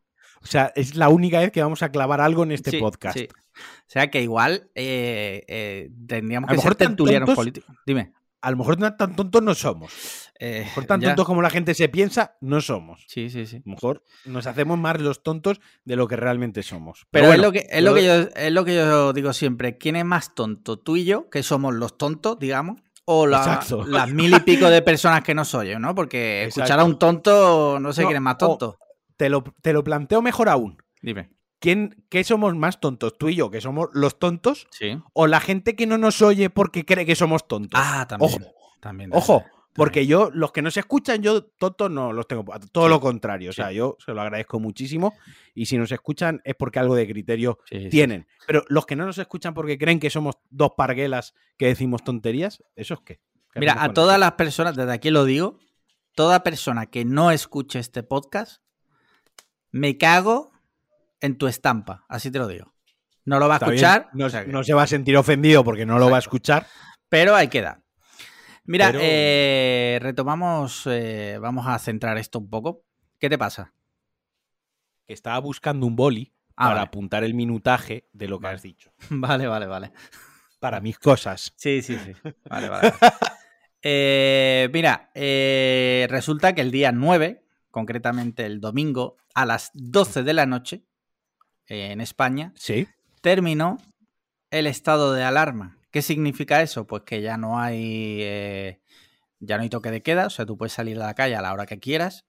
O 0.45 0.47
sea, 0.47 0.73
es 0.77 0.95
la 0.95 1.09
única 1.09 1.41
vez 1.41 1.51
que 1.51 1.63
vamos 1.63 1.83
a 1.83 1.91
clavar 1.91 2.21
algo 2.21 2.43
en 2.45 2.53
este 2.53 2.71
Sí, 2.71 2.79
podcast. 2.79 3.19
sí. 3.19 3.29
O 3.57 3.89
sea 3.89 4.11
que 4.11 4.21
igual 4.23 4.71
eh, 4.75 5.45
eh, 5.49 5.91
tendríamos 6.07 6.49
A 6.51 6.53
que 6.53 6.59
ser 6.59 6.65
mejor 6.65 6.75
tan 6.77 6.89
tertulianos 6.89 7.27
tontos- 7.29 7.37
políticos. 7.37 7.77
Dime. 7.87 8.13
A 8.43 8.51
lo 8.51 8.59
mejor 8.59 8.77
tan 8.77 9.17
tontos 9.17 9.43
no 9.43 9.55
somos. 9.55 9.91
eh, 10.39 10.57
A 10.57 10.59
lo 10.59 10.65
mejor 10.67 10.85
tan 10.85 11.01
ya. 11.01 11.09
tontos 11.09 11.25
como 11.25 11.41
la 11.41 11.49
gente 11.49 11.73
se 11.73 11.89
piensa, 11.89 12.37
no 12.43 12.61
somos. 12.61 13.03
Sí, 13.09 13.31
sí, 13.31 13.47
sí. 13.47 13.57
A 13.57 13.63
lo 13.65 13.71
mejor 13.73 14.03
nos 14.27 14.47
hacemos 14.47 14.79
más 14.79 15.01
los 15.01 15.23
tontos 15.23 15.61
de 15.87 15.97
lo 15.97 16.07
que 16.09 16.17
realmente 16.17 16.63
somos. 16.63 17.07
Pero, 17.11 17.29
bueno, 17.29 17.41
es, 17.43 17.47
lo 17.47 17.53
que, 17.53 17.67
es, 17.71 17.83
lo 17.83 17.95
que 17.95 18.05
yo, 18.05 18.13
es 18.37 18.53
lo 18.53 18.65
que 18.67 18.75
yo 18.75 19.13
digo 19.15 19.33
siempre. 19.33 19.79
¿Quién 19.79 19.97
es 19.97 20.05
más 20.05 20.35
tonto? 20.35 20.79
¿Tú 20.79 20.97
y 20.97 21.05
yo, 21.07 21.31
que 21.31 21.43
somos 21.43 21.73
los 21.75 21.97
tontos, 21.97 22.39
digamos? 22.39 22.83
¿O 23.07 23.27
la- 23.27 23.63
las 23.87 24.11
mil 24.11 24.35
y 24.35 24.41
pico 24.41 24.69
de 24.69 24.83
personas 24.83 25.23
que 25.23 25.35
no 25.35 25.45
soy 25.47 25.71
yo, 25.71 25.79
no? 25.79 25.95
Porque 25.95 26.45
escuchar 26.49 26.81
a 26.81 26.85
un 26.85 26.99
tonto, 26.99 27.79
no 27.81 27.93
sé 27.95 28.03
No, 28.03 28.09
quién 28.09 28.17
es 28.17 28.23
más 28.23 28.37
tonto. 28.37 28.77
Te, 29.17 29.29
lo, 29.29 29.43
te 29.63 29.73
lo 29.73 29.85
planteo 29.85 30.23
mejor 30.23 30.49
aún. 30.49 30.79
Dime. 31.03 31.31
¿Quién, 31.61 32.05
¿Qué 32.11 32.25
somos 32.25 32.55
más 32.55 32.79
tontos? 32.81 33.17
¿Tú 33.17 33.29
y 33.31 33.37
yo, 33.37 33.51
que 33.51 33.61
somos 33.61 33.89
los 33.95 34.19
tontos? 34.19 34.67
Sí. 34.71 34.99
¿O 35.15 35.27
la 35.27 35.41
gente 35.41 35.77
que 35.77 35.87
no 35.87 35.97
nos 35.99 36.21
oye 36.21 36.51
porque 36.51 36.85
cree 36.85 37.07
que 37.07 37.15
somos 37.17 37.49
tontos? 37.49 37.81
Ah, 37.83 38.07
también. 38.09 38.31
Ojo, 38.43 38.55
También, 38.81 39.11
Ojo, 39.15 39.39
también. 39.39 39.53
porque 39.75 40.07
yo, 40.07 40.31
los 40.35 40.53
que 40.53 40.61
no 40.61 40.71
se 40.71 40.81
escuchan, 40.81 41.23
yo 41.23 41.45
tontos 41.45 41.91
no 41.91 42.13
los 42.13 42.29
tengo. 42.29 42.45
Todo 42.71 42.85
Sí. 42.85 42.91
lo 42.91 43.01
contrario. 43.01 43.49
O 43.49 43.53
sea, 43.55 43.71
Sí. 43.71 43.77
yo 43.77 43.97
se 44.05 44.13
lo 44.13 44.21
agradezco 44.21 44.61
muchísimo. 44.61 45.15
Y 45.55 45.65
si 45.65 45.79
nos 45.79 45.91
escuchan 45.91 46.43
es 46.45 46.55
porque 46.55 46.81
algo 46.81 46.95
de 46.97 47.09
criterio 47.09 47.59
Sí, 47.71 47.89
tienen. 47.89 48.27
Pero 48.47 48.65
los 48.69 48.85
que 48.85 48.95
no 48.97 49.07
nos 49.07 49.17
escuchan 49.17 49.55
porque 49.55 49.79
creen 49.79 50.01
que 50.01 50.11
somos 50.11 50.35
dos 50.51 50.73
parguelas 50.77 51.33
que 51.57 51.67
decimos 51.69 52.05
tonterías, 52.05 52.63
¿eso 52.77 52.93
es 52.95 53.01
qué? 53.07 53.21
¿Qué 53.55 53.61
Mira, 53.61 53.83
a 53.83 53.95
todas 53.95 54.19
las 54.21 54.33
personas, 54.33 54.77
desde 54.77 54.93
aquí 54.93 55.09
lo 55.11 55.25
digo, 55.25 55.59
toda 56.15 56.43
persona 56.43 56.87
que 56.87 57.07
no 57.07 57.31
escuche 57.31 57.79
este 57.79 58.03
podcast, 58.03 58.61
me 59.75 59.99
cago 59.99 60.53
en 61.21 61.37
tu 61.37 61.49
estampa, 61.49 62.05
así 62.09 62.31
te 62.31 62.39
lo 62.39 62.47
digo. 62.47 62.73
No 63.25 63.41
lo 63.41 63.49
va 63.49 63.55
a 63.55 63.57
Está 63.57 63.67
escuchar, 63.67 64.09
No, 64.13 64.27
o 64.27 64.31
sea 64.31 64.45
que- 64.45 64.53
no 64.53 64.63
se 64.63 64.73
va 64.73 64.85
a 64.85 64.87
sentir 64.87 65.17
ofendido 65.17 65.65
porque 65.65 65.85
no 65.85 65.99
lo 65.99 66.09
va 66.11 66.17
a 66.17 66.21
escuchar. 66.21 66.67
pero 67.09 67.35
ahí 67.35 67.49
queda. 67.49 67.83
Mira, 68.65 68.87
Pero- 68.93 69.01
eh, 69.03 69.99
retomamos, 70.01 70.83
eh, 70.87 71.39
vamos 71.41 71.67
a 71.67 71.77
centrar 71.81 72.17
esto 72.19 72.39
un 72.39 72.49
poco. 72.49 72.85
¿Qué 73.19 73.29
te 73.29 73.37
pasa? 73.37 73.73
Estaba 75.09 75.39
buscando 75.41 75.87
un 75.87 75.97
boli 75.97 76.33
Ah, 76.57 76.65
para 76.67 76.75
vale. 76.77 76.87
apuntar 76.87 77.25
el 77.25 77.35
minutaje 77.35 78.09
de 78.13 78.29
lo 78.29 78.39
que 78.39 78.45
Vale. 78.45 78.55
has 78.57 78.63
dicho. 78.63 78.93
Vale, 79.11 79.47
vale, 79.49 79.67
vale. 79.67 79.93
Para 80.61 80.81
mis 80.81 80.99
cosas. 81.01 81.53
Sí, 81.57 81.83
sí, 81.83 81.99
sí. 81.99 82.13
Vale, 82.49 82.69
vale. 82.69 82.93
vale. 83.01 83.15
Eh, 83.87 84.71
mira, 84.73 85.11
resulta 86.09 86.55
que 86.55 86.63
el 86.63 86.71
día 86.71 86.91
9, 86.91 87.44
concretamente 87.75 88.47
el 88.47 88.61
domingo, 88.61 89.17
a 89.35 89.45
las 89.45 89.73
12 89.75 90.23
de 90.23 90.33
la 90.33 90.47
noche, 90.47 90.85
en 91.67 92.01
España, 92.01 92.53
Sí. 92.55 92.87
terminó 93.21 93.79
el 94.53 94.69
estado 94.69 95.13
de 95.13 95.25
alarma. 95.25 95.77
¿Qué 95.91 96.01
significa 96.01 96.63
eso? 96.63 96.87
Pues 96.87 97.03
que 97.03 97.21
ya 97.21 97.37
no 97.37 97.59
hay 97.59 98.19
eh, 98.21 98.81
ya 99.41 99.57
no 99.57 99.65
hay 99.65 99.71
toque 99.71 99.91
de 99.91 100.03
queda, 100.03 100.27
o 100.27 100.31
sea, 100.31 100.47
tú 100.47 100.57
puedes 100.57 100.73
salir 100.73 100.97
a 101.01 101.07
la 101.07 101.15
calle 101.15 101.35
a 101.35 101.43
la 101.43 101.53
hora 101.53 101.67
que 101.67 101.81
quieras. 101.81 102.25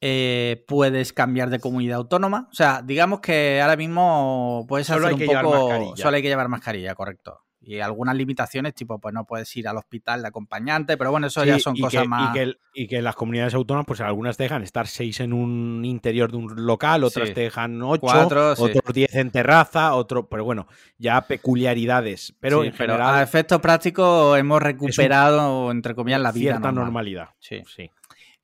Eh, 0.00 0.64
puedes 0.68 1.12
cambiar 1.12 1.50
de 1.50 1.58
comunidad 1.58 1.96
autónoma. 1.96 2.48
O 2.50 2.54
sea, 2.54 2.82
digamos 2.82 3.20
que 3.20 3.60
ahora 3.60 3.76
mismo 3.76 4.64
puedes 4.68 4.86
Solo 4.86 5.08
hacer 5.08 5.18
un 5.20 5.26
poco. 5.26 5.96
Solo 5.96 6.16
hay 6.16 6.22
que 6.22 6.28
llevar 6.28 6.48
mascarilla, 6.48 6.94
correcto. 6.94 7.40
Y 7.64 7.78
algunas 7.78 8.16
limitaciones, 8.16 8.74
tipo, 8.74 8.98
pues 8.98 9.14
no 9.14 9.24
puedes 9.24 9.54
ir 9.56 9.68
al 9.68 9.76
hospital 9.76 10.22
de 10.22 10.28
acompañante, 10.28 10.96
pero 10.96 11.12
bueno, 11.12 11.28
eso 11.28 11.44
ya 11.44 11.60
son 11.60 11.76
cosas 11.76 12.02
que, 12.02 12.08
más. 12.08 12.30
Y 12.30 12.32
que, 12.32 12.42
el- 12.42 12.58
y 12.74 12.86
que 12.88 13.00
las 13.00 13.14
comunidades 13.14 13.54
autónomas, 13.54 13.86
pues 13.86 14.00
algunas 14.00 14.36
te 14.36 14.42
dejan 14.42 14.64
estar 14.64 14.88
seis 14.88 15.20
en 15.20 15.32
un 15.32 15.84
interior 15.84 16.30
de 16.32 16.38
un 16.38 16.66
local, 16.66 17.04
otras 17.04 17.28
Sí. 17.28 17.34
te 17.34 17.42
dejan 17.42 17.80
ocho, 17.82 18.00
Cuatro, 18.00 18.56
sí. 18.56 18.62
otros 18.62 18.92
diez 18.92 19.14
en 19.14 19.30
terraza, 19.30 19.94
otro, 19.94 20.28
pero 20.28 20.44
bueno, 20.44 20.66
ya 20.98 21.20
peculiaridades. 21.22 22.34
Pero 22.40 22.64
en 22.64 22.72
pero 22.72 22.94
general, 22.94 23.14
a 23.14 23.22
efectos 23.22 23.60
prácticos 23.60 24.36
hemos 24.38 24.60
recuperado, 24.60 25.70
entre 25.70 25.94
comillas, 25.94 26.20
la 26.20 26.32
vida. 26.32 26.42
cierta 26.52 26.68
normal. 26.72 26.84
normalidad. 26.86 27.28
Sí. 27.38 27.62
Sí. 27.66 27.90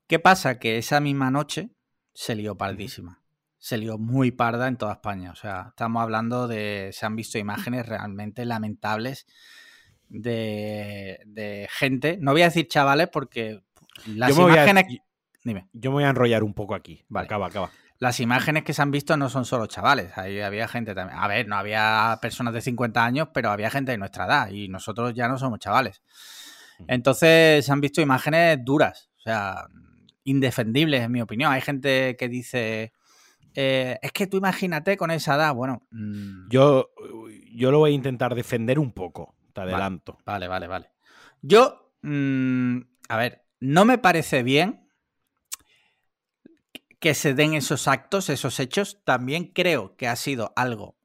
¿Qué 0.07 0.19
pasa? 0.21 0.59
Que 0.61 0.79
esa 0.79 1.01
misma 1.01 1.31
noche 1.31 1.71
se 2.14 2.35
lió 2.37 2.57
pardísima. 2.57 3.21
Se 3.59 3.77
lió 3.77 3.99
muy 3.99 4.31
parda 4.31 4.69
en 4.69 4.77
toda 4.77 4.93
España. 4.93 5.31
O 5.33 5.35
sea, 5.37 5.67
estamos 5.71 6.03
hablando 6.03 6.47
de. 6.49 6.91
Se 6.93 7.07
han 7.07 7.17
visto 7.17 7.39
imágenes 7.39 7.87
realmente 7.87 8.45
lamentables 8.45 9.27
de, 10.09 11.21
de 11.27 11.69
gente. 11.71 12.19
No 12.21 12.33
voy 12.33 12.43
a 12.43 12.47
decir 12.47 12.69
chavales 12.69 13.09
porque 13.13 13.63
las 14.07 14.37
Yo 14.37 14.47
a- 14.47 14.53
imágenes. 14.53 14.85
Dime. 15.45 15.69
Yo 15.73 15.91
me 15.91 15.95
voy 15.97 16.05
a 16.05 16.11
enrollar 16.11 16.43
un 16.43 16.55
poco 16.55 16.75
aquí. 16.75 17.05
Vale. 17.09 17.27
Acaba, 17.27 17.47
acaba. 17.47 17.71
Las 18.01 18.21
imágenes 18.21 18.63
que 18.63 18.73
se 18.75 18.83
han 18.83 18.91
visto 18.93 19.17
no 19.17 19.29
son 19.29 19.45
solo 19.45 19.67
chavales, 19.67 20.17
ahí 20.17 20.41
había 20.41 20.69
gente 20.69 20.95
también. 20.95 21.19
A 21.19 21.27
ver, 21.27 21.49
no 21.49 21.57
había 21.57 22.17
personas 22.23 22.55
de 22.55 22.61
50 22.61 23.05
años, 23.05 23.29
pero 23.35 23.51
había 23.51 23.71
gente 23.71 23.91
de 23.91 23.99
nuestra 23.99 24.27
edad 24.27 24.51
y 24.51 24.69
nosotros 24.69 25.15
ya 25.15 25.27
no 25.27 25.37
somos 25.37 25.59
chavales. 25.59 26.01
Entonces 26.87 27.65
se 27.67 27.73
han 27.73 27.81
visto 27.81 28.01
imágenes 28.01 28.59
duras, 28.65 29.11
o 29.17 29.21
sea, 29.21 29.67
indefendibles 30.23 31.03
en 31.03 31.11
mi 31.11 31.21
opinión. 31.21 31.51
Hay 31.53 31.61
gente 31.61 32.15
que 32.17 32.29
dice, 32.29 32.93
eh, 33.61 33.99
es 34.03 34.13
que 34.13 34.29
tú 34.29 34.37
imagínate 34.37 34.97
con 34.97 35.11
esa 35.11 35.35
edad, 35.35 35.53
bueno, 35.53 35.83
mm, 35.91 36.49
Yo, 36.49 36.91
yo 37.53 37.73
lo 37.73 37.79
voy 37.81 37.91
a 37.91 37.95
intentar 37.95 38.37
defender 38.37 38.79
un 38.79 38.93
poco. 38.93 39.35
Te 39.53 39.63
adelanto. 39.63 40.17
vale, 40.25 40.47
vale, 40.47 40.69
vale. 40.69 40.93
Yo, 41.43 41.91
mm, 42.03 42.79
a 43.09 43.17
ver, 43.17 43.45
no 43.59 43.85
me 43.85 43.99
parece 43.99 44.45
bien 44.45 44.89
que 47.01 47.15
se 47.15 47.35
den 47.35 47.55
esos 47.55 47.89
actos, 47.89 48.29
esos 48.29 48.61
hechos. 48.61 49.01
También 49.05 49.47
creo 49.53 49.97
que 49.97 50.07
ha 50.07 50.15
sido 50.15 50.53
algo, 50.55 50.97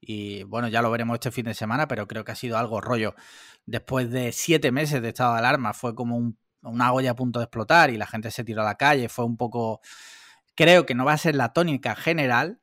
y 0.00 0.44
bueno, 0.44 0.68
ya 0.68 0.80
lo 0.80 0.92
veremos 0.92 1.14
este 1.14 1.32
fin 1.32 1.46
de 1.46 1.54
semana, 1.54 1.88
pero 1.88 2.06
creo 2.06 2.24
que 2.24 2.30
ha 2.32 2.36
sido 2.36 2.56
algo 2.56 2.80
rollo. 2.80 3.16
Después 3.66 4.10
de 4.10 4.30
siete 4.30 4.70
meses 4.70 5.02
de 5.02 5.08
estado 5.08 5.32
de 5.32 5.38
alarma, 5.40 5.72
fue 5.72 5.94
como 5.96 6.16
un- 6.16 6.38
una 6.62 6.92
olla 6.92 7.10
a 7.10 7.14
punto 7.16 7.40
de 7.40 7.46
explotar 7.46 7.90
y 7.90 7.96
la 7.96 8.06
gente 8.06 8.30
se 8.30 8.44
tiró 8.44 8.62
a 8.62 8.64
la 8.66 8.76
calle. 8.76 9.08
Fue 9.08 9.24
un 9.24 9.36
poco. 9.36 9.80
Creo 10.54 10.86
que 10.86 10.94
no 10.94 11.04
va 11.04 11.14
a 11.14 11.18
ser 11.18 11.34
la 11.34 11.52
tónica 11.52 11.96
general. 11.96 12.60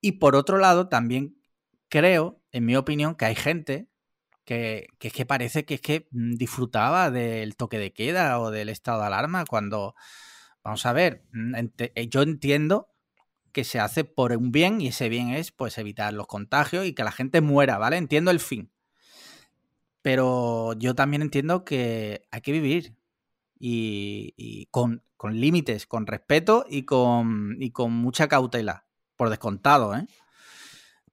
Y 0.00 0.12
por 0.12 0.36
otro 0.36 0.58
lado, 0.58 0.88
también 0.88 1.36
creo, 1.88 2.40
en 2.52 2.66
mi 2.66 2.76
opinión, 2.76 3.14
que 3.14 3.26
hay 3.26 3.34
gente 3.34 3.88
que, 4.44 4.88
que 4.98 5.08
es 5.08 5.14
que 5.14 5.26
parece 5.26 5.64
que 5.64 5.74
es 5.74 5.80
que 5.80 6.08
mm, 6.10 6.34
disfrutaba 6.34 7.10
del 7.10 7.56
toque 7.56 7.78
de 7.78 7.92
queda 7.92 8.40
o 8.40 8.50
del 8.50 8.68
estado 8.70 9.00
de 9.00 9.06
alarma 9.06 9.44
cuando, 9.46 9.94
vamos 10.64 10.86
a 10.86 10.92
ver, 10.92 11.24
mm, 11.32 11.54
eh, 11.78 12.08
yo 12.08 12.22
entiendo 12.22 12.88
que 13.52 13.64
se 13.64 13.80
hace 13.80 14.04
por 14.04 14.32
un 14.36 14.52
bien 14.52 14.80
y 14.80 14.88
ese 14.88 15.08
bien 15.08 15.30
es 15.30 15.52
pues 15.52 15.78
evitar 15.78 16.12
los 16.14 16.26
contagios 16.26 16.86
y 16.86 16.94
que 16.94 17.04
la 17.04 17.12
gente 17.12 17.40
muera, 17.40 17.78
¿vale? 17.78 17.96
Entiendo 17.96 18.30
el 18.30 18.40
fin. 18.40 18.70
Pero 20.02 20.72
yo 20.74 20.94
también 20.94 21.22
entiendo 21.22 21.64
que 21.64 22.22
hay 22.30 22.40
que 22.40 22.52
vivir 22.52 22.96
y, 23.58 24.32
y 24.36 24.66
con, 24.66 25.02
con 25.20 25.38
límites, 25.38 25.86
con 25.86 26.06
respeto 26.06 26.64
y 26.66 26.84
con, 26.84 27.56
y 27.60 27.72
con 27.72 27.92
mucha 27.92 28.26
cautela, 28.26 28.86
por 29.16 29.28
descontado, 29.28 29.94
¿eh? 29.94 30.06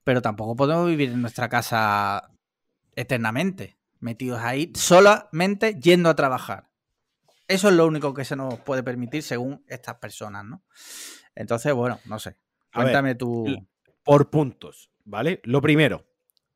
Pero 0.06 0.22
tampoco 0.22 0.56
podemos 0.56 0.88
vivir 0.88 1.10
en 1.10 1.20
nuestra 1.20 1.50
casa 1.50 2.32
eternamente, 2.96 3.78
metidos 4.00 4.40
ahí, 4.40 4.72
solamente 4.76 5.78
yendo 5.82 6.10
a 6.10 6.16
trabajar. 6.16 6.70
Eso 7.50 7.68
es 7.68 7.76
lo 7.76 7.86
único 7.86 8.14
que 8.14 8.24
se 8.24 8.38
nos 8.38 8.58
puede 8.62 8.82
permitir 8.82 9.24
según 9.24 9.66
estas 9.68 9.96
personas, 9.96 10.46
¿no? 10.46 10.64
Entonces, 11.36 11.74
bueno, 11.74 12.00
no 12.06 12.18
sé. 12.18 12.30
Ver, 12.30 12.84
Cuéntame 12.84 13.16
tú. 13.16 13.68
Por 14.06 14.30
puntos, 14.30 14.90
¿vale? 15.04 15.42
Lo 15.44 15.60
primero. 15.60 16.08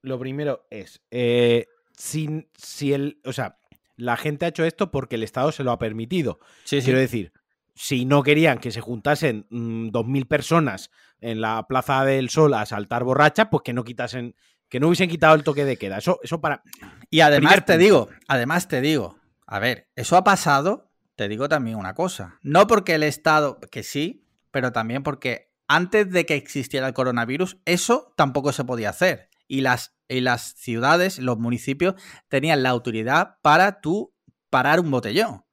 Lo 0.01 0.17
primero 0.17 0.67
es. 0.69 1.01
eh, 1.11 1.67
si, 1.97 2.47
si 2.55 2.93
el. 2.93 3.19
O 3.25 3.33
sea, 3.33 3.59
la 3.97 4.15
gente 4.15 4.45
ha 4.45 4.47
hecho 4.47 4.63
esto 4.63 4.89
porque 4.89 5.15
el 5.15 5.23
Estado 5.23 5.51
se 5.51 5.65
lo 5.65 5.73
ha 5.73 5.79
permitido. 5.79 6.39
Sí, 6.63 6.79
sí. 6.79 6.85
Quiero 6.85 6.99
decir, 7.01 7.33
si 7.75 8.05
no 8.05 8.23
querían 8.23 8.59
que 8.59 8.71
se 8.71 8.81
juntasen 8.81 9.47
mm, 9.49 9.89
2.000 9.89 10.27
personas 10.27 10.91
en 11.19 11.41
la 11.41 11.67
Plaza 11.67 12.03
del 12.05 12.29
Sol 12.29 12.53
a 12.53 12.65
saltar 12.65 13.03
borrachas, 13.03 13.47
pues 13.49 13.63
que 13.63 13.73
no 13.73 13.83
quitasen, 13.83 14.35
que 14.69 14.79
no 14.79 14.87
hubiesen 14.87 15.09
quitado 15.09 15.35
el 15.35 15.43
toque 15.43 15.65
de 15.65 15.77
queda. 15.77 15.97
Eso, 15.97 16.19
eso 16.23 16.41
para. 16.41 16.63
Y 17.09 17.21
además 17.21 17.55
te 17.55 17.73
punto. 17.73 17.77
digo, 17.77 18.09
además 18.27 18.67
te 18.67 18.81
digo, 18.81 19.17
a 19.45 19.59
ver, 19.59 19.89
eso 19.95 20.17
ha 20.17 20.23
pasado, 20.23 20.91
te 21.15 21.27
digo 21.27 21.49
también 21.49 21.77
una 21.77 21.93
cosa. 21.93 22.39
No 22.41 22.67
porque 22.67 22.95
el 22.95 23.03
Estado, 23.03 23.59
que 23.71 23.83
sí, 23.83 24.25
pero 24.51 24.71
también 24.71 25.03
porque 25.03 25.51
antes 25.67 26.11
de 26.11 26.25
que 26.25 26.35
existiera 26.35 26.87
el 26.87 26.93
coronavirus, 26.93 27.57
eso 27.65 28.13
tampoco 28.17 28.51
se 28.51 28.65
podía 28.65 28.89
hacer. 28.89 29.29
Y 29.47 29.61
las, 29.61 29.95
y 30.07 30.21
las 30.21 30.53
ciudades, 30.55 31.19
los 31.19 31.37
municipios, 31.37 31.95
tenían 32.29 32.63
la 32.63 32.69
autoridad 32.69 33.37
para 33.41 33.81
tú 33.81 34.13
parar 34.49 34.79
un 34.79 34.91
botellón. 34.91 35.45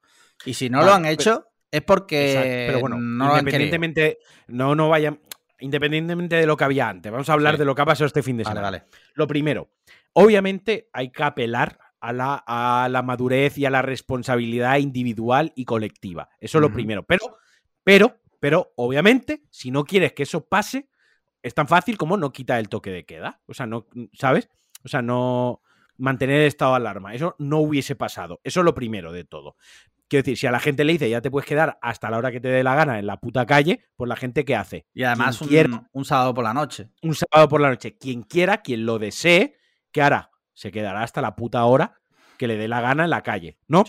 Y 0.45 0.53
si 0.53 0.69
no 0.69 0.83
lo 0.83 0.93
han 0.93 1.05
hecho, 1.05 1.48
es 1.71 1.81
porque 1.81 2.31
Exacto, 2.31 2.49
pero 2.67 2.79
bueno, 2.79 2.97
no 2.99 3.37
independientemente, 3.39 4.19
no, 4.47 4.75
no 4.75 4.89
vayan. 4.89 5.19
Independientemente 5.61 6.37
de 6.37 6.45
lo 6.45 6.55
que 6.55 6.63
había 6.63 6.87
antes, 6.87 7.11
vamos 7.11 7.29
a 7.29 7.33
hablar 7.33 7.55
Sí. 7.55 7.59
de 7.59 7.65
lo 7.65 7.75
que 7.75 7.81
ha 7.81 7.85
pasado 7.85 8.05
este 8.07 8.23
fin 8.23 8.37
de 8.37 8.45
semana. 8.45 8.61
vale. 8.61 8.83
Lo 9.13 9.27
primero, 9.27 9.69
obviamente 10.13 10.89
hay 10.93 11.11
que 11.11 11.23
apelar 11.23 11.77
a 11.99 12.13
la, 12.13 12.43
a 12.47 12.87
la 12.89 13.01
madurez 13.01 13.57
y 13.57 13.65
a 13.65 13.69
la 13.69 13.81
responsabilidad 13.81 14.77
individual 14.77 15.51
y 15.55 15.65
colectiva. 15.65 16.29
Eso 16.39 16.59
es 16.59 16.61
lo 16.61 16.71
primero. 16.71 17.03
Pero, 17.03 17.37
pero, 17.83 18.15
pero, 18.39 18.71
obviamente, 18.77 19.43
si 19.49 19.69
no 19.69 19.83
quieres 19.83 20.13
que 20.13 20.23
eso 20.23 20.47
pase, 20.47 20.87
es 21.43 21.53
tan 21.53 21.67
fácil 21.67 21.97
como 21.97 22.15
no 22.15 22.31
quitar 22.31 22.59
el 22.59 22.69
toque 22.69 22.89
de 22.91 23.03
queda. 23.05 23.41
O 23.45 23.53
sea, 23.53 23.65
no, 23.65 23.87
¿sabes? 24.13 24.49
O 24.85 24.87
sea, 24.87 25.01
no 25.01 25.61
mantener 25.97 26.39
el 26.39 26.47
estado 26.47 26.71
de 26.71 26.77
alarma. 26.77 27.13
Eso 27.13 27.35
no 27.37 27.57
hubiese 27.59 27.97
pasado. 27.97 28.39
Eso 28.45 28.61
es 28.61 28.63
lo 28.63 28.73
primero 28.73 29.11
de 29.11 29.25
todo. 29.25 29.57
Quiero 30.09 30.23
decir, 30.23 30.37
si 30.37 30.47
a 30.47 30.51
la 30.51 30.59
gente 30.59 30.83
le 30.83 30.93
dice 30.93 31.09
ya 31.09 31.21
te 31.21 31.29
puedes 31.31 31.47
quedar 31.47 31.77
hasta 31.81 32.09
la 32.09 32.17
hora 32.17 32.31
que 32.31 32.39
te 32.41 32.47
dé 32.49 32.63
la 32.63 32.73
gana 32.75 32.97
en 32.99 33.05
la 33.05 33.17
puta 33.19 33.45
calle, 33.45 33.85
pues 33.95 34.09
la 34.09 34.15
gente 34.15 34.43
¿qué 34.43 34.55
hace? 34.55 34.87
Y 34.93 35.03
además 35.03 35.39
un, 35.41 35.47
quiera- 35.47 35.87
un 35.93 36.03
sábado 36.05 36.33
por 36.33 36.43
la 36.43 36.53
noche. 36.53 36.89
un 37.03 37.13
sábado 37.15 37.47
por 37.47 37.61
la 37.61 37.69
noche. 37.69 37.95
Quien 37.97 38.23
quiera, 38.23 38.61
quien 38.63 38.85
lo 38.85 38.97
desee, 38.99 39.55
¿qué 39.91 40.01
hará? 40.01 40.31
Se 40.53 40.71
quedará 40.71 41.03
hasta 41.03 41.21
la 41.21 41.35
puta 41.35 41.63
hora 41.65 42.01
que 42.37 42.47
le 42.47 42.57
dé 42.57 42.67
la 42.67 42.81
gana 42.81 43.03
en 43.03 43.09
la 43.11 43.21
calle, 43.21 43.57
¿no? 43.67 43.83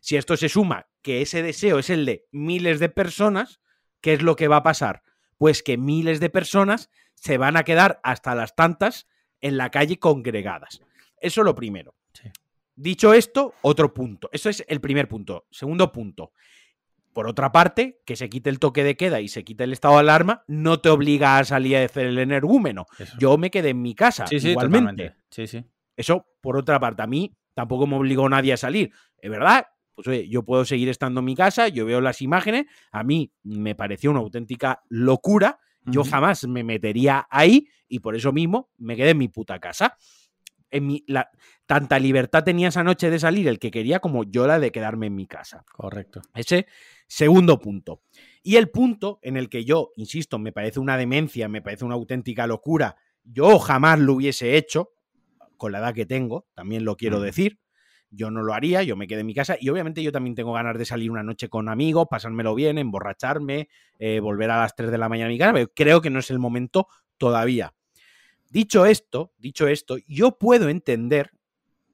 Si 0.00 0.16
esto 0.16 0.36
se 0.36 0.48
suma 0.48 0.86
que 1.02 1.20
ese 1.22 1.42
deseo 1.42 1.78
es 1.78 1.90
el 1.90 2.06
de 2.06 2.26
miles 2.32 2.80
de 2.80 2.88
personas, 2.88 3.60
¿qué 4.00 4.14
es 4.14 4.22
lo 4.22 4.34
que 4.34 4.48
va 4.48 4.56
a 4.56 4.62
pasar? 4.62 5.02
Pues 5.36 5.62
que 5.62 5.76
miles 5.76 6.20
de 6.20 6.30
personas 6.30 6.88
se 7.14 7.36
van 7.38 7.56
a 7.56 7.64
quedar 7.64 8.00
hasta 8.02 8.34
las 8.34 8.54
tantas 8.54 9.06
en 9.40 9.56
la 9.58 9.70
calle 9.70 9.98
congregadas. 9.98 10.80
Eso 11.20 11.40
es 11.42 11.44
lo 11.44 11.54
primero. 11.54 11.94
Sí. 12.14 12.30
Dicho 12.76 13.14
esto, 13.14 13.54
otro 13.62 13.92
punto. 13.92 14.28
Eso 14.32 14.50
es 14.50 14.64
el 14.68 14.80
primer 14.80 15.08
punto. 15.08 15.46
Segundo 15.50 15.90
punto. 15.90 16.32
Por 17.12 17.26
otra 17.26 17.50
parte, 17.50 18.02
que 18.04 18.14
se 18.14 18.28
quite 18.28 18.50
el 18.50 18.58
toque 18.58 18.84
de 18.84 18.96
queda 18.96 19.20
y 19.22 19.28
se 19.28 19.42
quite 19.42 19.64
el 19.64 19.72
estado 19.72 19.94
de 19.94 20.00
alarma, 20.00 20.44
no 20.46 20.80
te 20.80 20.90
obliga 20.90 21.38
a 21.38 21.44
salir 21.44 21.78
a 21.78 21.84
hacer 21.84 22.06
el 22.06 22.18
energúmeno. 22.18 22.84
Eso. 22.98 23.16
Yo 23.18 23.38
me 23.38 23.50
quedé 23.50 23.70
en 23.70 23.80
mi 23.80 23.94
casa, 23.94 24.26
sí, 24.26 24.38
sí, 24.38 24.50
igualmente. 24.50 25.16
Sí, 25.30 25.46
sí. 25.46 25.64
Eso, 25.96 26.26
por 26.42 26.58
otra 26.58 26.78
parte, 26.78 27.02
a 27.02 27.06
mí 27.06 27.34
tampoco 27.54 27.86
me 27.86 27.96
obligó 27.96 28.28
nadie 28.28 28.52
a 28.52 28.58
salir. 28.58 28.92
Es 29.16 29.30
verdad 29.30 29.66
pues 29.96 30.06
oye, 30.08 30.28
yo 30.28 30.44
puedo 30.44 30.64
seguir 30.66 30.90
estando 30.90 31.20
en 31.20 31.24
mi 31.24 31.34
casa, 31.34 31.68
yo 31.68 31.86
veo 31.86 32.02
las 32.02 32.20
imágenes, 32.20 32.66
a 32.92 33.02
mí 33.02 33.32
me 33.42 33.74
pareció 33.74 34.10
una 34.10 34.20
auténtica 34.20 34.82
locura, 34.90 35.58
yo 35.86 36.04
jamás 36.04 36.46
me 36.46 36.64
metería 36.64 37.26
ahí 37.30 37.68
y 37.88 38.00
por 38.00 38.14
eso 38.14 38.32
mismo 38.32 38.70
me 38.76 38.94
quedé 38.94 39.10
en 39.10 39.18
mi 39.18 39.28
puta 39.28 39.58
casa. 39.58 39.96
En 40.70 40.86
mi, 40.86 41.04
la, 41.06 41.30
tanta 41.66 41.98
libertad 41.98 42.44
tenía 42.44 42.68
esa 42.68 42.82
noche 42.82 43.10
de 43.10 43.18
salir 43.18 43.48
el 43.48 43.58
que 43.58 43.70
quería 43.70 44.00
como 44.00 44.24
yo 44.24 44.46
la 44.46 44.58
de 44.58 44.72
quedarme 44.72 45.06
en 45.06 45.14
mi 45.14 45.26
casa. 45.26 45.64
Correcto. 45.72 46.22
Ese 46.34 46.66
segundo 47.06 47.58
punto. 47.58 48.02
Y 48.42 48.56
el 48.56 48.70
punto 48.70 49.18
en 49.22 49.36
el 49.36 49.48
que 49.48 49.64
yo, 49.64 49.90
insisto, 49.96 50.38
me 50.38 50.52
parece 50.52 50.80
una 50.80 50.96
demencia, 50.96 51.48
me 51.48 51.62
parece 51.62 51.84
una 51.84 51.94
auténtica 51.94 52.46
locura, 52.46 52.96
yo 53.24 53.58
jamás 53.58 53.98
lo 53.98 54.14
hubiese 54.14 54.56
hecho, 54.56 54.92
con 55.56 55.72
la 55.72 55.78
edad 55.78 55.94
que 55.94 56.06
tengo, 56.06 56.46
también 56.54 56.84
lo 56.84 56.96
quiero 56.96 57.20
decir, 57.20 57.58
yo 58.10 58.30
no 58.30 58.42
lo 58.42 58.54
haría, 58.54 58.82
yo 58.82 58.96
me 58.96 59.06
quedé 59.06 59.20
en 59.20 59.26
mi 59.26 59.34
casa 59.34 59.56
y 59.60 59.68
obviamente 59.68 60.02
yo 60.02 60.12
también 60.12 60.34
tengo 60.34 60.52
ganas 60.52 60.78
de 60.78 60.84
salir 60.84 61.10
una 61.10 61.22
noche 61.22 61.48
con 61.48 61.68
amigos, 61.68 62.06
pasármelo 62.08 62.54
bien, 62.54 62.78
emborracharme, 62.78 63.68
eh, 63.98 64.20
volver 64.20 64.50
a 64.50 64.60
las 64.60 64.74
3 64.74 64.90
de 64.90 64.98
la 64.98 65.08
mañana 65.08 65.28
a 65.28 65.32
mi 65.32 65.38
casa, 65.38 65.52
pero 65.52 65.68
creo 65.74 66.00
que 66.00 66.10
no 66.10 66.20
es 66.20 66.30
el 66.30 66.38
momento 66.38 66.86
todavía. 67.18 67.74
Dicho 68.50 68.86
esto, 68.86 69.32
dicho 69.38 69.66
esto, 69.66 69.96
yo 70.06 70.38
puedo 70.38 70.68
entender, 70.68 71.32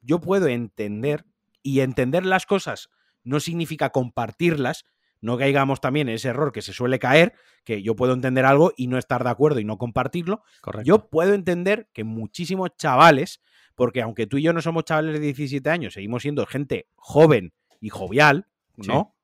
yo 0.03 0.21
puedo 0.21 0.49
entender 0.49 1.25
y 1.63 1.81
entender 1.81 2.27
las 2.27 2.47
cosas 2.47 2.91
no 3.25 3.41
significa 3.41 3.91
compartirlas, 3.91 4.85
no 5.21 5.39
caigamos 5.39 5.81
también 5.81 6.09
en 6.09 6.17
ese 6.17 6.29
error 6.29 6.53
que 6.53 6.63
se 6.63 6.73
suele 6.73 6.99
caer, 6.99 7.35
que 7.65 7.83
yo 7.83 7.95
puedo 7.95 8.13
entender 8.13 8.45
algo 8.45 8.73
y 8.77 8.89
no 8.89 8.99
estar 8.99 9.23
de 9.23 9.31
acuerdo 9.31 9.61
y 9.61 9.65
no 9.65 9.79
compartirlo. 9.79 10.43
Correcto. 10.61 10.87
Yo 10.87 11.09
puedo 11.09 11.35
entender 11.35 11.89
que 11.93 12.03
muchísimos 12.03 12.71
chavales, 12.77 13.41
porque 13.77 14.03
aunque 14.03 14.27
tú 14.27 14.39
y 14.39 14.43
yo 14.43 14.53
no 14.53 14.61
somos 14.61 14.85
chavales 14.85 15.15
de 15.15 15.21
17 15.21 15.71
años, 15.71 15.95
seguimos 15.95 16.23
siendo 16.23 16.45
gente 16.47 16.89
joven 16.97 17.53
y 17.81 17.89
jovial, 17.89 18.49
¿no? 18.77 19.15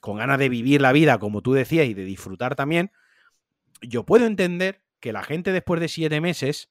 Con 0.00 0.16
ganas 0.16 0.38
de 0.38 0.48
vivir 0.48 0.80
la 0.80 0.92
vida, 0.92 1.18
como 1.18 1.42
tú 1.42 1.52
decías, 1.52 1.86
y 1.86 1.94
de 1.94 2.04
disfrutar 2.04 2.54
también, 2.54 2.90
yo 3.82 4.04
puedo 4.04 4.24
entender 4.24 4.82
que 5.00 5.12
la 5.12 5.22
gente 5.22 5.52
después 5.52 5.80
de 5.80 5.88
siete 5.88 6.20
meses, 6.20 6.70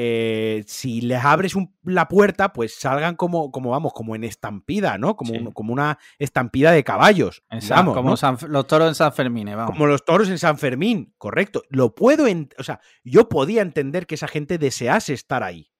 eh, 0.00 0.62
si 0.68 1.00
les 1.00 1.24
abres 1.24 1.56
un- 1.56 1.74
la 1.82 2.06
puerta, 2.06 2.52
pues 2.52 2.74
salgan 2.78 3.16
como, 3.16 3.50
como, 3.50 3.70
vamos, 3.70 3.92
como 3.92 4.14
en 4.14 4.22
estampida, 4.22 4.96
¿no? 4.96 5.16
Como, 5.16 5.32
Sí. 5.34 5.38
un- 5.40 5.50
como 5.52 5.72
una 5.72 5.98
estampida 6.20 6.70
de 6.70 6.84
caballos. 6.84 7.42
Digamos, 7.50 7.94
como 7.96 8.10
¿no? 8.10 8.16
San- 8.16 8.38
los 8.48 8.66
toros 8.68 8.86
en 8.88 8.94
San 8.94 9.12
Fermín, 9.12 9.48
eh, 9.48 9.56
vamos. 9.56 9.72
Como 9.72 9.86
los 9.88 10.04
toros 10.04 10.28
en 10.28 10.38
San 10.38 10.56
Fermín, 10.56 11.14
correcto. 11.18 11.64
Lo 11.68 11.96
puedo, 11.96 12.26
o 12.58 12.62
sea, 12.62 12.80
yo 13.02 13.28
podía 13.28 13.62
entender 13.62 14.06
que 14.06 14.14
esa 14.14 14.28
gente 14.28 14.56
desease 14.58 15.12
estar 15.12 15.42
ahí. 15.42 15.72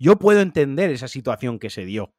Yo 0.00 0.18
puedo 0.18 0.40
entender 0.40 0.90
esa 0.90 1.06
situación 1.06 1.60
que 1.60 1.70
se 1.70 1.84
dio. 1.84 2.12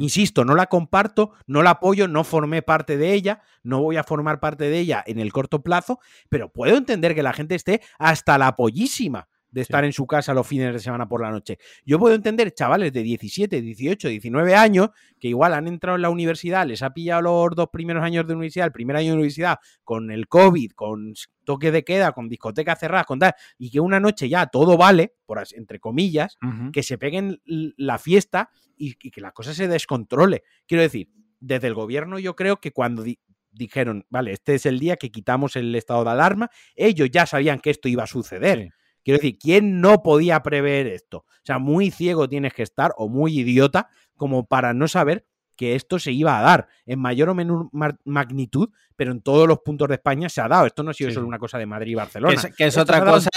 Insisto, 0.00 0.44
no 0.44 0.54
la 0.54 0.66
comparto, 0.66 1.32
no 1.46 1.62
la 1.62 1.70
apoyo, 1.70 2.08
no 2.08 2.24
formé 2.24 2.62
parte 2.62 2.96
de 2.96 3.12
ella, 3.12 3.42
no 3.62 3.80
voy 3.80 3.96
a 3.96 4.02
formar 4.02 4.40
parte 4.40 4.68
de 4.68 4.78
ella 4.78 5.04
en 5.06 5.20
el 5.20 5.32
corto 5.32 5.62
plazo, 5.62 6.00
pero 6.28 6.52
puedo 6.52 6.76
entender 6.76 7.14
que 7.14 7.22
la 7.22 7.32
gente 7.32 7.54
esté 7.54 7.80
hasta 7.98 8.38
la 8.38 8.56
pollísima 8.56 9.28
de 9.50 9.62
estar 9.62 9.84
en 9.84 9.92
su 9.92 10.06
casa 10.06 10.34
los 10.34 10.46
fines 10.46 10.72
de 10.72 10.78
semana 10.78 11.08
por 11.08 11.22
la 11.22 11.30
noche. 11.30 11.58
Yo 11.84 11.98
puedo 11.98 12.14
entender 12.14 12.52
chavales 12.52 12.92
de 12.92 13.02
17, 13.02 13.62
18, 13.62 14.08
19 14.08 14.54
años 14.54 14.90
que 15.18 15.28
igual 15.28 15.54
han 15.54 15.66
entrado 15.68 15.96
en 15.96 16.02
la 16.02 16.10
universidad, 16.10 16.66
les 16.66 16.82
ha 16.82 16.90
pillado 16.92 17.22
los 17.22 17.56
dos 17.56 17.68
primeros 17.72 18.02
años 18.04 18.26
de 18.26 18.34
universidad, 18.34 18.66
el 18.66 18.72
primer 18.72 18.96
año 18.96 19.08
de 19.08 19.14
universidad, 19.14 19.58
con 19.84 20.10
el 20.10 20.28
COVID, 20.28 20.72
con 20.72 21.14
toque 21.44 21.70
de 21.72 21.82
queda, 21.82 22.12
con 22.12 22.28
discotecas 22.28 22.78
cerradas, 22.78 23.06
con 23.06 23.18
tal, 23.18 23.32
y 23.58 23.70
que 23.70 23.80
una 23.80 24.00
noche 24.00 24.28
ya 24.28 24.46
todo 24.46 24.76
vale, 24.76 25.14
por 25.24 25.38
as- 25.38 25.54
entre 25.54 25.80
comillas, 25.80 26.36
que 26.72 26.82
se 26.82 26.98
peguen 26.98 27.40
la 27.46 27.98
fiesta 27.98 28.50
y, 28.76 28.96
y 29.02 29.10
que 29.10 29.20
la 29.20 29.32
cosa 29.32 29.54
se 29.54 29.66
descontrole. 29.66 30.42
Quiero 30.66 30.82
decir, 30.82 31.08
desde 31.40 31.68
el 31.68 31.74
gobierno 31.74 32.18
yo 32.18 32.36
creo 32.36 32.60
que 32.60 32.72
cuando 32.72 33.02
di- 33.02 33.18
dijeron, 33.50 34.04
vale, 34.10 34.32
este 34.32 34.54
es 34.56 34.66
el 34.66 34.78
día 34.78 34.96
que 34.96 35.10
quitamos 35.10 35.56
el 35.56 35.74
estado 35.74 36.04
de 36.04 36.10
alarma, 36.10 36.50
ellos 36.76 37.08
ya 37.10 37.24
sabían 37.26 37.60
que 37.60 37.70
esto 37.70 37.88
iba 37.88 38.04
a 38.04 38.06
suceder. 38.06 38.58
Sí. 38.58 38.68
Quiero 39.08 39.22
decir, 39.22 39.38
¿quién 39.38 39.80
no 39.80 40.02
podía 40.02 40.42
prever 40.42 40.86
esto? 40.86 41.18
O 41.18 41.24
sea, 41.44 41.58
muy 41.58 41.90
ciego 41.90 42.28
tienes 42.28 42.52
que 42.52 42.62
estar 42.62 42.92
o 42.98 43.08
muy 43.08 43.38
idiota 43.38 43.88
como 44.18 44.44
para 44.44 44.74
no 44.74 44.86
saber 44.86 45.24
que 45.56 45.74
esto 45.74 45.98
se 45.98 46.12
iba 46.12 46.38
a 46.38 46.42
dar 46.42 46.68
en 46.84 47.00
mayor 47.00 47.30
o 47.30 47.34
menor 47.34 47.70
ma- 47.72 47.96
magnitud, 48.04 48.68
pero 48.96 49.12
en 49.12 49.22
todos 49.22 49.48
los 49.48 49.60
puntos 49.60 49.88
de 49.88 49.94
España 49.94 50.28
se 50.28 50.42
ha 50.42 50.48
dado. 50.48 50.66
Esto 50.66 50.82
no 50.82 50.90
ha 50.90 50.94
sido 50.94 51.08
Sí, 51.08 51.14
solo 51.14 51.26
una 51.26 51.38
cosa 51.38 51.56
de 51.56 51.64
Madrid 51.64 51.92
y 51.92 51.94
Que 51.94 51.96
Barcelona. 51.96 52.34
es, 52.34 52.54
que 52.54 52.66
es 52.66 52.76
otra 52.76 52.98
en 52.98 53.04
cosa. 53.06 53.30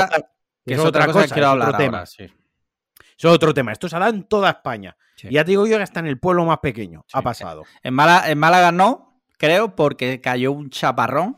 Que 0.65 0.73
es 0.73 0.79
otra 0.81 1.05
cosa 1.07 1.25
que 1.27 1.31
quiero 1.33 1.47
hablar 1.47 1.77
tema. 1.77 1.99
ahora, 1.99 2.05
sí. 2.05 2.25
Es 3.17 3.25
otro 3.25 3.53
tema. 3.53 3.71
Esto 3.71 3.87
se 3.87 3.95
ha 3.95 3.99
dado 3.99 4.13
en 4.13 4.23
toda 4.25 4.49
España. 4.49 4.97
Sí. 5.15 5.27
Y 5.29 5.35
ya 5.35 5.45
te 5.45 5.51
digo 5.51 5.65
yo 5.67 5.77
que 5.77 5.83
hasta 5.83 6.01
en 6.01 6.07
el 6.07 6.19
pueblo 6.19 6.43
más 6.43 6.59
pequeño 6.59 7.05
ha 7.13 7.21
pasado. 7.21 7.63
En, 7.81 7.93
Málaga, 7.93 8.29
en 8.29 8.37
Málaga 8.37 8.73
no, 8.73 9.21
creo, 9.37 9.73
porque 9.73 10.19
cayó 10.19 10.51
un 10.51 10.69
chaparrón 10.69 11.37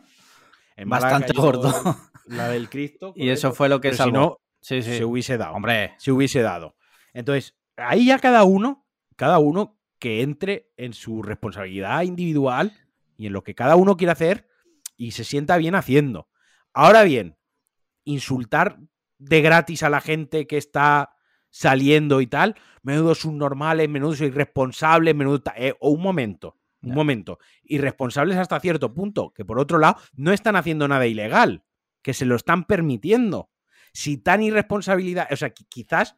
En 0.76 0.90
bastante 0.90 1.34
gordo. 1.34 1.72
La 2.26 2.50
del 2.50 2.70
Cristo. 2.70 3.14
y 3.16 3.30
eso 3.30 3.52
fue 3.54 3.70
lo 3.70 3.82
que 3.82 3.90
pero 3.90 3.96
si 3.96 4.04
salvó. 4.04 4.18
no, 4.18 4.40
sí, 4.62 4.82
sí. 4.82 4.98
se 4.98 5.06
hubiese 5.06 5.38
dado. 5.38 5.54
Hombre, 5.56 5.94
se 5.98 6.12
hubiese 6.12 6.42
dado. 6.42 6.76
Entonces, 7.14 7.56
ahí 7.78 8.08
ya 8.08 8.20
cada 8.20 8.44
uno, 8.44 8.86
cada 9.16 9.40
uno 9.40 9.80
que 10.00 10.22
entre 10.22 10.72
en 10.78 10.94
su 10.94 11.22
responsabilidad 11.22 12.02
individual 12.04 12.74
y 13.18 13.28
en 13.28 13.34
lo 13.34 13.44
que 13.44 13.56
cada 13.56 13.76
uno 13.76 13.96
quiere 13.96 14.12
hacer 14.12 14.48
y 14.98 15.12
se 15.12 15.24
sienta 15.24 15.58
bien 15.58 15.76
haciendo. 15.76 16.28
Ahora 16.74 17.04
bien, 17.04 17.38
insultar 18.04 18.80
de 19.18 19.42
gratis 19.42 19.84
a 19.84 19.90
la 19.90 20.02
gente 20.02 20.48
que 20.48 20.58
está 20.58 21.16
saliendo 21.50 22.20
y 22.20 22.28
tal, 22.28 22.56
menudo 22.82 23.16
subnormales, 23.16 23.88
menudo 23.88 24.26
irresponsables, 24.26 25.16
menudo... 25.16 25.42
eh, 25.56 25.76
o 25.80 25.92
un 25.92 26.02
momento, 26.02 26.58
un 26.82 26.96
momento. 26.96 27.40
Irresponsables 27.64 28.38
hasta 28.38 28.60
cierto 28.60 28.94
punto, 28.94 29.32
que 29.34 29.46
por 29.46 29.60
otro 29.60 29.78
lado 29.78 29.98
no 30.16 30.34
están 30.34 30.56
haciendo 30.56 30.88
nada 30.88 31.06
ilegal, 31.06 31.64
que 32.04 32.14
se 32.14 32.26
lo 32.26 32.36
están 32.36 32.66
permitiendo. 32.66 33.50
Si 33.94 34.18
tan 34.18 34.44
irresponsabilidad, 34.44 35.28
o 35.32 35.36
sea, 35.36 35.50
qui- 35.54 35.66
quizás 35.70 36.16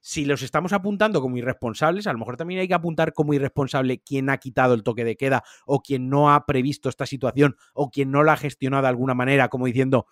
si 0.00 0.26
los 0.26 0.42
estamos 0.42 0.72
apuntando 0.74 1.22
como 1.22 1.36
irresponsables, 1.38 2.06
a 2.06 2.12
lo 2.12 2.18
mejor 2.18 2.36
también 2.36 2.60
hay 2.60 2.68
que 2.68 2.74
apuntar 2.74 3.14
como 3.14 3.32
irresponsable 3.32 4.00
quien 4.02 4.28
ha 4.28 4.36
quitado 4.36 4.74
el 4.74 4.82
toque 4.82 5.02
de 5.04 5.16
queda 5.16 5.42
o 5.64 5.80
quien 5.80 6.10
no 6.10 6.32
ha 6.34 6.44
previsto 6.44 6.90
esta 6.90 7.06
situación 7.06 7.56
o 7.72 7.90
quien 7.90 8.10
no 8.10 8.22
la 8.22 8.34
ha 8.34 8.36
gestionado 8.36 8.82
de 8.82 8.88
alguna 8.90 9.14
manera, 9.14 9.48
como 9.48 9.64
diciendo, 9.64 10.06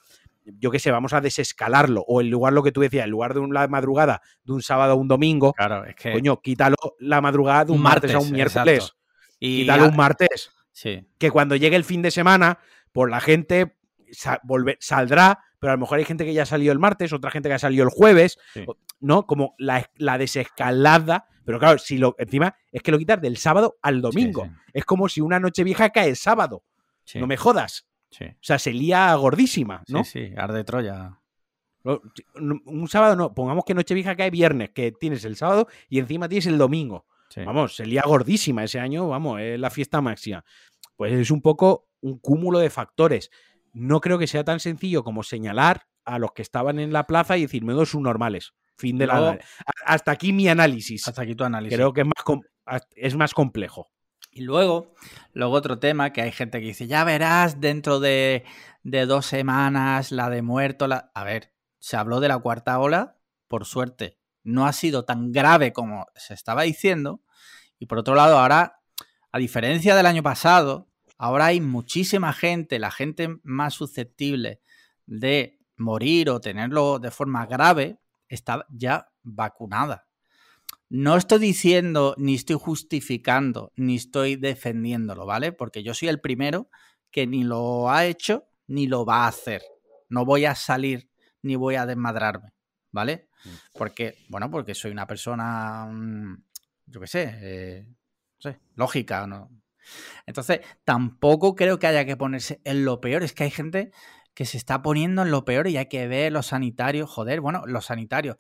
yo 0.47 0.71
qué 0.71 0.79
sé, 0.79 0.91
vamos 0.91 1.13
a 1.13 1.21
desescalarlo. 1.21 2.05
O 2.09 2.23
en 2.23 2.31
lugar 2.31 2.55
lo 2.55 2.63
que 2.63 2.73
tú 2.73 2.81
decías, 2.81 3.05
en 3.05 3.11
lugar 3.11 3.35
de 3.35 3.41
una 3.41 3.67
madrugada 3.69 4.23
de 4.45 4.53
un 4.55 4.63
sábado 4.63 4.93
a 4.93 4.97
un 4.97 5.09
domingo, 5.09 5.53
claro, 5.53 5.85
es 5.85 5.95
que. 5.95 6.13
coño, 6.13 6.41
quítalo 6.41 6.77
la 6.99 7.21
madrugada 7.21 7.67
de 7.67 7.73
un, 7.73 7.83
martes, 7.83 8.15
a 8.15 8.19
un 8.19 8.33
miércoles. 8.33 8.79
exacto. 8.85 8.97
y 9.41 9.61
Quítalo 9.61 9.89
un 9.89 9.97
martes. 9.97 10.51
Sí, 10.73 11.07
Que 11.19 11.31
cuando 11.31 11.55
llegue 11.55 11.77
el 11.77 11.85
fin 11.85 12.01
de 12.01 12.11
semana, 12.11 12.59
pues 12.93 13.11
la 13.11 13.21
gente 13.21 13.77
sa- 14.13 14.41
saldrá, 14.79 15.41
pero 15.59 15.73
a 15.73 15.77
lo 15.77 15.81
mejor 15.81 15.99
hay 15.99 16.05
gente 16.05 16.25
que 16.25 16.33
ya 16.35 16.47
salió 16.47 16.71
el 16.73 16.79
martes, 16.79 17.13
otra 17.13 17.31
gente 17.31 17.49
que 17.49 17.55
ha 17.55 17.59
salido 17.59 17.83
el 17.85 17.91
jueves, 17.91 18.39
Sí. 18.55 18.65
¿no? 19.01 19.27
Como 19.27 19.55
la, 19.59 19.91
la 19.97 20.19
desescalada. 20.19 21.27
Pero 21.45 21.59
claro, 21.59 21.79
si 21.79 21.99
lo 21.99 22.15
encima 22.19 22.55
es 22.71 22.83
que 22.83 22.93
lo 22.93 22.99
quitas 22.99 23.21
del 23.21 23.37
sábado 23.37 23.77
al 23.83 24.01
domingo. 24.01 24.45
sí, 24.45 24.51
Es 24.75 24.85
como 24.85 25.09
si 25.09 25.21
una 25.21 25.41
noche 25.41 25.65
vieja 25.65 25.91
cae 25.91 26.09
el 26.11 26.17
sábado. 26.17 26.63
No 27.17 27.27
me 27.27 27.37
jodas. 27.37 27.89
O 28.21 28.35
sea, 28.41 28.59
se 28.59 28.73
lía 28.73 29.13
gordísima, 29.15 29.83
¿no? 29.89 30.05
Sí, 30.05 30.29
sí, 30.29 30.35
arde 30.37 30.63
Troya. 30.65 31.19
Un 31.85 32.87
sábado 32.89 33.17
no, 33.17 33.35
pongamos 33.35 33.65
que 33.65 33.75
Nochevieja 33.75 34.15
cae 34.15 34.31
viernes, 34.31 34.71
que 34.71 34.93
tienes 34.93 35.25
el 35.25 35.35
sábado 35.37 35.67
y 35.89 35.99
encima 35.99 36.29
tienes 36.29 36.47
el 36.47 36.59
domingo. 36.59 37.07
Sí. 37.29 37.43
Vamos, 37.45 37.75
se 37.75 37.87
lía 37.87 38.03
gordísima 38.07 38.63
ese 38.65 38.79
año, 38.79 39.09
vamos, 39.09 39.41
es 39.41 39.59
la 39.59 39.71
fiesta 39.71 40.01
máxima. 40.01 40.45
Pues 40.97 41.13
es 41.13 41.31
un 41.31 41.41
poco 41.43 41.89
un 42.03 42.19
cúmulo 42.19 42.59
de 42.61 42.71
factores. 42.71 43.31
No 43.73 44.01
creo 44.01 44.19
que 44.19 44.27
sea 44.27 44.45
tan 44.45 44.61
sencillo 44.61 45.03
como 45.05 45.23
señalar 45.23 45.87
a 46.05 46.19
los 46.19 46.33
que 46.33 46.43
estaban 46.43 46.79
en 46.79 46.93
la 46.93 47.07
plaza 47.07 47.37
y 47.37 47.43
decir, 47.43 47.65
menos 47.65 47.95
normales. 47.95 48.53
Fin 48.77 48.99
de 48.99 49.07
la. 49.07 49.19
Luego- 49.21 49.39
Hasta 49.87 50.13
aquí 50.13 50.33
mi 50.33 50.49
análisis. 50.49 51.07
Hasta 51.07 51.23
aquí 51.23 51.35
tu 51.35 51.45
análisis. 51.45 51.77
Creo 51.77 51.93
que 51.93 52.03
es 52.03 52.07
más, 52.07 52.83
es 52.97 53.17
más 53.17 53.35
complejo. 53.35 53.91
Y 54.31 54.43
luego, 54.43 54.95
luego 55.35 55.55
otro 55.55 55.79
tema 55.79 56.13
que 56.13 56.23
hay 56.23 56.33
gente 56.33 56.59
que 56.61 56.67
dice, 56.67 56.87
ya 56.87 57.05
verás 57.05 57.61
dentro 57.61 58.01
de, 58.01 58.45
de 58.83 59.05
dos 59.07 59.27
semanas 59.27 60.11
la 60.11 60.31
de 60.31 60.41
muerto. 60.43 60.87
La... 60.89 61.11
A 61.15 61.23
ver, 61.25 61.53
se 61.79 61.97
habló 61.97 62.19
de 62.21 62.29
la 62.29 62.39
cuarta 62.39 62.79
ola, 62.79 63.19
por 63.47 63.67
suerte, 63.67 64.19
no 64.43 64.67
ha 64.67 64.73
sido 64.73 65.05
tan 65.05 65.33
grave 65.33 65.73
como 65.75 66.07
se 66.15 66.33
estaba 66.35 66.63
diciendo. 66.63 67.21
Y 67.79 67.87
por 67.87 67.99
otro 67.99 68.15
lado, 68.15 68.39
ahora, 68.39 68.81
a 69.33 69.39
diferencia 69.39 69.95
del 69.95 70.07
año 70.07 70.23
pasado, 70.23 70.89
ahora 71.23 71.47
hay 71.47 71.61
muchísima 71.61 72.33
gente, 72.33 72.81
la 72.81 72.91
gente 72.91 73.37
más 73.45 73.75
susceptible 73.75 74.61
de 75.07 75.61
morir 75.77 76.29
o 76.31 76.41
tenerlo 76.41 76.99
de 76.99 77.13
forma 77.13 77.47
grave, 77.47 78.01
está 78.27 78.67
ya 78.71 79.09
vacunada. 79.23 80.09
No 80.89 81.17
estoy 81.17 81.39
diciendo, 81.39 82.17
ni 82.19 82.35
estoy 82.35 82.57
justificando, 82.59 83.73
ni 83.77 83.95
estoy 83.95 84.35
defendiéndolo, 84.35 85.25
¿vale? 85.25 85.53
Porque 85.53 85.85
yo 85.85 85.95
soy 85.95 86.09
el 86.09 86.21
primero 86.21 86.69
que 87.13 87.29
ni 87.29 87.45
lo 87.45 87.89
ha 87.89 88.05
hecho 88.05 88.49
ni 88.67 88.89
lo 88.89 89.05
va 89.05 89.25
a 89.25 89.29
hacer. 89.29 89.63
No 90.09 90.25
voy 90.25 90.45
a 90.45 90.57
salir 90.57 91.09
ni 91.41 91.55
voy 91.55 91.77
a 91.77 91.87
desmadrarme, 91.87 92.53
¿vale? 92.91 93.29
Porque, 93.75 94.17
bueno, 94.29 94.51
porque 94.51 94.75
soy 94.75 94.91
una 94.91 95.07
persona, 95.07 95.87
mm, 95.87 96.45
yo 96.87 97.01
qué 97.01 97.07
sé, 97.07 97.39
eh, 97.43 97.87
sé, 98.39 98.59
lógica, 98.75 99.25
¿no? 99.29 99.62
Entonces, 100.27 100.61
tampoco 100.85 101.55
creo 101.55 101.79
que 101.79 101.87
haya 101.87 102.05
que 102.05 102.17
ponerse 102.17 102.61
en 102.65 102.85
lo 102.85 103.01
peor. 103.01 103.23
Es 103.23 103.33
que 103.33 103.45
hay 103.45 103.51
gente 103.51 103.91
que 104.35 104.45
se 104.47 104.57
está 104.59 104.83
poniendo 104.83 105.23
en 105.23 105.31
lo 105.31 105.45
peor 105.45 105.69
y 105.69 105.77
hay 105.77 105.87
que 105.89 106.07
ver 106.09 106.33
los 106.33 106.47
sanitarios. 106.49 107.09
Joder, 107.11 107.41
bueno, 107.41 107.63
los 107.67 107.87
sanitarios. 107.87 108.37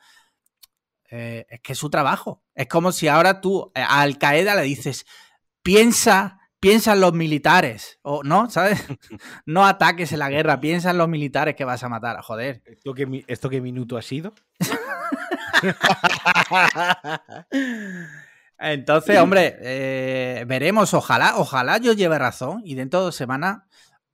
eh, 1.10 1.46
es 1.48 1.60
que 1.60 1.72
es 1.74 1.78
su 1.78 1.90
trabajo. 1.90 2.42
Es 2.54 2.66
como 2.68 2.92
si 2.92 3.08
ahora 3.08 3.40
tú 3.40 3.70
eh, 3.74 3.80
a 3.80 4.00
Al 4.02 4.18
Qaeda 4.18 4.54
le 4.54 4.62
dices, 4.62 5.06
piensa, 5.62 6.38
piensa 6.60 6.92
en 6.94 7.00
los 7.00 7.12
militares. 7.14 7.98
O 8.02 8.22
no, 8.24 8.50
¿sabes? 8.50 8.82
No 9.46 9.66
ataques 9.66 10.12
en 10.12 10.18
la 10.20 10.30
guerra, 10.30 10.60
piensa 10.60 10.90
en 10.90 10.98
los 10.98 11.08
militares 11.08 11.54
que 11.56 11.64
vas 11.64 11.82
a 11.82 11.88
matar. 11.88 12.20
Joder. 12.22 12.62
¿Esto 12.66 12.94
qué, 12.94 13.24
¿Esto 13.28 13.50
qué 13.50 13.60
minuto 13.60 13.96
ha 13.96 14.02
sido? 14.02 14.34
Entonces, 18.62 19.18
hombre, 19.18 19.56
eh, 19.60 20.44
veremos. 20.46 20.94
Ojalá, 20.94 21.34
ojalá 21.36 21.78
yo 21.78 21.92
lleve 21.92 22.18
razón 22.18 22.62
y 22.64 22.74
dentro 22.74 23.00
de 23.00 23.06
dos 23.06 23.16
semanas 23.16 23.62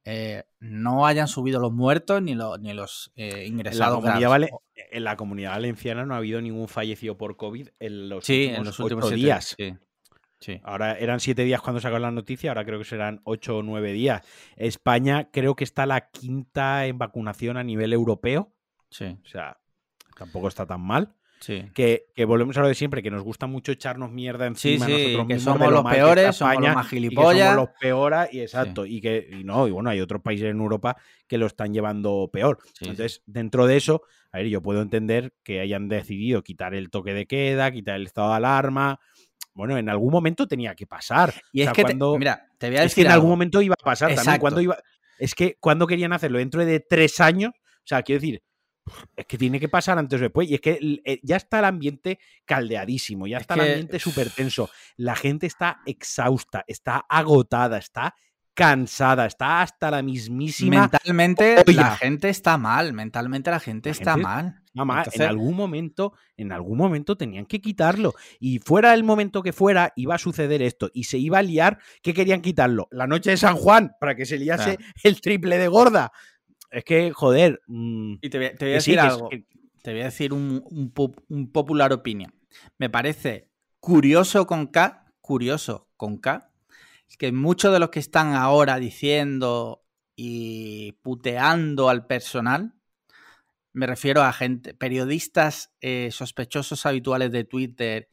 eh, 0.05 0.45
no 0.61 1.07
hayan 1.07 1.29
subido 1.29 1.61
los 1.61 1.73
muertos 1.73 2.23
ni 2.23 2.35
los, 2.35 2.59
ni 2.61 2.73
los 2.73 3.13
eh, 3.17 3.29
En 3.29 3.37
la, 3.39 3.45
ingresados. 3.47 4.01
comunidad 4.01 4.29
vale- 4.31 4.51
en 4.91 5.05
la 5.05 5.17
comunidad 5.17 5.51
valenciana 5.51 6.07
no 6.07 6.15
ha 6.15 6.19
habido 6.19 6.41
ningún 6.41 6.69
fallecido 6.69 7.19
por 7.19 7.37
COVID 7.37 7.69
en 7.79 8.09
los 8.09 8.25
Sí, 8.25 8.45
últimos 8.45 8.59
en 8.59 8.65
los 8.65 8.75
ocho 8.81 8.85
últimos 8.85 9.05
siete 9.09 9.17
días. 9.23 9.55
Sí, 9.59 9.75
sí. 10.41 10.61
Ahora 10.65 10.97
eran 10.99 11.21
siete 11.21 11.45
días 11.45 11.61
cuando 11.61 11.81
sacó 11.81 11.99
la 11.99 12.11
noticia, 12.11 12.51
ahora 12.51 12.65
creo 12.65 12.79
que 12.79 12.85
serán 12.87 13.21
ocho 13.25 13.59
o 13.59 13.63
nueve 13.63 13.93
días. 13.93 14.23
España 14.57 15.29
creo 15.31 15.57
que 15.57 15.65
está 15.65 15.85
la 15.85 16.09
quinta 16.11 16.87
en 16.87 16.97
vacunación 16.97 17.57
a 17.59 17.65
nivel 17.65 17.93
europeo. 17.93 18.53
sí, 18.89 19.19
O 19.23 19.29
sea, 19.29 19.59
tampoco 20.17 20.49
está 20.49 20.65
tan 20.65 20.81
mal. 20.81 21.13
Sí. 21.41 21.65
Que, 21.75 22.07
que 22.15 22.25
volvemos 22.25 22.57
a 22.57 22.61
lo 22.63 22.69
de 22.69 22.75
siempre, 22.75 23.03
que 23.03 23.11
nos 23.11 23.23
gusta 23.23 23.47
mucho 23.47 23.73
echarnos 23.73 24.11
mierda 24.11 24.45
Sí, 24.55 24.75
encima 24.75 24.87
sí, 24.87 24.93
nosotros 24.93 25.27
que 25.29 25.39
somos 25.39 25.73
los 25.73 25.85
peores, 25.85 26.37
somos 26.37 26.55
los 26.61 26.75
más 26.75 26.87
y 26.87 26.89
que 26.91 26.97
gilipollas. 26.97 27.51
somos 27.51 27.69
los 27.69 27.79
peores, 27.81 28.29
y 28.33 28.41
exacto. 28.41 28.87
Y 28.87 29.01
que 29.01 29.29
y 29.41 29.45
no, 29.45 29.67
y 29.69 29.71
bueno, 29.71 29.91
hay 29.91 30.01
otros 30.01 30.23
países 30.23 30.51
en 30.51 30.59
Europa 30.59 30.97
que 31.27 31.39
lo 31.39 31.47
están 31.47 31.73
llevando 31.73 32.29
peor. 32.33 32.59
Sí, 32.65 32.71
sí. 32.73 32.85
Entonces, 32.91 33.23
dentro 33.27 33.67
de 33.67 33.77
eso, 33.77 34.03
a 34.33 34.39
ver, 34.39 34.49
yo 34.49 34.61
puedo 34.63 34.83
entender 34.83 35.33
que 35.43 35.61
hayan 35.61 35.89
decidido 35.89 36.43
quitar 36.43 36.75
el 36.75 36.91
toque 36.91 37.15
de 37.15 37.27
queda, 37.27 37.71
quitar 37.71 37.97
el 37.97 38.07
estado 38.07 38.31
de 38.31 38.37
alarma. 38.37 39.01
Bueno, 39.55 39.77
en 39.77 39.89
algún 39.89 40.13
momento 40.13 40.47
tenía 40.47 40.75
que 40.75 40.87
pasar. 40.87 41.35
Y 41.53 41.63
O 41.63 41.65
es 41.65 41.71
que, 41.71 41.83
te- 41.83 41.83
cuando- 41.83 42.17
mira, 42.19 42.47
te 42.59 42.69
voy 42.69 42.77
a 42.77 42.85
es 42.85 42.95
que 42.95 43.01
decir 43.01 43.07
en 43.07 43.13
algún 43.13 43.31
momento 43.31 43.61
iba 43.61 43.75
a 43.81 43.85
pasar 43.85 44.15
también. 44.15 44.39
Cuando 44.39 44.61
iba, 44.61 44.77
es 45.19 45.35
que 45.35 45.57
cuando 45.59 45.87
querían 45.87 46.13
hacerlo 46.13 46.39
dentro 46.39 46.65
de 46.65 46.79
tres 46.79 47.21
años, 47.21 47.53
o 47.57 47.83
sea, 47.89 48.03
quiero 48.03 48.21
decir, 48.21 48.43
es 49.17 49.27
que 49.27 49.39
tiene 49.39 49.59
que 49.61 49.69
pasar 49.69 49.99
antes 49.99 50.19
o 50.21 50.23
después. 50.23 50.49
Y 50.51 50.55
es 50.55 50.61
que 50.61 50.79
eh, 51.05 51.21
ya 51.23 51.37
está 51.37 51.59
el 51.61 51.65
ambiente 51.67 52.19
caldeadísimo, 52.45 53.27
ya 53.27 53.37
Es 53.39 53.43
está 53.43 53.55
que- 53.55 53.61
el 53.63 53.69
ambiente 53.69 53.99
súper 53.99 54.31
tenso. 54.31 54.71
La 54.97 55.15
gente 55.15 55.47
está 55.47 55.81
exhausta, 55.87 56.65
está 56.67 57.05
agotada, 57.09 57.79
está 57.79 58.15
cansada, 58.55 59.27
está 59.27 59.63
hasta 59.63 59.89
la 59.91 60.03
mismísima. 60.03 60.81
Mentalmente 60.81 61.63
olla. 61.65 61.81
la 61.83 61.97
gente 61.97 62.29
está 62.29 62.59
mal, 62.59 62.93
mentalmente 62.93 63.53
la 63.53 63.61
gente 63.61 63.91
La 63.91 63.93
está 63.93 64.13
gente- 64.15 64.25
mal. 64.27 64.63
Entonces- 64.75 65.21
en 65.21 65.27
algún 65.29 65.55
momento, 65.57 66.13
en 66.37 66.51
algún 66.53 66.77
momento 66.79 67.17
tenían 67.17 67.47
que 67.47 67.61
quitarlo. 67.61 68.15
Y 68.41 68.59
fuera 68.59 68.95
el 68.95 69.05
momento 69.05 69.43
que 69.43 69.53
fuera, 69.53 69.93
iba 69.97 70.15
a 70.17 70.19
suceder 70.19 70.61
esto. 70.63 70.91
Y 70.93 71.05
se 71.05 71.19
iba 71.19 71.39
a 71.39 71.43
liar 71.43 71.79
que 72.03 72.15
querían 72.15 72.41
quitarlo. 72.43 72.89
La 72.91 73.07
noche 73.07 73.31
de 73.31 73.37
San 73.37 73.57
Juan, 73.57 73.93
para 74.01 74.15
que 74.17 74.25
se 74.27 74.39
liase 74.39 74.77
Claro. 74.77 74.93
el 75.05 75.21
triple 75.21 75.59
de 75.59 75.69
gorda. 75.69 76.13
Es 76.71 76.85
que, 76.85 77.13
joder. 77.13 77.61
mm, 77.67 78.15
Y 78.21 78.31
te 78.31 78.39
voy, 78.39 78.49
te 78.57 78.65
voy 78.65 78.73
a 78.73 78.75
decir 78.77 78.95
sí, 78.95 78.99
algo. 79.07 79.29
que- 79.29 79.45
Te 79.83 79.93
voy 79.93 80.03
a 80.03 80.07
decir 80.07 80.33
un, 80.33 80.63
un 80.71 80.91
pop- 80.91 81.21
un 81.29 81.51
popular 81.51 81.93
opinion. 81.93 82.35
Me 82.79 82.91
parece 82.91 83.49
curioso 83.81 84.47
con 84.47 84.67
K, 84.67 85.13
curioso 85.21 85.89
con 85.97 86.19
K, 86.19 86.51
que 87.19 87.33
muchos 87.33 87.73
de 87.73 87.79
los 87.79 87.91
que 87.91 88.01
están 88.01 88.35
ahora 88.35 88.79
diciendo 88.79 89.85
y 90.17 90.93
puteando 91.03 91.89
al 91.89 92.07
personal, 92.07 92.75
me 93.73 93.87
refiero 93.87 94.23
a 94.23 94.33
gente, 94.33 94.75
periodistas 94.75 95.73
eh, 95.81 96.09
sospechosos 96.11 96.85
habituales 96.85 97.31
de 97.31 97.45
Twitter, 97.45 98.09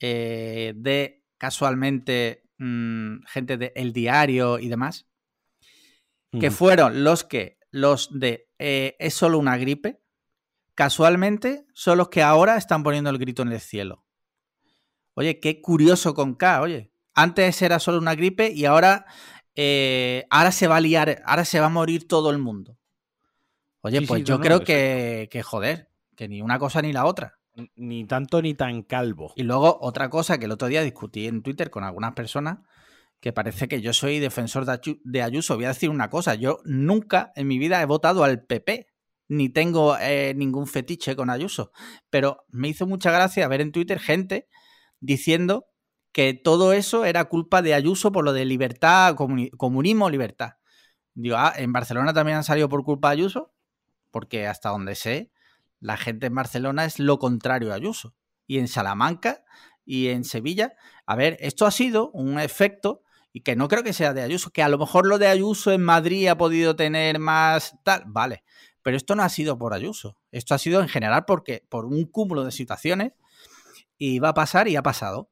eh, 0.00 0.72
de 0.74 1.22
casualmente 1.36 2.44
mm, 2.58 3.18
gente 3.26 3.56
de 3.58 3.72
El 3.76 3.92
Diario 3.92 4.58
y 4.58 4.68
demás, 4.68 5.06
que 6.40 6.50
fueron 6.50 7.04
los 7.04 7.22
que, 7.24 7.58
los 7.74 8.08
de 8.16 8.48
eh, 8.60 8.94
es 9.00 9.14
solo 9.14 9.36
una 9.36 9.56
gripe, 9.56 10.00
casualmente 10.76 11.66
son 11.74 11.98
los 11.98 12.08
que 12.08 12.22
ahora 12.22 12.56
están 12.56 12.84
poniendo 12.84 13.10
el 13.10 13.18
grito 13.18 13.42
en 13.42 13.50
el 13.50 13.60
cielo. 13.60 14.04
Oye, 15.14 15.40
qué 15.40 15.60
curioso 15.60 16.14
con 16.14 16.36
K, 16.36 16.60
oye. 16.60 16.92
Antes 17.14 17.60
era 17.62 17.80
solo 17.80 17.98
una 17.98 18.14
gripe 18.14 18.52
y 18.52 18.64
ahora, 18.64 19.06
eh, 19.56 20.24
ahora 20.30 20.52
se 20.52 20.68
va 20.68 20.76
a 20.76 20.80
liar, 20.80 21.20
ahora 21.26 21.44
se 21.44 21.58
va 21.58 21.66
a 21.66 21.70
morir 21.70 22.06
todo 22.06 22.30
el 22.30 22.38
mundo. 22.38 22.78
Oye, 23.80 23.98
Sí, 23.98 24.06
pues 24.06 24.20
sí, 24.20 24.24
yo 24.24 24.38
no, 24.38 24.44
creo 24.44 24.60
que, 24.62 25.28
que, 25.32 25.42
joder, 25.42 25.90
que 26.14 26.28
ni 26.28 26.42
una 26.42 26.60
cosa 26.60 26.80
ni 26.80 26.92
la 26.92 27.06
otra. 27.06 27.40
Ni 27.74 28.04
tanto 28.04 28.40
ni 28.40 28.54
tan 28.54 28.82
calvo. 28.82 29.32
Y 29.34 29.42
luego 29.42 29.78
otra 29.80 30.10
cosa 30.10 30.38
que 30.38 30.44
el 30.44 30.52
otro 30.52 30.68
día 30.68 30.82
discutí 30.82 31.26
en 31.26 31.42
Twitter 31.42 31.70
con 31.70 31.82
algunas 31.82 32.12
personas, 32.12 32.58
que 33.20 33.32
parece 33.32 33.68
que 33.68 33.80
yo 33.80 33.92
soy 33.92 34.18
defensor 34.18 34.66
de 34.66 34.72
Ayu- 34.72 35.00
de 35.04 35.22
Ayuso. 35.22 35.56
Voy 35.56 35.64
a 35.64 35.68
decir 35.68 35.90
una 35.90 36.10
cosa, 36.10 36.34
yo 36.34 36.58
nunca 36.64 37.32
en 37.36 37.48
mi 37.48 37.58
vida 37.58 37.80
he 37.80 37.86
votado 37.86 38.22
al 38.24 38.44
PP, 38.44 38.86
ni 39.28 39.48
tengo 39.48 39.96
eh, 39.98 40.34
ningún 40.36 40.66
fetiche 40.66 41.16
con 41.16 41.30
Ayuso, 41.30 41.72
pero 42.10 42.44
me 42.48 42.68
hizo 42.68 42.86
mucha 42.86 43.10
gracia 43.10 43.48
ver 43.48 43.62
en 43.62 43.72
Twitter 43.72 43.98
gente 43.98 44.48
diciendo 45.00 45.66
que 46.12 46.34
todo 46.34 46.72
eso 46.72 47.04
era 47.04 47.24
culpa 47.24 47.62
de 47.62 47.74
Ayuso 47.74 48.12
por 48.12 48.24
lo 48.24 48.32
de 48.32 48.44
libertad, 48.44 49.14
comuni- 49.16 49.50
comunismo, 49.56 50.10
libertad. 50.10 50.52
Digo, 51.14 51.36
ah, 51.38 51.52
¿en 51.56 51.72
Barcelona 51.72 52.12
también 52.12 52.36
han 52.38 52.44
salido 52.44 52.68
por 52.68 52.84
culpa 52.84 53.08
de 53.08 53.14
Ayuso? 53.14 53.52
Porque 54.10 54.46
hasta 54.46 54.68
donde 54.68 54.94
sé, 54.94 55.30
la 55.80 55.96
gente 55.96 56.26
en 56.26 56.34
Barcelona 56.34 56.84
es 56.84 56.98
lo 56.98 57.18
contrario 57.18 57.72
a 57.72 57.76
Ayuso. 57.76 58.14
Y 58.46 58.58
en 58.58 58.68
Salamanca 58.68 59.44
y 59.84 60.08
en 60.08 60.24
Sevilla, 60.24 60.74
a 61.06 61.16
ver, 61.16 61.36
esto 61.40 61.66
ha 61.66 61.70
sido 61.70 62.10
un 62.12 62.38
efecto 62.38 63.02
y 63.36 63.40
que 63.40 63.56
no 63.56 63.66
creo 63.66 63.82
que 63.82 63.92
sea 63.92 64.14
de 64.14 64.22
Ayuso, 64.22 64.50
que 64.50 64.62
a 64.62 64.68
lo 64.68 64.78
mejor 64.78 65.06
lo 65.06 65.18
de 65.18 65.26
Ayuso 65.26 65.72
en 65.72 65.82
Madrid 65.82 66.28
ha 66.28 66.38
podido 66.38 66.76
tener 66.76 67.18
más 67.18 67.76
tal, 67.82 68.04
vale, 68.06 68.44
pero 68.80 68.96
esto 68.96 69.16
no 69.16 69.24
ha 69.24 69.28
sido 69.28 69.58
por 69.58 69.74
Ayuso, 69.74 70.16
esto 70.30 70.54
ha 70.54 70.58
sido 70.58 70.80
en 70.80 70.88
general 70.88 71.24
porque 71.26 71.66
por 71.68 71.84
un 71.84 72.04
cúmulo 72.04 72.44
de 72.44 72.52
situaciones 72.52 73.12
y 73.98 74.20
va 74.20 74.28
a 74.30 74.34
pasar 74.34 74.68
y 74.68 74.76
ha 74.76 74.82
pasado. 74.82 75.30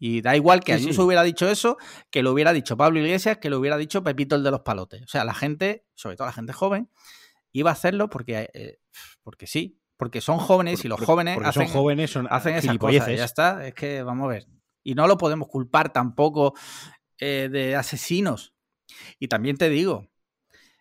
Y 0.00 0.20
da 0.20 0.34
igual 0.34 0.64
que 0.64 0.76
Sí, 0.76 0.82
Ayuso 0.82 1.02
sí. 1.02 1.06
hubiera 1.06 1.22
dicho 1.22 1.48
eso, 1.48 1.76
que 2.10 2.24
lo 2.24 2.32
hubiera 2.32 2.52
dicho 2.52 2.76
Pablo 2.76 2.98
Iglesias, 2.98 3.38
que 3.38 3.50
lo 3.50 3.60
hubiera 3.60 3.76
dicho 3.76 4.02
Pepito 4.02 4.34
el 4.34 4.42
de 4.42 4.50
los 4.50 4.62
palotes. 4.62 5.02
O 5.02 5.06
sea, 5.06 5.22
la 5.22 5.32
gente, 5.32 5.86
sobre 5.94 6.16
todo 6.16 6.26
la 6.26 6.32
gente 6.32 6.52
joven, 6.52 6.90
iba 7.52 7.70
a 7.70 7.74
hacerlo 7.74 8.10
porque, 8.10 8.50
eh, 8.52 8.80
porque 9.22 9.46
sí, 9.46 9.78
porque 9.96 10.20
son 10.20 10.38
jóvenes 10.38 10.84
y 10.84 10.88
los 10.88 10.98
jóvenes 11.00 11.38
hacen, 11.38 11.68
son 11.68 11.72
jóvenes, 11.72 12.10
son 12.10 12.26
hacen 12.30 12.56
esas 12.56 12.78
cosas. 12.78 13.06
Ya 13.06 13.24
está, 13.24 13.64
es 13.64 13.74
que 13.74 14.02
vamos 14.02 14.24
a 14.24 14.28
ver. 14.28 14.48
Y 14.82 14.96
no 14.96 15.06
lo 15.06 15.16
podemos 15.16 15.46
culpar 15.46 15.92
tampoco 15.92 16.54
eh, 17.24 17.48
de 17.48 17.76
asesinos. 17.76 18.52
Y 19.20 19.28
también 19.28 19.56
te 19.56 19.68
digo, 19.68 20.10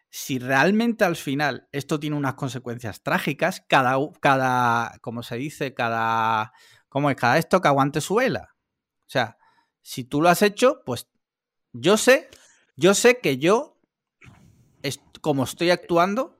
si 0.09 0.39
realmente 0.39 1.03
al 1.03 1.15
final 1.15 1.67
esto 1.71 1.99
tiene 1.99 2.15
unas 2.15 2.33
consecuencias 2.33 3.03
trágicas, 3.03 3.63
cada, 3.67 3.99
cada 4.19 4.97
como 5.01 5.21
se 5.21 5.35
dice, 5.35 5.75
cada, 5.75 6.51
¿cómo 6.89 7.11
es? 7.11 7.15
Cada 7.15 7.37
esto 7.37 7.61
que 7.61 7.67
aguante 7.67 8.01
su 8.01 8.15
vela. 8.15 8.55
O 9.01 9.09
sea, 9.09 9.37
si 9.83 10.03
tú 10.03 10.19
lo 10.19 10.29
has 10.29 10.41
hecho, 10.41 10.81
pues 10.83 11.09
yo 11.73 11.95
sé, 11.95 12.27
yo 12.75 12.95
sé 12.95 13.19
que 13.19 13.37
yo, 13.37 13.79
es, 14.81 14.99
como 15.21 15.43
estoy 15.43 15.69
actuando, 15.69 16.39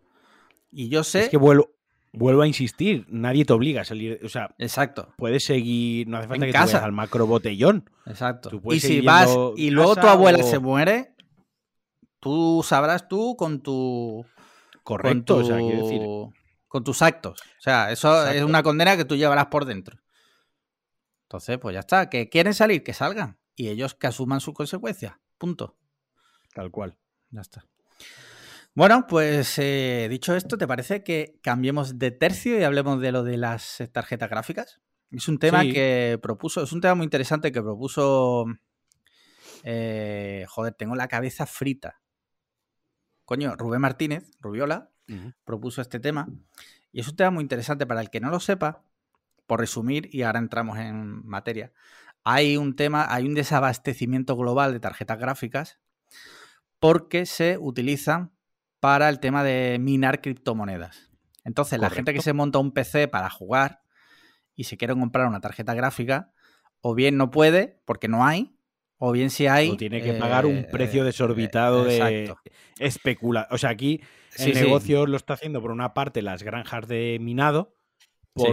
y 0.72 0.89
yo 0.89 1.04
sé... 1.04 1.26
Es 1.26 1.30
que 1.30 1.38
vuelvo, 1.38 1.76
vuelvo 2.14 2.41
a 2.41 2.47
insistir, 2.47 3.05
nadie 3.09 3.45
te 3.45 3.53
obliga 3.53 3.82
a 3.82 3.86
salir. 3.86 4.20
O 4.24 4.30
sea, 4.30 4.53
Exacto, 4.57 5.14
puedes 5.18 5.43
seguir, 5.45 6.07
no 6.07 6.18
hace 6.18 6.28
falta 6.28 6.45
En 6.45 6.49
que 6.49 6.53
te 6.53 6.57
vayas 6.57 6.72
casa. 6.74 6.86
al 6.86 6.91
macro 6.91 7.26
botellón. 7.28 7.89
exacto. 8.05 8.49
Tú 8.49 8.62
Y 8.74 8.80
si 8.80 9.01
vas 9.01 9.30
y 9.57 9.70
luego 9.72 9.95
tu 9.95 10.07
abuela 10.07 10.39
o- 10.39 10.43
se 10.43 10.59
muere, 10.59 11.16
tú 12.20 12.64
sabrás 12.66 13.07
tú 13.07 13.36
con 13.38 13.62
tu... 13.62 14.26
Correcto, 14.84 15.36
con 15.36 15.43
o 15.43 15.47
sea, 15.47 15.57
quiero 15.57 15.84
decir. 15.84 16.01
Con 16.68 16.84
tus 16.84 17.01
actos. 17.01 17.39
O 17.41 17.62
sea, 17.62 17.91
eso 17.91 18.28
es 18.30 18.43
una 18.43 18.64
condena 18.64 18.97
que 18.97 19.05
tú 19.05 19.16
llevarás 19.16 19.47
por 19.47 19.66
dentro. 19.66 19.99
Entonces, 21.28 21.57
pues 21.59 21.74
ya 21.74 21.82
está. 21.82 22.09
Que 22.09 22.30
quieren 22.30 22.53
salir, 22.53 22.82
que 22.84 22.93
salgan. 22.93 23.38
Y 23.55 23.68
ellos 23.70 23.93
que 23.93 24.07
asuman 24.07 24.39
sus 24.41 24.53
consecuencias. 24.53 25.14
Punto. 25.38 25.78
Tal 26.53 26.72
cual. 26.72 26.97
Ya 27.30 27.41
está. 27.41 27.66
Bueno, 28.74 29.05
pues 29.07 29.57
eh, 29.59 30.07
dicho 30.09 30.36
esto, 30.36 30.57
¿te 30.57 30.65
parece 30.67 31.03
que 31.03 31.39
cambiemos 31.43 31.99
de 31.99 32.11
tercio 32.11 32.57
y 32.57 32.63
hablemos 32.63 33.01
de 33.01 33.11
lo 33.11 33.24
de 33.24 33.38
las 33.38 33.84
tarjetas 33.91 34.30
gráficas? 34.30 34.80
Es 35.11 35.28
un 35.28 35.39
tema 35.39 35.61
Sí. 35.63 35.74
que 35.74 36.19
propuso, 36.22 36.63
es 36.63 36.72
un 36.72 36.80
tema 36.80 36.95
muy 36.95 37.03
interesante 37.03 37.51
que 37.51 37.61
propuso. 37.61 38.45
eh, 39.63 40.45
joder, 40.47 40.74
tengo 40.74 40.95
la 40.95 41.07
cabeza 41.07 41.45
frita. 41.45 42.01
Coño, 43.26 43.55
Rubén 43.55 43.82
Martínez, 43.82 44.32
Rubiola, 44.39 44.89
propuso 45.43 45.82
este 45.82 45.99
tema. 45.99 46.28
Y 46.91 47.01
es 47.01 47.07
un 47.09 47.15
tema 47.15 47.30
muy 47.32 47.43
interesante 47.43 47.86
para 47.86 48.01
el 48.01 48.09
que 48.09 48.19
no 48.22 48.30
lo 48.32 48.39
sepa, 48.39 48.84
por 49.45 49.59
resumir, 49.59 50.09
y 50.11 50.24
ahora 50.24 50.39
entramos 50.39 50.80
en 50.80 51.26
materia. 51.28 51.74
hay 52.24 52.55
un 52.57 52.76
tema, 52.76 53.05
hay 53.13 53.26
un 53.26 53.34
desabastecimiento 53.34 54.36
global 54.38 54.74
de 54.74 54.80
tarjetas 54.80 55.17
gráficas 55.19 55.80
porque 56.80 57.26
se 57.26 57.57
utilizan 57.59 58.32
para 58.82 59.08
el 59.08 59.20
tema 59.20 59.46
de 59.46 59.78
minar 59.80 60.20
criptomonedas. 60.22 61.10
Entonces, 61.46 61.80
la 61.80 61.90
gente 61.90 62.14
que 62.14 62.22
se 62.22 62.34
monta 62.34 62.60
un 62.60 62.72
PC 62.72 63.08
para 63.08 63.30
jugar 63.30 63.84
y 64.56 64.66
se 64.66 64.76
quiere 64.76 64.94
comprar 64.94 65.28
una 65.28 65.40
tarjeta 65.40 65.74
gráfica, 65.74 66.34
o 66.82 66.94
bien 66.94 67.16
no 67.16 67.32
puede 67.32 67.80
porque 67.86 68.08
no 68.08 68.26
hay, 68.26 68.58
o 68.98 69.12
bien 69.12 69.30
si 69.30 69.48
hay. 69.48 69.70
O 69.70 69.78
tiene 69.78 70.02
que 70.02 70.14
pagar 70.14 70.46
un 70.46 70.58
eh, 70.58 70.68
precio 70.70 71.04
eh, 71.04 71.06
desorbitado 71.06 71.84
de 71.86 72.34
especula. 72.80 73.48
O 73.52 73.58
sea, 73.58 73.70
aquí 73.70 74.02
el 74.38 74.54
sí. 74.54 74.54
negocio 74.54 75.06
lo 75.06 75.16
está 75.16 75.36
haciendo 75.36 75.62
por 75.62 75.72
una 75.72 75.94
parte 75.94 76.22
las 76.22 76.44
granjas 76.44 76.88
de 76.88 77.18
minado, 77.22 77.76
Sí. 78.36 78.46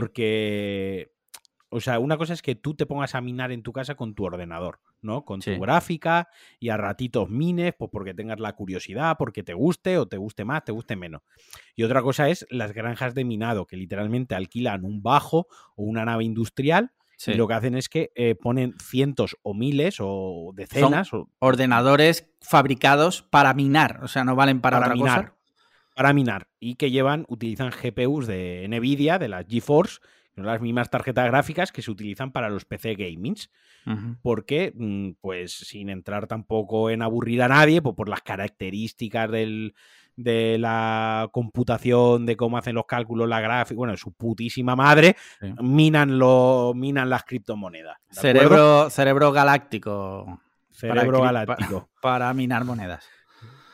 O 1.70 1.80
sea, 1.80 1.98
una 1.98 2.16
cosa 2.16 2.32
es 2.32 2.40
que 2.42 2.54
tú 2.54 2.74
te 2.74 2.86
pongas 2.86 3.14
a 3.14 3.20
minar 3.20 3.52
en 3.52 3.62
tu 3.62 3.72
casa 3.72 3.94
con 3.94 4.14
tu 4.14 4.24
ordenador, 4.24 4.80
¿no? 5.02 5.24
Con 5.24 5.40
tu 5.40 5.58
gráfica 5.60 6.28
y 6.58 6.70
a 6.70 6.76
ratitos 6.76 7.28
mines, 7.28 7.74
pues 7.78 7.90
porque 7.92 8.14
tengas 8.14 8.40
la 8.40 8.54
curiosidad, 8.54 9.16
porque 9.18 9.42
te 9.42 9.52
guste 9.54 9.98
o 9.98 10.06
te 10.06 10.16
guste 10.16 10.44
más, 10.44 10.64
te 10.64 10.72
guste 10.72 10.96
menos. 10.96 11.22
Y 11.76 11.82
otra 11.82 12.00
cosa 12.02 12.28
es 12.30 12.46
las 12.50 12.72
granjas 12.72 13.14
de 13.14 13.24
minado, 13.24 13.66
que 13.66 13.76
literalmente 13.76 14.34
alquilan 14.34 14.84
un 14.84 15.02
bajo 15.02 15.46
o 15.76 15.82
una 15.84 16.04
nave 16.04 16.24
industrial 16.24 16.92
Sí. 17.20 17.32
y 17.32 17.34
lo 17.34 17.48
que 17.48 17.54
hacen 17.54 17.74
es 17.74 17.88
que 17.88 18.12
eh, 18.14 18.36
ponen 18.36 18.74
cientos 18.80 19.36
o 19.42 19.52
miles 19.52 19.96
o 19.98 20.52
decenas 20.54 21.12
o 21.12 21.28
Ordenadores 21.40 22.30
fabricados 22.40 23.22
para 23.22 23.52
minar, 23.54 23.98
o 24.04 24.08
sea, 24.08 24.22
no 24.22 24.36
valen 24.36 24.60
para, 24.60 24.76
para 24.78 24.86
otra 24.86 24.94
minar. 24.96 25.24
cosa. 25.24 25.34
Para 25.96 26.12
minar. 26.12 26.46
Y 26.60 26.76
que 26.76 26.92
llevan, 26.92 27.24
utilizan 27.28 27.70
GPUs 27.72 28.28
de 28.28 28.64
Nvidia, 28.68 29.18
de 29.18 29.26
las 29.26 29.46
GeForce, 29.48 29.98
son 30.38 30.46
las 30.46 30.60
mismas 30.60 30.88
tarjetas 30.90 31.26
gráficas 31.26 31.72
que 31.72 31.82
se 31.82 31.90
utilizan 31.90 32.32
para 32.32 32.48
los 32.48 32.64
PC 32.64 32.94
gamings. 32.94 33.50
Porque, 34.22 34.72
mm, 34.76 35.12
pues, 35.20 35.50
sin 35.52 35.88
entrar 35.88 36.26
tampoco 36.26 36.90
en 36.90 37.00
aburrir 37.02 37.42
a 37.42 37.48
nadie, 37.48 37.80
pues 37.80 37.94
por 37.96 38.08
las 38.10 38.20
características 38.20 39.30
del, 39.30 39.74
de 40.14 40.58
la 40.58 41.28
computación, 41.32 42.26
de 42.26 42.36
cómo 42.36 42.58
hacen 42.58 42.74
los 42.74 42.84
cálculos, 42.86 43.28
la 43.28 43.40
gráfica, 43.40 43.76
bueno, 43.78 43.96
su 43.96 44.12
putísima 44.12 44.76
madre, 44.76 45.16
Sí. 45.40 45.54
minan, 45.62 46.18
lo, 46.18 46.72
minan 46.74 47.08
las 47.08 47.24
criptomonedas. 47.24 47.96
Cerebro, 48.10 48.90
cerebro 48.90 49.32
galáctico 49.32 50.40
Cerebro 50.70 51.22
galáctico. 51.22 51.88
para 52.02 52.32
minar 52.34 52.64
monedas. 52.64 53.08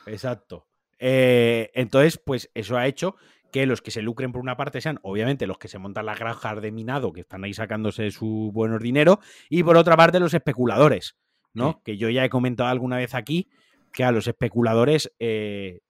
Exacto. 0.06 0.66
Eh, 0.98 1.70
entonces, 1.74 2.20
pues 2.24 2.50
eso 2.54 2.76
ha 2.76 2.86
hecho 2.86 3.16
que 3.54 3.66
los 3.66 3.82
que 3.82 3.92
se 3.92 4.02
lucren 4.02 4.32
por 4.32 4.40
una 4.42 4.56
parte 4.56 4.80
sean, 4.80 4.98
obviamente, 5.02 5.46
los 5.46 5.58
que 5.58 5.68
se 5.68 5.78
montan 5.78 6.06
las 6.06 6.18
granjas 6.18 6.60
de 6.60 6.72
minado, 6.72 7.12
que 7.12 7.20
están 7.20 7.44
ahí 7.44 7.54
sacándose 7.54 8.10
su 8.10 8.50
buenos 8.52 8.80
dinero, 8.82 9.20
y 9.48 9.62
por 9.62 9.76
otra 9.76 9.96
parte, 9.96 10.18
los 10.18 10.34
especuladores, 10.34 11.14
¿no? 11.52 11.74
Sí. 11.74 11.78
Que 11.84 11.96
yo 11.96 12.10
ya 12.10 12.24
he 12.24 12.28
comentado 12.30 12.68
alguna 12.68 12.96
vez 12.96 13.14
aquí 13.14 13.48
que 13.92 14.02
a 14.02 14.10
los 14.10 14.26
especuladores, 14.26 15.12
eh, 15.20 15.82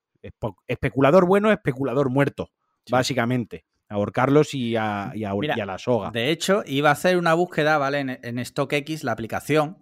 especulador 0.67 1.25
bueno, 1.27 1.51
especulador 1.51 2.11
muerto, 2.11 2.51
Sí. 2.85 2.93
básicamente. 2.93 3.65
Ahorcarlos 3.89 4.53
y 4.53 4.77
a, 4.77 5.12
y 5.15 5.25
a- 5.25 5.33
Mira, 5.33 5.55
y 5.57 5.61
a 5.62 5.65
la 5.67 5.79
soga. 5.79 6.11
De 6.11 6.31
hecho, 6.31 6.65
iba 6.67 6.91
a 6.91 6.93
hacer 6.93 7.17
una 7.17 7.33
búsqueda, 7.33 7.79
¿vale? 7.79 8.01
En, 8.01 8.11
en 8.23 8.45
StockX, 8.45 9.05
la 9.05 9.12
aplicación. 9.12 9.79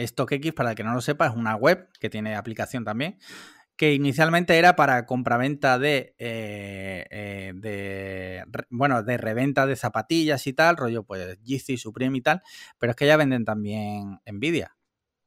StockX, 0.00 0.52
para 0.52 0.70
el 0.70 0.76
que 0.76 0.84
no 0.84 0.94
lo 0.94 1.00
sepa, 1.00 1.26
es 1.26 1.34
una 1.34 1.56
web 1.56 1.88
que 1.98 2.08
tiene 2.08 2.36
aplicación 2.36 2.84
también. 2.84 3.18
Que 3.82 3.94
inicialmente 3.94 4.56
era 4.56 4.76
para 4.76 5.06
compraventa 5.06 5.76
de, 5.76 6.14
eh, 6.16 7.04
eh, 7.10 7.52
de 7.52 8.44
bueno, 8.70 9.02
de 9.02 9.16
reventa 9.16 9.66
de 9.66 9.74
zapatillas 9.74 10.46
y 10.46 10.52
tal, 10.52 10.76
rollo 10.76 11.02
pues 11.02 11.36
Yeezy, 11.42 11.76
Supreme 11.76 12.16
y 12.18 12.20
tal, 12.20 12.42
pero 12.78 12.90
es 12.92 12.96
que 12.96 13.08
ya 13.08 13.16
venden 13.16 13.44
también 13.44 14.20
Nvidia. 14.24 14.76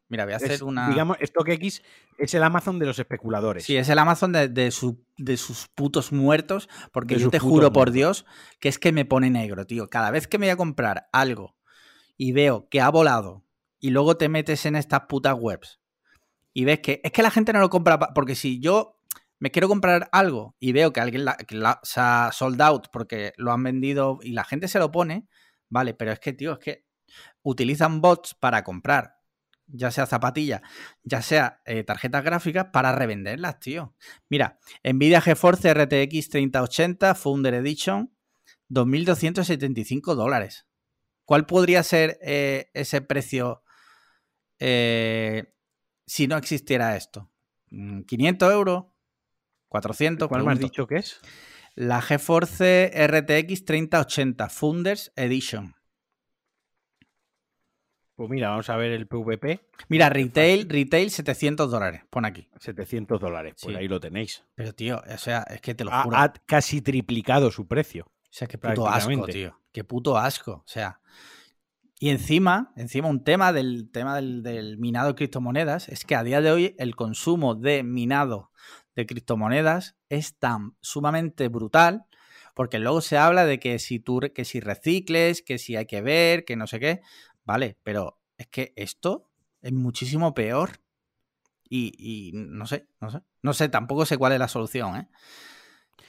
Mira, 0.07 0.23
voy 0.23 0.35
a 0.35 0.37
hacer 0.37 0.53
Es, 0.53 0.61
una... 0.61 0.87
Digamos, 0.87 1.17
StockX 1.21 1.81
es 2.17 2.33
el 2.33 2.43
Amazon 2.43 2.79
de 2.79 2.85
los 2.85 2.97
especuladores. 2.97 3.65
Sí, 3.65 3.75
es 3.75 3.89
el 3.89 3.99
Amazon 3.99 4.31
de, 4.31 4.47
de 4.47 4.71
su- 4.71 5.05
de 5.17 5.35
sus 5.35 5.67
putos 5.75 6.13
muertos, 6.13 6.69
porque 6.93 7.15
De 7.15 7.23
yo 7.23 7.29
te 7.31 7.39
juro 7.39 7.73
por. 7.73 7.91
Dios 7.91 8.25
que 8.61 8.69
es 8.69 8.79
que 8.79 8.93
me 8.93 9.03
pone 9.03 9.29
negro, 9.29 9.65
tío. 9.65 9.89
Cada 9.89 10.11
vez 10.11 10.29
que 10.29 10.37
me 10.37 10.45
voy 10.45 10.51
a 10.51 10.55
comprar 10.55 11.09
algo 11.11 11.57
y 12.15 12.31
veo 12.31 12.69
que 12.69 12.79
ha 12.79 12.87
volado 12.87 13.43
y 13.81 13.89
luego 13.89 14.15
te 14.15 14.29
metes 14.29 14.65
en 14.65 14.77
estas 14.77 15.01
putas 15.09 15.35
webs 15.37 15.81
y 16.55 16.65
ves 16.65 16.79
que 16.79 17.01
es 17.03 17.11
que 17.11 17.21
la 17.21 17.29
gente 17.31 17.53
no 17.53 17.59
lo 17.59 17.69
compra, 17.69 17.99
porque 17.99 18.33
si 18.35 18.59
yo 18.61 18.97
me 19.39 19.51
quiero 19.51 19.67
comprar 19.67 20.09
algo 20.13 20.55
y 20.59 20.71
veo 20.71 20.93
que 20.93 21.01
alguien 21.01 21.25
la- 21.25 21.35
que 21.37 21.55
la- 21.55 21.81
se 21.83 21.99
ha 21.99 22.31
sold 22.31 22.61
out 22.61 22.87
porque 22.91 23.33
lo 23.37 23.51
han 23.51 23.61
vendido 23.63 24.19
y 24.23 24.31
la 24.31 24.45
gente 24.45 24.67
se 24.69 24.79
lo 24.79 24.91
pone, 24.91 25.27
vale, 25.69 25.93
pero 25.93 26.11
es 26.13 26.19
que, 26.19 26.31
tío, 26.33 26.53
es 26.53 26.59
que 26.59 26.85
utilizan 27.43 28.01
bots 28.01 28.35
para 28.35 28.63
comprar, 28.63 29.17
ya 29.67 29.91
sea 29.91 30.05
zapatillas, 30.05 30.61
ya 31.03 31.21
sea 31.21 31.61
eh, 31.65 31.83
tarjetas 31.83 32.23
gráficas, 32.23 32.67
para 32.71 32.93
revenderlas, 32.93 33.59
tío. 33.59 33.93
Mira, 34.29 34.59
Nvidia 34.83 35.21
GeForce 35.21 35.69
RTX 35.71 36.29
3080 36.29 37.15
Founder 37.15 37.53
Edition, 37.55 38.15
2.275 38.69 40.15
dólares. 40.15 40.67
¿Cuál 41.25 41.45
podría 41.45 41.83
ser 41.83 42.17
eh, 42.21 42.69
ese 42.73 43.01
precio 43.01 43.63
eh, 44.59 45.54
si 46.05 46.27
no 46.27 46.37
existiera 46.37 46.95
esto? 46.95 47.31
Mm, 47.69 48.01
¿500 48.01 48.51
euros? 48.51 48.85
¿400? 49.69 50.27
¿Cuál 50.27 50.43
me 50.43 50.51
has 50.53 50.59
dicho 50.59 50.87
que 50.87 50.97
es? 50.97 51.19
La 51.75 52.01
GeForce 52.01 52.91
RTX 53.07 53.65
3080 53.65 54.49
Founders 54.49 55.11
Edition. 55.15 55.75
Pues 58.15 58.29
mira, 58.29 58.49
vamos 58.49 58.69
a 58.69 58.77
ver 58.77 58.91
el 58.93 59.07
PVP. 59.07 59.59
Mira, 59.89 60.07
retail, 60.09 60.69
retail 60.69 61.11
700 61.11 61.69
dólares. 61.69 62.03
Pon 62.09 62.23
aquí. 62.23 62.47
700 62.61 63.19
dólares. 63.19 63.55
Pues 63.61 63.75
Sí. 63.75 63.77
ahí 63.79 63.89
lo 63.89 63.99
tenéis. 63.99 64.45
Pero, 64.55 64.73
tío, 64.73 65.01
o 65.05 65.17
sea, 65.17 65.39
es 65.49 65.59
que 65.59 65.75
te 65.75 65.83
lo 65.83 65.91
Ha, 65.91 66.03
juro. 66.03 66.15
ha 66.17 66.31
casi 66.45 66.81
triplicado 66.81 67.51
su 67.51 67.67
precio. 67.67 68.05
O 68.05 68.27
sea, 68.37 68.47
qué 68.47 68.57
puto 68.57 68.87
asco, 68.87 69.25
tío. 69.25 69.59
Qué 69.73 69.83
puto 69.83 70.17
asco. 70.17 70.51
O 70.53 70.67
sea. 70.67 71.01
Y 72.05 72.11
encima, 72.11 72.71
encima 72.75 73.07
un 73.07 73.23
tema 73.23 73.51
del 73.51 73.89
tema 73.89 74.15
del, 74.15 74.77
minado 74.77 75.07
de 75.07 75.15
criptomonedas 75.15 75.89
es 75.89 76.05
que 76.05 76.13
a 76.13 76.21
día 76.21 76.39
de 76.39 76.51
hoy 76.51 76.75
el 76.77 76.95
consumo 76.95 77.55
de 77.55 77.81
minado 77.81 78.51
de 78.95 79.07
criptomonedas 79.07 79.95
es 80.09 80.37
tan 80.37 80.77
sumamente 80.81 81.47
brutal 81.47 82.05
porque 82.53 82.77
luego 82.77 83.01
se 83.01 83.17
habla 83.17 83.47
de 83.47 83.59
que 83.59 83.79
si 83.79 83.97
tú 83.97 84.19
que 84.35 84.45
si 84.45 84.59
recicles, 84.59 85.41
que 85.41 85.57
si 85.57 85.77
hay 85.77 85.87
que 85.87 86.01
ver, 86.01 86.45
que 86.45 86.55
no 86.55 86.67
sé 86.67 86.79
qué, 86.79 87.01
vale, 87.43 87.75
pero 87.81 88.19
es 88.37 88.45
que 88.49 88.71
esto 88.75 89.31
es 89.63 89.73
muchísimo 89.73 90.35
peor 90.35 90.81
y, 91.67 91.91
y 91.97 92.33
no 92.35 92.67
sé, 92.67 92.87
no 93.01 93.09
sé, 93.09 93.21
no 93.41 93.53
sé, 93.53 93.67
tampoco 93.67 94.05
sé 94.05 94.19
cuál 94.19 94.33
es 94.33 94.37
la 94.37 94.47
solución, 94.47 94.95
¿eh? 94.95 95.09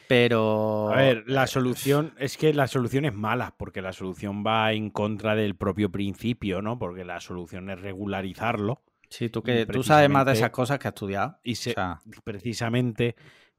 Pero 0.08 0.92
A 0.92 0.96
ver, 0.96 1.24
la 1.26 1.46
solución 1.46 2.14
es 2.18 2.36
que 2.36 2.52
la 2.54 2.66
solución 2.66 3.04
es 3.04 3.14
mala, 3.14 3.54
porque 3.58 3.82
la 3.82 3.92
solución 3.92 4.44
va 4.46 4.72
en 4.72 4.90
contra 4.90 5.34
del 5.34 5.56
propio 5.56 5.90
principio, 5.90 6.62
¿no? 6.62 6.78
Porque 6.78 7.04
la 7.04 7.20
solución 7.20 7.70
es 7.70 7.80
regularizarlo 7.80 8.82
Sí, 9.08 9.28
tú 9.28 9.42
que 9.42 9.66
tú 9.66 9.82
sabes 9.82 10.10
más 10.10 10.26
de 10.26 10.32
esas 10.32 10.50
cosas 10.50 10.78
que 10.78 10.88
has 10.88 10.94
estudiado. 10.94 11.38
y 11.44 11.54
se, 11.54 11.70
O 11.70 11.74
sea, 11.74 12.00
precisamente 12.24 13.14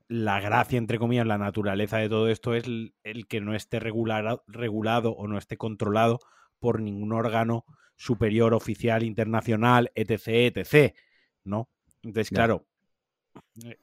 la 0.09 0.39
gracia, 0.39 0.77
entre 0.77 0.99
comillas, 0.99 1.25
la 1.25 1.37
naturaleza 1.37 1.97
de 1.97 2.09
todo 2.09 2.29
esto 2.29 2.53
es 2.53 2.65
el, 2.65 2.95
el 3.03 3.27
que 3.27 3.41
no 3.41 3.55
esté 3.55 3.79
regulara- 3.79 4.41
regulado 4.47 5.11
o 5.11 5.27
no 5.27 5.37
esté 5.37 5.57
controlado 5.57 6.19
por 6.59 6.81
ningún 6.81 7.13
órgano 7.13 7.65
superior, 7.95 8.53
oficial, 8.53 9.03
internacional, 9.03 9.91
etc., 9.95 10.27
etc., 10.55 10.95
¿no? 11.43 11.69
Entonces, 12.03 12.29
claro, 12.29 12.66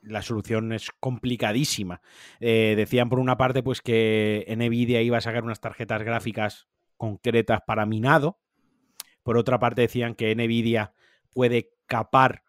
la 0.03 0.23
solución 0.23 0.73
es 0.73 0.91
complicadísima. 1.01 2.01
Eh, 2.41 2.75
decían 2.77 3.09
por 3.09 3.19
una 3.19 3.37
parte, 3.37 3.63
pues 3.63 3.81
que 3.81 4.45
Nvidia 4.57 5.03
iba 5.03 5.19
a 5.19 5.23
sacar 5.23 5.45
unas 5.45 5.61
tarjetas 5.61 6.03
gráficas 6.03 6.69
concretas 6.97 7.61
para 7.67 7.87
minado. 7.87 8.39
Por 9.23 9.37
otra 9.37 9.59
parte, 9.59 9.83
decían 9.83 10.15
que 10.15 10.35
Nvidia 10.35 10.93
puede 11.33 11.71
capar, 11.87 12.43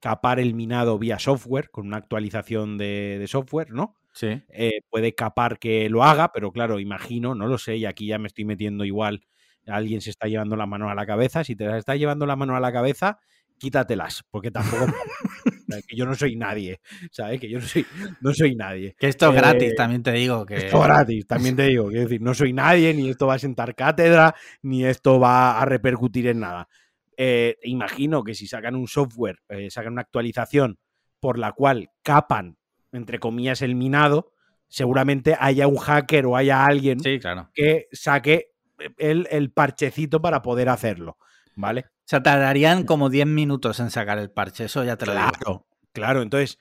capar 0.00 0.40
el 0.40 0.54
minado 0.54 0.98
vía 0.98 1.18
software, 1.18 1.70
con 1.70 1.86
una 1.86 1.98
actualización 1.98 2.78
de, 2.78 3.18
de 3.18 3.26
software, 3.26 3.70
¿no? 3.72 3.98
sí. 4.18 4.42
Eh, 4.48 4.80
puede 4.90 5.14
capar 5.14 5.58
que 5.58 5.88
lo 5.88 6.02
haga, 6.02 6.32
pero 6.32 6.50
claro, 6.50 6.80
imagino, 6.80 7.34
no 7.34 7.46
lo 7.46 7.56
sé, 7.58 7.76
y 7.76 7.84
aquí 7.84 8.06
ya 8.06 8.18
me 8.18 8.26
estoy 8.26 8.44
metiendo 8.44 8.84
igual, 8.84 9.26
alguien 9.66 10.00
se 10.00 10.10
está 10.10 10.26
llevando 10.26 10.56
la 10.56 10.66
mano 10.66 10.90
a 10.90 10.94
la 10.94 11.06
cabeza, 11.06 11.44
si 11.44 11.54
te 11.54 11.66
las 11.66 11.78
está 11.78 11.94
llevando 11.94 12.26
la 12.26 12.36
mano 12.36 12.56
a 12.56 12.60
la 12.60 12.72
cabeza, 12.72 13.20
quítatelas, 13.58 14.24
porque 14.30 14.50
tampoco... 14.50 14.86
Que 15.86 15.96
yo 15.96 16.06
no 16.06 16.14
soy 16.14 16.36
nadie, 16.36 16.80
¿sabes? 17.10 17.40
Que 17.40 17.48
yo 17.48 17.58
no 17.60 17.66
soy, 17.66 17.86
no 18.20 18.32
soy 18.34 18.54
nadie. 18.54 18.96
Que 18.98 19.08
esto 19.08 19.28
es 19.28 19.34
Eh, 19.34 19.36
gratis, 19.38 19.74
también 19.76 20.02
te 20.02 20.12
digo. 20.12 20.46
Que... 20.46 20.56
Esto 20.56 20.80
gratis, 20.80 21.26
también 21.26 21.56
te 21.56 21.64
digo. 21.64 21.88
Quiero 21.88 22.02
decir, 22.04 22.20
no 22.22 22.34
soy 22.34 22.52
nadie, 22.52 22.94
ni 22.94 23.08
esto 23.10 23.26
va 23.26 23.34
a 23.34 23.38
sentar 23.38 23.74
cátedra, 23.74 24.34
ni 24.62 24.84
esto 24.84 25.20
va 25.20 25.60
a 25.60 25.64
repercutir 25.64 26.26
en 26.28 26.40
nada. 26.40 26.68
Eh, 27.16 27.56
imagino 27.64 28.22
que 28.24 28.34
si 28.34 28.46
sacan 28.46 28.74
un 28.76 28.88
software, 28.88 29.38
eh, 29.48 29.70
sacan 29.70 29.92
una 29.94 30.02
actualización 30.02 30.78
por 31.20 31.38
la 31.38 31.52
cual 31.52 31.90
capan, 32.02 32.56
entre 32.92 33.18
comillas, 33.18 33.60
el 33.62 33.74
minado, 33.74 34.32
seguramente 34.68 35.36
haya 35.38 35.66
un 35.66 35.78
hacker 35.78 36.26
o 36.26 36.36
haya 36.36 36.64
alguien 36.64 37.00
Sí, 37.00 37.18
claro. 37.18 37.50
que 37.54 37.88
saque 37.92 38.52
el, 38.98 39.26
el 39.30 39.50
parchecito 39.50 40.20
para 40.22 40.42
poder 40.42 40.68
hacerlo, 40.68 41.18
¿vale? 41.58 41.80
O 41.80 42.06
sea, 42.06 42.22
tardarían 42.22 42.84
como 42.84 43.10
10 43.10 43.26
minutos 43.26 43.80
en 43.80 43.90
sacar 43.90 44.18
el 44.18 44.30
parche, 44.30 44.64
eso 44.64 44.84
ya 44.84 44.96
te 44.96 45.06
lo 45.06 45.12
digo. 45.12 45.28
Claro, 45.30 45.66
claro. 45.92 46.22
Entonces, 46.22 46.58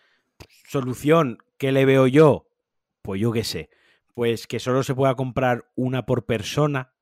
solución, 0.68 1.38
¿qué 1.58 1.72
le 1.72 1.86
veo 1.86 2.08
yo? 2.08 2.48
Pues 3.04 3.22
yo 3.22 3.32
qué 3.32 3.44
sé. 3.44 3.70
Pues 4.16 4.48
que 4.48 4.60
solo 4.60 4.82
se 4.82 4.96
pueda 4.96 5.16
comprar 5.16 5.70
una 5.76 6.06
por 6.06 6.26
persona. 6.26 6.94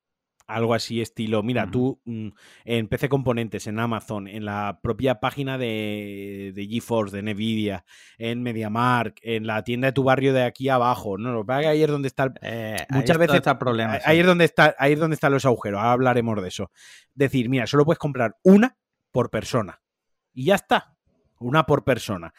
Algo 0.47 0.75
así 0.75 1.01
estilo, 1.01 1.41
mira, 1.41 1.71
tú 1.71 1.99
mm, 2.05 2.27
en 2.65 2.87
PC 2.87 3.09
Componentes, 3.09 3.65
en 3.65 3.79
Amazon, 3.79 4.27
en 4.27 4.45
la 4.45 4.79
propia 4.83 5.19
página 5.19 5.57
de, 5.57 6.51
de 6.53 6.67
GeForce, 6.67 7.19
de 7.19 7.33
Nvidia, 7.33 7.83
en 8.19 8.43
MediaMark, 8.43 9.17
en 9.23 9.47
la 9.47 9.63
tienda 9.63 9.87
de 9.87 9.93
tu 9.93 10.03
barrio 10.03 10.33
de 10.33 10.43
aquí 10.43 10.69
abajo, 10.69 11.17
no, 11.17 11.31
lo 11.33 11.41
que 11.41 11.47
pasa 11.47 11.59
es 11.61 11.63
que 11.65 11.69
ahí 11.69 11.81
es 11.83 11.89
donde 11.89 12.07
está 12.09 12.31
Eh, 12.43 12.77
ahí 12.79 12.85
Muchas 12.91 13.15
es 13.15 13.17
veces- 13.17 13.35
está 13.37 13.51
el 13.51 13.57
problema. 13.57 13.93
Ahí 13.93 13.99
sí. 13.99 14.03
ahí 14.05 14.19
es 14.19 14.25
donde 14.27 14.45
está, 14.45 14.75
ahí 14.77 14.93
es 14.93 14.99
donde 14.99 15.15
están 15.15 15.31
los 15.31 15.45
agujeros. 15.45 15.79
Ahora 15.79 15.93
hablaremos 15.93 16.39
de 16.39 16.47
eso. 16.47 16.69
Decir, 17.15 17.49
mira, 17.49 17.65
solo 17.65 17.83
puedes 17.83 17.97
comprar 17.99 18.37
una 18.43 18.77
por 19.11 19.31
persona. 19.31 19.81
Y 20.31 20.45
ya 20.45 20.55
está. 20.55 20.95
Una 21.39 21.65
por 21.65 21.83
persona. 21.83 22.33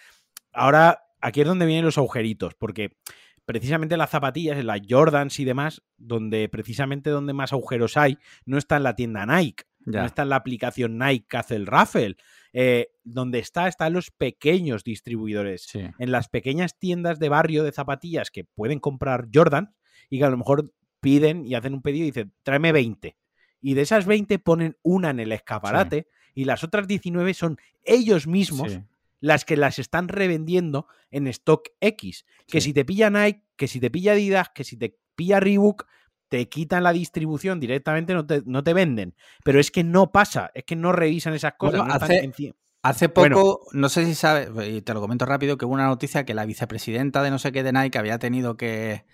Ahora, 0.53 1.03
aquí 1.21 1.41
es 1.41 1.47
donde 1.47 1.67
vienen 1.67 1.85
los 1.87 1.99
agujeritos, 1.99 2.55
porque 2.55 2.99
precisamente 3.47 3.97
las 3.97 4.11
zapatillas, 4.11 4.59
en 4.59 4.67
las 4.67 4.81
Jordans 4.87 5.41
y 5.41 5.45
demás, 5.45 5.83
donde 5.97 6.49
precisamente 6.51 7.09
donde 7.11 7.33
más 7.33 7.53
agujeros 7.53 7.97
hay, 7.97 8.19
no 8.45 8.59
está 8.59 8.77
en 8.77 8.83
la 8.83 8.95
tienda 8.95 9.25
Nike, 9.25 9.65
Ya. 9.87 10.01
no 10.01 10.07
está 10.07 10.23
en 10.23 10.29
la 10.31 10.37
aplicación 10.37 10.99
Nike 10.99 11.27
que 11.29 11.37
hace 11.39 11.55
el 11.57 11.67
raffle. 11.67 12.17
Eh, 12.53 12.89
donde 13.05 13.39
está, 13.39 13.69
está 13.69 13.87
en 13.87 13.93
los 13.93 14.11
pequeños 14.11 14.83
distribuidores 14.83 15.63
Sí. 15.65 15.83
en 15.99 16.11
las 16.11 16.29
pequeñas 16.29 16.79
tiendas 16.79 17.19
de 17.19 17.29
barrio 17.29 17.63
de 17.65 17.71
zapatillas 17.73 18.31
que 18.31 18.45
pueden 18.45 18.81
comprar 18.81 19.29
Jordan 19.33 19.75
y 20.09 20.19
que 20.19 20.25
a 20.25 20.31
lo 20.31 20.39
mejor 20.39 20.73
piden 21.01 21.45
y 21.47 21.55
hacen 21.55 21.75
un 21.75 21.83
pedido 21.83 22.05
y 22.05 22.11
dicen, 22.11 22.33
tráeme 22.43 22.73
20. 22.73 23.17
Y 23.61 23.75
de 23.75 23.83
esas 23.83 24.07
20 24.07 24.39
ponen 24.39 24.77
una 24.83 25.11
en 25.11 25.21
el 25.21 25.33
escaparate 25.33 26.09
y 26.35 26.45
las 26.47 26.65
otras 26.65 26.89
19 26.89 27.35
son 27.35 27.59
ellos 27.85 28.27
mismos 28.27 28.73
Sí. 28.73 28.81
Las 29.21 29.45
que 29.45 29.57
las 29.57 29.79
están 29.79 30.09
revendiendo 30.09 30.87
en 31.11 31.27
stock 31.29 31.69
X. 31.81 32.25
Que 32.47 32.61
Sí. 32.61 32.67
si 32.69 32.73
te 32.75 32.85
pilla 32.85 33.11
Nike, 33.11 33.43
que 33.57 33.69
si 33.69 33.81
te 33.81 33.91
pilla 33.91 34.13
Adidas, 34.13 34.51
que 34.55 34.65
si 34.65 34.77
te 34.77 34.99
pilla 35.15 35.41
Reebok, 35.41 35.87
te 36.29 36.49
quitan 36.49 36.83
la 36.83 36.93
distribución 36.93 37.61
directamente, 37.61 38.13
no 38.13 38.27
te, 38.27 38.43
no 38.47 38.63
te 38.65 38.75
venden. 38.75 39.15
Pero 39.45 39.61
es 39.61 39.71
que 39.71 39.85
no 39.85 40.11
pasa, 40.13 40.51
es 40.55 40.65
que 40.65 40.75
no 40.77 40.93
revisan 40.93 41.35
esas 41.35 41.55
cosas. 41.55 41.81
Bueno, 41.81 41.87
no 41.87 41.95
están 42.05 42.11
hace- 42.11 42.55
Hace 42.83 43.09
poco, 43.09 43.29
Bueno. 43.29 43.57
no 43.73 43.89
sé 43.89 44.05
si 44.07 44.15
sabes, 44.15 44.49
y 44.69 44.81
te 44.83 44.95
lo 44.95 45.01
comento 45.01 45.25
rápido, 45.27 45.57
que 45.59 45.65
hubo 45.65 45.75
una 45.75 45.87
noticia 45.89 46.25
que 46.25 46.35
la 46.35 46.45
vicepresidenta 46.47 47.21
de 47.23 47.31
no 47.31 47.39
sé 47.41 47.51
qué 47.51 47.65
de 47.65 47.73
Nike 47.73 47.99
había 47.99 48.19
tenido 48.21 48.57
que, 48.57 49.05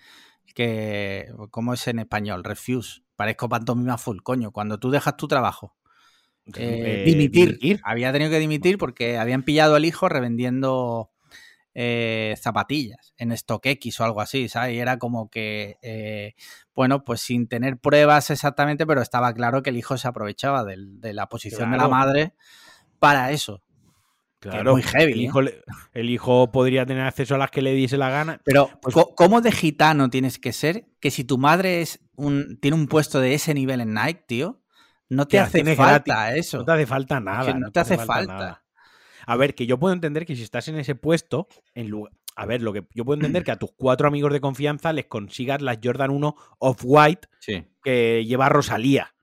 que 0.53 1.31
¿cómo 1.51 1.73
es 1.73 1.87
en 1.87 1.99
español? 1.99 2.43
Refuse. 2.43 3.01
Parezco 3.15 3.49
pantomima 3.49 3.97
full, 3.97 4.19
coño. 4.21 4.51
Cuando 4.51 4.79
tú 4.79 4.91
dejas 4.91 5.17
tu 5.17 5.27
trabajo, 5.27 5.75
eh, 6.55 7.03
eh, 7.03 7.03
dimitir. 7.05 7.79
Había 7.83 8.11
tenido 8.11 8.29
que 8.31 8.39
dimitir 8.39 8.77
porque 8.77 9.17
habían 9.17 9.43
pillado 9.43 9.75
al 9.75 9.85
hijo 9.85 10.09
revendiendo 10.09 11.09
eh, 11.75 12.35
zapatillas 12.39 13.13
en 13.17 13.35
StockX 13.35 13.99
o 13.99 14.03
algo 14.03 14.21
así, 14.21 14.47
¿sabes? 14.49 14.75
Y 14.75 14.79
era 14.79 14.99
como 14.99 15.29
que, 15.29 15.77
eh, 15.81 16.35
bueno, 16.75 17.03
pues 17.03 17.21
sin 17.21 17.47
tener 17.47 17.77
pruebas 17.77 18.29
exactamente, 18.29 18.85
pero 18.85 19.01
estaba 19.01 19.33
claro 19.33 19.63
que 19.63 19.71
el 19.71 19.77
hijo 19.77 19.97
se 19.97 20.07
aprovechaba 20.07 20.63
de 20.63 21.13
la 21.13 21.27
posición 21.29 21.71
de 21.71 21.77
la 21.77 21.83
madre 21.89 22.33
para 22.99 23.31
eso. 23.31 23.61
Claro, 24.39 24.73
muy 24.73 24.81
heavy, 24.83 25.13
El 25.13 25.21
hijo, 25.21 25.41
le- 25.41 25.61
el 25.93 26.09
hijo 26.09 26.51
podría 26.51 26.85
tener 26.85 27.05
acceso 27.05 27.35
a 27.35 27.37
las 27.37 27.49
que 27.49 27.61
le 27.61 27.73
diese 27.73 27.97
la 27.97 28.09
gana. 28.09 28.41
Pero, 28.43 28.69
Pues- 28.81 28.93
¿cómo 29.15 29.39
de 29.39 29.53
gitano 29.53 30.09
tienes 30.09 30.37
que 30.37 30.51
ser 30.51 30.85
que 30.99 31.11
si 31.11 31.23
tu 31.23 31.37
madre 31.37 31.81
es 31.81 32.01
un, 32.17 32.59
tiene 32.59 32.75
un 32.75 32.87
puesto 32.87 33.21
de 33.21 33.35
ese 33.35 33.53
nivel 33.53 33.79
en 33.79 33.93
Nike, 33.93 34.25
tío, 34.27 34.61
no 35.09 35.27
te 35.27 35.39
hace 35.39 35.75
falta 35.75 36.35
eso? 36.35 36.59
No 36.59 36.65
te 36.65 36.71
hace 36.73 36.85
falta 36.85 37.19
nada. 37.19 37.53
no 37.53 37.71
te 37.71 37.79
hace 37.79 37.97
falta. 37.97 38.33
nada. 38.33 38.63
A 39.25 39.35
ver, 39.37 39.55
que 39.55 39.65
yo 39.65 39.79
puedo 39.79 39.93
entender 39.93 40.25
que 40.25 40.35
si 40.35 40.43
estás 40.43 40.67
en 40.67 40.77
ese 40.77 40.95
puesto, 40.95 41.47
en 41.75 41.89
lugar. 41.89 42.11
A 42.35 42.45
ver, 42.47 42.61
lo 42.63 42.73
que 42.73 42.85
yo 42.93 43.05
puedo 43.05 43.15
entender 43.15 43.43
que 43.45 43.51
a 43.51 43.57
tus 43.57 43.71
cuatro 43.75 44.07
amigos 44.07 44.33
de 44.33 44.41
confianza 44.41 44.91
les 44.91 45.05
consigas 45.05 45.61
las 45.61 45.79
Jordan 45.83 46.11
1 46.11 46.35
Off-White 46.59 47.27
Sí. 47.39 47.65
que 47.83 48.25
lleva 48.25 48.49
Rosalía. 48.49 49.13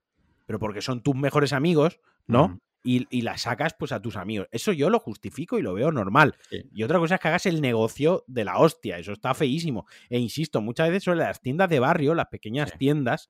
Pero 0.47 0.59
porque 0.59 0.81
son 0.83 1.03
tus 1.03 1.15
mejores 1.17 1.53
amigos, 1.53 2.01
¿no? 2.27 2.61
Y, 2.83 3.07
y 3.11 3.23
las 3.23 3.43
sacas 3.43 3.75
pues 3.79 3.93
a 3.93 4.01
tus 4.01 4.17
amigos. 4.17 4.49
Eso 4.53 4.73
yo 4.73 4.89
lo 4.91 4.99
justifico 5.01 5.59
y 5.59 5.63
lo 5.63 5.75
veo 5.75 5.93
normal. 5.93 6.37
Sí. 6.49 6.63
Y 6.73 6.83
otra 6.83 6.99
cosa 6.99 7.17
es 7.17 7.21
que 7.21 7.29
hagas 7.29 7.45
el 7.47 7.61
negocio 7.61 8.25
de 8.27 8.45
la 8.45 8.59
hostia. 8.59 8.99
Eso 8.99 9.13
está 9.13 9.35
feísimo. 9.35 9.87
E 10.09 10.19
insisto, 10.19 10.61
muchas 10.63 10.89
veces 10.89 11.05
son 11.05 11.19
las 11.19 11.41
tiendas 11.43 11.69
de 11.69 11.79
barrio, 11.79 12.15
las 12.15 12.27
pequeñas 12.29 12.71
Sí. 12.71 12.79
tiendas, 12.79 13.29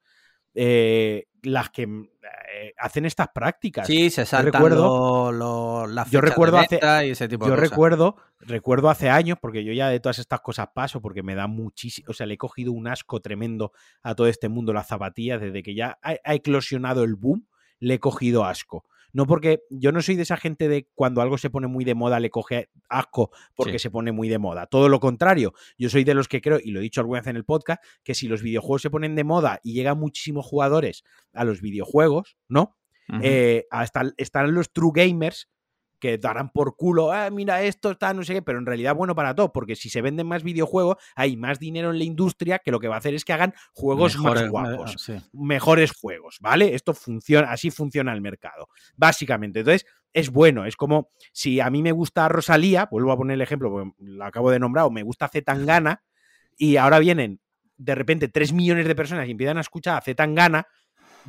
eh, 0.55 1.27
las 1.43 1.71
que 1.71 1.83
eh, 1.83 2.75
hacen 2.79 3.07
estas 3.07 3.29
prácticas. 3.35 3.87
Sí, 3.87 4.11
se 4.11 4.27
saltan 4.27 4.53
recuerdo- 4.53 5.33
lo- 5.33 5.33
lo- 5.33 5.87
las 5.87 6.11
yo 6.11 6.21
de 6.21 6.29
recuerdo 6.29 6.59
hace- 6.59 6.81
y 7.07 7.11
ese 7.11 7.29
tipo 7.29 7.47
Yo 7.47 7.53
de 7.53 7.57
cosas. 7.57 7.71
recuerdo, 7.71 8.17
recuerdo 8.41 8.91
hace 8.91 9.09
años, 9.09 9.39
porque 9.41 9.65
yo 9.65 9.73
ya 9.73 9.89
de 9.89 10.01
todas 10.01 10.19
estas 10.19 10.41
cosas 10.41 10.69
paso, 10.75 11.01
porque 11.01 11.23
me 11.23 11.35
da 11.35 11.47
muchísimo, 11.47 12.07
o 12.11 12.13
sea, 12.13 12.27
le 12.27 12.35
he 12.35 12.39
cogido 12.39 12.73
un 12.73 12.89
asco 12.89 13.21
tremendo 13.21 13.73
a 14.03 14.15
todo 14.15 14.27
este 14.27 14.49
mundo, 14.49 14.73
las 14.73 14.89
zapatillas, 14.89 15.41
desde 15.41 15.63
que 15.63 15.75
ya 15.75 15.99
ha, 16.03 16.17
ha 16.25 16.35
eclosionado 16.35 17.05
el 17.05 17.15
boom, 17.15 17.47
le 17.79 17.95
he 17.95 17.99
cogido 18.01 18.45
asco. 18.45 18.85
No 19.13 19.27
porque 19.27 19.61
yo 19.71 19.93
no 19.93 20.01
soy 20.03 20.17
de 20.17 20.23
esa 20.23 20.37
gente 20.37 20.69
de 20.69 20.89
cuando 20.95 21.21
algo 21.21 21.39
se 21.39 21.51
pone 21.51 21.67
muy 21.67 21.85
de 21.85 21.95
moda 21.95 22.21
le 22.21 22.31
coge 22.31 22.71
asco 22.89 23.31
porque 23.55 23.73
Sí. 23.79 23.79
se 23.85 23.91
pone 23.91 24.13
muy 24.13 24.29
de 24.29 24.39
moda. 24.39 24.67
Todo 24.67 24.89
lo 24.89 25.01
contrario, 25.01 25.53
yo 25.79 25.89
soy 25.91 26.05
de 26.05 26.15
los 26.15 26.29
que 26.29 26.41
creo, 26.41 26.59
y 26.63 26.71
lo 26.71 26.81
he 26.81 26.83
dicho 26.83 27.01
alguna 27.01 27.21
vez 27.21 27.27
en 27.29 27.37
el 27.37 27.45
podcast, 27.45 27.83
que 28.05 28.15
si 28.15 28.29
los 28.29 28.43
videojuegos 28.43 28.83
se 28.83 28.91
ponen 28.91 29.15
de 29.15 29.25
moda 29.25 29.61
y 29.63 29.73
llegan 29.75 29.99
muchísimos 29.99 30.47
jugadores 30.47 31.03
a 31.33 31.45
los 31.45 31.61
videojuegos, 31.61 32.37
¿no? 32.49 32.77
Ujú. 33.09 33.21
Eh, 33.23 33.67
hasta 33.71 34.03
estarán 34.17 34.55
los 34.55 34.73
true 34.73 34.93
gamers 34.95 35.49
que 36.01 36.19
darán 36.19 36.51
por 36.51 36.75
culo, 36.77 37.13
ah, 37.13 37.31
mira 37.31 37.63
esto, 37.63 37.93
está, 37.93 38.13
no 38.15 38.25
sé 38.25 38.35
qué, 38.35 38.43
pero 38.43 38.59
en 38.59 38.67
realidad 38.67 38.95
bueno 38.97 39.15
para 39.15 39.35
todo, 39.35 39.53
porque 39.53 39.77
si 39.77 39.91
se 39.91 40.03
venden 40.03 40.27
más 40.27 40.43
videojuegos, 40.43 40.97
hay 41.15 41.37
más 41.37 41.59
dinero 41.61 41.91
en 41.91 41.99
la 41.99 42.05
industria 42.05 42.59
que 42.59 42.71
lo 42.71 42.81
que 42.81 42.89
va 42.89 42.97
a 42.97 42.99
hacer 42.99 43.15
es 43.15 43.25
que 43.25 43.33
hagan 43.33 43.55
juegos 43.73 44.17
Mejores- 44.17 44.43
más 44.43 44.51
guapos, 44.51 44.95
sí. 44.99 45.15
mejores 45.33 45.93
juegos, 45.93 46.39
¿vale? 46.41 46.75
Esto 46.75 46.95
funciona, 46.95 47.51
así 47.53 47.71
funciona 47.71 48.13
el 48.13 48.21
mercado, 48.21 48.69
básicamente. 48.97 49.61
Entonces, 49.61 49.87
es 50.13 50.31
bueno, 50.31 50.65
es 50.67 50.75
como 50.75 51.11
si 51.33 51.61
a 51.61 51.71
mí 51.71 51.83
me 51.83 51.93
gusta 51.93 52.29
Rosalía, 52.29 52.89
vuelvo 52.91 53.13
a 53.13 53.17
poner 53.17 53.35
el 53.35 53.43
ejemplo, 53.43 53.71
porque 53.71 53.93
la 53.99 54.27
acabo 54.27 54.51
de 54.51 54.59
nombrar, 54.59 54.87
o 54.87 54.91
me 54.91 55.03
gusta 55.05 55.29
Zetangana, 55.29 56.03
y 56.57 56.77
ahora 56.77 56.99
vienen 56.99 57.41
de 57.77 57.95
repente 57.95 58.29
3 58.29 58.53
millones 58.53 58.87
de 58.87 58.95
personas 58.95 59.27
y 59.29 59.31
empiezan 59.31 59.57
a 59.59 59.63
escuchar 59.63 59.97
a 59.97 60.01
Zetangana, 60.03 60.67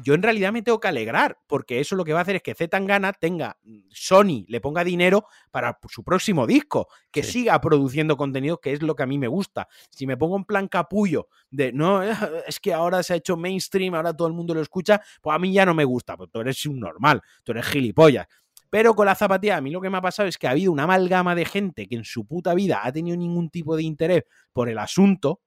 yo 0.03 0.13
en 0.13 0.23
realidad 0.23 0.51
me 0.53 0.61
tengo 0.61 0.79
que 0.79 0.87
alegrar, 0.87 1.37
porque 1.47 1.79
eso 1.79 1.95
lo 1.95 2.03
que 2.05 2.13
va 2.13 2.19
a 2.19 2.21
hacer 2.21 2.35
es 2.37 2.41
que 2.41 2.55
Zetangana 2.55 3.13
tenga, 3.13 3.57
Sony 3.89 4.45
le 4.47 4.61
ponga 4.61 4.83
dinero 4.83 5.25
para 5.51 5.77
su 5.89 6.03
próximo 6.03 6.47
disco, 6.47 6.87
que 7.11 7.23
Sí. 7.23 7.31
siga 7.31 7.59
produciendo 7.61 8.17
contenido, 8.17 8.59
que 8.59 8.73
es 8.73 8.81
lo 8.81 8.95
que 8.95 9.03
a 9.03 9.05
mí 9.07 9.17
me 9.17 9.27
gusta. 9.27 9.67
Si 9.89 10.07
me 10.07 10.17
pongo 10.17 10.37
en 10.37 10.45
plan 10.45 10.67
capullo 10.67 11.27
de, 11.49 11.71
no, 11.73 12.01
es 12.47 12.59
que 12.59 12.73
ahora 12.73 13.03
se 13.03 13.13
ha 13.13 13.15
hecho 13.17 13.37
mainstream, 13.37 13.95
ahora 13.95 14.15
todo 14.15 14.27
el 14.27 14.33
mundo 14.33 14.53
lo 14.53 14.61
escucha, 14.61 15.01
pues 15.21 15.35
a 15.35 15.39
mí 15.39 15.51
ya 15.53 15.65
no 15.65 15.73
me 15.73 15.83
gusta, 15.85 16.15
pues 16.17 16.29
tú 16.31 16.39
eres 16.41 16.65
un 16.65 16.79
normal, 16.79 17.21
tú 17.43 17.51
eres 17.51 17.65
gilipollas. 17.65 18.27
Pero 18.69 18.95
con 18.95 19.05
la 19.05 19.15
zapatilla, 19.15 19.57
a 19.57 19.61
mí 19.61 19.69
lo 19.69 19.81
que 19.81 19.89
me 19.89 19.97
ha 19.97 20.01
pasado 20.01 20.29
es 20.29 20.37
que 20.37 20.47
ha 20.47 20.51
habido 20.51 20.71
una 20.71 20.83
amalgama 20.83 21.35
de 21.35 21.43
gente 21.43 21.87
que 21.87 21.95
en 21.95 22.05
su 22.05 22.25
puta 22.25 22.53
vida 22.53 22.79
ha 22.83 22.91
tenido 22.93 23.17
ningún 23.17 23.49
tipo 23.49 23.75
de 23.75 23.83
interés 23.83 24.23
por 24.53 24.69
el 24.69 24.77
asunto, 24.77 25.41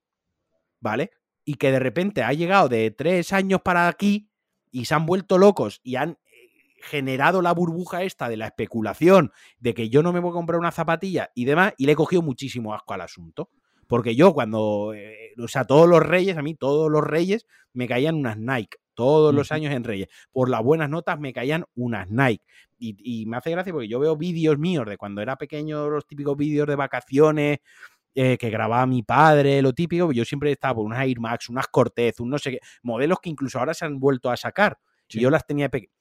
¿vale? 0.81 1.11
Y 1.45 1.55
que 1.55 1.71
de 1.73 1.79
repente 1.79 2.23
ha 2.23 2.33
llegado 2.35 2.69
de 2.69 2.91
tres 2.91 3.33
años 3.33 3.61
para 3.63 3.89
aquí 3.89 4.29
y 4.75 4.87
se 4.87 4.95
han 4.97 5.07
vuelto 5.07 5.39
locos 5.39 5.81
y 5.85 5.95
han 5.95 6.11
eh, 6.11 6.51
generado 6.83 7.41
la 7.43 7.55
burbuja 7.55 8.03
esta 8.03 8.29
de 8.29 8.37
la 8.37 8.47
especulación 8.47 9.31
de 9.61 9.73
que 9.73 9.89
yo 9.89 10.03
no 10.03 10.13
me 10.13 10.19
voy 10.19 10.31
a 10.31 10.35
comprar 10.35 10.59
una 10.59 10.73
zapatilla 10.73 11.31
y 11.37 11.45
demás, 11.45 11.75
y 11.79 11.87
le 11.87 11.93
he 11.93 11.97
cogido 11.97 12.23
muchísimo 12.23 12.75
asco 12.75 12.93
al 12.93 13.03
asunto. 13.03 13.51
Porque 13.87 14.17
yo 14.17 14.35
cuando, 14.35 14.93
eh, 14.93 15.33
o 15.39 15.47
sea, 15.47 15.65
todos 15.65 15.89
los 15.89 16.03
reyes, 16.03 16.37
a 16.37 16.43
mí 16.43 16.57
todos 16.57 16.91
los 16.91 17.05
reyes 17.05 17.47
me 17.73 17.87
caían 17.87 18.17
unas 18.17 18.37
Nike, 18.37 18.79
todos 18.95 19.33
los 19.33 19.53
años 19.53 19.73
en 19.73 19.85
reyes. 19.85 20.09
Por 20.33 20.51
las 20.51 20.63
buenas 20.63 20.91
notas 20.91 21.21
me 21.21 21.33
caían 21.33 21.67
unas 21.77 22.11
Nike. 22.11 22.43
Y, 22.77 22.97
y 22.99 23.27
me 23.27 23.37
hace 23.37 23.53
gracia 23.53 23.73
porque 23.73 23.87
yo 23.87 24.01
veo 24.01 24.17
vídeos 24.17 24.59
míos 24.59 24.87
de 24.87 24.97
cuando 24.97 25.23
era 25.23 25.37
pequeño, 25.37 25.89
los 25.89 26.05
típicos 26.05 26.37
vídeos 26.37 26.67
de 26.67 26.75
vacaciones, 26.75 27.59
eh, 28.15 28.37
que 28.39 28.51
grababa 28.51 28.87
mi 28.87 29.03
padre, 29.03 29.61
lo 29.63 29.73
típico, 29.73 30.13
yo 30.13 30.25
siempre 30.25 30.53
estaba 30.53 30.75
por 30.77 30.85
unas 30.85 31.01
Air 31.05 31.19
Max, 31.21 31.49
unas 31.49 31.67
Cortez, 31.69 32.21
un 32.21 32.31
no 32.31 32.39
sé 32.39 32.53
qué, 32.53 32.59
modelos 32.83 33.19
que 33.21 33.31
incluso 33.31 33.59
ahora 33.59 33.75
se 33.75 33.85
han 33.85 33.99
vuelto 33.99 34.31
a 34.31 34.37
sacar. 34.37 34.79
Sí. 35.09 35.19
Y 35.19 35.23
yo 35.23 35.31
las 35.31 35.47
tenía 35.47 35.69
pequeñas. 35.69 35.95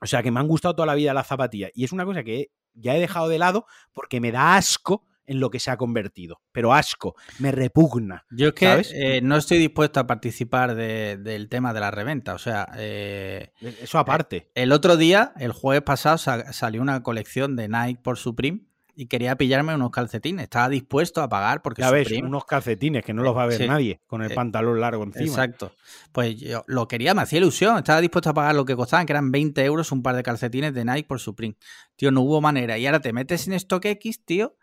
O 0.00 0.06
sea, 0.06 0.22
que 0.22 0.30
me 0.30 0.40
han 0.40 0.46
gustado 0.48 0.74
toda 0.76 0.86
la 0.86 0.94
vida 0.94 1.12
las 1.12 1.26
zapatillas. 1.26 1.70
Y 1.74 1.84
es 1.84 1.92
una 1.92 2.04
cosa 2.04 2.22
que 2.22 2.50
ya 2.74 2.94
he 2.96 3.00
dejado 3.00 3.28
de 3.28 3.38
lado 3.38 3.66
porque 3.92 4.20
me 4.20 4.30
da 4.32 4.56
asco 4.56 5.04
en 5.26 5.40
lo 5.40 5.50
que 5.50 5.60
se 5.60 5.70
ha 5.70 5.76
convertido. 5.76 6.40
Pero 6.52 6.72
asco, 6.72 7.14
me 7.40 7.52
repugna. 7.52 8.24
Yo 8.30 8.48
es 8.48 8.54
que 8.54 8.64
¿sabes? 8.66 8.92
eh, 8.94 9.20
no 9.22 9.36
estoy 9.36 9.58
dispuesto 9.58 10.00
a 10.00 10.06
participar 10.06 10.74
de- 10.74 11.18
del 11.18 11.48
tema 11.50 11.74
de 11.74 11.80
la 11.80 11.90
reventa. 11.90 12.32
O 12.34 12.38
sea, 12.38 12.66
eh, 12.78 13.52
Eso 13.60 13.98
aparte. 13.98 14.50
el 14.54 14.72
otro 14.72 14.96
día, 14.96 15.32
el 15.38 15.52
jueves 15.52 15.82
pasado, 15.82 16.16
sa- 16.16 16.52
salió 16.54 16.80
una 16.80 17.02
colección 17.02 17.56
de 17.56 17.68
Nike 17.68 18.00
por 18.02 18.16
Supreme 18.16 18.67
y 19.00 19.06
quería 19.06 19.36
pillarme 19.36 19.74
unos 19.76 19.90
calcetines. 19.92 20.42
Estaba 20.42 20.68
dispuesto 20.68 21.22
a 21.22 21.28
pagar 21.28 21.62
porque 21.62 21.82
Ya 21.82 21.90
ves, 21.92 22.10
unos 22.20 22.44
calcetines 22.44 23.04
que 23.04 23.14
no 23.14 23.22
los 23.22 23.36
va 23.36 23.44
a 23.44 23.46
ver 23.46 23.58
Sí. 23.58 23.66
nadie 23.68 24.00
con 24.08 24.22
el 24.22 24.32
Eh, 24.32 24.34
pantalón 24.34 24.80
largo 24.80 25.04
encima. 25.04 25.24
Exacto. 25.26 25.72
Pues 26.10 26.34
yo 26.40 26.64
lo 26.66 26.88
quería, 26.88 27.14
me 27.14 27.22
hacía 27.22 27.38
ilusión. 27.38 27.78
Estaba 27.78 28.00
dispuesto 28.00 28.30
a 28.30 28.34
pagar 28.34 28.56
lo 28.56 28.64
que 28.64 28.74
costaban, 28.74 29.06
que 29.06 29.12
eran 29.12 29.30
20 29.30 29.64
euros 29.64 29.92
un 29.92 30.02
par 30.02 30.16
de 30.16 30.24
calcetines 30.24 30.74
de 30.74 30.84
Nike 30.84 31.06
por 31.06 31.20
Supreme. 31.20 31.56
Tío, 31.94 32.10
no 32.10 32.22
hubo 32.22 32.40
manera. 32.40 32.76
Y 32.76 32.86
ahora 32.86 32.98
te 33.00 33.12
metes 33.12 33.46
en 33.46 33.58
StockX, 33.60 34.24
tío, 34.24 34.56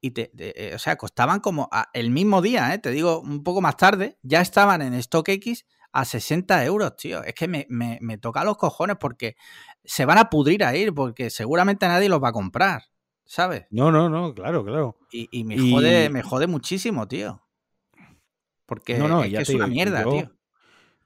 y 0.00 0.12
te, 0.12 0.26
te- 0.28 0.68
eh, 0.68 0.74
o 0.76 0.78
sea, 0.78 0.94
costaban 0.96 1.40
como 1.40 1.68
a- 1.72 1.88
el 1.94 2.10
mismo 2.10 2.42
día, 2.42 2.72
¿eh? 2.74 2.78
te 2.78 2.90
digo, 2.92 3.20
un 3.22 3.42
poco 3.42 3.60
más 3.60 3.76
tarde, 3.76 4.18
ya 4.22 4.40
estaban 4.40 4.82
en 4.82 5.02
StockX 5.02 5.64
a 5.92 6.04
60 6.04 6.64
euros, 6.64 6.96
tío. 6.96 7.24
Es 7.24 7.34
que 7.34 7.48
me, 7.48 7.66
me, 7.68 7.98
me 8.00 8.18
toca 8.18 8.44
los 8.44 8.56
cojones 8.56 8.96
porque 9.00 9.34
se 9.84 10.04
van 10.04 10.18
a 10.18 10.30
pudrir 10.30 10.62
ahí, 10.62 10.90
porque 10.92 11.30
seguramente 11.30 11.88
nadie 11.88 12.08
los 12.08 12.22
va 12.22 12.28
a 12.28 12.32
comprar, 12.32 12.82
¿sabes? 13.24 13.66
No, 13.70 13.90
no, 13.90 14.08
no, 14.08 14.34
claro, 14.34 14.64
claro. 14.64 14.96
Y, 15.10 15.28
y 15.32 15.44
me 15.44 15.56
Y- 15.56 15.70
jode, 15.72 16.10
me 16.10 16.22
jode 16.22 16.46
muchísimo, 16.46 17.06
tío. 17.08 17.40
Porque 18.66 18.98
No, 18.98 19.08
no, 19.08 19.24
es, 19.24 19.30
ya 19.32 19.38
que 19.38 19.42
es 19.42 19.48
te 19.48 19.54
una 19.56 19.66
digo, 19.66 19.74
mierda, 19.74 20.02
yo- 20.04 20.10
tío. 20.10 20.30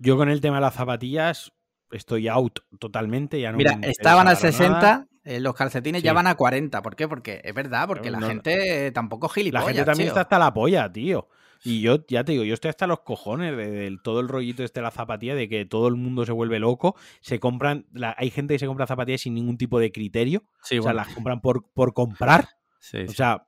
Yo 0.01 0.17
con 0.17 0.29
el 0.29 0.41
tema 0.41 0.57
de 0.59 0.61
las 0.63 0.75
zapatillas 0.75 1.53
estoy 1.91 2.29
out 2.29 2.61
totalmente. 2.79 3.41
Ya 3.41 3.51
no 3.51 3.59
Mira, 3.59 3.79
estaban 3.83 4.29
a 4.29 4.33
interesa 4.35 4.41
para 4.41 4.53
60, 4.53 4.81
nada. 4.81 5.09
eh, 5.25 5.41
los 5.41 5.55
calcetines 5.55 6.03
ya 6.05 6.13
van 6.13 6.29
a 6.29 6.37
40. 6.37 6.83
¿Por 6.83 6.95
qué? 6.95 7.09
Porque 7.09 7.41
es 7.43 7.53
verdad, 7.53 7.89
porque 7.89 8.11
No, 8.13 8.21
la 8.21 8.27
gente 8.29 8.87
eh, 8.87 8.93
tampoco 8.93 9.27
La 9.27 9.33
gilipollas, 9.33 9.67
gente 9.67 9.85
también 9.85 10.07
tío. 10.07 10.13
está 10.13 10.21
hasta 10.21 10.39
la 10.39 10.55
polla, 10.55 10.93
tío. 10.93 11.29
Y 11.65 11.81
yo, 11.81 12.07
ya 12.07 12.25
te 12.25 12.33
digo, 12.33 12.45
yo 12.45 12.55
estoy 12.55 12.69
hasta 12.69 12.87
los 12.87 13.01
cojones 13.01 13.57
de, 13.57 13.99
todo 14.03 14.21
el 14.21 14.29
rollito 14.29 14.63
este 14.63 14.81
de 14.81 14.85
la 14.85 14.91
zapatilla, 14.91 15.35
de 15.35 15.49
que 15.49 15.65
todo 15.65 15.89
el 15.89 15.97
mundo 15.97 16.25
se 16.25 16.33
vuelve 16.33 16.59
loco. 16.59 16.95
Se 17.21 17.41
compran, 17.41 17.87
la- 17.93 18.15
hay 18.19 18.31
gente 18.31 18.55
que 18.55 18.59
se 18.59 18.67
compra 18.67 18.87
zapatillas 18.87 19.23
sin 19.23 19.35
ningún 19.35 19.59
tipo 19.59 19.79
de 19.81 19.91
criterio. 19.93 20.45
Sí, 20.63 20.79
o 20.79 20.83
sea, 20.83 20.93
las 20.93 21.09
compran 21.09 21.41
por, 21.41 21.69
por 21.73 21.93
comprar. 21.95 22.49
sí, 22.79 22.99
O 22.99 23.09
sí. 23.09 23.15
sea, 23.15 23.47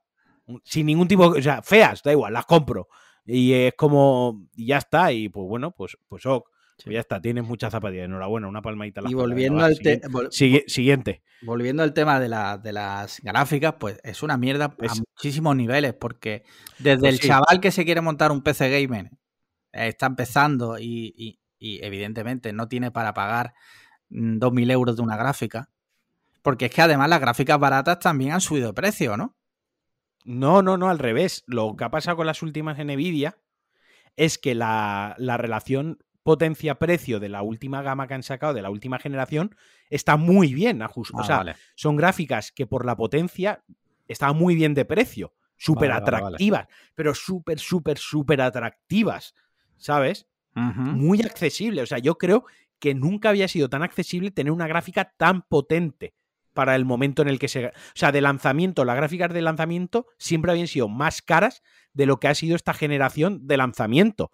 sin 0.63 0.85
ningún 0.85 1.07
tipo, 1.07 1.27
o 1.27 1.41
sea, 1.41 1.61
feas, 1.61 2.03
da 2.03 2.11
igual, 2.11 2.33
las 2.33 2.45
compro. 2.45 2.89
Y 3.25 3.53
es 3.53 3.73
como, 3.75 4.47
y 4.55 4.65
ya 4.67 4.77
está, 4.77 5.11
y 5.13 5.29
pues 5.29 5.47
bueno, 5.47 5.71
pues, 5.71 5.97
pues 6.07 6.25
ok, 6.25 6.49
Sí. 6.81 6.85
pues 6.85 6.93
ya 6.95 6.99
está, 7.01 7.21
tienes 7.21 7.43
muchas 7.45 7.71
zapatillas, 7.71 8.05
enhorabuena, 8.05 8.47
una 8.47 8.61
palmadita. 8.61 8.99
en 9.01 9.03
la 9.05 9.11
Y 9.11 9.13
volviendo 9.13 9.63
al, 9.63 9.77
te- 9.77 9.83
siguiente, 10.01 10.07
vol- 10.09 10.31
sigue- 10.31 10.63
siguiente. 10.67 11.21
volviendo 11.41 11.83
al 11.83 11.93
tema 11.93 12.19
de, 12.19 12.27
la- 12.29 12.57
de 12.57 12.73
las 12.73 13.19
gráficas, 13.21 13.75
pues 13.79 13.99
es 14.03 14.23
una 14.23 14.37
mierda 14.37 14.65
a 14.65 14.93
muchísimos 15.15 15.55
niveles, 15.55 15.93
porque 15.93 16.43
desde 16.79 16.99
Pues 17.01 17.13
el 17.13 17.19
sí. 17.19 17.27
chaval 17.27 17.59
que 17.61 17.71
se 17.71 17.85
quiere 17.85 18.01
montar 18.01 18.31
un 18.31 18.41
PC 18.41 18.69
gamer, 18.69 19.11
eh, 19.73 19.87
está 19.87 20.07
empezando 20.07 20.79
y, 20.79 21.13
y- 21.15 21.39
y 21.59 21.85
evidentemente 21.85 22.51
no 22.53 22.67
tiene 22.67 22.89
para 22.91 23.13
pagar 23.13 23.53
mm, 24.09 24.39
2.000 24.39 24.71
euros 24.71 24.95
de 24.95 25.03
una 25.03 25.15
gráfica, 25.17 25.69
porque 26.41 26.65
es 26.65 26.71
que 26.71 26.81
además 26.81 27.07
las 27.09 27.21
gráficas 27.21 27.59
baratas 27.59 27.99
también 27.99 28.31
han 28.31 28.41
subido 28.41 28.67
de 28.69 28.73
precio, 28.73 29.15
¿no? 29.17 29.37
No, 30.25 30.61
no, 30.61 30.77
no, 30.77 30.89
al 30.89 30.99
revés. 30.99 31.43
Lo 31.47 31.75
que 31.75 31.83
ha 31.83 31.91
pasado 31.91 32.17
con 32.17 32.25
las 32.27 32.41
últimas 32.41 32.77
en 32.79 32.87
Nvidia 32.87 33.37
es 34.17 34.37
que 34.37 34.55
la, 34.55 35.15
la 35.17 35.37
relación 35.37 35.99
potencia-precio 36.23 37.19
de 37.19 37.29
la 37.29 37.41
última 37.41 37.81
gama 37.81 38.07
que 38.07 38.13
han 38.13 38.23
sacado, 38.23 38.53
de 38.53 38.61
la 38.61 38.69
última 38.69 38.99
generación, 38.99 39.55
está 39.89 40.17
muy 40.17 40.53
bien 40.53 40.81
ajustada. 40.81 41.21
Ah, 41.21 41.23
o 41.23 41.27
sea, 41.27 41.37
vale. 41.37 41.55
son 41.75 41.95
gráficas 41.95 42.51
que 42.51 42.67
por 42.67 42.85
la 42.85 42.95
potencia 42.95 43.63
están 44.07 44.35
muy 44.37 44.55
bien 44.55 44.73
de 44.73 44.85
precio, 44.85 45.33
súper 45.57 45.89
Vale, 45.89 46.01
vale, 46.01 46.11
vale. 46.11 46.25
atractivas, 46.25 46.67
pero 46.95 47.15
súper, 47.15 47.59
súper, 47.59 47.97
súper 47.97 48.41
atractivas, 48.41 49.33
¿sabes? 49.77 50.27
Muy 50.53 51.21
accesible. 51.21 51.81
O 51.81 51.85
sea, 51.85 51.97
yo 51.99 52.17
creo 52.17 52.43
que 52.79 52.93
nunca 52.93 53.29
había 53.29 53.47
sido 53.47 53.69
tan 53.69 53.83
accesible 53.83 54.31
tener 54.31 54.51
una 54.51 54.67
gráfica 54.67 55.13
tan 55.15 55.43
potente 55.43 56.13
para 56.53 56.75
el 56.75 56.83
momento 56.83 57.21
en 57.21 57.29
el 57.29 57.39
que 57.39 57.47
se... 57.47 57.67
O 57.67 57.71
sea, 57.95 58.11
de 58.11 58.21
lanzamiento, 58.21 58.83
las 58.83 58.97
gráficas 58.97 59.33
de 59.33 59.41
lanzamiento 59.41 60.07
siempre 60.17 60.51
habían 60.51 60.67
sido 60.67 60.89
más 60.89 61.21
caras 61.21 61.63
de 61.93 62.05
lo 62.05 62.19
que 62.19 62.27
ha 62.27 62.35
sido 62.35 62.55
esta 62.55 62.73
generación 62.73 63.47
de 63.47 63.57
lanzamiento. 63.57 64.31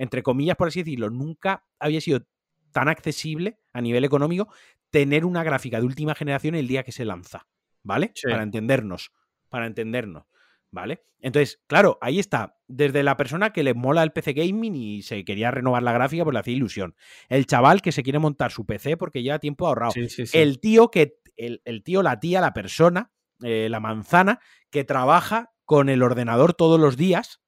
Entre 0.00 0.22
comillas, 0.22 0.56
por 0.56 0.68
así 0.68 0.80
decirlo, 0.80 1.10
nunca 1.10 1.66
había 1.78 2.00
sido 2.00 2.26
tan 2.72 2.88
accesible 2.88 3.60
a 3.74 3.82
nivel 3.82 4.02
económico 4.02 4.48
tener 4.88 5.26
una 5.26 5.44
gráfica 5.44 5.78
de 5.78 5.84
última 5.84 6.14
generación 6.14 6.54
el 6.54 6.66
día 6.66 6.84
que 6.84 6.90
se 6.90 7.04
lanza, 7.04 7.46
¿vale? 7.82 8.10
Sí. 8.14 8.26
Para 8.30 8.42
entendernos, 8.42 9.12
para 9.50 9.66
entendernos, 9.66 10.24
¿vale? 10.70 11.02
Entonces, 11.18 11.60
claro, 11.66 11.98
ahí 12.00 12.18
está, 12.18 12.56
desde 12.66 13.02
la 13.02 13.18
persona 13.18 13.52
que 13.52 13.62
le 13.62 13.74
mola 13.74 14.02
el 14.02 14.12
PC 14.12 14.32
gaming 14.32 14.74
y 14.74 15.02
se 15.02 15.22
quería 15.22 15.50
renovar 15.50 15.82
la 15.82 15.92
gráfica, 15.92 16.24
pues 16.24 16.32
le 16.32 16.40
hacía 16.40 16.54
ilusión. 16.54 16.96
El 17.28 17.44
chaval 17.44 17.82
que 17.82 17.92
se 17.92 18.02
quiere 18.02 18.18
montar 18.18 18.52
su 18.52 18.64
PC 18.64 18.96
porque 18.96 19.22
lleva 19.22 19.38
tiempo 19.38 19.66
ahorrado. 19.66 19.92
Sí, 19.92 20.08
sí, 20.08 20.24
sí. 20.24 20.38
El 20.38 20.60
tío 20.60 20.90
que, 20.90 21.18
el, 21.36 21.60
el 21.66 21.82
tío, 21.82 22.02
la 22.02 22.18
tía, 22.20 22.40
la 22.40 22.54
persona, 22.54 23.12
eh, 23.42 23.68
la 23.68 23.80
manzana, 23.80 24.40
que 24.70 24.82
trabaja 24.82 25.52
con 25.66 25.90
el 25.90 26.02
ordenador 26.02 26.54
todos 26.54 26.80
los 26.80 26.96
días 26.96 27.42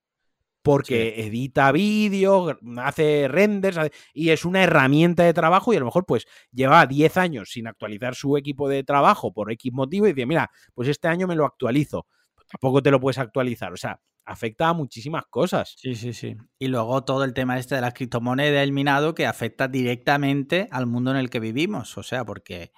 porque 0.63 1.27
edita 1.27 1.73
vídeos, 1.73 2.57
hace 2.79 3.29
renders 3.29 3.79
y 4.15 4.31
es 4.31 4.45
una 4.45 4.63
herramienta 4.63 5.25
de 5.25 5.35
trabajo 5.35 5.73
y 5.73 5.77
a 5.77 5.81
lo 5.81 5.87
mejor 5.87 6.07
pues 6.07 6.27
lleva 6.51 6.87
10 6.87 7.17
años 7.17 7.51
sin 7.51 7.67
actualizar 7.67 8.15
su 8.15 8.37
equipo 8.37 8.69
de 8.69 8.85
trabajo 8.85 9.33
por 9.33 9.51
X 9.53 9.73
motivo 9.73 10.07
y 10.07 10.13
dice, 10.13 10.27
mira, 10.27 10.51
pues 10.75 10.89
este 10.89 11.09
año 11.09 11.27
me 11.27 11.35
lo 11.35 11.45
actualizo. 11.45 12.07
Pues 12.35 12.47
tampoco 12.47 12.83
te 12.83 12.91
lo 12.91 13.01
puedes 13.01 13.19
actualizar, 13.19 13.73
o 13.73 13.77
sea, 13.77 14.01
afecta 14.25 14.69
a 14.69 14.73
muchísimas 14.73 15.25
cosas. 15.27 15.75
Sí, 15.79 15.95
sí, 15.95 16.13
sí. 16.13 16.37
Y 16.59 16.69
luego 16.69 17.05
todo 17.05 17.25
el 17.25 17.35
tema 17.35 17.59
este 17.59 17.75
de 17.75 17.81
las 17.81 17.95
criptomonedas, 17.95 18.63
el 18.63 18.73
minado, 18.73 19.15
que 19.15 19.27
afecta 19.27 19.69
directamente 19.69 20.69
al 20.71 20.87
mundo 20.87 21.11
en 21.11 21.17
el 21.17 21.31
que 21.31 21.41
vivimos. 21.41 21.99
O 21.99 22.03
sea, 22.03 22.25
porque 22.25 22.73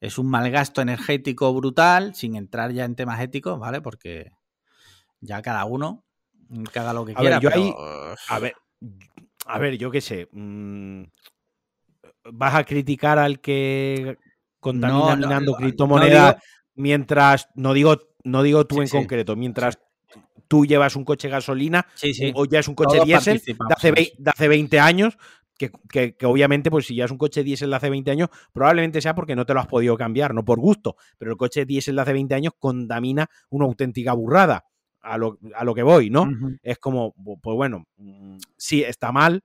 es 0.00 0.18
un 0.18 0.28
mal 0.28 0.50
gasto 0.50 0.82
energético 0.82 1.52
brutal, 1.54 2.14
sin 2.14 2.36
entrar 2.36 2.72
ya 2.72 2.84
en 2.84 2.96
temas 2.96 3.20
éticos, 3.20 3.58
¿vale? 3.58 3.80
Porque 3.80 4.32
ya 5.20 5.40
cada 5.42 5.64
uno 5.64 6.04
que 6.72 6.78
haga 6.78 6.92
lo 6.92 7.04
que 7.04 7.12
A 7.12 7.16
quiera. 7.20 7.36
ver, 7.36 7.42
yo 7.42 7.50
pero, 7.50 7.62
ahí- 7.62 7.74
A 8.28 8.38
ver, 8.38 8.54
a 9.46 9.58
ver, 9.58 9.78
yo 9.78 9.90
qué 9.90 10.00
sé. 10.00 10.28
mm, 10.32 11.02
¿Vas 12.32 12.54
a 12.54 12.64
criticar 12.64 13.18
al 13.18 13.40
que 13.40 14.16
contamina 14.60 15.16
No, 15.16 15.16
minando 15.16 15.52
no 15.52 15.58
criptomonedas 15.58 16.34
digo- 16.36 16.42
mientras, 16.76 17.48
no 17.54 17.72
digo, 17.74 17.98
no 18.24 18.42
digo 18.42 18.66
tú 18.66 18.76
Sí, 18.76 18.80
en 18.82 18.86
sí. 18.88 18.96
concreto, 18.96 19.34
mientras 19.36 19.78
tú 20.48 20.64
llevas 20.66 20.94
un 20.96 21.04
coche 21.04 21.28
gasolina 21.28 21.86
Sí, 21.94 22.14
sí. 22.14 22.32
o 22.34 22.44
ya 22.44 22.60
es 22.60 22.68
un 22.68 22.74
coche 22.74 22.96
Todos 22.98 23.06
diésel 23.06 23.40
de 23.44 23.74
hace, 23.74 23.92
de 24.18 24.30
hace 24.30 24.48
20 24.48 24.78
años, 24.78 25.16
que, 25.58 25.70
que- 25.90 26.16
que 26.16 26.26
obviamente, 26.26 26.70
pues 26.70 26.86
si 26.86 26.94
ya 26.94 27.04
es 27.06 27.10
un 27.10 27.18
coche 27.18 27.42
diésel 27.42 27.70
de 27.70 27.76
hace 27.76 27.90
20 27.90 28.10
años, 28.10 28.28
probablemente 28.52 29.00
sea 29.00 29.14
porque 29.14 29.34
no 29.36 29.44
te 29.46 29.54
lo 29.54 29.60
has 29.60 29.66
podido 29.66 29.96
cambiar, 29.96 30.34
no 30.34 30.44
por 30.44 30.60
gusto, 30.60 30.96
pero 31.18 31.32
el 31.32 31.36
coche 31.36 31.64
diésel 31.66 31.96
de 31.96 32.02
hace 32.02 32.12
20 32.12 32.34
años 32.34 32.52
contamina 32.58 33.28
una 33.50 33.64
auténtica 33.66 34.12
burrada, 34.12 34.64
a 35.02 35.18
lo, 35.18 35.38
a 35.54 35.64
lo 35.64 35.74
que 35.74 35.82
voy, 35.82 36.10
¿no? 36.10 36.28
Es 36.62 36.78
como, 36.78 37.12
pues 37.14 37.56
bueno, 37.56 37.84
mm, 37.96 38.36
sí, 38.56 38.82
está 38.82 39.12
mal, 39.12 39.42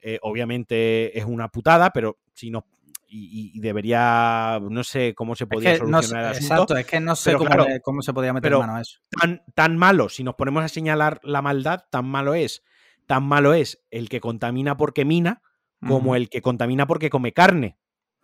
eh, 0.00 0.18
obviamente 0.22 1.18
es 1.18 1.24
una 1.24 1.48
putada, 1.48 1.90
pero 1.90 2.18
si 2.34 2.50
no, 2.50 2.66
y, 3.10 3.52
y 3.56 3.60
debería, 3.60 4.60
no 4.70 4.84
sé 4.84 5.14
cómo 5.14 5.34
se 5.34 5.44
Es 5.44 5.50
no 5.50 5.60
sé- 5.60 6.08
solucionar 6.08 6.24
el 6.24 6.30
asunto, 6.30 6.54
exacto, 6.54 6.76
es 6.76 6.86
que 6.86 7.00
no 7.00 7.16
sé 7.16 7.32
cómo, 7.34 7.46
claro, 7.46 7.64
le- 7.66 7.80
cómo 7.80 8.02
se 8.02 8.12
podía 8.12 8.32
meter 8.34 8.50
pero- 8.50 8.60
mano 8.60 8.76
a 8.76 8.80
eso. 8.82 9.00
tan, 9.18 9.42
tan 9.54 9.76
malo, 9.78 10.08
si 10.10 10.22
nos 10.24 10.34
ponemos 10.34 10.62
a 10.62 10.68
señalar 10.68 11.20
la 11.22 11.40
maldad, 11.42 11.84
tan 11.90 12.04
malo 12.06 12.34
es, 12.34 12.62
tan 13.06 13.24
malo 13.24 13.54
es 13.54 13.80
el 13.90 14.08
que 14.10 14.20
contamina 14.20 14.76
porque 14.76 15.04
mina, 15.06 15.40
como 15.86 16.16
el 16.16 16.28
que 16.28 16.42
contamina 16.42 16.86
porque 16.86 17.08
come 17.08 17.32
carne, 17.32 17.78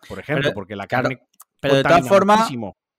por 0.07 0.19
ejemplo, 0.19 0.43
Pero, 0.43 0.53
porque 0.53 0.75
la 0.75 0.85
carne 0.87 1.19
Pero 1.61 1.75
de 1.75 1.83
todas 1.83 2.07
formas, 2.07 2.47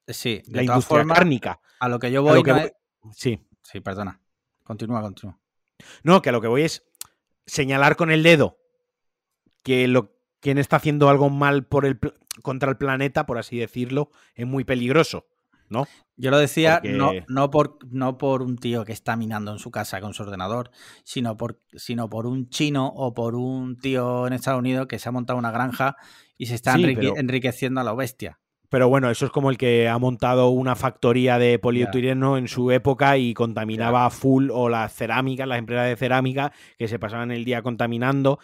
sí, 0.08 0.36
de 0.38 0.42
la 0.46 0.62
todas 0.62 0.64
industria 0.64 0.98
formas, 0.98 1.18
cárnica. 1.18 1.60
a 1.78 1.88
lo 1.88 1.98
que 2.00 2.10
yo 2.10 2.20
A 2.20 2.22
voy, 2.22 2.34
lo 2.38 2.42
que 2.42 2.50
no 2.52 2.56
voy- 2.58 2.66
es- 2.66 2.72
Sí. 3.16 3.45
Sí, 3.70 3.80
perdona. 3.80 4.20
Continúa, 4.64 5.00
continúa. 5.02 5.38
No, 6.02 6.22
que 6.22 6.28
a 6.30 6.32
lo 6.32 6.40
que 6.40 6.48
voy 6.48 6.62
es 6.62 6.84
señalar 7.46 7.96
con 7.96 8.10
el 8.10 8.22
dedo 8.22 8.58
que 9.62 9.88
lo 9.88 10.14
quien 10.40 10.58
está 10.58 10.76
haciendo 10.76 11.08
algo 11.08 11.28
mal 11.30 11.64
por 11.66 11.84
el 11.86 11.98
contra 12.42 12.70
el 12.70 12.76
planeta, 12.76 13.26
por 13.26 13.38
así 13.38 13.58
decirlo, 13.58 14.10
es 14.34 14.46
muy 14.46 14.64
peligroso, 14.64 15.26
¿no? 15.68 15.88
Yo 16.16 16.30
lo 16.30 16.38
decía 16.38 16.80
Porque- 16.82 16.92
no, 16.96 17.10
no, 17.28 17.50
por, 17.50 17.78
no 17.90 18.18
por 18.18 18.42
un 18.42 18.56
tío 18.58 18.84
que 18.84 18.92
está 18.92 19.16
minando 19.16 19.52
en 19.52 19.58
su 19.58 19.70
casa 19.70 20.00
con 20.00 20.14
su 20.14 20.22
ordenador, 20.22 20.70
sino 21.02 21.36
por, 21.36 21.60
sino 21.74 22.08
por 22.08 22.26
un 22.26 22.48
chino 22.48 22.86
o 22.94 23.14
por 23.14 23.34
un 23.34 23.78
tío 23.78 24.26
en 24.26 24.34
Estados 24.34 24.60
Unidos 24.60 24.86
que 24.86 24.98
se 24.98 25.08
ha 25.08 25.12
montado 25.12 25.38
una 25.38 25.50
granja 25.50 25.96
y 26.36 26.46
se 26.46 26.54
está 26.54 26.74
Sí, 26.74 26.82
enrique- 26.82 27.00
pero- 27.00 27.16
enriqueciendo 27.16 27.80
a 27.80 27.84
la 27.84 27.94
bestia. 27.94 28.38
Pero 28.68 28.88
bueno, 28.88 29.10
eso 29.10 29.26
es 29.26 29.32
como 29.32 29.50
el 29.50 29.58
que 29.58 29.88
ha 29.88 29.98
montado 29.98 30.48
una 30.48 30.74
factoría 30.74 31.38
de 31.38 31.58
polietileno 31.58 32.36
en 32.36 32.48
su 32.48 32.70
época 32.70 33.16
y 33.18 33.34
contaminaba 33.34 34.06
a 34.06 34.10
full 34.10 34.50
o 34.50 34.68
las 34.68 34.92
cerámicas, 34.94 35.46
las 35.46 35.58
empresas 35.58 35.88
de 35.88 35.96
cerámica 35.96 36.52
que 36.78 36.88
se 36.88 36.98
pasaban 36.98 37.30
el 37.30 37.44
día 37.44 37.62
contaminando. 37.62 38.38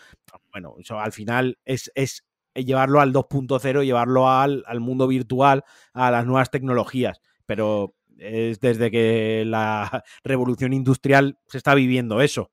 Bueno, 0.53 0.75
eso 0.79 0.99
al 0.99 1.13
final 1.13 1.59
es, 1.65 1.91
es 1.95 2.25
llevarlo 2.55 3.01
al 3.01 3.13
2.0, 3.13 3.85
llevarlo 3.85 4.31
al, 4.31 4.65
al 4.67 4.81
mundo 4.81 5.07
virtual, 5.07 5.65
a 5.93 6.11
las 6.11 6.27
nuevas 6.27 6.51
tecnologías. 6.51 7.21
Pero 7.47 7.95
es 8.19 8.61
desde 8.61 8.91
que 8.91 9.45
la 9.47 10.05
revolución 10.25 10.73
industrial 10.73 11.39
se 11.47 11.59
está 11.59 11.75
viviendo 11.75 12.21
eso. 12.21 12.51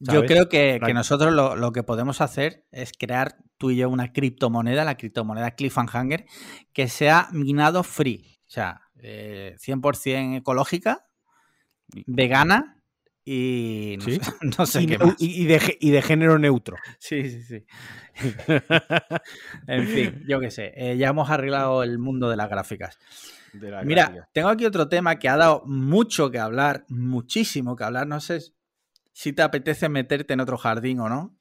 Yo 0.00 0.24
creo 0.26 0.48
que, 0.48 0.80
nosotros 0.92 1.32
lo, 1.32 1.56
lo 1.56 1.72
que 1.72 1.82
podemos 1.82 2.20
hacer 2.20 2.66
es 2.72 2.92
crear 2.98 3.36
tú 3.58 3.70
y 3.70 3.76
yo 3.76 3.88
una 3.88 4.12
criptomoneda, 4.12 4.84
la 4.84 4.96
criptomoneda 4.96 5.52
Cliffhanger, 5.52 6.26
que 6.72 6.88
sea 6.88 7.28
minado 7.32 7.82
free. 7.82 8.38
O 8.46 8.50
sea, 8.50 8.82
eh, 8.98 9.56
100% 9.58 10.38
ecológica, 10.38 11.06
vegana 12.06 12.80
y 13.24 13.96
no 13.98 14.04
¿Sí? 14.04 14.20
sé, 14.20 14.32
no 14.58 14.66
sé 14.66 14.82
y, 14.82 14.86
qué 14.86 14.98
más. 14.98 15.16
de, 15.18 15.76
y 15.80 15.90
de 15.90 16.02
género 16.02 16.38
neutro. 16.38 16.76
Sí, 16.98 17.30
sí, 17.30 17.42
sí. 17.42 17.64
En 19.66 19.86
fin, 19.88 20.22
yo 20.28 20.40
qué 20.40 20.50
sé. 20.50 20.72
eh, 20.76 20.96
ya 20.96 21.08
hemos 21.08 21.30
arreglado 21.30 21.82
el 21.82 21.98
mundo 21.98 22.28
de 22.28 22.36
las 22.36 22.48
gráficas. 22.48 22.98
De 23.52 23.70
la 23.70 23.82
Mira, 23.82 24.04
gráfica. 24.04 24.28
tengo 24.32 24.48
aquí 24.48 24.66
otro 24.66 24.88
tema 24.88 25.18
que 25.18 25.28
ha 25.28 25.36
dado 25.36 25.62
mucho 25.66 26.30
que 26.30 26.38
hablar, 26.38 26.84
muchísimo 26.88 27.76
que 27.76 27.84
hablar. 27.84 28.06
No 28.06 28.20
sé 28.20 28.40
si 29.14 29.32
te 29.32 29.40
apetece 29.42 29.88
meterte 29.88 30.34
en 30.34 30.40
otro 30.40 30.58
jardín 30.58 31.00
o 31.00 31.08
no. 31.08 31.34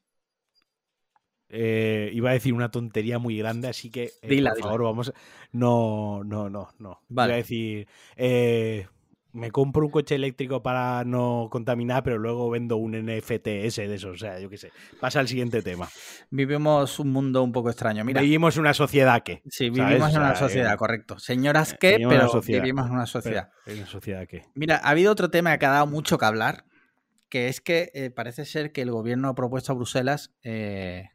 Eh, 1.50 2.10
iba 2.14 2.32
a 2.32 2.34
decir 2.34 2.54
una 2.54 2.72
tontería 2.72 3.20
muy 3.20 3.38
grande, 3.38 3.68
así 3.68 3.92
que 3.92 4.06
eh, 4.22 4.28
Dila, 4.28 4.52
por 4.52 4.58
dila. 4.58 4.68
favor, 4.68 4.84
vamos. 4.84 5.10
a- 5.10 5.14
No, 5.52 6.24
no, 6.24 6.50
no, 6.50 6.70
no. 6.80 7.02
Vale. 7.10 7.30
Iba 7.32 7.36
a 7.36 7.38
decir. 7.38 7.88
eh, 8.16 8.88
me 9.34 9.50
compro 9.50 9.84
un 9.86 9.92
coche 9.92 10.14
eléctrico 10.14 10.62
para 10.62 11.04
no 11.06 11.48
contaminar, 11.52 12.04
pero 12.04 12.20
luego 12.20 12.52
vendo 12.52 12.78
un 12.78 12.94
NFTS 12.94 13.88
de 13.88 13.96
eso. 13.96 14.10
O 14.12 14.18
sea, 14.18 14.40
yo 14.40 14.48
qué 14.50 14.58
sé. 14.58 14.72
Pasa 15.00 15.20
al 15.20 15.28
siguiente 15.28 15.64
tema. 15.64 15.90
Vivimos 16.30 17.00
un 17.00 17.12
mundo 17.12 17.42
un 17.44 17.52
poco 17.52 17.70
extraño. 17.72 18.04
Mira, 18.06 18.22
Vivimos 18.22 18.58
una 18.58 18.74
sociedad 18.76 19.24
que. 19.24 19.42
sí, 19.50 19.72
vivimos 19.72 20.12
en 20.14 20.20
una 20.20 20.36
sea, 20.36 20.48
sociedad, 20.48 20.78
correcto. 20.78 21.18
Señoras 21.20 21.74
que, 21.80 21.96
pero 21.98 22.10
una 22.10 22.28
sociedad. 22.28 22.62
vivimos 22.62 22.86
en 22.88 22.92
una 22.94 23.06
sociedad. 23.08 23.50
Pero, 23.66 23.76
¿En 23.76 23.82
una 23.84 23.92
sociedad 23.92 24.28
que? 24.28 24.44
Mira, 24.54 24.78
ha 24.84 24.90
habido 24.90 25.12
otro 25.12 25.30
tema 25.32 25.58
que 25.58 25.66
ha 25.66 25.70
dado 25.72 25.88
mucho 25.88 26.20
que 26.20 26.26
hablar, 26.26 26.66
que 27.34 27.48
es 27.48 27.62
que 27.62 27.90
eh, 27.96 28.12
parece 28.12 28.46
ser 28.46 28.72
que 28.72 28.84
el 28.84 28.92
gobierno 28.92 29.28
ha 29.28 29.34
propuesto 29.34 29.72
a 29.72 29.76
Bruselas 29.76 30.36
eh, 30.44 31.10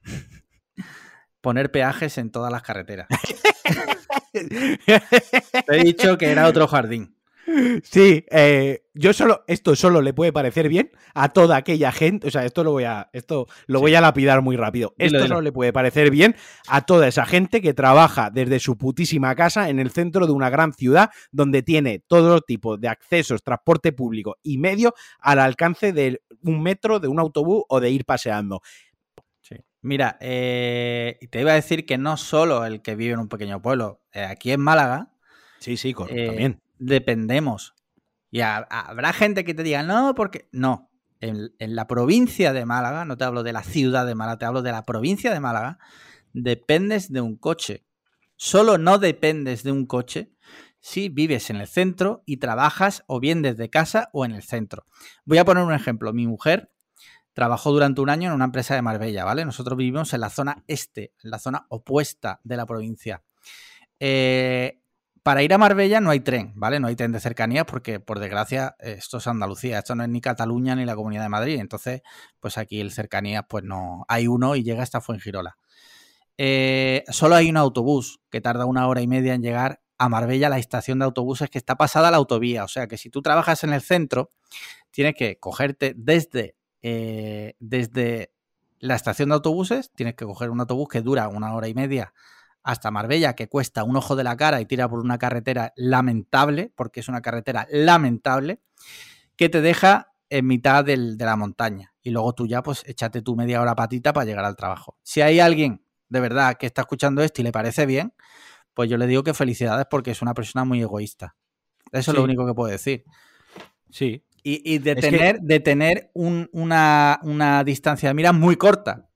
poner 1.40 1.70
peajes 1.70 2.18
en 2.18 2.32
todas 2.32 2.50
las 2.50 2.62
carreteras. 2.62 3.06
Te 4.32 4.80
he 5.68 5.84
dicho 5.84 6.18
que 6.18 6.32
era 6.32 6.48
otro 6.48 6.66
jardín. 6.66 7.16
Sí, 7.82 8.24
eh, 8.30 8.82
yo 8.94 9.12
solo, 9.12 9.44
esto 9.46 9.74
solo 9.74 10.02
le 10.02 10.12
puede 10.12 10.32
parecer 10.32 10.68
bien 10.68 10.90
a 11.14 11.30
toda 11.30 11.56
aquella 11.56 11.92
gente, 11.92 12.28
o 12.28 12.30
sea, 12.30 12.44
esto 12.44 12.64
lo 12.64 12.72
voy 12.72 12.84
a, 12.84 13.08
esto 13.12 13.46
lo 13.66 13.80
voy 13.80 13.94
a 13.94 14.00
lapidar 14.00 14.42
muy 14.42 14.56
rápido. 14.56 14.94
Dilo, 14.98 15.06
esto 15.06 15.18
dilo. 15.18 15.28
solo 15.28 15.40
le 15.40 15.52
puede 15.52 15.72
parecer 15.72 16.10
bien 16.10 16.36
a 16.68 16.82
toda 16.82 17.08
esa 17.08 17.24
gente 17.26 17.60
que 17.60 17.74
trabaja 17.74 18.30
desde 18.30 18.60
su 18.60 18.76
putísima 18.76 19.34
casa 19.34 19.70
en 19.70 19.78
el 19.78 19.90
centro 19.90 20.26
de 20.26 20.32
una 20.32 20.50
gran 20.50 20.72
ciudad 20.72 21.10
donde 21.30 21.62
tiene 21.62 22.00
todo 22.06 22.40
tipo 22.40 22.76
de 22.76 22.88
accesos, 22.88 23.42
transporte 23.42 23.92
público 23.92 24.36
y 24.42 24.58
medio 24.58 24.94
al 25.20 25.38
alcance 25.38 25.92
de 25.92 26.20
un 26.42 26.62
metro, 26.62 27.00
de 27.00 27.08
un 27.08 27.18
autobús 27.18 27.64
o 27.68 27.80
de 27.80 27.90
ir 27.90 28.04
paseando. 28.04 28.60
Mira, 29.80 30.18
eh, 30.20 31.20
te 31.30 31.40
iba 31.40 31.52
a 31.52 31.54
decir 31.54 31.86
que 31.86 31.98
no 31.98 32.16
solo 32.16 32.66
el 32.66 32.82
que 32.82 32.96
vive 32.96 33.12
en 33.12 33.20
un 33.20 33.28
pequeño 33.28 33.62
pueblo, 33.62 34.02
eh, 34.12 34.24
aquí 34.24 34.50
en 34.50 34.60
Málaga 34.60 35.12
Sí, 35.58 35.76
sí, 35.76 35.92
correcto, 35.92 36.22
eh, 36.22 36.26
también. 36.26 36.60
Dependemos. 36.78 37.74
Y 38.30 38.40
ha- 38.40 38.58
habrá 38.70 39.12
gente 39.12 39.44
que 39.44 39.54
te 39.54 39.62
diga, 39.62 39.82
no, 39.82 40.14
porque 40.14 40.48
no. 40.52 40.90
En, 41.20 41.52
en 41.58 41.74
la 41.74 41.86
provincia 41.88 42.52
de 42.52 42.64
Málaga, 42.64 43.04
no 43.04 43.16
te 43.16 43.24
hablo 43.24 43.42
de 43.42 43.52
la 43.52 43.64
ciudad 43.64 44.06
de 44.06 44.14
Málaga, 44.14 44.38
te 44.38 44.44
hablo 44.44 44.62
de 44.62 44.70
la 44.70 44.84
provincia 44.84 45.32
de 45.32 45.40
Málaga, 45.40 45.78
dependes 46.32 47.10
de 47.12 47.20
un 47.20 47.36
coche. 47.36 47.84
Solo 48.36 48.78
no 48.78 48.98
dependes 48.98 49.64
de 49.64 49.72
un 49.72 49.86
coche 49.86 50.30
si 50.80 51.08
vives 51.08 51.50
en 51.50 51.56
el 51.56 51.66
centro 51.66 52.22
y 52.24 52.36
trabajas 52.36 53.02
o 53.08 53.18
bien 53.18 53.42
desde 53.42 53.68
casa 53.68 54.10
o 54.12 54.24
en 54.24 54.30
el 54.32 54.42
centro. 54.44 54.84
Voy 55.24 55.38
a 55.38 55.44
poner 55.44 55.64
un 55.64 55.72
ejemplo. 55.74 56.12
Mi 56.12 56.28
mujer 56.28 56.70
trabajó 57.32 57.72
durante 57.72 58.00
un 58.00 58.10
año 58.10 58.28
en 58.28 58.34
una 58.36 58.44
empresa 58.44 58.76
de 58.76 58.82
Marbella, 58.82 59.24
¿vale? 59.24 59.44
Nosotros 59.44 59.76
vivimos 59.76 60.12
en 60.14 60.20
la 60.20 60.30
zona 60.30 60.62
este, 60.68 61.14
en 61.24 61.30
la 61.30 61.40
zona 61.40 61.66
opuesta 61.68 62.40
de 62.44 62.56
la 62.56 62.64
provincia. 62.66 63.24
Eh, 63.98 64.80
para 65.28 65.42
ir 65.42 65.52
a 65.52 65.58
Marbella 65.58 66.00
no 66.00 66.08
hay 66.08 66.20
tren, 66.20 66.54
¿vale? 66.54 66.80
No 66.80 66.86
hay 66.86 66.96
tren 66.96 67.12
de 67.12 67.20
cercanías 67.20 67.66
porque, 67.66 68.00
por 68.00 68.18
desgracia, 68.18 68.76
eh, 68.78 68.94
esto 68.96 69.18
es 69.18 69.26
Andalucía, 69.26 69.80
esto 69.80 69.94
no 69.94 70.02
es 70.02 70.08
ni 70.08 70.22
Cataluña 70.22 70.74
ni 70.74 70.86
la 70.86 70.96
Comunidad 70.96 71.24
de 71.24 71.28
Madrid. 71.28 71.60
Entonces, 71.60 72.00
pues 72.40 72.56
aquí 72.56 72.80
el 72.80 72.92
cercanías, 72.92 73.44
pues 73.46 73.62
no, 73.62 74.06
hay 74.08 74.26
uno 74.26 74.56
y 74.56 74.62
llega 74.62 74.82
hasta 74.82 75.02
Fuengirola. 75.02 75.58
Eh, 76.38 77.04
solo 77.10 77.34
hay 77.34 77.50
un 77.50 77.58
autobús 77.58 78.22
que 78.30 78.40
tarda 78.40 78.64
una 78.64 78.88
hora 78.88 79.02
y 79.02 79.06
media 79.06 79.34
en 79.34 79.42
llegar 79.42 79.82
a 79.98 80.08
Marbella, 80.08 80.48
la 80.48 80.58
estación 80.58 80.98
de 80.98 81.04
autobuses 81.04 81.50
que 81.50 81.58
está 81.58 81.76
pasada 81.76 82.08
a 82.08 82.10
la 82.10 82.16
autovía. 82.16 82.64
O 82.64 82.68
sea 82.68 82.86
que 82.86 82.96
si 82.96 83.10
tú 83.10 83.20
trabajas 83.20 83.62
en 83.64 83.74
el 83.74 83.82
centro, 83.82 84.32
tienes 84.92 85.14
que 85.14 85.38
cogerte 85.38 85.92
desde, 85.94 86.56
eh, 86.80 87.54
desde 87.60 88.32
la 88.78 88.94
estación 88.94 89.28
de 89.28 89.34
autobuses, 89.34 89.92
tienes 89.94 90.14
que 90.14 90.24
coger 90.24 90.48
un 90.48 90.60
autobús 90.60 90.88
que 90.88 91.02
dura 91.02 91.28
una 91.28 91.54
hora 91.54 91.68
y 91.68 91.74
media 91.74 92.14
hasta 92.62 92.90
Marbella, 92.90 93.34
que 93.34 93.48
cuesta 93.48 93.84
un 93.84 93.96
ojo 93.96 94.16
de 94.16 94.24
la 94.24 94.36
cara 94.36 94.60
y 94.60 94.66
tira 94.66 94.88
por 94.88 95.00
una 95.00 95.18
carretera 95.18 95.72
lamentable, 95.76 96.72
porque 96.76 97.00
es 97.00 97.08
una 97.08 97.22
carretera 97.22 97.66
lamentable, 97.70 98.60
que 99.36 99.48
te 99.48 99.60
deja 99.60 100.12
en 100.30 100.46
mitad 100.46 100.84
del- 100.84 101.16
de 101.16 101.24
la 101.24 101.36
montaña. 101.36 101.94
Y 102.02 102.10
luego 102.10 102.34
tú 102.34 102.46
ya, 102.46 102.62
pues, 102.62 102.82
échate 102.86 103.22
tu 103.22 103.34
media 103.36 103.62
hora 103.62 103.74
patita 103.74 104.12
para 104.12 104.26
llegar 104.26 104.44
al 104.44 104.56
trabajo. 104.56 104.96
Si 105.02 105.20
hay 105.22 105.40
alguien 105.40 105.82
de 106.10 106.20
verdad 106.20 106.56
que 106.58 106.66
está 106.66 106.82
escuchando 106.82 107.22
esto 107.22 107.40
y 107.40 107.44
le 107.44 107.52
parece 107.52 107.86
bien, 107.86 108.12
pues 108.74 108.88
yo 108.90 108.96
le 108.96 109.06
digo 109.06 109.22
que 109.24 109.34
felicidades 109.34 109.86
porque 109.90 110.10
es 110.10 110.22
una 110.22 110.34
persona 110.34 110.64
muy 110.64 110.80
egoísta. 110.80 111.36
Eso 111.92 112.10
es 112.12 112.16
lo 112.16 112.24
único 112.24 112.46
que 112.46 112.54
puedo 112.54 112.70
decir. 112.70 113.04
Sí. 113.90 114.24
Y, 114.42 114.74
y 114.74 114.78
de, 114.78 114.92
Es 114.92 114.96
que- 115.00 115.10
tener, 115.10 115.40
de 115.40 115.60
tener 115.60 116.10
un- 116.14 116.48
una, 116.52 117.18
una 117.22 117.64
distancia 117.64 118.08
de 118.10 118.14
mira 118.14 118.32
muy 118.32 118.56
corta. 118.56 119.07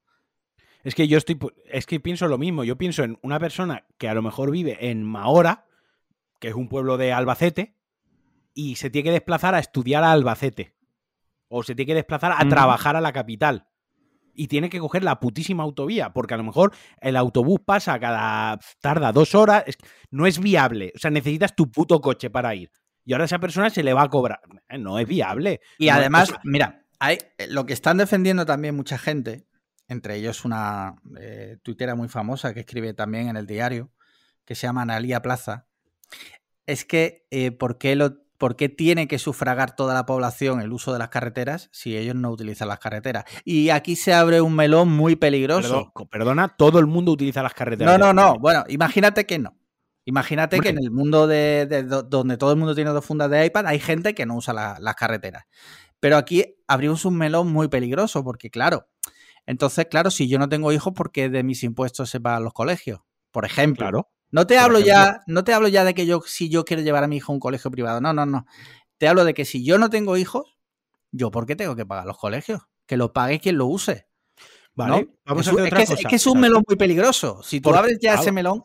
Es 0.84 0.94
que 0.94 1.06
yo 1.08 1.18
estoy. 1.18 1.38
Es 1.66 1.86
que 1.86 2.00
pienso 2.00 2.26
lo 2.28 2.38
mismo. 2.38 2.64
Yo 2.64 2.76
pienso 2.76 3.04
en 3.04 3.18
una 3.22 3.38
persona 3.38 3.86
que 3.98 4.08
a 4.08 4.14
lo 4.14 4.22
mejor 4.22 4.50
vive 4.50 4.90
en 4.90 5.04
Mahora, 5.04 5.66
que 6.40 6.48
es 6.48 6.54
un 6.54 6.68
pueblo 6.68 6.96
de 6.96 7.12
Albacete, 7.12 7.76
y 8.54 8.76
se 8.76 8.90
tiene 8.90 9.04
que 9.04 9.12
desplazar 9.12 9.54
a 9.54 9.58
estudiar 9.60 10.02
a 10.04 10.12
Albacete. 10.12 10.74
O 11.48 11.62
se 11.62 11.74
tiene 11.74 11.88
que 11.88 11.94
desplazar 11.94 12.32
a 12.32 12.36
Ujú. 12.40 12.48
trabajar 12.48 12.96
a 12.96 13.00
la 13.00 13.12
capital. 13.12 13.66
Y 14.34 14.48
tiene 14.48 14.70
que 14.70 14.80
coger 14.80 15.04
la 15.04 15.20
putísima 15.20 15.62
autovía, 15.62 16.12
porque 16.14 16.32
a 16.34 16.38
lo 16.38 16.42
mejor 16.44 16.72
el 17.00 17.16
autobús 17.16 17.60
pasa 17.64 18.00
cada. 18.00 18.58
tarda 18.80 19.12
dos 19.12 19.34
horas. 19.34 19.62
es 19.66 19.76
no 20.10 20.26
es 20.26 20.40
viable. 20.40 20.92
O 20.96 20.98
sea, 20.98 21.10
necesitas 21.10 21.54
tu 21.54 21.70
puto 21.70 22.00
coche 22.00 22.30
para 22.30 22.54
ir. 22.54 22.70
Y 23.04 23.12
ahora 23.12 23.24
a 23.24 23.26
esa 23.26 23.38
persona 23.38 23.68
se 23.70 23.82
le 23.82 23.92
va 23.92 24.02
a 24.02 24.08
cobrar. 24.08 24.40
Eh, 24.68 24.78
No 24.78 24.98
es 24.98 25.06
viable. 25.06 25.60
Y 25.78 25.86
No, 25.88 25.94
además, 25.94 26.32
mira, 26.44 26.82
hay, 26.98 27.18
eh, 27.38 27.46
lo 27.48 27.66
que 27.66 27.72
están 27.74 27.98
defendiendo 27.98 28.46
también 28.46 28.74
mucha 28.74 28.96
gente, 28.96 29.44
entre 29.92 30.16
ellos 30.16 30.44
una 30.44 30.96
eh, 31.20 31.58
tuitera 31.62 31.94
muy 31.94 32.08
famosa 32.08 32.52
que 32.54 32.60
escribe 32.60 32.92
también 32.94 33.28
en 33.28 33.36
el 33.36 33.46
diario, 33.46 33.90
que 34.44 34.54
se 34.54 34.66
llama 34.66 34.82
Analía 34.82 35.22
Plaza, 35.22 35.66
es 36.66 36.84
que 36.84 37.26
eh, 37.30 37.50
¿por, 37.52 37.78
qué 37.78 37.96
lo, 37.96 38.18
¿por 38.38 38.56
qué 38.56 38.68
tiene 38.68 39.08
que 39.08 39.18
sufragar 39.18 39.74
toda 39.76 39.94
la 39.94 40.06
población 40.06 40.60
el 40.60 40.72
uso 40.72 40.92
de 40.92 40.98
las 40.98 41.08
carreteras 41.08 41.68
si 41.72 41.96
ellos 41.96 42.14
no 42.14 42.30
utilizan 42.30 42.68
las 42.68 42.78
carreteras? 42.78 43.24
Y 43.44 43.70
aquí 43.70 43.96
se 43.96 44.12
abre 44.14 44.40
un 44.40 44.54
melón 44.54 44.88
muy 44.90 45.16
peligroso. 45.16 45.92
perdón- 45.94 46.08
perdona, 46.08 46.48
todo 46.56 46.78
el 46.78 46.86
mundo 46.86 47.12
utiliza 47.12 47.42
las 47.42 47.54
carreteras. 47.54 47.98
No, 47.98 48.06
no, 48.06 48.12
no. 48.12 48.38
Bueno, 48.38 48.64
imagínate 48.68 49.26
que 49.26 49.38
no. 49.38 49.56
Imagínate 50.04 50.56
que 50.60 50.70
en 50.70 50.78
el 50.84 50.90
mundo 50.90 51.28
de, 51.28 51.66
de 51.66 51.84
do- 51.84 52.02
donde 52.02 52.36
todo 52.36 52.50
el 52.50 52.58
mundo 52.58 52.74
tiene 52.74 52.90
dos 52.90 53.04
fundas 53.04 53.30
de 53.30 53.46
iPad 53.46 53.66
hay 53.68 53.78
gente 53.78 54.14
que 54.16 54.26
no 54.26 54.34
usa 54.36 54.52
la- 54.52 54.76
las 54.80 54.96
carreteras. 54.96 55.44
Pero 56.00 56.16
aquí 56.16 56.56
abrimos 56.66 57.04
un 57.04 57.16
melón 57.16 57.52
muy 57.52 57.68
peligroso 57.68 58.24
porque, 58.24 58.50
claro, 58.50 58.88
entonces, 59.46 59.86
claro, 59.90 60.10
si 60.10 60.28
yo 60.28 60.38
no 60.38 60.48
tengo 60.48 60.72
hijos, 60.72 60.92
¿por 60.94 61.10
qué 61.12 61.28
de 61.28 61.42
mis 61.42 61.62
impuestos 61.62 62.10
se 62.10 62.20
pagan 62.20 62.44
los 62.44 62.52
colegios? 62.52 63.00
Por 63.30 63.44
ejemplo. 63.44 63.84
Claro. 63.84 64.08
No 64.30 64.46
te 64.46 64.56
hablo 64.58 64.80
ya, 64.80 65.20
no 65.26 65.44
te 65.44 65.52
hablo 65.52 65.68
ya 65.68 65.84
de 65.84 65.92
que 65.94 66.06
yo, 66.06 66.22
si 66.24 66.48
yo 66.48 66.64
quiero 66.64 66.82
llevar 66.82 67.04
a 67.04 67.06
mi 67.08 67.16
hijo 67.16 67.32
a 67.32 67.34
un 67.34 67.40
colegio 67.40 67.70
privado. 67.70 68.00
No, 68.00 68.12
no, 68.14 68.24
no. 68.24 68.46
Te 68.98 69.06
hablo 69.08 69.24
de 69.24 69.34
que 69.34 69.44
si 69.44 69.62
yo 69.64 69.78
no 69.78 69.90
tengo 69.90 70.16
hijos, 70.16 70.56
¿yo 71.10 71.30
por 71.30 71.44
qué 71.44 71.54
tengo 71.56 71.76
que 71.76 71.84
pagar 71.84 72.06
los 72.06 72.16
colegios? 72.16 72.62
Que 72.86 72.96
lo 72.96 73.12
pague 73.12 73.40
quien 73.40 73.58
lo 73.58 73.66
use. 73.66 74.06
Vale, 74.74 75.02
¿no? 75.02 75.12
vamos 75.26 75.46
es, 75.46 75.48
a 75.48 75.50
es 75.56 75.66
otra 75.66 75.76
que, 75.76 75.82
es- 75.82 75.88
cosa. 75.90 76.00
es 76.02 76.08
que 76.08 76.16
es 76.16 76.26
un 76.26 76.40
melón 76.40 76.62
muy 76.66 76.76
peligroso. 76.76 77.42
Si 77.42 77.60
tú 77.60 77.64
Porque, 77.68 77.78
abres 77.78 77.98
ya 78.00 78.14
ese 78.14 78.32
melón. 78.32 78.64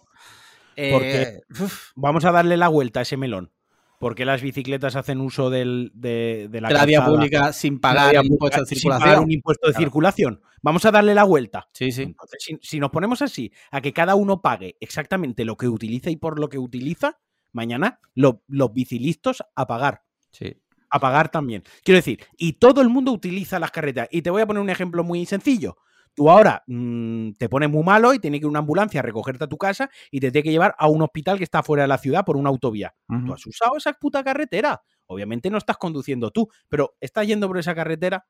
eh, 0.77 0.91
porque- 0.93 1.63
uf, 1.63 1.89
Vamos 1.95 2.23
a 2.23 2.31
darle 2.31 2.55
la 2.55 2.69
vuelta 2.69 2.99
a 2.99 3.03
ese 3.03 3.17
melón. 3.17 3.51
¿Por 3.99 4.13
qué 4.13 4.25
las 4.25 4.41
bicicletas 4.41 4.95
hacen 4.95 5.21
uso 5.21 5.49
del, 5.49 5.91
de, 5.95 6.47
de 6.51 6.61
la, 6.61 6.67
de 6.67 6.73
la 6.75 6.85
vía 6.85 7.03
pública 7.05 7.51
sin 7.51 7.79
pagar 7.79 8.13
impuesto 8.23 8.61
de 8.61 8.75
sin 8.75 8.91
un 9.23 9.31
impuesto 9.31 9.67
de 9.67 9.73
Claro. 9.73 9.85
circulación? 9.85 10.41
Vamos 10.61 10.85
a 10.85 10.91
darle 10.91 11.15
la 11.15 11.23
vuelta. 11.23 11.67
Sí, 11.73 11.91
sí. 11.91 12.03
Entonces, 12.03 12.37
si, 12.43 12.57
si 12.61 12.79
nos 12.79 12.91
ponemos 12.91 13.21
así, 13.23 13.51
a 13.71 13.81
que 13.81 13.93
cada 13.93 14.13
uno 14.15 14.41
pague 14.41 14.77
exactamente 14.79 15.45
lo 15.45 15.57
que 15.57 15.67
utiliza 15.67 16.09
y 16.11 16.15
por 16.15 16.39
lo 16.39 16.47
que 16.49 16.59
utiliza, 16.59 17.19
mañana 17.53 17.99
lo- 18.13 18.43
los 18.47 18.71
bicilistas 18.73 19.43
a 19.55 19.65
pagar. 19.67 20.03
sí. 20.31 20.55
A 20.89 21.01
pagar 21.01 21.27
también. 21.29 21.63
Quiero 21.83 21.97
decir, 21.97 22.23
y 22.37 22.53
todo 22.53 22.79
el 22.79 22.87
mundo 22.87 23.11
utiliza 23.11 23.59
las 23.59 23.71
carreteras. 23.71 24.07
Y 24.09 24.21
te 24.21 24.29
voy 24.29 24.41
a 24.41 24.47
poner 24.47 24.61
un 24.63 24.69
ejemplo 24.69 25.03
muy 25.03 25.25
sencillo. 25.25 25.75
Tú 26.17 26.31
ahora 26.31 26.63
mm, 26.65 27.33
te 27.33 27.47
pones 27.47 27.69
muy 27.69 27.83
malo 27.83 28.11
y 28.11 28.17
tiene 28.17 28.39
que 28.39 28.45
ir 28.45 28.49
una 28.49 28.57
ambulancia 28.57 29.01
a 29.01 29.03
recogerte 29.03 29.43
a 29.43 29.47
tu 29.47 29.55
casa 29.55 29.87
y 30.09 30.19
te 30.19 30.31
tiene 30.31 30.45
que 30.45 30.49
llevar 30.49 30.73
a 30.79 30.87
un 30.87 31.03
hospital 31.03 31.37
que 31.37 31.43
está 31.43 31.61
fuera 31.61 31.83
de 31.83 31.87
la 31.87 31.99
ciudad 31.99 32.25
por 32.25 32.37
una 32.37 32.49
autovía. 32.49 32.95
Tú 33.07 33.33
has 33.35 33.45
usado 33.45 33.77
esa 33.77 33.93
puta 33.93 34.23
carretera. 34.23 34.81
Obviamente 35.05 35.51
no 35.51 35.59
estás 35.59 35.77
conduciendo 35.77 36.31
tú, 36.31 36.49
pero 36.69 36.95
estás 36.99 37.27
yendo 37.27 37.47
por 37.47 37.59
esa 37.59 37.75
carretera. 37.75 38.25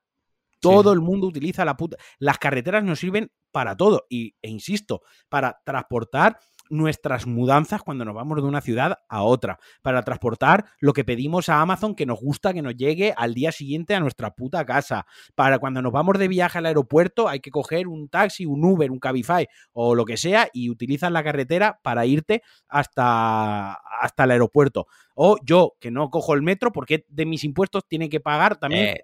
Todo 0.60 0.92
el 0.92 1.00
mundo 1.00 1.28
utiliza 1.28 1.64
la 1.64 1.78
puta. 1.78 1.96
Las 2.18 2.36
carreteras 2.36 2.84
nos 2.84 2.98
sirven 2.98 3.32
para 3.52 3.74
todo. 3.74 4.04
Y, 4.10 4.36
e 4.42 4.50
insisto, 4.50 5.00
para 5.30 5.58
transportar 5.64 6.38
nuestras 6.70 7.26
mudanzas 7.26 7.82
cuando 7.82 8.04
nos 8.04 8.14
vamos 8.14 8.36
de 8.36 8.42
una 8.48 8.60
ciudad 8.60 8.98
a 9.08 9.22
otra, 9.22 9.58
para 9.82 10.02
transportar 10.02 10.66
lo 10.80 10.92
que 10.92 11.04
pedimos 11.04 11.48
a 11.48 11.60
Amazon 11.60 11.94
que 11.94 12.06
nos 12.06 12.20
gusta 12.20 12.52
que 12.52 12.62
nos 12.62 12.76
llegue 12.76 13.14
al 13.16 13.34
día 13.34 13.52
siguiente 13.52 13.94
a 13.94 14.00
nuestra 14.00 14.30
puta 14.34 14.64
casa, 14.64 15.06
para 15.34 15.58
cuando 15.58 15.82
nos 15.82 15.92
vamos 15.92 16.18
de 16.18 16.28
viaje 16.28 16.58
al 16.58 16.66
aeropuerto 16.66 17.28
hay 17.28 17.40
que 17.40 17.50
coger 17.50 17.88
un 17.88 18.08
taxi, 18.08 18.46
un 18.46 18.64
Uber, 18.64 18.90
un 18.90 18.98
Cabify 18.98 19.46
o 19.72 19.94
lo 19.94 20.04
que 20.04 20.16
sea 20.16 20.48
y 20.52 20.70
utilizas 20.70 21.10
la 21.12 21.22
carretera 21.24 21.78
para 21.82 22.06
irte 22.06 22.42
hasta, 22.68 23.72
hasta 24.00 24.24
el 24.24 24.30
aeropuerto. 24.32 24.86
O 25.14 25.36
yo, 25.44 25.72
que 25.80 25.90
no 25.90 26.10
cojo 26.10 26.34
el 26.34 26.42
metro, 26.42 26.70
porque 26.72 27.04
de 27.08 27.26
mis 27.26 27.42
impuestos 27.44 27.86
tiene 27.88 28.08
que 28.08 28.20
pagar 28.20 28.56
también 28.56 28.84
Eh, 28.84 29.02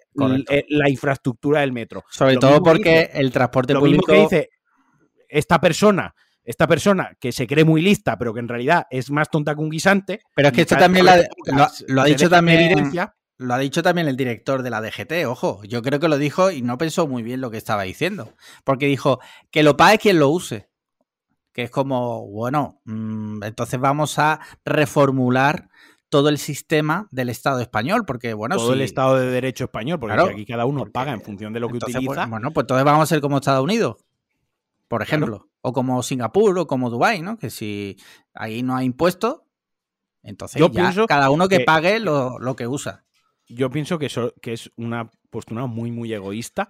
eh, 0.49 0.65
la 0.69 0.89
infraestructura 0.89 1.61
del 1.61 1.73
metro. 1.73 2.05
Sobre 2.09 2.35
Lo 2.35 2.41
todo 2.41 2.51
mismo 2.53 2.65
que 2.65 2.71
porque 2.71 2.91
dice- 3.01 3.11
el 3.21 3.33
transporte 3.33 3.73
Lo 3.75 3.81
mismo 3.81 4.03
público. 4.03 4.13
que 4.13 4.37
dice 4.37 4.51
esta 5.29 5.61
persona, 5.61 6.15
esta 6.45 6.67
persona 6.67 7.17
que 7.19 7.33
se 7.33 7.47
cree 7.47 7.65
muy 7.65 7.81
lista, 7.83 8.19
pero 8.19 8.35
que 8.35 8.41
en 8.41 8.49
realidad 8.49 8.87
es 8.91 9.11
más 9.11 9.31
tonta 9.31 9.55
que 9.55 9.61
un 9.61 9.71
guisante. 9.71 10.21
Pero 10.35 10.49
es 10.49 10.55
que 10.55 10.61
esto 10.63 10.77
también 10.77 11.07
la- 11.07 11.23
que 11.23 11.53
lo, 11.89 12.01
ha 12.03 12.05
dicho 12.05 12.29
también. 12.29 12.61
evidencia. 12.61 13.15
Lo 13.37 13.55
ha 13.55 13.59
dicho 13.59 13.83
también 13.83 14.07
el 14.07 14.17
director 14.17 14.63
de 14.63 14.71
la 14.71 14.81
DGT, 14.81 15.27
ojo. 15.27 15.61
Yo 15.65 15.83
creo 15.83 15.99
que 15.99 16.07
lo 16.09 16.19
dijo 16.19 16.53
y 16.53 16.63
no 16.63 16.79
pensó 16.79 17.09
muy 17.09 17.23
bien 17.25 17.41
lo 17.41 17.51
que 17.51 17.57
estaba 17.57 17.83
diciendo. 17.83 18.33
Porque 18.63 18.87
dijo 18.87 19.19
que 19.51 19.65
lo 19.65 19.77
pague 19.77 19.99
quien 19.99 20.21
lo 20.21 20.29
use. 20.29 20.69
Que 21.53 21.63
es 21.65 21.71
como, 21.71 22.27
bueno, 22.29 22.81
mm, 22.85 23.43
entonces 23.43 23.81
vamos 23.81 24.19
a 24.21 24.39
reformular 24.65 25.69
todo 26.11 26.29
el 26.29 26.39
sistema 26.39 27.09
del 27.11 27.29
Estado 27.29 27.61
español. 27.61 28.05
Porque, 28.07 28.35
bueno, 28.35 28.55
todo 28.57 28.73
el 28.73 28.83
Estado 28.83 29.19
de 29.19 29.27
Derecho 29.31 29.65
español, 29.65 29.99
porque 29.99 30.15
Claro, 30.15 30.29
si 30.29 30.35
aquí 30.35 30.47
cada 30.47 30.65
uno 30.67 30.81
porque 30.81 30.93
paga 30.93 31.13
en 31.13 31.21
función 31.21 31.53
de 31.53 31.59
lo 31.61 31.69
que 31.69 31.75
entonces, 31.75 31.97
utiliza. 31.97 32.15
pues, 32.15 32.31
bueno, 32.31 32.51
pues 32.53 32.65
entonces 32.65 32.85
vamos 32.85 33.03
a 33.03 33.07
ser 33.07 33.21
como 33.21 33.39
Estados 33.39 33.65
Unidos, 33.65 33.97
por 34.89 35.03
ejemplo. 35.03 35.49
O 35.67 35.73
como 35.73 36.03
Singapur 36.03 36.59
o 36.59 36.67
como 36.67 36.91
Dubái, 36.91 37.23
¿no? 37.23 37.39
Que 37.39 37.49
si 37.49 37.97
ahí 38.35 38.63
no 38.63 38.77
hay 38.77 38.85
impuestos, 38.87 39.41
entonces 40.23 40.61
Yo 40.61 40.69
ya 40.71 40.83
pienso 40.83 41.07
cada 41.07 41.31
uno 41.31 41.49
que 41.49 41.59
que- 41.59 41.65
pague 41.65 42.01
lo, 42.01 42.39
lo 42.39 42.55
que 42.55 42.67
usa. 42.67 43.05
yo 43.49 43.71
pienso 43.71 43.99
que, 43.99 44.07
eso, 44.07 44.35
que 44.43 44.53
es 44.53 44.71
una 44.77 45.11
postura 45.31 45.67
muy, 45.67 45.91
muy 45.91 46.13
egoísta 46.13 46.69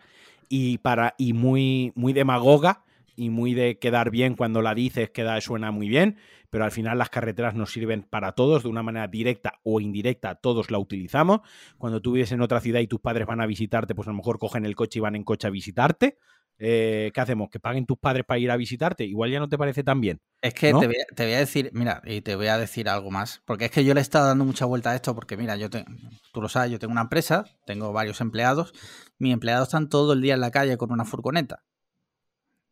y, 0.48 0.78
para, 0.78 1.14
y 1.18 1.32
muy, 1.32 1.92
muy 1.96 2.12
demagoga 2.12 2.84
y 3.16 3.30
muy 3.30 3.54
de 3.54 3.78
quedar 3.78 4.10
bien 4.10 4.34
cuando 4.36 4.60
la 4.62 4.74
dices, 4.74 5.10
queda, 5.10 5.40
suena 5.40 5.70
muy 5.70 5.88
bien, 5.88 6.16
pero 6.50 6.64
al 6.64 6.72
final 6.72 6.98
las 6.98 7.10
carreteras 7.10 7.54
nos 7.54 7.72
sirven 7.72 8.02
para 8.02 8.32
todos 8.32 8.62
de 8.64 8.68
una 8.68 8.82
manera 8.82 9.06
directa 9.08 9.60
o 9.64 9.80
indirecta, 9.80 10.34
todos 10.36 10.70
la 10.70 10.78
utilizamos. 10.78 11.40
Cuando 11.78 12.00
tú 12.02 12.12
vives 12.12 12.32
en 12.32 12.40
otra 12.42 12.60
ciudad 12.60 12.80
y 12.80 12.86
tus 12.88 13.00
padres 13.00 13.26
van 13.26 13.40
a 13.40 13.46
visitarte, 13.46 13.94
pues 13.94 14.06
a 14.08 14.10
lo 14.12 14.16
mejor 14.16 14.38
cogen 14.38 14.64
el 14.64 14.74
coche 14.76 14.98
y 14.98 15.02
van 15.02 15.14
en 15.16 15.24
coche 15.24 15.46
a 15.46 15.50
visitarte. 15.50 16.18
Eh, 16.58 17.10
¿Qué 17.12 17.20
hacemos? 17.20 17.50
¿Que 17.50 17.58
paguen 17.58 17.84
tus 17.84 17.98
padres 17.98 18.24
para 18.24 18.38
ir 18.38 18.50
a 18.50 18.56
visitarte? 18.56 19.04
Igual 19.04 19.30
ya 19.30 19.40
no 19.40 19.48
te 19.48 19.58
parece 19.58 19.82
tan 19.82 20.00
bien. 20.00 20.20
Es 20.40 20.54
que 20.54 20.72
¿no? 20.72 20.80
te, 20.80 20.86
voy 20.86 20.96
a, 20.96 21.14
te 21.14 21.24
voy 21.24 21.34
a 21.34 21.38
decir, 21.38 21.70
mira, 21.72 22.00
y 22.04 22.20
te 22.20 22.36
voy 22.36 22.46
a 22.46 22.58
decir 22.58 22.88
algo 22.88 23.10
más, 23.10 23.42
porque 23.44 23.66
es 23.66 23.70
que 23.70 23.84
yo 23.84 23.92
le 23.94 24.00
he 24.00 24.02
estado 24.02 24.28
dando 24.28 24.44
mucha 24.44 24.64
vuelta 24.64 24.90
a 24.90 24.94
esto, 24.94 25.14
porque 25.14 25.36
mira, 25.36 25.56
yo 25.56 25.68
te- 25.68 25.84
tú 26.32 26.40
lo 26.40 26.48
sabes, 26.48 26.70
yo 26.70 26.78
tengo 26.78 26.92
una 26.92 27.00
empresa, 27.02 27.44
tengo 27.66 27.92
varios 27.92 28.20
empleados, 28.20 28.72
mis 29.18 29.32
empleados 29.32 29.68
están 29.68 29.88
todo 29.88 30.12
el 30.12 30.20
día 30.20 30.34
en 30.34 30.40
la 30.40 30.50
calle 30.50 30.76
con 30.76 30.92
una 30.92 31.04
furgoneta, 31.04 31.64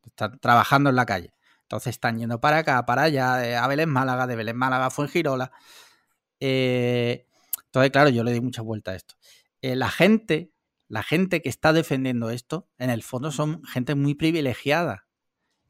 están 0.06 0.38
trabajando 0.38 0.90
en 0.90 0.96
la 0.96 1.06
calle, 1.06 1.32
entonces 1.62 1.90
están 1.90 2.18
yendo 2.18 2.40
para 2.40 2.59
acá, 2.59 2.84
para 2.86 3.02
allá, 3.02 3.64
a 3.64 3.66
Belén 3.66 3.88
Málaga, 3.88 4.26
de 4.26 4.36
Belén 4.36 4.56
Málaga 4.56 4.90
fue 4.90 5.06
en 5.06 5.10
Girola. 5.10 5.50
entonces, 6.38 7.90
claro, 7.90 8.10
yo 8.10 8.22
le 8.24 8.32
di 8.32 8.40
mucha 8.40 8.62
vuelta 8.62 8.92
a 8.92 8.94
esto. 8.94 9.14
Eh, 9.60 9.76
la 9.76 9.88
gente, 9.90 10.51
la 10.93 11.02
gente 11.02 11.40
que 11.40 11.48
está 11.48 11.73
defendiendo 11.73 12.28
esto, 12.31 12.69
en 12.78 12.90
el 12.90 13.02
fondo 13.02 13.31
son 13.31 13.62
gente 13.64 13.94
muy 13.94 14.14
privilegiada 14.14 15.06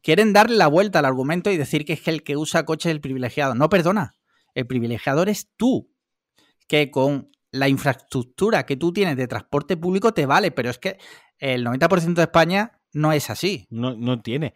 quieren 0.04 0.32
darle 0.32 0.56
la 0.56 0.66
vuelta 0.66 0.98
al 0.98 1.04
argumento 1.04 1.48
y 1.52 1.56
decir 1.56 1.84
que 1.84 1.92
es 1.92 2.00
que 2.00 2.10
el 2.10 2.24
que 2.24 2.36
usa 2.36 2.64
coche 2.64 2.88
es 2.88 2.94
el 2.96 3.00
privilegiado. 3.00 3.54
No, 3.54 3.68
perdona. 3.68 4.16
El 4.52 4.66
privilegiado 4.66 5.22
eres 5.22 5.52
tú. 5.56 5.92
Que 6.66 6.90
con 6.90 7.30
la 7.52 7.68
infraestructura 7.68 8.66
que 8.66 8.76
tú 8.76 8.92
tienes 8.92 9.16
de 9.16 9.28
transporte 9.28 9.76
público 9.76 10.12
te 10.12 10.26
vale, 10.26 10.50
pero 10.50 10.70
es 10.70 10.78
que 10.80 10.98
el 11.38 11.64
90% 11.64 12.14
de 12.14 12.22
España 12.22 12.80
no 12.92 13.12
es 13.12 13.30
así. 13.30 13.68
No, 13.70 13.94
no 13.94 14.20
tiene. 14.22 14.54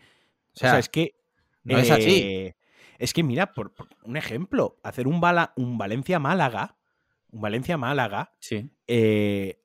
O 0.52 0.59
sea, 0.59 0.70
o 0.70 0.72
sea, 0.72 0.78
es 0.80 0.88
que 0.88 1.14
no 1.62 1.78
es 1.78 1.93
así. 1.93 2.22
Eh, 2.24 2.56
Es 2.98 3.12
que 3.12 3.22
mira, 3.22 3.52
por, 3.52 3.72
por 3.72 3.88
un 4.02 4.16
ejemplo, 4.16 4.80
hacer 4.82 5.06
un, 5.06 5.20
Bala- 5.20 5.52
un 5.55 5.78
Valencia-Málaga, 5.78 6.76
un 7.30 7.40
Valencia-Málaga, 7.40 8.32
Sí, 8.40 8.68
eh, 8.88 9.60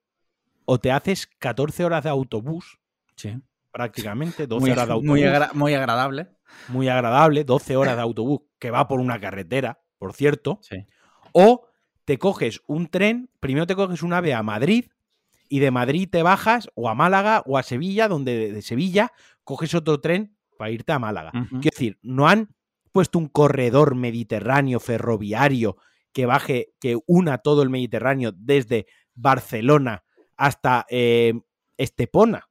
o 0.72 0.77
te 0.80 0.89
haces 0.89 1.27
14 1.39 1.84
horas 1.84 2.06
de 2.06 2.10
autobús, 2.10 2.80
sí. 3.18 3.38
prácticamente, 3.72 4.48
12 4.48 4.61
Muy, 4.61 4.72
horas 4.72 4.88
de 4.88 4.93
autobús, 4.93 5.10
muy 5.10 5.19
muy, 5.19 5.27
agra- 5.30 5.52
muy 5.53 5.73
agradable. 5.73 6.30
agradable, 6.89 7.43
12 7.43 7.76
horas 7.76 7.98
de 7.98 8.02
autobús 8.02 8.39
que 8.57 8.72
va 8.72 8.88
por 8.88 9.02
una 9.02 9.19
carretera, 9.19 9.81
por 9.98 10.14
cierto, 10.14 10.60
Sí. 10.61 10.77
o 11.34 11.68
te 12.06 12.18
coges 12.18 12.61
un 12.68 12.88
tren, 12.88 13.30
primero 13.41 13.68
te 13.68 13.76
coges 13.76 14.02
un 14.02 14.14
ave 14.14 14.34
a 14.34 14.43
Madrid 14.43 14.85
y 15.49 15.60
de 15.60 15.72
Madrid 15.72 16.07
te 16.10 16.23
bajas 16.23 16.69
o 16.73 16.88
a 16.88 16.95
Málaga 16.95 17.43
o 17.45 17.57
a 17.57 17.64
Sevilla, 17.64 18.07
donde 18.07 18.53
de, 18.53 18.61
Sevilla 18.61 19.11
coges 19.43 19.73
otro 19.76 19.99
tren 19.99 20.38
para 20.57 20.72
irte 20.72 20.93
a 20.93 20.99
Málaga. 20.99 21.31
Quiero 21.49 21.60
decir, 21.64 21.99
no 22.02 22.30
han 22.30 22.56
puesto 22.93 23.19
un 23.19 23.27
corredor 23.27 23.95
mediterráneo 23.95 24.80
ferroviario 24.80 25.76
que 26.14 26.26
baje, 26.26 26.73
que 26.80 26.98
una 27.07 27.39
todo 27.39 27.61
el 27.61 27.69
Mediterráneo 27.69 28.31
desde 28.34 28.85
Barcelona 29.15 30.03
hasta 30.41 30.85
eh, 30.89 31.34
Estepona. 31.77 32.47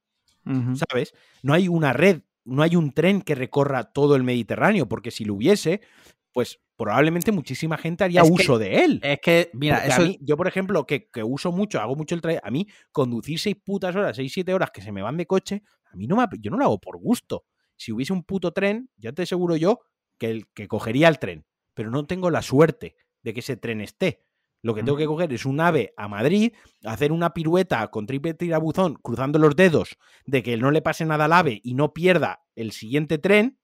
¿sabes? 0.89 1.13
No 1.43 1.53
hay 1.53 1.67
una 1.67 1.93
red, 1.93 2.21
no 2.45 2.63
hay 2.63 2.75
un 2.75 2.93
tren 2.93 3.21
que 3.21 3.35
recorra 3.35 3.91
todo 3.91 4.15
el 4.15 4.23
Mediterráneo, 4.23 4.87
porque 4.89 5.11
si 5.11 5.23
lo 5.25 5.35
hubiese, 5.35 5.81
pues 6.31 6.59
probablemente 6.75 7.31
muchísima 7.31 7.77
gente 7.77 8.03
haría 8.05 8.21
Es 8.21 8.27
que- 8.27 8.33
uso 8.33 8.57
de 8.57 8.83
él. 8.83 8.99
Es 9.03 9.19
que, 9.21 9.51
mira, 9.53 9.83
a 9.95 9.99
mí- 9.99 10.17
yo, 10.21 10.35
por 10.37 10.47
ejemplo, 10.47 10.87
que, 10.87 11.09
que 11.11 11.23
uso 11.23 11.51
mucho, 11.51 11.79
hago 11.79 11.95
mucho 11.95 12.15
el 12.15 12.21
trayecto, 12.21 12.47
a 12.47 12.51
mí 12.51 12.65
conducir 12.91 13.37
seis 13.39 13.55
putas 13.63 13.95
horas, 13.95 14.15
seis, 14.15 14.31
siete 14.33 14.51
horas 14.53 14.71
que 14.71 14.81
se 14.81 14.91
me 14.91 15.03
van 15.03 15.17
de 15.17 15.27
coche, 15.27 15.61
a 15.91 15.95
mí 15.95 16.07
no 16.07 16.15
me, 16.15 16.25
yo 16.39 16.49
no 16.49 16.57
lo 16.57 16.65
hago 16.65 16.79
por 16.79 16.97
gusto. 16.97 17.45
Si 17.75 17.91
hubiese 17.91 18.13
un 18.13 18.23
puto 18.23 18.51
tren, 18.51 18.89
ya 18.97 19.11
te 19.11 19.21
aseguro 19.23 19.55
yo 19.57 19.81
que, 20.17 20.31
el, 20.31 20.47
que 20.55 20.67
cogería 20.67 21.07
el 21.07 21.19
tren, 21.19 21.45
pero 21.75 21.91
no 21.91 22.05
tengo 22.07 22.31
la 22.31 22.41
suerte 22.41 22.95
de 23.21 23.33
que 23.33 23.41
ese 23.41 23.57
tren 23.57 23.81
esté. 23.81 24.23
Lo 24.63 24.75
que 24.75 24.83
tengo 24.83 24.97
que 24.97 25.07
coger 25.07 25.33
es 25.33 25.45
un 25.45 25.59
ave 25.59 25.93
a 25.97 26.07
Madrid, 26.07 26.53
hacer 26.83 27.11
una 27.11 27.33
pirueta 27.33 27.87
con 27.89 28.05
triple 28.05 28.33
tirabuzón, 28.35 28.95
cruzando 29.01 29.39
los 29.39 29.55
dedos, 29.55 29.97
de 30.25 30.43
que 30.43 30.55
no 30.57 30.69
le 30.69 30.81
pase 30.83 31.03
nada 31.05 31.25
al 31.25 31.33
ave 31.33 31.59
y 31.63 31.73
no 31.73 31.93
pierda 31.93 32.43
el 32.55 32.71
siguiente 32.71 33.17
tren, 33.17 33.57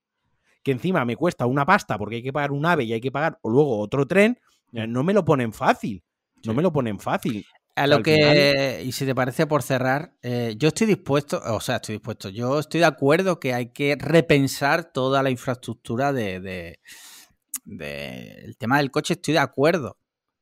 que 0.64 0.72
encima 0.72 1.04
me 1.04 1.14
cuesta 1.16 1.46
una 1.46 1.64
pasta 1.64 1.96
porque 1.98 2.16
hay 2.16 2.22
que 2.22 2.32
pagar 2.32 2.50
un 2.50 2.66
ave 2.66 2.82
y 2.84 2.92
hay 2.92 3.00
que 3.00 3.12
pagar 3.12 3.38
o 3.42 3.48
luego 3.50 3.78
otro 3.78 4.06
tren, 4.06 4.38
eh, 4.72 4.86
no 4.88 5.04
me 5.04 5.14
lo 5.14 5.24
ponen 5.24 5.52
fácil. 5.52 6.02
No 6.44 6.52
Sí. 6.52 6.56
me 6.56 6.62
lo 6.62 6.72
ponen 6.72 6.98
fácil. 6.98 7.44
A 7.76 7.86
lo 7.86 8.02
que, 8.02 8.14
final- 8.16 8.86
y 8.86 8.90
si 8.90 9.06
te 9.06 9.14
parece 9.14 9.46
por 9.46 9.62
cerrar, 9.62 10.12
eh, 10.20 10.54
yo 10.58 10.66
estoy 10.68 10.88
dispuesto, 10.88 11.40
o 11.44 11.60
sea, 11.60 11.76
estoy 11.76 11.94
dispuesto, 11.94 12.28
yo 12.28 12.58
estoy 12.58 12.80
de 12.80 12.86
acuerdo 12.86 13.38
que 13.38 13.54
hay 13.54 13.70
que 13.72 13.96
repensar 13.96 14.90
toda 14.92 15.22
la 15.22 15.30
infraestructura 15.30 16.12
de, 16.12 16.40
de- 16.40 16.80
de- 17.64 18.40
el 18.44 18.56
tema 18.56 18.78
del 18.78 18.90
coche, 18.90 19.14
estoy 19.14 19.34
de 19.34 19.40
acuerdo. 19.40 19.96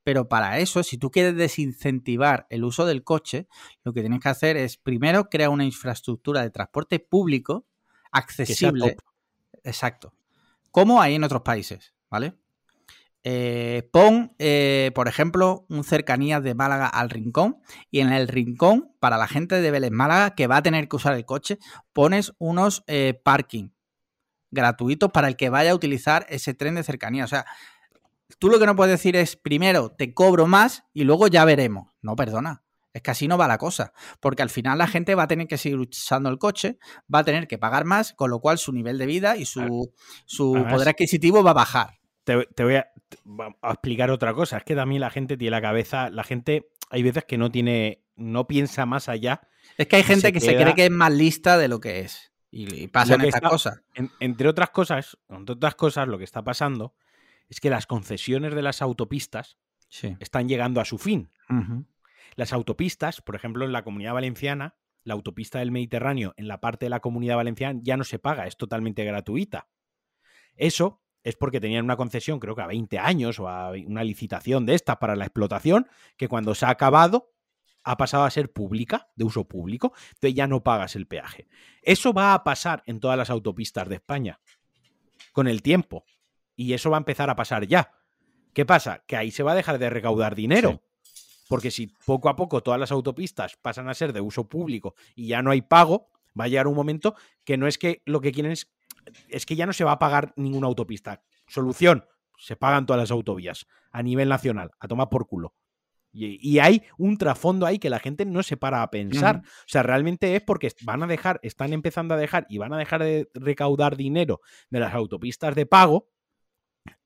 Pero 0.06 0.28
para 0.28 0.60
eso, 0.60 0.84
si 0.84 0.98
tú 0.98 1.10
quieres 1.10 1.34
desincentivar 1.34 2.46
el 2.48 2.62
uso 2.62 2.86
del 2.86 3.02
coche, 3.02 3.48
lo 3.82 3.92
que 3.92 4.02
tienes 4.02 4.20
que 4.20 4.28
hacer 4.28 4.56
es 4.56 4.76
primero 4.76 5.28
crear 5.28 5.50
una 5.50 5.64
infraestructura 5.64 6.42
de 6.42 6.50
transporte 6.50 7.00
público 7.00 7.66
accesible. 8.12 8.98
Exacto. 9.64 10.14
Como 10.70 11.02
hay 11.02 11.16
en 11.16 11.24
otros 11.24 11.42
países, 11.42 11.92
¿vale? 12.08 12.34
Eh, 13.24 13.90
pon, 13.92 14.32
eh, 14.38 14.92
por 14.94 15.08
ejemplo, 15.08 15.66
un 15.70 15.82
cercanías 15.82 16.40
de 16.40 16.54
Málaga 16.54 16.86
al 16.86 17.10
Rincón 17.10 17.60
y 17.90 17.98
en 17.98 18.12
el 18.12 18.28
Rincón, 18.28 18.94
para 19.00 19.18
la 19.18 19.26
gente 19.26 19.60
de 19.60 19.70
Vélez 19.72 19.90
Málaga 19.90 20.36
que 20.36 20.46
va 20.46 20.58
a 20.58 20.62
tener 20.62 20.88
que 20.88 20.94
usar 20.94 21.14
el 21.14 21.24
coche, 21.24 21.58
pones 21.92 22.32
unos 22.38 22.84
eh, 22.86 23.20
parking 23.24 23.70
gratuitos 24.52 25.10
para 25.10 25.26
el 25.26 25.34
que 25.34 25.50
vaya 25.50 25.72
a 25.72 25.74
utilizar 25.74 26.26
ese 26.28 26.54
tren 26.54 26.76
de 26.76 26.84
cercanía. 26.84 27.24
O 27.24 27.28
sea, 27.28 27.44
tú 28.38 28.48
lo 28.48 28.58
que 28.58 28.66
no 28.66 28.76
puedes 28.76 28.92
decir 28.92 29.16
es, 29.16 29.36
primero 29.36 29.90
te 29.90 30.12
cobro 30.14 30.46
más 30.46 30.84
y 30.92 31.04
luego 31.04 31.28
ya 31.28 31.44
veremos. 31.44 31.92
No, 32.02 32.16
perdona. 32.16 32.62
Es 32.92 33.02
que 33.02 33.10
así 33.10 33.28
no 33.28 33.36
va 33.36 33.46
la 33.46 33.58
cosa, 33.58 33.92
porque 34.20 34.40
al 34.42 34.48
final 34.48 34.78
la 34.78 34.86
gente 34.86 35.14
va 35.14 35.24
a 35.24 35.28
tener 35.28 35.46
que 35.48 35.58
seguir 35.58 35.78
usando 35.78 36.30
el 36.30 36.38
coche, 36.38 36.78
va 37.14 37.18
a 37.18 37.24
tener 37.24 37.46
que 37.46 37.58
pagar 37.58 37.84
más, 37.84 38.14
con 38.14 38.30
lo 38.30 38.40
cual 38.40 38.56
su 38.56 38.72
nivel 38.72 38.96
de 38.96 39.04
vida 39.04 39.36
y 39.36 39.44
su, 39.44 39.92
su 40.24 40.52
poder 40.70 40.88
adquisitivo 40.88 41.42
va 41.42 41.50
a 41.50 41.54
bajar. 41.54 41.98
Te, 42.24 42.46
te 42.54 42.64
voy 42.64 42.76
a, 42.76 42.86
te- 43.08 43.18
va- 43.26 43.54
a 43.60 43.72
explicar 43.72 44.10
otra 44.10 44.32
cosa. 44.32 44.56
Es 44.56 44.64
que 44.64 44.74
también 44.74 45.00
la 45.02 45.10
gente 45.10 45.36
tiene 45.36 45.50
la 45.50 45.60
cabeza, 45.60 46.08
la 46.08 46.24
gente 46.24 46.70
hay 46.88 47.02
veces 47.02 47.24
que 47.24 47.36
no 47.36 47.50
tiene, 47.50 48.02
no 48.16 48.46
piensa 48.46 48.86
más 48.86 49.10
allá. 49.10 49.42
Es 49.76 49.88
que 49.88 49.96
hay 49.96 50.02
gente 50.02 50.28
se 50.28 50.32
que 50.32 50.40
se 50.40 50.56
cree 50.56 50.74
que 50.74 50.86
es 50.86 50.90
más 50.90 51.12
lista 51.12 51.58
de 51.58 51.68
lo 51.68 51.80
que 51.80 52.00
es. 52.00 52.32
Y, 52.50 52.74
y 52.84 52.86
pasan 52.88 53.20
estas 53.28 53.42
cosas. 53.50 53.80
En- 53.94 54.10
entre 54.20 54.48
otras 54.48 54.70
cosas, 54.70 55.18
entre 55.28 55.52
otras 55.54 55.74
cosas, 55.74 56.08
lo 56.08 56.16
que 56.16 56.24
está 56.24 56.42
pasando 56.42 56.94
es 57.48 57.60
que 57.60 57.70
las 57.70 57.86
concesiones 57.86 58.54
de 58.54 58.62
las 58.62 58.82
autopistas 58.82 59.58
Sí. 59.88 60.16
están 60.20 60.48
llegando 60.48 60.80
a 60.80 60.84
su 60.84 60.98
fin. 60.98 61.30
Las 62.34 62.52
autopistas, 62.52 63.22
por 63.22 63.36
ejemplo, 63.36 63.64
en 63.64 63.72
la 63.72 63.84
comunidad 63.84 64.14
valenciana, 64.14 64.76
la 65.04 65.14
autopista 65.14 65.60
del 65.60 65.70
Mediterráneo 65.70 66.34
en 66.36 66.48
la 66.48 66.60
parte 66.60 66.86
de 66.86 66.90
la 66.90 67.00
comunidad 67.00 67.36
valenciana 67.36 67.78
ya 67.82 67.96
no 67.96 68.02
se 68.04 68.18
paga, 68.18 68.46
es 68.46 68.56
totalmente 68.56 69.04
gratuita. 69.04 69.68
Eso 70.56 71.02
es 71.22 71.36
porque 71.36 71.60
tenían 71.60 71.84
una 71.84 71.96
concesión, 71.96 72.40
creo 72.40 72.54
que 72.56 72.62
a 72.62 72.66
20 72.66 72.98
años 72.98 73.38
o 73.38 73.48
a 73.48 73.70
una 73.70 74.02
licitación 74.04 74.66
de 74.66 74.74
estas 74.74 74.96
para 74.96 75.14
la 75.16 75.24
explotación, 75.24 75.88
que 76.16 76.28
cuando 76.28 76.54
se 76.54 76.66
ha 76.66 76.70
acabado 76.70 77.32
ha 77.84 77.96
pasado 77.96 78.24
a 78.24 78.30
ser 78.30 78.52
pública, 78.52 79.08
de 79.14 79.24
uso 79.24 79.46
público, 79.46 79.92
entonces 80.14 80.34
ya 80.34 80.48
no 80.48 80.64
pagas 80.64 80.96
el 80.96 81.06
peaje. 81.06 81.46
Eso 81.82 82.12
va 82.12 82.34
a 82.34 82.42
pasar 82.42 82.82
en 82.86 82.98
todas 82.98 83.16
las 83.16 83.30
autopistas 83.30 83.88
de 83.88 83.94
España 83.96 84.40
con 85.32 85.46
el 85.46 85.62
tiempo. 85.62 86.04
Y 86.56 86.72
eso 86.72 86.90
va 86.90 86.96
a 86.96 86.98
empezar 86.98 87.30
a 87.30 87.36
pasar 87.36 87.66
ya. 87.66 87.92
¿Qué 88.52 88.64
pasa? 88.64 89.04
Que 89.06 89.16
ahí 89.16 89.30
se 89.30 89.42
va 89.42 89.52
a 89.52 89.54
dejar 89.54 89.78
de 89.78 89.90
recaudar 89.90 90.34
dinero. 90.34 90.82
Porque 91.48 91.70
si 91.70 91.88
poco 92.04 92.28
a 92.28 92.36
poco 92.36 92.62
todas 92.62 92.80
las 92.80 92.90
autopistas 92.90 93.56
pasan 93.56 93.88
a 93.88 93.94
ser 93.94 94.12
de 94.12 94.20
uso 94.20 94.48
público 94.48 94.94
y 95.14 95.28
ya 95.28 95.42
no 95.42 95.50
hay 95.50 95.62
pago, 95.62 96.10
va 96.38 96.44
a 96.44 96.48
llegar 96.48 96.66
un 96.66 96.74
momento 96.74 97.14
que 97.44 97.56
no 97.56 97.66
es 97.66 97.78
que 97.78 98.02
lo 98.04 98.20
que 98.20 98.32
quieren 98.32 98.52
es, 98.52 98.72
es 99.28 99.46
que 99.46 99.56
ya 99.56 99.66
no 99.66 99.72
se 99.72 99.84
va 99.84 99.92
a 99.92 99.98
pagar 99.98 100.32
ninguna 100.36 100.66
autopista. 100.66 101.22
Solución, 101.46 102.04
se 102.38 102.56
pagan 102.56 102.86
todas 102.86 103.00
las 103.00 103.10
autovías 103.10 103.66
a 103.92 104.02
nivel 104.02 104.28
nacional, 104.28 104.72
a 104.80 104.88
tomar 104.88 105.08
por 105.08 105.26
culo. 105.26 105.54
Y, 106.18 106.60
hay 106.60 106.82
un 106.96 107.18
trasfondo 107.18 107.66
ahí 107.66 107.78
que 107.78 107.90
la 107.90 107.98
gente 107.98 108.24
no 108.24 108.42
se 108.42 108.56
para 108.56 108.82
a 108.82 108.90
pensar. 108.90 109.42
O 109.44 109.68
sea, 109.68 109.82
realmente 109.82 110.34
es 110.34 110.40
porque 110.40 110.72
van 110.80 111.02
a 111.02 111.06
dejar, 111.06 111.38
están 111.42 111.74
empezando 111.74 112.14
a 112.14 112.16
dejar 112.16 112.46
y 112.48 112.56
van 112.56 112.72
a 112.72 112.78
dejar 112.78 113.02
de 113.02 113.28
recaudar 113.34 113.98
dinero 113.98 114.40
de 114.70 114.80
las 114.80 114.94
autopistas 114.94 115.54
de 115.54 115.66
pago. 115.66 116.08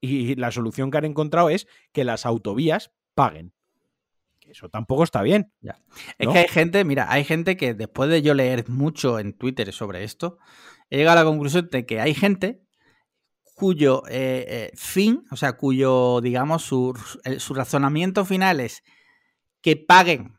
Y 0.00 0.34
la 0.36 0.50
solución 0.50 0.90
que 0.90 0.98
han 0.98 1.04
encontrado 1.04 1.50
es 1.50 1.66
que 1.92 2.04
las 2.04 2.26
autovías 2.26 2.92
paguen. 3.14 3.52
Eso 4.46 4.68
tampoco 4.68 5.04
está 5.04 5.22
bien. 5.22 5.52
Es 6.18 6.28
que 6.28 6.38
hay 6.38 6.48
gente, 6.48 6.84
mira, 6.84 7.10
hay 7.10 7.24
gente 7.24 7.56
que 7.56 7.74
después 7.74 8.10
de 8.10 8.22
yo 8.22 8.34
leer 8.34 8.68
mucho 8.68 9.18
en 9.18 9.32
Twitter 9.32 9.72
sobre 9.72 10.02
esto, 10.02 10.38
he 10.88 10.96
llegado 10.96 11.20
a 11.20 11.24
la 11.24 11.30
conclusión 11.30 11.68
de 11.70 11.86
que 11.86 12.00
hay 12.00 12.14
gente 12.14 12.62
cuyo 13.54 14.02
eh, 14.08 14.46
eh, 14.48 14.70
fin, 14.74 15.24
o 15.30 15.36
sea, 15.36 15.52
cuyo, 15.52 16.20
digamos, 16.20 16.62
su, 16.62 16.98
su 17.38 17.54
razonamiento 17.54 18.24
final 18.24 18.58
es 18.58 18.82
que 19.60 19.76
paguen 19.76 20.38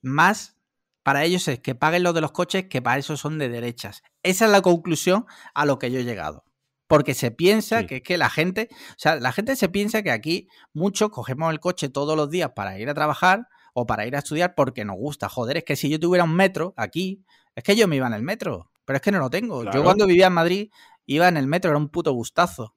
más 0.00 0.56
para 1.02 1.24
ellos 1.24 1.48
es 1.48 1.60
que 1.60 1.74
paguen 1.74 2.02
los 2.02 2.14
de 2.14 2.20
los 2.20 2.32
coches 2.32 2.66
que 2.68 2.80
para 2.82 2.98
eso 2.98 3.16
son 3.16 3.38
de 3.38 3.48
derechas. 3.48 4.02
Esa 4.22 4.46
es 4.46 4.50
la 4.50 4.62
conclusión 4.62 5.26
a 5.54 5.64
lo 5.66 5.78
que 5.78 5.90
yo 5.90 6.00
he 6.00 6.04
llegado. 6.04 6.44
Porque 6.92 7.14
se 7.14 7.30
piensa 7.30 7.86
que 7.86 7.96
es 7.96 8.02
que 8.02 8.18
la 8.18 8.28
gente, 8.28 8.68
o 8.70 8.98
sea, 8.98 9.16
la 9.16 9.32
gente 9.32 9.56
se 9.56 9.70
piensa 9.70 10.02
que 10.02 10.10
aquí 10.10 10.48
muchos 10.74 11.08
cogemos 11.08 11.50
el 11.50 11.58
coche 11.58 11.88
todos 11.88 12.18
los 12.18 12.28
días 12.28 12.50
para 12.54 12.78
ir 12.78 12.86
a 12.90 12.92
trabajar 12.92 13.48
o 13.72 13.86
para 13.86 14.06
ir 14.06 14.14
a 14.14 14.18
estudiar 14.18 14.54
porque 14.54 14.84
nos 14.84 14.96
gusta. 14.96 15.30
Joder, 15.30 15.56
es 15.56 15.64
que 15.64 15.74
si 15.74 15.88
yo 15.88 15.98
tuviera 15.98 16.24
un 16.24 16.34
metro 16.34 16.74
aquí, 16.76 17.24
es 17.54 17.64
que 17.64 17.76
yo 17.76 17.88
me 17.88 17.96
iba 17.96 18.06
en 18.06 18.12
el 18.12 18.20
metro, 18.20 18.70
pero 18.84 18.98
es 18.98 19.00
que 19.00 19.10
no 19.10 19.20
lo 19.20 19.30
tengo. 19.30 19.64
Yo 19.72 19.82
cuando 19.82 20.06
vivía 20.06 20.26
en 20.26 20.34
Madrid 20.34 20.70
iba 21.06 21.28
en 21.28 21.38
el 21.38 21.46
metro, 21.46 21.70
era 21.70 21.78
un 21.78 21.88
puto 21.88 22.12
gustazo. 22.12 22.76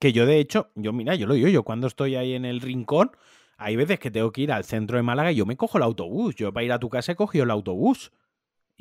Que 0.00 0.12
yo 0.12 0.26
de 0.26 0.40
hecho, 0.40 0.72
yo 0.74 0.92
mira, 0.92 1.14
yo 1.14 1.28
lo 1.28 1.34
digo, 1.34 1.46
yo 1.46 1.62
cuando 1.62 1.86
estoy 1.86 2.16
ahí 2.16 2.34
en 2.34 2.44
el 2.44 2.60
rincón, 2.60 3.12
hay 3.58 3.76
veces 3.76 4.00
que 4.00 4.10
tengo 4.10 4.32
que 4.32 4.40
ir 4.40 4.50
al 4.50 4.64
centro 4.64 4.96
de 4.96 5.04
Málaga 5.04 5.30
y 5.30 5.36
yo 5.36 5.46
me 5.46 5.56
cojo 5.56 5.78
el 5.78 5.84
autobús. 5.84 6.34
Yo 6.34 6.52
para 6.52 6.64
ir 6.64 6.72
a 6.72 6.80
tu 6.80 6.88
casa 6.88 7.12
he 7.12 7.14
cogido 7.14 7.44
el 7.44 7.52
autobús. 7.52 8.10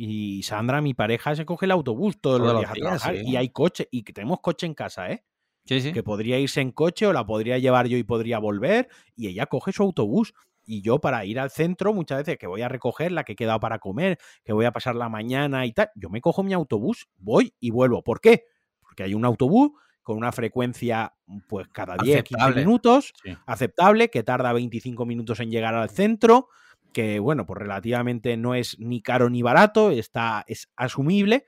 Y 0.01 0.43
Sandra, 0.43 0.79
mi 0.79 0.93
pareja, 0.93 1.35
se 1.35 1.45
coge 1.45 1.65
el 1.65 1.71
autobús 1.71 2.21
todos, 2.21 2.39
los 2.39 2.57
días, 2.57 2.71
a 2.71 2.73
trabajar. 2.73 3.15
Y 3.17 3.35
hay 3.35 3.49
coche, 3.49 3.89
y 3.91 4.03
tenemos 4.03 4.39
coche 4.39 4.65
en 4.65 4.73
casa, 4.73 5.11
¿eh? 5.11 5.25
Sí, 5.65 5.81
sí. 5.81 5.91
Que 5.91 6.03
podría 6.03 6.39
irse 6.39 6.61
en 6.61 6.71
coche 6.71 7.05
o 7.05 7.11
la 7.11 7.25
podría 7.25 7.57
llevar 7.57 7.87
yo 7.87 7.97
y 7.97 8.03
podría 8.03 8.39
volver. 8.39 8.87
Y 9.17 9.27
ella 9.27 9.47
coge 9.47 9.73
su 9.73 9.83
autobús. 9.83 10.33
Y 10.63 10.81
yo 10.81 10.99
para 10.99 11.25
ir 11.25 11.37
al 11.37 11.51
centro, 11.51 11.93
muchas 11.93 12.19
veces 12.19 12.37
que 12.37 12.47
voy 12.47 12.61
a 12.61 12.69
recoger 12.69 13.11
la 13.11 13.25
que 13.25 13.33
he 13.33 13.35
quedado 13.35 13.59
para 13.59 13.79
comer, 13.79 14.17
que 14.45 14.53
voy 14.53 14.63
a 14.63 14.71
pasar 14.71 14.95
la 14.95 15.09
mañana 15.09 15.65
y 15.65 15.73
tal, 15.73 15.89
yo 15.95 16.09
me 16.09 16.21
cojo 16.21 16.43
mi 16.43 16.53
autobús, 16.53 17.09
voy 17.17 17.53
y 17.59 17.71
vuelvo. 17.71 18.01
¿Por 18.01 18.21
qué? 18.21 18.45
Porque 18.79 19.03
hay 19.03 19.13
un 19.13 19.25
autobús 19.25 19.71
con 20.01 20.15
una 20.15 20.31
frecuencia 20.31 21.13
pues 21.49 21.67
cada 21.67 21.97
10, 22.01 22.23
15 22.23 22.51
minutos, 22.53 23.11
aceptable, 23.45 24.09
que 24.09 24.23
tarda 24.23 24.53
25 24.53 25.05
minutos 25.05 25.41
en 25.41 25.51
llegar 25.51 25.75
al 25.75 25.89
centro, 25.89 26.47
que 26.93 27.19
bueno, 27.19 27.45
pues 27.45 27.59
relativamente 27.59 28.37
no 28.37 28.55
es 28.55 28.77
ni 28.79 29.01
caro 29.01 29.29
ni 29.29 29.41
barato, 29.41 29.91
está, 29.91 30.43
es 30.47 30.69
asumible, 30.75 31.45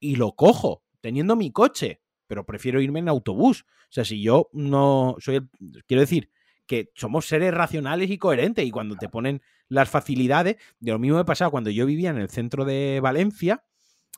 y 0.00 0.16
lo 0.16 0.32
cojo, 0.32 0.82
teniendo 1.00 1.36
mi 1.36 1.52
coche, 1.52 2.00
pero 2.26 2.44
prefiero 2.44 2.80
irme 2.80 3.00
en 3.00 3.08
autobús. 3.08 3.64
O 3.68 3.92
sea, 3.92 4.04
si 4.04 4.22
yo 4.22 4.48
no 4.52 5.16
soy, 5.18 5.48
quiero 5.86 6.00
decir, 6.00 6.30
que 6.66 6.90
somos 6.94 7.26
seres 7.26 7.52
racionales 7.52 8.10
y 8.10 8.18
coherentes, 8.18 8.64
y 8.64 8.70
cuando 8.70 8.96
te 8.96 9.08
ponen 9.08 9.42
las 9.68 9.88
facilidades, 9.90 10.56
de 10.80 10.92
lo 10.92 10.98
mismo 10.98 11.18
me 11.18 11.24
pasaba 11.24 11.50
cuando 11.50 11.70
yo 11.70 11.86
vivía 11.86 12.10
en 12.10 12.18
el 12.18 12.30
centro 12.30 12.64
de 12.64 13.00
Valencia, 13.02 13.64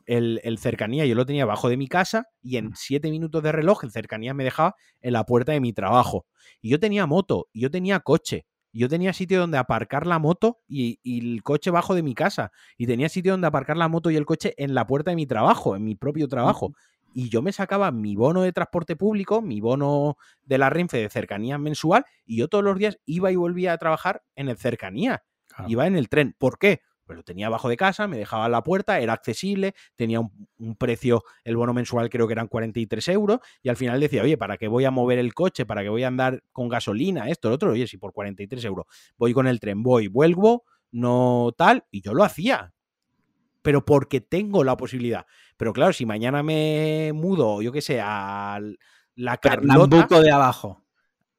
el, 0.05 0.57
cercanía 0.59 1.05
yo 1.05 1.15
lo 1.15 1.25
tenía 1.25 1.43
abajo 1.43 1.67
de 1.67 1.77
mi 1.77 1.87
casa 1.87 2.27
y 2.41 2.57
en 2.57 2.71
siete 2.75 3.09
minutos 3.09 3.41
de 3.41 3.51
reloj 3.51 3.83
el 3.83 3.91
cercanía 3.91 4.33
me 4.33 4.43
dejaba 4.43 4.75
en 5.01 5.13
la 5.13 5.25
puerta 5.25 5.51
de 5.51 5.59
mi 5.59 5.73
trabajo. 5.73 6.25
Y 6.61 6.69
yo 6.69 6.79
tenía 6.79 7.05
moto, 7.05 7.47
y 7.51 7.61
yo 7.61 7.71
tenía 7.71 7.99
coche, 7.99 8.45
yo 8.79 8.89
tenía 8.89 9.13
sitio 9.13 9.39
donde 9.39 9.57
aparcar 9.57 10.05
la 10.05 10.19
moto 10.19 10.59
y, 10.67 10.99
el 11.03 11.43
coche 11.43 11.71
bajo 11.71 11.95
de 11.95 12.03
mi 12.03 12.13
casa. 12.13 12.51
Y 12.77 12.87
tenía 12.87 13.09
sitio 13.09 13.31
donde 13.31 13.47
aparcar 13.47 13.77
la 13.77 13.87
moto 13.87 14.11
y 14.11 14.17
el 14.17 14.25
coche 14.25 14.53
en 14.57 14.73
la 14.75 14.85
puerta 14.85 15.11
de 15.11 15.15
mi 15.15 15.25
trabajo, 15.25 15.75
en 15.75 15.83
mi 15.83 15.95
propio 15.95 16.27
trabajo. 16.27 16.73
Y 17.13 17.29
yo 17.29 17.41
me 17.41 17.53
sacaba 17.53 17.91
mi 17.91 18.17
bono 18.17 18.41
de 18.41 18.51
transporte 18.51 18.97
público, 18.97 19.41
mi 19.41 19.61
bono 19.61 20.17
de 20.43 20.57
la 20.57 20.69
Renfe 20.69 20.97
de 20.97 21.09
cercanía 21.09 21.57
mensual, 21.57 22.05
y 22.25 22.37
yo 22.37 22.49
todos 22.49 22.65
los 22.65 22.77
días 22.77 22.99
iba 23.05 23.31
y 23.31 23.37
volvía 23.37 23.71
a 23.71 23.77
trabajar 23.77 24.23
en 24.35 24.49
el 24.49 24.57
cercanía. 24.57 25.23
Iba 25.67 25.87
en 25.87 25.95
el 25.95 26.09
tren. 26.09 26.35
¿Por 26.37 26.59
qué? 26.59 26.81
Pues 27.05 27.17
lo 27.17 27.23
tenía 27.23 27.47
abajo 27.47 27.69
de 27.69 27.77
casa, 27.77 28.07
me 28.07 28.17
dejaba 28.17 28.49
la 28.49 28.63
puerta, 28.63 28.99
era 28.99 29.13
accesible, 29.13 29.75
tenía 29.95 30.19
un, 30.19 30.75
precio, 30.75 31.23
el 31.43 31.55
bono 31.55 31.73
mensual 31.73 32.09
creo 32.09 32.27
que 32.27 32.33
eran 32.33 32.47
43 32.47 33.07
euros, 33.09 33.39
y 33.61 33.69
al 33.69 33.77
final 33.77 33.99
decía, 33.99 34.23
oye, 34.23 34.37
¿para 34.37 34.57
qué 34.57 34.67
voy 34.67 34.85
a 34.85 34.91
mover 34.91 35.19
el 35.19 35.33
coche? 35.33 35.65
¿Para 35.65 35.83
qué 35.83 35.89
voy 35.89 36.03
a 36.03 36.07
andar 36.07 36.43
con 36.51 36.67
gasolina? 36.67 37.29
Esto, 37.29 37.49
lo 37.49 37.55
otro, 37.55 37.71
oye, 37.71 37.87
si 37.87 37.97
por 37.97 38.13
43 38.13 38.65
euros 38.65 38.85
voy 39.17 39.33
con 39.33 39.47
el 39.47 39.59
tren, 39.59 39.83
voy, 39.83 40.07
vuelvo, 40.07 40.63
no 40.91 41.53
tal, 41.57 41.85
y 41.91 42.01
yo 42.01 42.13
lo 42.13 42.23
hacía, 42.23 42.73
pero 43.61 43.85
porque 43.85 44.21
tengo 44.21 44.63
la 44.63 44.77
posibilidad. 44.77 45.25
Pero 45.57 45.73
claro, 45.73 45.93
si 45.93 46.05
mañana 46.05 46.43
me 46.43 47.11
mudo, 47.13 47.61
yo 47.61 47.71
qué 47.71 47.81
sé, 47.81 47.99
a 48.01 48.59
la 49.15 49.37
Carlota... 49.37 50.07
de 50.21 50.31
abajo 50.31 50.84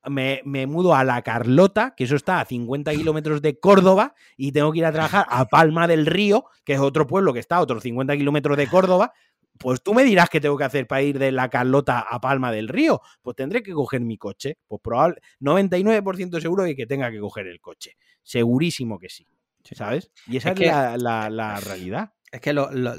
me, 0.07 0.67
mudo 0.67 0.95
a 0.95 1.05
La 1.05 1.23
Carlota, 1.23 1.95
que 1.97 2.05
eso 2.05 2.17
está 2.17 2.41
a 2.41 2.45
50 2.45 2.93
kilómetros 2.93 3.43
de 3.43 3.59
Córdoba, 3.59 4.15
y 4.37 4.53
tengo 4.53 4.73
que 4.73 4.79
ir 4.79 4.85
a 4.85 4.93
trabajar 4.93 5.27
a 5.29 5.47
Palma 5.47 5.87
del 5.87 6.07
Río, 6.07 6.45
que 6.65 6.75
es 6.75 6.81
otro 6.81 7.07
pueblo 7.07 7.33
que 7.33 7.41
está 7.41 7.57
a 7.57 7.61
otros 7.61 7.83
50 7.83 8.17
kilómetros 8.17 8.57
de 8.57 8.67
Córdoba, 8.69 9.13
pues 9.59 9.83
tú 9.83 9.95
me 9.95 10.05
dirás 10.05 10.29
qué 10.29 10.41
tengo 10.41 10.57
que 10.57 10.65
hacer 10.65 10.87
para 10.87 11.03
ir 11.03 11.19
de 11.19 11.33
La 11.33 11.49
Carlota 11.49 12.01
a 12.01 12.21
Palma 12.21 12.53
del 12.53 12.69
Río. 12.69 13.01
Pues 13.23 13.37
tendré 13.37 13.63
que 13.63 13.73
coger 13.73 14.01
mi 14.01 14.19
coche. 14.19 14.59
Pues 14.67 14.81
probable, 14.83 15.21
99% 15.41 16.41
seguro 16.41 16.65
de 16.65 16.77
que 16.77 16.87
tenga 16.87 17.11
que 17.11 17.19
coger 17.19 17.47
el 17.47 17.61
coche. 17.61 17.97
Segurísimo 18.23 18.99
que 18.99 19.09
sí. 19.09 19.27
¿Sabes? 19.73 20.13
Y 20.27 20.37
esa 20.37 20.53
es, 20.53 20.61
la, 21.03 21.61
realidad. 21.65 22.13
Es 22.31 22.41
que 22.41 22.55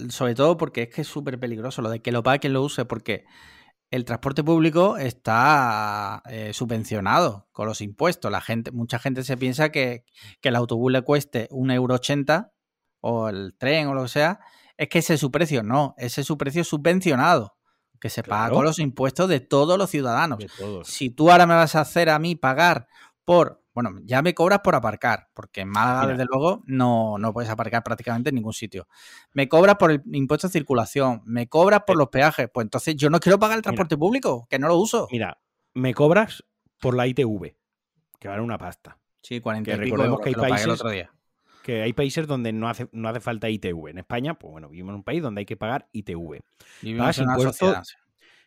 sobre 0.10 0.36
todo 0.36 0.58
porque 0.58 0.84
es 0.84 0.90
que 0.90 1.02
es 1.02 1.08
súper 1.08 1.40
peligroso 1.40 1.82
lo 1.82 1.90
de 1.90 2.02
que 2.02 2.12
lo 2.12 2.24
pague 2.24 2.40
quien 2.40 2.54
lo 2.54 2.62
use, 2.62 2.84
porque 2.86 3.24
el 3.90 4.06
transporte 4.06 4.44
público 4.44 4.98
está 4.98 6.22
eh, 6.30 6.52
subvencionado 6.54 7.48
con 7.52 7.68
los 7.68 7.82
impuestos. 7.82 8.32
La 8.32 8.42
gente, 8.42 8.72
mucha 8.72 9.00
gente 9.00 9.24
se 9.24 9.38
piensa 9.38 9.70
que, 9.70 10.04
el 10.42 10.56
autobús 10.56 10.92
le 10.92 11.02
cueste 11.02 11.48
un 11.52 11.72
euro 11.72 11.96
ochenta 11.96 12.54
o 13.02 13.30
el 13.30 13.56
tren 13.58 13.88
o 13.88 13.94
lo 13.94 14.04
que 14.04 14.10
sea, 14.10 14.40
es 14.78 14.90
que 14.90 15.00
ese 15.00 15.14
es 15.14 15.20
su 15.20 15.32
precio. 15.32 15.64
No, 15.64 15.96
ese 15.98 16.22
es 16.22 16.28
su 16.28 16.38
precio 16.38 16.64
subvencionado, 16.64 17.58
que 18.00 18.10
se 18.10 18.24
paga 18.24 18.54
con 18.54 18.66
los 18.66 18.80
impuestos 18.80 19.30
de 19.30 19.40
todos 19.40 19.78
los 19.78 19.90
ciudadanos. 19.90 20.40
Si 20.84 21.10
tú 21.10 21.32
ahora 21.32 21.46
me 21.46 21.56
vas 21.56 21.76
a 21.76 21.82
hacer 21.82 22.10
a 22.10 22.20
mí 22.20 22.36
pagar 22.36 22.88
por 23.24 23.64
bueno, 23.78 23.92
ya 24.06 24.24
me 24.24 24.34
cobras 24.34 24.62
por 24.62 24.74
aparcar, 24.74 25.28
porque 25.36 25.62
en 25.62 25.70
Málaga, 25.70 26.08
desde 26.08 26.26
luego, 26.26 26.64
no, 26.66 27.20
no, 27.20 27.32
puedes 27.32 27.48
aparcar 27.52 27.84
prácticamente 27.84 28.30
en 28.30 28.36
ningún 28.36 28.54
sitio. 28.54 28.88
Me 29.34 29.48
cobras 29.48 29.76
por 29.76 29.92
el 29.92 30.02
impuesto 30.14 30.48
de 30.48 30.54
circulación, 30.54 31.22
me 31.26 31.48
cobras 31.48 31.84
por 31.86 31.96
los 31.96 32.08
peajes. 32.08 32.50
Pues 32.52 32.66
entonces 32.66 32.96
yo 32.96 33.12
no 33.12 33.20
quiero 33.20 33.38
pagar 33.38 33.58
el 33.58 33.62
transporte 33.62 33.96
público, 33.96 34.48
que 34.50 34.58
no 34.58 34.68
lo 34.68 34.78
uso. 34.78 35.08
Mira, 35.12 35.38
me 35.76 35.94
cobras 35.94 36.44
por 36.80 36.96
la 36.96 37.06
ITV, 37.06 37.56
que 38.20 38.28
vale 38.28 38.42
una 38.42 38.58
pasta. 38.58 38.98
Sí, 39.22 39.42
40 39.42 39.70
que 39.70 39.78
recordemos 39.78 40.22
que 40.22 40.30
hay 40.30 40.34
países 40.34 40.82
que 41.62 41.84
hay 41.84 41.94
países 41.94 42.26
donde 42.26 42.54
no 42.54 42.70
hace, 42.70 42.90
no 42.94 43.10
hace 43.10 43.20
falta 43.20 43.48
ITV. 43.48 43.90
En 43.90 44.00
España, 44.00 44.40
pues 44.40 44.54
bueno, 44.54 44.70
vivimos 44.70 44.94
en 44.94 44.96
un 44.96 45.04
país 45.04 45.22
donde 45.22 45.42
hay 45.42 45.46
que 45.46 45.58
pagar 45.58 45.88
ITV. 45.92 46.40
pagas 46.98 47.20
impuesto, 47.20 47.82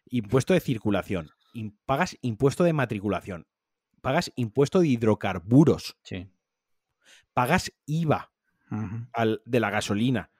impuesto 0.07 0.55
de 0.55 0.61
circulación, 0.61 1.31
pagas 1.87 2.19
impuesto 2.21 2.65
de 2.65 2.73
matriculación, 2.73 3.47
pagas 4.01 4.33
impuesto 4.37 4.81
de 4.81 4.89
hidrocarburos. 4.89 5.97
Sí. 6.03 6.29
Pagas 7.33 7.73
IVA 7.87 8.31
de 9.45 9.61
la 9.61 9.71
gasolina. 9.71 10.31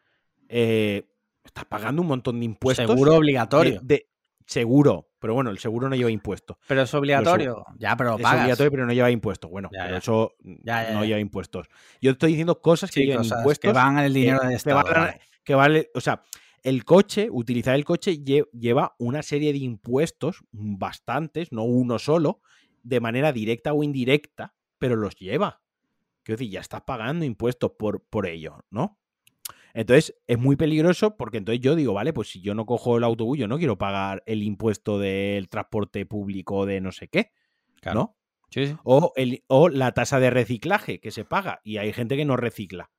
Eh, 0.49 1.09
estás 1.45 1.65
pagando 1.65 2.03
un 2.03 2.09
montón 2.09 2.39
de 2.39 2.47
impuestos. 2.47 2.87
Seguro 2.87 3.17
obligatorio. 3.17 3.81
De, 3.83 4.11
seguro, 4.47 5.11
pero 5.21 5.35
bueno, 5.35 5.51
el 5.51 5.59
seguro 5.59 5.89
no 5.89 5.95
lleva 5.95 6.11
impuestos. 6.11 6.57
Pero 6.67 6.83
es 6.83 6.95
obligatorio. 6.95 7.65
ya, 7.79 7.97
pero 7.97 8.19
Es 8.19 8.27
obligatorio, 8.27 8.71
pero 8.71 8.87
no 8.87 8.93
lleva 8.93 9.11
impuestos. 9.11 9.51
Bueno, 9.51 9.71
eso 9.73 10.35
no 10.43 11.05
lleva 11.05 11.21
impuestos. 11.21 11.69
Yo 12.01 12.13
estoy 12.13 12.31
diciendo 12.31 12.61
cosas 12.61 12.91
que 12.91 13.07
llevan 13.07 13.25
impuestos. 13.25 13.71
Que 13.71 13.73
van 13.73 13.99
el 13.99 14.13
dinero 14.13 14.41
de 14.41 14.55
Estado. 14.55 14.85
Que, 15.45 15.55
vale, 15.55 15.91
o 15.95 16.01
sea, 16.01 16.23
el 16.63 16.85
coche, 16.85 17.29
utilizar 17.31 17.75
el 17.75 17.85
coche 17.85 18.19
lleva 18.19 18.95
una 18.99 19.23
serie 19.23 19.53
de 19.53 19.59
impuestos, 19.59 20.45
bastantes, 20.51 21.53
no 21.53 21.65
uno 21.65 21.99
solo, 21.99 22.43
de 22.83 23.01
manera 23.01 23.33
directa 23.33 23.73
o 23.73 23.83
indirecta, 23.83 24.55
pero 24.79 24.97
los 24.97 25.17
lleva. 25.17 25.63
Quiero 26.23 26.39
decir, 26.39 26.53
ya 26.53 26.61
estás 26.61 26.83
pagando 26.83 27.25
impuestos 27.25 27.73
por, 27.79 28.03
por 28.05 28.27
ello, 28.27 28.65
¿no? 28.71 28.99
Entonces, 29.73 30.17
es 30.27 30.39
muy 30.39 30.57
peligroso 30.57 31.17
porque 31.17 31.39
entonces 31.39 31.61
yo 31.61 31.77
digo, 31.77 31.95
vale, 31.95 32.13
pues 32.13 32.29
si 32.31 32.41
yo 32.41 32.55
no 32.55 32.67
cojo 32.67 32.97
el 32.99 33.05
autobús, 33.05 33.39
yo 33.39 33.47
no 33.49 33.59
quiero 33.59 33.79
pagar 33.79 34.23
el 34.27 34.43
impuesto 34.43 34.99
del 34.99 35.49
transporte 35.49 36.05
público 36.07 36.67
de 36.67 36.81
no 36.81 36.93
sé 36.93 37.09
qué, 37.09 37.33
¿no? 37.93 38.17
O, 38.83 39.13
el, 39.17 39.45
o 39.47 39.69
la 39.69 39.93
tasa 39.93 40.19
de 40.19 40.31
reciclaje 40.31 41.01
que 41.01 41.13
se 41.13 41.25
paga 41.25 41.61
y 41.63 41.77
hay 41.77 41.93
gente 41.93 42.17
que 42.17 42.25
no 42.25 42.37
recicla. 42.37 42.91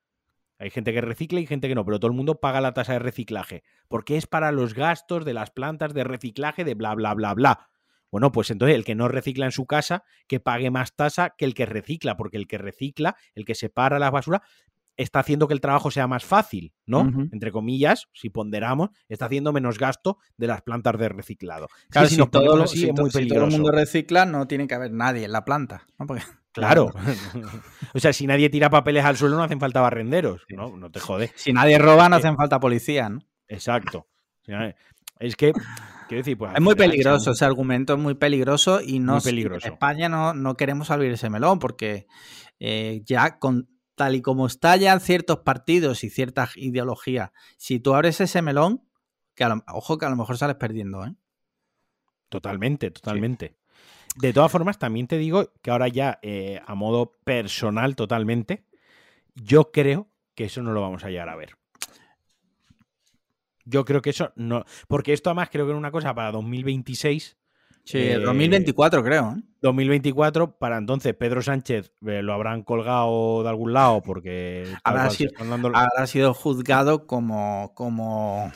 Hay 0.60 0.70
gente 0.70 0.94
que 0.94 1.02
recicla 1.02 1.40
y 1.40 1.48
gente 1.48 1.68
que 1.68 1.76
no, 1.76 1.84
pero 1.84 2.00
todo 2.00 2.12
el 2.12 2.16
mundo 2.16 2.40
paga 2.40 2.62
la 2.62 2.74
tasa 2.74 2.94
de 2.94 3.00
reciclaje 3.00 3.64
porque 3.90 4.16
es 4.16 4.28
para 4.28 4.52
los 4.52 4.74
gastos 4.74 5.26
de 5.26 5.34
las 5.34 5.50
plantas 5.52 5.94
de 5.94 6.04
reciclaje 6.04 6.64
de 6.64 6.76
bla, 6.76 6.96
bla, 6.96 7.14
bla, 7.16 7.34
bla. 7.34 7.71
Bueno, 8.12 8.32
pues 8.32 8.52
entonces 8.52 8.76
el 8.76 8.84
que 8.84 8.96
no 8.96 9.08
recicla 9.08 9.46
en 9.46 9.52
su 9.52 9.66
casa, 9.66 10.04
que 10.28 10.40
pague 10.40 10.70
más 10.70 10.96
tasa 10.96 11.34
que 11.38 11.46
el 11.46 11.54
que 11.54 11.66
recicla, 11.66 12.18
porque 12.18 12.38
el 12.38 12.48
que 12.48 12.58
recicla, 12.58 13.16
el 13.36 13.46
que 13.46 13.56
separa 13.56 14.00
la 14.00 14.12
basura, 14.12 14.44
está 14.98 15.20
haciendo 15.20 15.48
que 15.48 15.54
el 15.54 15.62
trabajo 15.62 15.92
sea 15.92 16.08
más 16.08 16.26
fácil, 16.26 16.74
¿no? 16.86 17.10
Entre 17.32 17.52
comillas, 17.52 18.10
si 18.14 18.30
ponderamos, 18.30 18.90
está 19.10 19.26
haciendo 19.26 19.54
menos 19.54 19.78
gasto 19.78 20.18
de 20.38 20.48
las 20.48 20.62
plantas 20.62 20.98
de 20.98 21.10
reciclado. 21.10 21.68
Claro, 21.90 22.08
si, 22.08 22.18
todo, 22.18 22.66
el 22.66 23.52
mundo 23.52 23.72
recicla, 23.72 24.26
no 24.26 24.48
tiene 24.48 24.68
que 24.68 24.76
haber 24.76 24.92
nadie 24.92 25.26
en 25.26 25.32
la 25.32 25.46
planta. 25.46 25.88
Claro. 26.54 26.92
o 27.94 28.00
sea, 28.00 28.12
si 28.12 28.28
nadie 28.28 28.50
tira 28.50 28.70
papeles 28.70 29.06
al 29.06 29.16
suelo, 29.16 29.38
no 29.38 29.44
hacen 29.44 29.62
falta 29.62 29.80
barrenderos. 29.80 30.42
No, 30.50 30.76
no 30.76 30.92
te 30.92 31.00
jode. 31.00 31.32
Si 31.36 31.54
nadie 31.54 31.78
roba, 31.78 32.10
no 32.10 32.18
hacen 32.18 32.36
falta 32.36 32.60
policía, 32.60 33.08
¿no? 33.08 33.22
Exacto. 33.48 34.10
Es 35.22 35.36
que, 35.36 35.54
quiero 36.08 36.22
decir, 36.22 36.38
pues. 36.38 36.54
Es 36.56 36.62
muy 36.62 36.76
peligroso, 36.76 37.32
ese 37.32 37.46
argumento 37.46 37.94
es 37.94 38.00
muy 38.00 38.16
peligroso 38.16 38.82
y 38.82 39.00
no. 39.00 39.22
peligroso. 39.22 39.68
En 39.68 39.74
España 39.74 40.10
no, 40.10 40.34
no 40.34 40.56
queremos 40.58 40.90
abrir 40.90 41.12
ese 41.12 41.30
melón 41.30 41.60
porque 41.60 42.08
eh, 42.60 43.02
ya 43.06 43.38
con 43.40 43.70
tal 43.96 44.16
y 44.16 44.22
como 44.22 44.48
estallan 44.48 45.00
ciertos 45.00 45.40
partidos 45.40 46.04
y 46.04 46.10
ciertas 46.10 46.58
ideologías, 46.58 47.32
si 47.58 47.80
tú 47.80 47.94
abres 47.94 48.20
ese 48.20 48.42
melón, 48.42 48.82
que 49.36 49.46
ojo 49.68 49.98
que 49.98 50.06
a 50.06 50.10
lo 50.10 50.16
mejor 50.16 50.38
sales 50.38 50.56
perdiendo, 50.56 51.06
¿eh? 51.06 51.14
Totalmente, 52.30 52.90
totalmente. 52.92 53.58
De 54.16 54.34
todas 54.34 54.52
formas, 54.52 54.80
también 54.80 55.08
te 55.08 55.18
digo 55.18 55.52
que 55.62 55.70
ahora 55.70 55.88
ya 55.88 56.20
eh, 56.22 56.62
a 56.66 56.76
modo 56.76 57.14
personal 57.24 57.96
totalmente, 57.96 58.66
yo 59.36 59.72
creo 59.72 60.10
que 60.34 60.46
eso 60.46 60.64
no 60.64 60.72
lo 60.72 60.82
vamos 60.82 61.04
a 61.04 61.10
llegar 61.10 61.30
a 61.30 61.36
ver. 61.36 61.61
Yo 63.66 63.86
creo 63.86 64.02
que 64.02 64.12
eso 64.12 64.32
no. 64.36 64.66
Porque 64.88 65.14
esto 65.14 65.30
además 65.30 65.50
creo 65.52 65.66
que 65.66 65.72
es 65.72 65.78
una 65.78 65.92
cosa 65.92 66.14
para 66.14 66.32
2026 66.32 67.38
Sí, 67.84 68.10
2024 68.10 69.00
eh, 69.00 69.04
creo. 69.04 69.38
2024, 69.62 70.44
¿eh? 70.44 70.56
para 70.60 70.78
entonces 70.78 71.16
Pedro 71.16 71.42
Sánchez 71.42 71.94
eh, 72.06 72.22
lo 72.22 72.34
habrán 72.34 72.64
colgado 72.64 73.44
de 73.44 73.50
algún 73.50 73.74
lado 73.74 74.02
porque 74.02 74.66
habrá, 74.84 75.10
sido, 75.10 76.34
juzgado 76.34 77.08
como, 77.08 77.74
como 77.76 78.52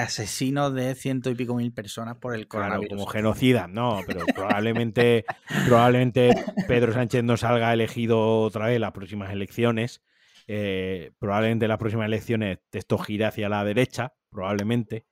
asesino 0.00 0.70
de 0.70 0.94
ciento 0.94 1.30
y 1.30 1.34
pico 1.34 1.54
mil 1.54 1.72
personas 1.72 2.16
por 2.16 2.34
el 2.34 2.48
coronavirus. 2.48 2.88
como 2.88 3.06
genocida, 3.06 3.66
no, 3.68 4.00
pero 4.06 4.24
probablemente, 4.34 5.24
probablemente 5.66 6.30
Pedro 6.68 6.92
Sánchez 6.92 7.24
no 7.24 7.36
salga 7.36 7.72
elegido 7.72 8.40
otra 8.40 8.66
vez 8.66 8.76
en 8.76 8.82
las 8.82 8.92
próximas 8.92 9.32
elecciones. 9.32 10.02
Probablemente 11.18 11.64
en 11.64 11.68
las 11.68 11.78
próximas 11.78 12.06
elecciones 12.06 12.58
esto 12.72 12.98
gire 12.98 13.24
hacia 13.24 13.48
la 13.48 13.64
derecha, 13.64 14.14
probablemente 14.30 15.04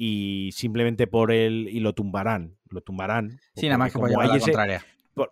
y 0.00 0.50
simplemente 0.54 1.08
por 1.08 1.32
él 1.32 1.68
y 1.70 1.80
lo 1.80 1.92
tumbarán, 1.92 2.56
lo 2.70 2.80
tumbarán. 2.80 3.40
Sí, 3.56 3.66
nada 3.66 3.78
más 3.78 3.92
que 3.92 3.98
por 3.98 4.08
llevar 4.08 4.28
la 4.28 4.38
contraria. 4.38 4.86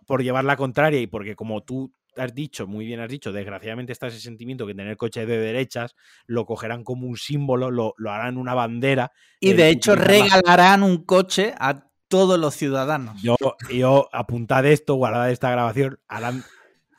Por, 0.05 0.21
llevar 0.21 0.43
la 0.43 0.57
contraria 0.57 0.99
y 0.99 1.07
porque 1.07 1.37
como 1.37 1.63
tú 1.63 1.93
has 2.17 2.35
dicho, 2.35 2.67
muy 2.67 2.85
bien 2.85 2.99
has 2.99 3.09
dicho, 3.09 3.31
desgraciadamente 3.31 3.93
está 3.93 4.07
ese 4.07 4.19
sentimiento 4.19 4.67
que 4.67 4.75
tener 4.75 4.97
coches 4.97 5.25
de 5.25 5.37
derechas 5.37 5.95
lo 6.25 6.45
cogerán 6.45 6.83
como 6.83 7.07
un 7.07 7.15
símbolo, 7.15 7.71
lo, 7.71 7.93
harán 8.09 8.37
una 8.37 8.53
bandera. 8.53 9.13
Y 9.39 9.53
de 9.53 9.69
hecho 9.69 9.95
regalarán 9.95 10.83
un 10.83 11.05
coche 11.05 11.53
a 11.57 11.85
todos 12.09 12.37
los 12.37 12.53
ciudadanos. 12.53 13.21
Yo, 13.21 13.37
yo 13.73 14.09
apuntad 14.11 14.65
esto, 14.65 14.95
guardad 14.95 15.31
esta 15.31 15.49
grabación, 15.49 15.99
harán 16.09 16.43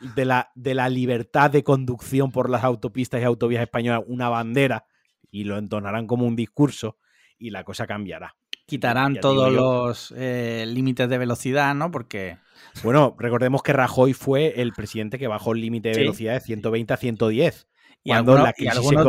de 0.01 0.25
la, 0.25 0.51
de 0.55 0.75
la 0.75 0.89
libertad 0.89 1.51
de 1.51 1.63
conducción 1.63 2.31
por 2.31 2.51
las 2.51 2.65
autopistas 2.65 3.21
y 3.21 3.25
autovías 3.25 3.63
españolas 3.63 4.03
una 4.07 4.29
bandera 4.29 4.87
y 5.31 5.45
lo 5.45 5.59
entonarán 5.59 6.07
como 6.07 6.27
un 6.27 6.37
discurso 6.37 6.97
y 7.39 7.51
la 7.51 7.65
cosa 7.65 7.87
cambiará. 7.87 8.37
Quitarán 8.67 9.19
todos 9.21 9.51
los 9.51 10.13
eh, 10.17 10.67
límites 10.69 11.09
de 11.09 11.17
velocidad, 11.17 11.75
¿no? 11.75 11.91
Porque. 11.91 12.37
Bueno, 12.83 13.17
recordemos 13.19 13.63
que 13.63 13.73
Rajoy 13.73 14.13
fue 14.13 14.61
el 14.61 14.73
presidente 14.73 15.19
que 15.19 15.27
bajó 15.27 15.53
el 15.53 15.63
límite 15.63 15.89
de 15.89 16.01
velocidad 16.01 16.35
de 16.35 16.41
120 16.41 16.93
a 16.93 16.97
110. 16.99 17.69
Y, 18.05 18.11
algunos, 18.13 18.53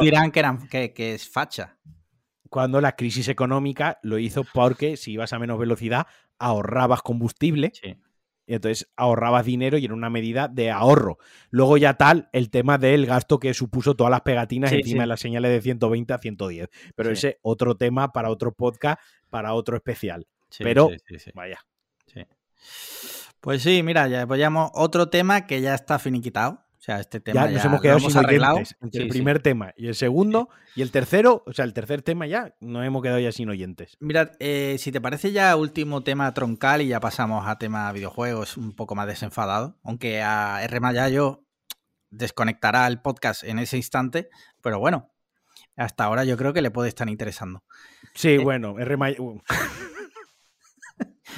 dirán 0.02 0.32
que, 0.32 0.40
eran, 0.40 0.68
que, 0.68 1.14
es 1.14 1.30
facha. 1.30 1.78
Cuando 2.49 2.80
la 2.80 2.95
crisis 2.95 3.28
económica 3.28 3.99
lo 4.02 4.18
hizo 4.18 4.45
porque 4.53 4.98
si 4.98 5.11
ibas 5.11 5.34
a 5.34 5.40
menos 5.40 5.60
velocidad 5.60 6.07
ahorrabas 6.38 7.02
combustible. 7.02 7.74
Y 8.50 8.56
entonces 8.56 8.90
ahorrabas 8.96 9.46
dinero 9.46 9.78
y 9.78 9.86
era 9.86 9.94
una 9.94 10.10
medida 10.10 10.48
de 10.48 10.72
ahorro. 10.72 11.20
Luego 11.52 11.78
ya 11.78 11.94
tal, 11.94 12.30
el 12.34 12.50
tema 12.50 12.80
del 12.80 13.06
gasto 13.06 13.38
que 13.38 13.54
supuso 13.54 13.94
todas 13.94 14.10
las 14.10 14.22
pegatinas 14.22 14.72
encima 14.72 15.04
de 15.04 15.08
las 15.08 15.20
señales 15.20 15.52
de 15.52 15.62
120 15.62 16.14
a 16.14 16.18
110. 16.18 16.68
Pero 16.96 17.12
ese 17.12 17.38
otro 17.44 17.78
tema 17.78 18.12
para 18.12 18.32
otro 18.32 18.52
podcast, 18.52 19.00
para 19.30 19.54
otro 19.54 19.78
especial. 19.78 20.26
Pero, 20.58 20.90
vaya. 21.36 21.60
Pues 23.40 23.62
sí, 23.62 23.84
mira, 23.84 24.08
ya 24.08 24.24
apoyamos 24.24 24.72
otro 24.74 25.10
tema 25.10 25.46
que 25.46 25.62
ya 25.62 25.76
está 25.76 26.00
finiquitado. 26.00 26.66
Sea, 26.90 26.99
este 27.02 27.20
tema 27.20 27.45
ya, 27.45 27.52
nos 27.52 27.66
hemos 27.66 27.82
quedado 27.82 27.99
sin 27.99 28.18
oyentes 28.18 28.76
entre 28.82 29.03
el 29.03 29.10
primer 29.10 29.44
tema 29.44 29.76
y 29.78 29.90
el 29.90 29.94
segundo 29.94 30.49
y 30.76 30.82
el 30.82 30.90
tercero, 30.90 31.44
o 31.45 31.53
sea, 31.53 31.66
el 31.66 31.74
tercer 31.74 32.02
tema 32.02 32.26
ya 32.26 32.56
nos 32.61 32.84
hemos 32.84 33.03
quedado 33.03 33.20
ya 33.20 33.32
sin 33.32 33.48
oyentes. 33.48 33.95
Mira, 33.99 34.32
eh, 34.40 34.76
si 34.80 34.91
te 34.91 34.99
parece 34.99 35.32
ya 35.32 35.56
último 35.56 36.02
tema 36.02 36.34
troncal 36.34 36.82
y 36.82 36.88
ya 36.88 36.99
pasamos 36.99 37.48
a 37.48 37.60
tema 37.60 37.91
videojuegos 37.91 38.57
un 38.57 38.76
poco 38.76 38.95
más 38.95 39.06
desenfadado, 39.06 39.78
aunque 39.84 40.24
a 40.24 40.64
R 40.64 40.80
Mayayo 40.80 41.44
desconectará 42.10 42.88
el 42.88 42.99
podcast 43.02 43.44
en 43.44 43.60
ese 43.60 43.78
instante, 43.78 44.30
pero 44.64 44.80
bueno, 44.80 45.11
hasta 45.76 46.06
ahora 46.06 46.24
yo 46.24 46.38
creo 46.38 46.53
que 46.53 46.64
le 46.64 46.72
puede 46.72 46.90
estar 46.90 47.07
interesando. 47.07 47.64
Sí, 48.16 48.30
eh, 48.30 48.40
bueno, 48.40 48.80
R 48.80 48.98
Mayayo... 48.98 49.22
Uh. 49.22 49.41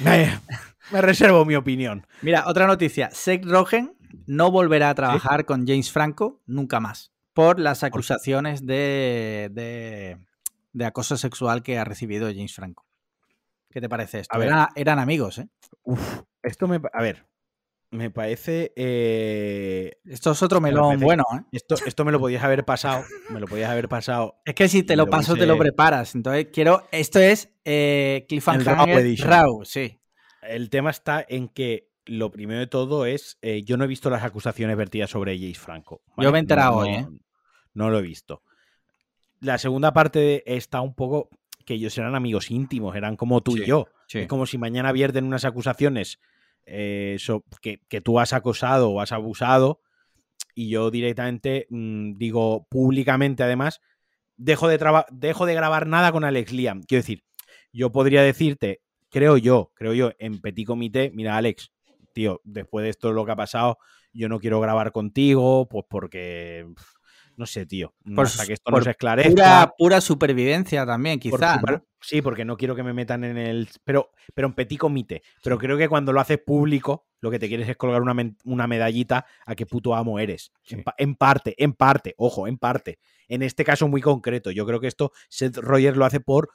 me, 0.00 1.02
reservo 1.02 1.44
mi 1.44 1.56
opinión. 1.56 2.06
Mira, 2.22 2.44
otra 2.46 2.66
noticia. 2.66 3.10
Seth 3.12 3.44
Rogen 3.44 3.98
no 4.32 4.50
volverá 4.50 4.90
a 4.90 4.94
trabajar 4.94 5.44
con 5.44 5.66
James 5.66 5.92
Franco 5.92 6.40
nunca 6.46 6.80
más 6.80 7.12
por 7.34 7.60
las 7.60 7.82
acusaciones 7.82 8.66
de, 8.66 10.18
de, 10.72 10.84
acoso 10.84 11.16
sexual 11.16 11.62
que 11.62 11.78
ha 11.78 11.84
recibido 11.84 12.28
James 12.28 12.54
Franco. 12.54 12.86
¿Qué 13.70 13.80
te 13.80 13.88
parece 13.88 14.20
esto? 14.20 14.38
eran 14.40 14.98
amigos, 14.98 15.38
¿eh? 15.38 15.48
esto 16.42 16.66
me... 16.66 16.80
A 16.92 17.02
ver, 17.02 17.26
me 17.90 18.10
parece. 18.10 18.72
Eh, 18.74 19.98
esto 20.06 20.32
es 20.32 20.42
otro 20.42 20.60
melón 20.60 20.98
bueno, 21.00 21.24
¿eh? 21.34 21.42
Esto, 21.52 21.74
esto 21.86 22.04
me 22.04 22.12
lo 22.12 22.18
podías 22.18 22.42
haber 22.42 22.64
pasado. 22.64 23.04
Me 23.28 23.38
lo 23.38 23.46
podías 23.46 23.70
haber 23.70 23.88
pasado. 23.88 24.40
Es 24.46 24.54
que 24.54 24.68
si 24.68 24.82
te 24.82 24.96
lo, 24.96 25.08
paso, 25.08 25.36
te 25.36 25.46
lo 25.46 25.58
preparas. 25.58 26.14
Entonces, 26.14 26.48
quiero. 26.52 26.86
Esto 26.90 27.18
es 27.18 27.50
eh, 27.66 28.24
Cliffhanger 28.28 29.18
Raw, 29.20 29.64
sí. 29.64 30.00
El 30.42 30.70
tema 30.70 30.90
está 30.90 31.24
en 31.28 31.48
que 31.48 31.91
lo 32.06 32.30
primero 32.30 32.60
de 32.60 32.66
todo 32.66 33.06
es, 33.06 33.38
eh, 33.42 33.62
yo 33.62 33.76
no 33.76 33.84
he 33.84 33.88
visto 33.88 34.10
las 34.10 34.24
acusaciones 34.24 34.76
vertidas 34.76 35.10
sobre 35.10 35.38
Jace 35.38 35.54
Franco. 35.54 36.02
Yo 36.16 36.32
me 36.32 36.38
he 36.38 36.40
enterado 36.40 36.76
hoy, 36.78 36.90
¿eh? 36.90 37.06
No 37.74 37.90
lo 37.90 37.98
he 37.98 38.02
visto. 38.02 38.42
La 39.40 39.58
segunda 39.58 39.92
parte 39.92 40.42
está 40.54 40.80
un 40.80 40.94
poco 40.94 41.28
que 41.64 41.74
ellos 41.74 41.96
eran 41.98 42.14
amigos 42.14 42.50
íntimos, 42.50 42.96
eran 42.96 43.16
como 43.16 43.40
tú 43.40 43.56
y 43.56 43.64
yo. 43.64 43.86
Es 44.08 44.26
como 44.26 44.46
si 44.46 44.58
mañana 44.58 44.92
vierten 44.92 45.24
unas 45.24 45.44
acusaciones 45.44 46.18
eh, 46.66 47.16
que, 47.60 48.00
tú 48.00 48.20
has 48.20 48.32
acosado 48.32 48.90
o 48.90 49.00
has 49.00 49.12
abusado 49.12 49.80
y 50.54 50.68
yo 50.68 50.90
directamente 50.90 51.66
mm, 51.70 52.18
digo 52.18 52.66
públicamente 52.68 53.42
además, 53.42 53.80
dejo 54.36 54.68
de, 54.68 54.78
dejo 55.10 55.46
de 55.46 55.54
grabar 55.54 55.86
nada 55.86 56.12
con 56.12 56.24
Alex 56.24 56.52
Liam. 56.52 56.82
Quiero 56.82 57.02
decir, 57.02 57.24
yo 57.72 57.90
podría 57.90 58.22
decirte, 58.22 58.82
creo 59.08 59.38
yo, 59.38 59.72
creo 59.74 59.94
yo, 59.94 60.12
en 60.18 60.40
petit 60.40 60.66
comité, 60.66 61.10
mira 61.14 61.36
Alex, 61.36 61.72
tío, 62.12 62.40
después 62.44 62.82
de 62.84 62.90
esto 62.90 63.12
lo 63.12 63.24
que 63.24 63.32
ha 63.32 63.36
pasado, 63.36 63.78
yo 64.12 64.28
no 64.28 64.38
quiero 64.40 64.60
grabar 64.60 64.92
contigo, 64.92 65.68
pues 65.68 65.84
porque, 65.88 66.66
no 67.36 67.46
sé, 67.46 67.66
tío, 67.66 67.94
por, 68.14 68.26
hasta 68.26 68.46
que 68.46 68.52
esto 68.52 68.70
no 68.70 68.80
se 68.82 68.90
esclarezca. 68.90 69.72
Pura, 69.78 70.00
supervivencia 70.00 70.84
también, 70.86 71.18
quizá. 71.18 71.60
Sí, 72.00 72.20
porque 72.20 72.44
no 72.44 72.56
quiero 72.56 72.74
que 72.74 72.82
me 72.82 72.92
metan 72.92 73.22
en 73.22 73.38
el. 73.38 73.68
Pero, 73.84 74.10
pero 74.34 74.48
en 74.48 74.54
petit 74.54 74.76
comité. 74.78 75.22
Pero 75.44 75.56
creo 75.56 75.78
que 75.78 75.88
cuando 75.88 76.12
lo 76.12 76.18
haces 76.20 76.38
público, 76.38 77.06
lo 77.20 77.30
que 77.30 77.38
te 77.38 77.46
quieres 77.46 77.68
es 77.68 77.76
colgar 77.76 78.02
una, 78.02 78.14
una 78.44 78.66
medallita 78.66 79.24
a 79.46 79.54
qué 79.54 79.66
puto 79.66 79.94
amo 79.94 80.18
eres. 80.18 80.50
Sí. 80.64 80.74
En, 80.74 80.82
pa- 80.82 80.94
en 80.98 81.14
parte, 81.14 81.54
en 81.62 81.74
parte, 81.74 82.14
ojo, 82.18 82.48
en 82.48 82.58
parte. 82.58 82.98
En 83.28 83.42
este 83.42 83.64
caso 83.64 83.86
muy 83.86 84.00
concreto. 84.02 84.50
Yo 84.50 84.66
creo 84.66 84.80
que 84.80 84.88
esto 84.88 85.12
Seth 85.28 85.58
Rogers 85.58 85.96
lo 85.96 86.04
hace 86.04 86.18
por 86.18 86.50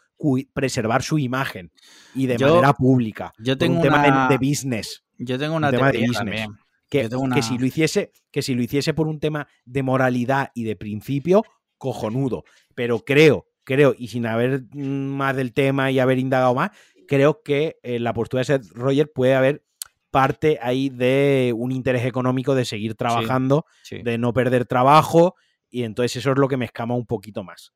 preservar 0.54 1.02
su 1.02 1.18
imagen 1.18 1.72
y 2.14 2.26
de 2.28 2.36
Yo- 2.38 2.50
manera 2.50 2.74
pública. 2.74 3.32
yo 3.38 3.54
por 3.54 3.60
tengo 3.60 3.78
un 3.78 3.82
tema 3.82 4.28
de 4.30 4.38
business. 4.38 5.04
Yo 5.18 5.38
tengo 5.40 5.56
una 5.56 5.72
tema 5.72 5.92
teoría 5.92 6.12
también. 6.14 6.52
Que, 6.90 7.08
una- 7.16 7.42
si 7.42 7.58
lo 7.58 7.66
hiciese, 7.66 8.12
que 8.32 8.42
si 8.42 8.54
lo 8.56 8.62
hiciese 8.62 8.94
por 8.94 9.08
un 9.08 9.20
tema 9.20 9.48
de 9.66 9.84
moralidad 9.84 10.52
y 10.54 10.64
de 10.64 10.76
principio, 10.76 11.44
cojonudo. 11.78 12.44
Pero 12.76 13.00
creo, 13.04 13.46
creo, 13.66 13.94
y 13.98 14.08
sin 14.08 14.26
haber 14.26 14.64
mm, 14.74 14.80
más 15.18 15.36
del 15.36 15.54
tema 15.54 15.92
y 15.92 16.00
haber 16.00 16.18
indagado 16.18 16.56
más, 16.56 16.72
creo 17.08 17.42
que 17.44 17.78
en 17.84 18.04
la 18.04 18.14
postura 18.14 18.40
de 18.42 18.46
Seth 18.46 18.72
Rogers 18.72 19.10
puede 19.14 19.36
haber 19.36 19.64
parte 20.12 20.58
ahí 20.62 20.90
de 20.90 21.54
un 21.56 21.72
interés 21.74 22.06
económico 22.06 22.56
de 22.56 22.64
seguir 22.64 22.96
trabajando, 22.96 23.66
Sí. 23.84 24.02
de 24.02 24.18
no 24.18 24.32
perder 24.32 24.66
trabajo, 24.66 25.36
y 25.70 25.84
entonces 25.84 26.16
eso 26.16 26.32
es 26.32 26.38
lo 26.38 26.48
que 26.48 26.56
me 26.58 26.66
escama 26.66 26.96
un 26.96 27.06
poquito 27.06 27.44
más. 27.44 27.74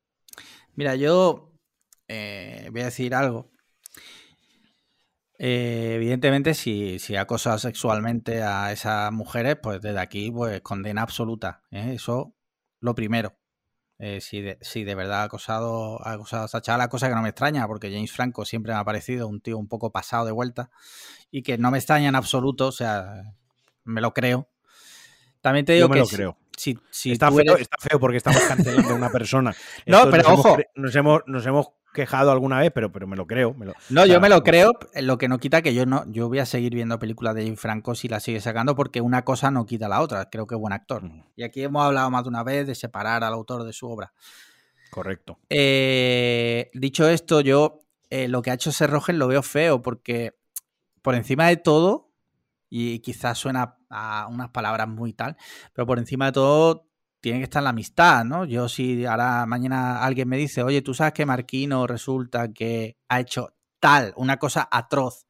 Mira, 0.75 0.95
yo 0.95 1.51
eh, 2.07 2.69
voy 2.71 2.81
a 2.81 2.85
decir 2.85 3.13
algo. 3.13 3.51
Eh, 5.43 5.93
evidentemente, 5.95 6.53
si, 6.53 6.99
si 6.99 7.15
ha 7.15 7.21
acosado 7.21 7.57
sexualmente 7.57 8.43
a 8.43 8.71
esas 8.71 9.11
mujeres, 9.11 9.57
pues 9.59 9.81
desde 9.81 9.99
aquí, 9.99 10.29
pues 10.29 10.61
condena 10.61 11.01
absoluta. 11.01 11.63
¿eh? 11.71 11.93
Eso, 11.95 12.35
lo 12.79 12.93
primero. 12.93 13.39
Eh, 13.97 14.21
si, 14.21 14.41
de, 14.41 14.59
si 14.61 14.83
de 14.83 14.93
verdad 14.93 15.21
ha 15.21 15.23
acosado, 15.23 15.99
ha 16.05 16.11
acosado 16.11 16.43
a 16.43 16.45
esta 16.45 16.61
chavala, 16.61 16.89
cosa 16.89 17.09
que 17.09 17.15
no 17.15 17.23
me 17.23 17.29
extraña, 17.29 17.65
porque 17.67 17.89
James 17.91 18.11
Franco 18.11 18.45
siempre 18.45 18.73
me 18.73 18.79
ha 18.79 18.85
parecido 18.85 19.27
un 19.27 19.41
tío 19.41 19.57
un 19.57 19.67
poco 19.67 19.91
pasado 19.91 20.25
de 20.25 20.31
vuelta 20.31 20.69
y 21.31 21.41
que 21.41 21.57
no 21.57 21.71
me 21.71 21.79
extraña 21.79 22.09
en 22.09 22.15
absoluto, 22.15 22.67
o 22.67 22.71
sea, 22.71 23.33
me 23.83 24.01
lo 24.01 24.13
creo. 24.13 24.47
También 25.41 25.65
te 25.65 25.73
digo 25.73 25.85
Yo 25.85 25.89
me 25.89 25.95
que 25.95 25.99
lo 25.99 26.05
si- 26.05 26.15
creo. 26.15 26.37
si, 26.55 26.79
si 26.91 27.11
está, 27.11 27.31
feo, 27.31 27.39
eres- 27.41 27.61
está 27.61 27.77
feo 27.79 27.99
porque 27.99 28.17
estamos 28.17 28.41
cancelando 28.41 28.91
a 28.91 28.95
una 28.95 29.09
persona. 29.11 29.53
No, 29.85 29.97
Esto 29.97 30.11
pero 30.11 30.23
nos 30.23 30.31
hemos 30.33 30.45
ojo. 30.45 30.57
cre- 30.57 30.67
Nos 30.75 30.95
hemos, 30.95 31.21
nos 31.25 31.45
hemos 31.45 31.67
quejado 31.93 32.31
alguna 32.31 32.59
vez, 32.59 32.71
pero, 32.73 32.91
pero 32.91 33.05
me 33.07 33.17
lo 33.17 33.27
creo. 33.27 33.53
me 33.53 33.65
lo- 33.65 33.73
No, 33.89 34.05
yo 34.05 34.21
me 34.21 34.29
lo 34.29 34.43
creo, 34.43 34.71
lo 35.01 35.17
que 35.17 35.27
no 35.27 35.39
quita 35.39 35.61
que 35.61 35.73
yo 35.73 35.85
no, 35.85 36.05
yo 36.07 36.27
voy 36.29 36.39
a 36.39 36.45
seguir 36.45 36.73
viendo 36.73 36.97
películas 36.99 37.35
de 37.35 37.43
Jane 37.43 37.57
Franco 37.57 37.95
si 37.95 38.07
la 38.07 38.19
sigue 38.19 38.39
sacando, 38.39 38.75
porque 38.75 39.01
una 39.01 39.23
cosa 39.23 39.51
no 39.51 39.65
quita 39.65 39.89
la 39.89 40.01
otra. 40.01 40.29
Creo 40.29 40.45
que 40.47 40.55
es 40.55 40.61
buen 40.61 40.71
actor. 40.73 41.03
Y 41.35 41.43
aquí 41.43 41.63
hemos 41.63 41.83
hablado 41.83 42.09
más 42.11 42.23
de 42.23 42.29
una 42.29 42.43
vez 42.43 42.65
de 42.67 42.75
separar 42.75 43.23
al 43.23 43.33
autor 43.33 43.63
de 43.63 43.73
su 43.73 43.89
obra. 43.89 44.13
Correcto. 44.91 45.39
Eh, 45.49 46.69
dicho 46.73 47.07
esto, 47.09 47.41
yo 47.41 47.79
eh, 48.09 48.27
lo 48.27 48.41
que 48.41 48.51
ha 48.51 48.53
hecho 48.53 48.71
Serrogen 48.71 49.17
lo 49.19 49.27
veo 49.27 49.41
feo, 49.41 49.81
porque 49.81 50.37
por 51.01 51.15
encima 51.15 51.47
de 51.47 51.57
todo, 51.57 52.09
y 52.69 52.99
quizás 52.99 53.37
suena 53.37 53.77
a 53.91 54.27
unas 54.29 54.49
palabras 54.49 54.87
muy 54.87 55.13
tal, 55.13 55.37
pero 55.73 55.85
por 55.85 55.99
encima 55.99 56.27
de 56.27 56.31
todo 56.33 56.87
tiene 57.19 57.37
que 57.39 57.43
estar 57.43 57.61
la 57.61 57.69
amistad, 57.69 58.23
¿no? 58.25 58.45
Yo 58.45 58.67
si 58.67 59.05
ahora 59.05 59.45
mañana 59.45 60.03
alguien 60.03 60.27
me 60.27 60.37
dice, 60.37 60.63
oye, 60.63 60.81
tú 60.81 60.93
sabes 60.93 61.13
que 61.13 61.25
Marquino 61.25 61.85
resulta 61.85 62.51
que 62.51 62.97
ha 63.09 63.19
hecho 63.19 63.53
tal, 63.79 64.13
una 64.15 64.37
cosa 64.37 64.67
atroz, 64.71 65.27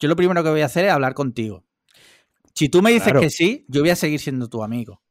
yo 0.00 0.08
lo 0.08 0.16
primero 0.16 0.42
que 0.42 0.50
voy 0.50 0.62
a 0.62 0.66
hacer 0.66 0.84
es 0.86 0.92
hablar 0.92 1.14
contigo. 1.14 1.64
Si 2.54 2.68
tú 2.68 2.82
me 2.82 2.90
dices 2.90 3.04
Claro. 3.08 3.20
que 3.20 3.30
sí, 3.30 3.66
yo 3.68 3.82
voy 3.82 3.90
a 3.90 3.96
seguir 3.96 4.20
siendo 4.20 4.48
tu 4.48 4.62
amigo. 4.62 5.02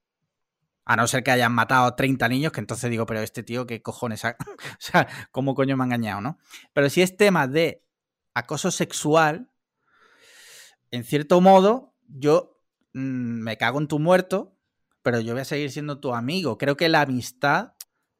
A 0.86 0.96
no 0.96 1.06
ser 1.06 1.22
que 1.24 1.32
hayan 1.32 1.52
matado 1.52 1.94
30 1.96 2.30
niños, 2.30 2.54
que 2.54 2.62
entonces 2.62 2.90
digo, 2.90 3.06
pero 3.06 3.20
este 3.20 3.44
tío, 3.44 3.68
¿qué 3.68 3.82
cojones? 3.82 4.24
ha- 4.26 4.38
o 4.40 4.76
sea, 4.80 5.08
¿cómo 5.32 5.54
coño 5.54 5.76
me 5.78 5.84
ha 5.84 5.86
engañado, 5.86 6.22
no? 6.22 6.38
Pero 6.74 6.90
si 6.90 7.02
es 7.02 7.18
tema 7.18 7.48
de 7.48 7.84
acoso 8.34 8.72
sexual, 8.72 9.50
en 10.92 11.04
cierto 11.04 11.42
modo, 11.42 11.94
yo 12.08 12.60
mm, 12.94 13.00
me 13.00 13.58
cago 13.58 13.80
en 13.80 13.88
tu 13.88 14.00
muerto, 14.00 14.56
pero 15.04 15.20
yo 15.20 15.34
voy 15.34 15.42
a 15.42 15.46
seguir 15.46 15.72
siendo 15.72 16.00
tu 16.00 16.14
amigo. 16.14 16.58
Creo 16.58 16.78
que 16.78 16.90
la 16.90 17.02
amistad 17.02 17.74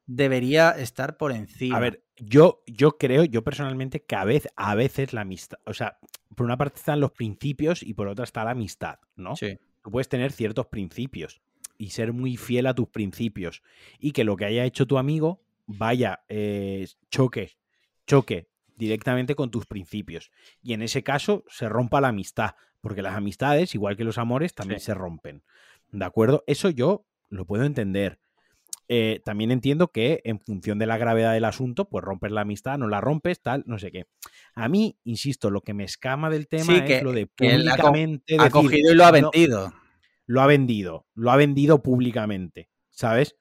debería 0.06 0.72
estar 0.72 1.18
por 1.18 1.32
encima. 1.32 1.78
A 1.78 1.80
ver, 1.80 2.04
yo, 2.18 2.64
yo 2.66 2.98
creo, 2.98 3.24
yo 3.24 3.44
personalmente, 3.44 4.04
que 4.04 4.16
a 4.16 4.24
veces, 4.24 4.52
a 4.56 4.76
veces 4.76 5.14
la 5.14 5.22
amistad, 5.22 5.60
o 5.66 5.74
sea, 5.74 6.00
por 6.36 6.46
una 6.46 6.58
parte 6.58 6.80
están 6.80 7.00
los 7.00 7.12
principios 7.12 7.84
y 7.84 7.94
por 7.94 8.08
otra 8.08 8.24
está 8.24 8.44
la 8.44 8.52
amistad, 8.52 9.00
¿no? 9.16 9.36
Sí, 9.36 9.60
Tú 9.84 9.92
puedes 9.92 10.10
tener 10.10 10.32
ciertos 10.32 10.68
principios 10.68 11.42
y 11.78 11.92
ser 11.92 12.12
muy 12.12 12.36
fiel 12.36 12.68
a 12.68 12.74
tus 12.74 12.90
principios 12.90 13.62
y 14.00 14.12
que 14.12 14.24
lo 14.24 14.36
que 14.36 14.46
haya 14.46 14.66
hecho 14.66 14.86
tu 14.86 14.98
amigo 14.98 15.42
vaya, 15.66 16.24
eh, 16.28 16.88
choque, 17.10 17.58
choque 18.06 18.50
directamente 18.76 19.36
con 19.36 19.50
tus 19.50 19.66
principios. 19.66 20.32
Y 20.62 20.74
en 20.74 20.82
ese 20.82 21.04
caso 21.04 21.46
se 21.48 21.70
rompa 21.70 22.02
la 22.02 22.10
amistad, 22.10 22.56
porque 22.82 23.02
las 23.02 23.16
amistades, 23.16 23.74
igual 23.76 23.98
que 23.98 24.04
los 24.04 24.18
amores, 24.18 24.54
también 24.54 24.80
Sí. 24.80 24.88
se 24.88 24.94
rompen. 24.94 25.44
¿De 25.92 26.06
acuerdo? 26.06 26.44
Eso 26.48 26.70
yo 26.70 27.06
lo 27.30 27.46
puedo 27.46 27.64
entender. 27.64 28.20
Eh, 28.90 29.22
también 29.26 29.52
entiendo 29.52 29.90
que 29.92 30.22
en 30.24 30.40
función 30.40 30.80
de 30.80 30.86
la 30.86 30.98
gravedad 30.98 31.34
del 31.34 31.44
asunto, 31.44 31.90
pues 31.90 32.06
rompes 32.06 32.32
la 32.32 32.42
amistad, 32.42 32.78
no 32.78 32.88
la 32.88 33.02
rompes, 33.02 33.42
tal, 33.42 33.64
no 33.68 33.78
sé 33.80 33.92
qué. 33.92 34.06
A 34.56 34.70
mí, 34.70 34.98
insisto, 35.04 35.50
lo 35.50 35.60
que 35.62 35.74
me 35.74 35.84
escama 35.84 36.30
del 36.30 36.48
tema 36.48 36.64
Sí, 36.66 36.76
es 36.78 36.84
que- 36.84 37.02
lo 37.02 37.12
de 37.12 37.28
que 37.36 37.48
ha 37.50 37.52
co- 37.52 37.58
públicamente 37.58 38.36
ha 38.36 38.44
decir, 38.46 38.52
cogido 38.52 38.92
y 38.94 38.96
lo 38.96 39.06
ha 39.06 39.12
"No, 39.12 39.32
vendido. 39.32 39.74
lo 40.26 40.42
ha 40.42 40.48
vendido, 40.48 41.06
lo 41.16 41.32
ha 41.32 41.36
vendido 41.36 41.84
públicamente, 41.84 42.70
¿sabes? 42.90 43.36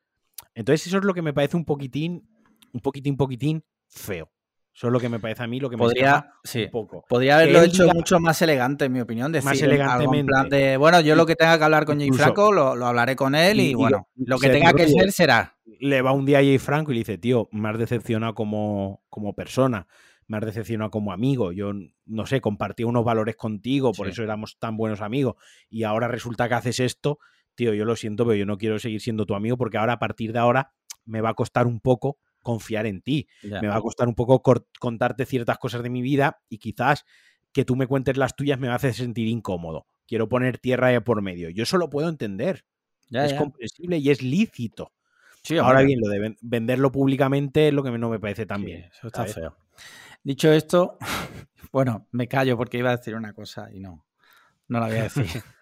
Entonces 0.54 0.86
eso 0.88 0.98
es 0.98 1.04
lo 1.04 1.14
que 1.14 1.22
me 1.22 1.32
parece 1.32 1.56
un 1.56 1.64
poquitín, 1.64 2.28
un 2.72 2.80
poquitín, 2.80 3.16
poquitín 3.16 3.64
feo. 3.88 4.32
Eso 4.77 4.89
es 4.89 4.93
lo 4.93 5.01
que 5.01 5.09
me 5.09 5.19
parece 5.19 5.43
a 5.43 5.47
mí, 5.47 5.59
lo 5.59 5.70
que 5.70 5.77
me 5.77 5.85
Podría, 5.85 6.32
sí, 6.44 6.65
un 6.65 6.70
poco. 6.70 7.05
podría 7.09 7.36
haberlo 7.36 7.62
hecho 7.62 7.85
diga- 7.85 7.94
mucho 7.94 8.20
más 8.20 8.43
elegante, 8.43 8.85
en 8.85 8.93
mi 8.93 9.01
opinión. 9.01 9.32
Decir 9.32 9.47
Más 9.47 9.62
algo 9.62 9.65
en 9.65 9.81
elegantemente. 9.81 10.27
plan 10.31 10.48
de, 10.51 10.77
bueno, 10.77 11.01
yo 11.01 11.16
lo 11.16 11.24
que 11.24 11.35
tenga 11.35 11.57
que 11.57 11.65
hablar 11.65 11.86
con 11.86 11.98
Jay 11.98 12.11
Franco 12.11 12.53
lo, 12.53 12.77
lo 12.77 12.86
hablaré 12.86 13.16
con 13.16 13.35
él 13.35 13.59
y, 13.61 13.73
bueno, 13.74 14.07
lo- 14.16 14.27
lo 14.35 14.39
que 14.39 14.51
tenga 14.51 14.74
que 14.74 14.86
ser 14.86 15.12
será. 15.12 15.57
Le 15.81 16.03
va 16.03 16.12
un 16.12 16.27
día 16.27 16.39
a 16.39 16.43
Jay 16.43 16.59
Franco 16.59 16.90
y 16.90 16.94
le 16.94 16.98
dice, 17.01 17.16
tío, 17.16 17.48
me 17.53 17.70
has 17.70 17.78
decepcionado 17.78 18.35
como, 18.35 19.03
como 19.09 19.35
persona, 19.35 19.86
me 20.27 20.36
has 20.36 20.44
decepcionado 20.44 20.90
como 20.90 21.11
amigo. 21.11 21.53
Yo, 21.53 21.73
no 22.05 22.27
sé, 22.27 22.43
compartí 22.43 22.85
unos 22.85 23.03
valores 23.03 23.36
contigo, 23.36 23.93
por 23.93 24.09
Sí. 24.09 24.12
eso 24.12 24.24
éramos 24.24 24.59
tan 24.59 24.77
buenos 24.77 25.01
amigos. 25.01 25.36
Y 25.70 25.85
ahora 25.85 26.07
resulta 26.07 26.48
que 26.48 26.55
haces 26.55 26.81
esto, 26.81 27.19
tío, 27.55 27.73
yo 27.73 27.86
lo 27.86 27.97
siento, 27.97 28.27
pero 28.27 28.36
yo 28.36 28.44
no 28.44 28.59
quiero 28.59 28.78
seguir 28.78 29.01
siendo 29.01 29.24
tu 29.24 29.35
amigo 29.35 29.57
porque 29.57 29.78
ahora, 29.78 29.94
a 29.94 29.98
partir 29.98 30.35
de 30.35 30.39
ahora, 30.39 30.73
me 31.07 31.23
va 31.23 31.31
a 31.31 31.35
costar 31.35 31.66
un 31.66 31.81
poco 31.81 32.19
confiar 32.47 32.86
en 32.86 33.02
ti. 33.02 33.28
Me 33.43 33.68
va 33.68 33.77
a 33.77 33.81
costar 33.81 34.09
un 34.09 34.14
poco 34.14 34.40
contarte 34.78 35.27
ciertas 35.27 35.59
cosas 35.59 35.82
de 35.82 35.90
mi 35.90 36.01
vida 36.01 36.40
y 36.48 36.59
quizás 36.59 37.05
que 37.52 37.64
tú 37.64 37.74
me 37.77 37.86
cuentes 37.86 38.16
las 38.16 38.36
tuyas 38.36 38.59
me 38.59 38.68
hace 38.68 38.93
sentir 38.93 39.27
incómodo. 39.28 39.86
Quiero 40.06 40.28
poner 40.28 40.59
tierra 40.59 40.89
de 40.89 41.01
por 41.01 41.20
medio. 41.23 41.51
Yo 41.51 41.64
eso 41.64 41.77
lo 41.78 41.90
puedo 41.90 42.09
entender. 42.09 42.64
Es 43.10 43.35
comprensible 43.35 43.98
y 43.98 44.10
es 44.10 44.23
lícito. 44.23 44.93
Sí, 45.43 45.59
Ahora 45.59 45.82
bien, 45.82 46.01
lo 46.02 46.09
de 46.09 46.18
ven- 46.20 46.36
venderlo 46.40 46.90
públicamente 46.93 47.68
es 47.68 47.74
lo 47.74 47.82
que 47.82 47.90
no 47.90 48.09
me 48.10 48.18
parece 48.20 48.47
tan 48.47 48.60
Sí, 48.60 48.66
bien. 48.66 48.85
Eso 48.93 49.06
está 49.09 49.18
¿sabes? 49.20 49.35
feo. 49.35 49.56
Dicho 50.23 50.52
esto, 50.52 50.98
bueno, 51.73 52.06
me 52.12 52.27
callo 52.28 52.56
porque 52.56 52.78
iba 52.78 52.90
a 52.90 52.97
decir 52.97 53.14
una 53.14 53.32
cosa 53.32 53.68
y 53.73 53.81
no, 53.81 54.05
no 54.68 54.81
la 54.81 54.86
voy 54.89 54.97
a 54.98 55.02
decir. 55.05 55.27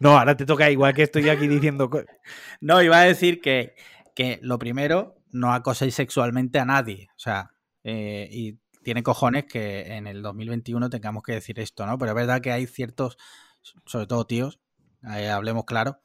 No, 0.00 0.18
ahora 0.18 0.36
te 0.36 0.44
toca 0.44 0.68
igual 0.72 0.92
que 0.92 1.04
estoy 1.04 1.28
aquí 1.28 1.46
diciendo. 1.46 1.88
No, 2.60 2.82
iba 2.82 3.00
a 3.00 3.04
decir 3.04 3.40
que, 3.40 3.74
que 4.14 4.40
lo 4.42 4.58
primero, 4.58 5.16
no 5.34 5.52
acoséis 5.52 5.94
sexualmente 5.96 6.58
a 6.60 6.64
nadie. 6.64 7.08
O 7.10 7.18
sea, 7.18 7.50
eh, 7.82 8.28
y 8.30 8.58
tiene 8.82 9.02
cojones 9.02 9.44
que 9.44 9.94
en 9.96 10.06
el 10.06 10.22
2021 10.22 10.88
tengamos 10.90 11.22
que 11.22 11.32
decir 11.32 11.58
esto, 11.58 11.84
¿no? 11.86 11.98
Pero 11.98 12.12
es 12.12 12.16
verdad 12.16 12.40
que 12.40 12.52
hay 12.52 12.66
ciertos, 12.66 13.18
sobre 13.84 14.06
todo 14.06 14.26
tíos, 14.26 14.60
eh, 15.16 15.28
hablemos 15.28 15.64
claro, 15.64 15.98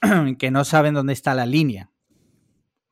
que 0.38 0.50
no 0.50 0.64
saben 0.64 0.94
dónde 0.94 1.12
está 1.12 1.34
la 1.34 1.46
línea. 1.46 1.90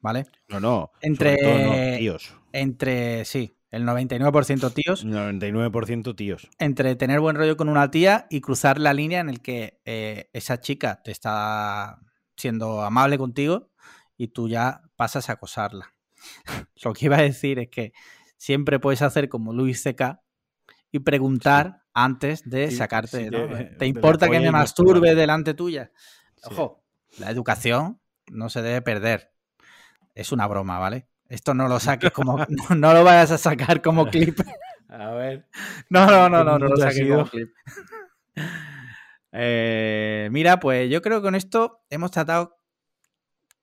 ¿Vale? 0.00 0.26
No, 0.48 0.60
no. 0.60 0.90
Entre- 1.02 1.36
no, 1.42 1.98
tíos. 1.98 2.34
Entre, 2.52 3.24
sí, 3.24 3.56
el 3.70 3.84
99% 3.84 4.72
tíos, 4.72 5.04
99% 5.04 6.14
tíos. 6.16 6.48
entre 6.58 6.94
tener 6.96 7.20
buen 7.20 7.36
rollo 7.36 7.56
con 7.56 7.68
una 7.68 7.90
tía 7.90 8.26
y 8.30 8.40
cruzar 8.40 8.78
la 8.78 8.94
línea 8.94 9.20
en 9.20 9.28
el 9.28 9.40
que 9.40 9.80
eh, 9.84 10.30
esa 10.32 10.60
chica 10.60 11.02
te 11.02 11.10
está 11.10 11.98
siendo 12.36 12.82
amable 12.82 13.18
contigo 13.18 13.70
y 14.16 14.28
tú 14.28 14.48
ya 14.48 14.82
pasas 15.00 15.30
a 15.30 15.32
acosarla. 15.32 15.94
Lo 16.84 16.92
que 16.92 17.06
iba 17.06 17.16
a 17.16 17.22
decir 17.22 17.58
es 17.58 17.70
que 17.70 17.94
siempre 18.36 18.78
puedes 18.78 19.00
hacer 19.00 19.30
como 19.30 19.54
Luis 19.54 19.82
CK 19.82 20.20
y 20.92 20.98
preguntar 20.98 21.84
antes 21.94 22.42
de 22.44 22.70
Sí, 22.70 22.76
sacarte. 22.76 23.24
sí, 23.24 23.30
¿no? 23.30 23.48
de- 23.48 23.64
¿Te 23.64 23.78
de 23.78 23.86
importa 23.86 24.28
que 24.28 24.38
me 24.40 24.52
masturbe 24.52 25.14
delante 25.14 25.54
tuya? 25.54 25.90
Ojo, 26.44 26.84
la 27.16 27.30
educación 27.30 27.98
no 28.30 28.50
se 28.50 28.60
debe 28.60 28.82
perder. 28.82 29.32
Es 30.14 30.32
una 30.32 30.46
broma, 30.46 30.78
¿vale? 30.78 31.08
Esto 31.30 31.54
no 31.54 31.66
lo 31.66 31.80
saques 31.80 32.10
como. 32.12 32.36
No, 32.36 32.74
no 32.76 32.92
lo 32.92 33.02
vayas 33.02 33.30
a 33.30 33.38
sacar 33.38 33.80
como 33.80 34.06
clip. 34.06 34.38
A 34.90 35.12
ver. 35.12 35.48
No, 35.88 36.04
no, 36.04 36.28
no, 36.28 36.40
¿Qué 36.40 36.44
no, 36.44 36.58
no 36.58 36.66
lo 36.68 36.76
saques 36.76 37.08
como 37.08 37.24
clip. 37.24 37.48
Eh, 39.32 40.28
mira, 40.30 40.60
pues 40.60 40.90
yo 40.90 41.00
creo 41.00 41.20
que 41.20 41.22
con 41.22 41.34
esto 41.36 41.84
hemos 41.88 42.10
tratado 42.10 42.59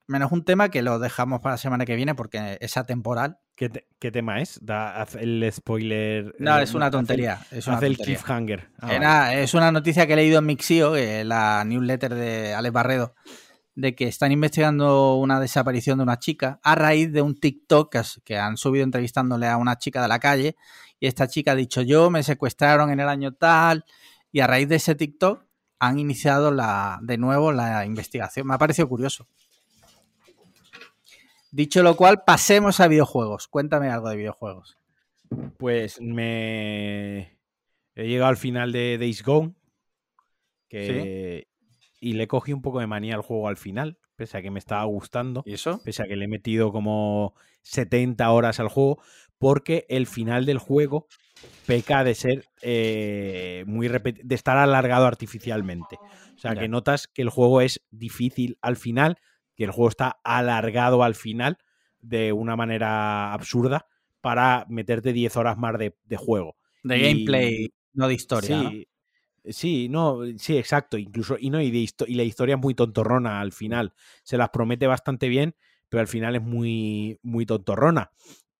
menos 0.08 0.32
un 0.32 0.44
tema 0.44 0.70
que 0.70 0.82
lo 0.82 1.00
dejamos 1.00 1.42
para 1.42 1.54
la 1.54 1.58
semana 1.58 1.86
que 1.86 1.96
viene 1.96 2.16
porque 2.16 2.58
es 2.62 2.78
atemporal. 2.78 3.40
¿Qué, 3.56 3.70
te- 3.70 3.88
qué 4.00 4.12
tema 4.12 4.40
es? 4.42 4.60
Da, 4.64 5.02
haz 5.02 5.16
el 5.16 5.48
spoiler. 5.52 6.34
No, 6.40 6.58
eh, 6.58 6.64
es 6.64 6.74
una 6.74 6.86
haz 6.86 6.90
el- 6.90 6.92
tontería. 7.00 7.40
Es 7.52 7.68
una 7.68 7.78
Haz 7.78 7.84
el 7.84 7.98
tontería. 7.98 8.16
cliffhanger. 8.18 8.70
Ah, 8.80 8.94
Eh, 8.96 9.00
nada, 9.00 9.34
es 9.36 9.54
una 9.54 9.72
noticia 9.72 10.08
que 10.08 10.14
he 10.14 10.16
leído 10.16 10.40
en 10.40 10.46
Mixio, 10.46 10.96
es 10.96 11.26
la 11.26 11.64
newsletter 11.66 12.16
de 12.16 12.54
Alex 12.54 12.74
Barredo, 12.74 13.16
de 13.76 13.96
que 13.96 14.08
están 14.08 14.32
investigando 14.32 15.16
una 15.16 15.40
desaparición 15.40 15.98
de 16.00 16.04
una 16.04 16.18
chica 16.20 16.60
a 16.64 16.76
raíz 16.76 17.12
de 17.12 17.22
un 17.22 17.40
TikTok 17.40 17.96
que 18.24 18.38
han 18.38 18.58
subido 18.58 18.84
entrevistándole 18.84 19.48
a 19.48 19.58
una 19.58 19.78
chica 19.78 20.02
de 20.02 20.08
la 20.08 20.20
calle 20.20 20.56
y 21.00 21.06
esta 21.06 21.28
chica 21.28 21.52
ha 21.52 21.56
dicho 21.56 21.84
yo 21.84 22.10
me 22.10 22.24
secuestraron 22.24 22.90
en 22.90 23.00
el 23.00 23.08
año 23.08 23.34
tal 23.34 23.86
y 24.32 24.40
a 24.40 24.48
raíz 24.48 24.68
de 24.68 24.78
ese 24.78 24.96
TikTok 24.96 25.44
han 25.80 26.00
iniciado 26.00 26.50
la, 26.50 26.98
de 27.04 27.20
nuevo 27.20 27.52
la 27.52 27.86
investigación. 27.86 28.48
Me 28.48 28.56
ha 28.56 28.58
parecido 28.58 28.90
curioso. 28.90 29.28
Dicho 31.52 31.82
lo 31.84 31.95
cual, 31.95 32.24
pasemos 32.26 32.80
a 32.80 32.88
videojuegos. 32.88 33.48
Cuéntame 33.48 33.90
algo 33.90 34.10
de 34.10 34.18
videojuegos. 34.18 34.78
Pues 35.57 35.99
me. 36.02 37.38
He 37.95 38.07
llegado 38.07 38.30
al 38.30 38.38
final 38.38 38.72
de 38.72 38.98
Days 38.98 39.24
Gone. 39.24 39.53
Que... 40.69 41.48
Y 41.99 42.14
le 42.14 42.28
cogí 42.28 42.53
un 42.53 42.61
poco 42.61 42.80
de 42.80 42.88
manía 42.88 43.15
al 43.15 43.22
juego 43.22 43.48
al 43.48 43.57
final, 43.57 43.98
pese 44.15 44.38
a 44.38 44.41
que 44.44 44.52
me 44.52 44.60
estaba 44.60 44.84
gustando. 44.84 45.41
¿Y 45.45 45.53
eso? 45.53 45.82
Pese 45.84 46.03
a 46.03 46.06
que 46.06 46.15
le 46.15 46.26
he 46.26 46.28
metido 46.28 46.72
como 46.72 47.34
70 47.64 48.30
horas 48.30 48.60
al 48.60 48.68
juego, 48.68 49.02
porque 49.40 49.86
el 49.90 50.06
final 50.06 50.45
del 50.45 50.60
juego 50.60 51.07
peca 51.65 52.03
de 52.03 52.14
ser 52.14 52.45
eh, 52.61 53.64
muy 53.65 53.88
de 53.88 54.36
estar 54.36 54.57
alargado 54.57 55.07
artificialmente. 55.07 55.98
O 56.36 56.40
sea, 56.40 56.53
Ya. 56.53 56.61
que 56.61 56.68
notas 56.68 57.07
que 57.07 57.24
el 57.24 57.30
juego 57.30 57.61
es 57.61 57.82
difícil 57.90 58.60
al 58.61 58.78
final, 58.78 59.18
que 59.58 59.66
el 59.66 59.72
juego 59.72 59.90
está 59.90 60.20
alargado 60.24 61.04
al 61.04 61.16
final 61.16 61.58
de 62.00 62.32
una 62.32 62.56
manera 62.56 63.34
absurda 63.34 63.88
para 64.22 64.66
meterte 64.70 65.12
10 65.12 65.36
horas 65.36 65.58
más 65.58 65.78
de, 65.78 65.98
de 66.06 66.18
juego. 66.18 66.56
De 66.84 66.98
Y- 66.98 67.02
gameplay, 67.02 67.74
no 67.94 68.08
de 68.08 68.14
historia. 68.14 68.64
¿no? 68.64 68.70
Sí, 68.70 68.88
sí, 69.50 69.90
no, 69.90 70.20
sí, 70.38 70.58
exacto. 70.58 70.98
Incluso, 70.98 71.38
y 71.40 71.50
no, 71.50 71.62
y, 71.62 71.72
de 71.72 71.88
y 72.08 72.14
la 72.16 72.24
historia 72.24 72.56
es 72.56 72.62
muy 72.62 72.76
tontorrona 72.76 73.42
al 73.42 73.52
final. 73.52 73.94
Se 74.24 74.38
las 74.38 74.50
promete 74.50 74.88
bastante 74.88 75.28
bien, 75.28 75.56
pero 75.90 76.02
al 76.02 76.08
final 76.08 76.36
es 76.36 76.42
muy, 76.44 77.20
muy 77.24 77.46
tontorrona. 77.46 78.12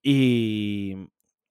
Y 0.02 0.95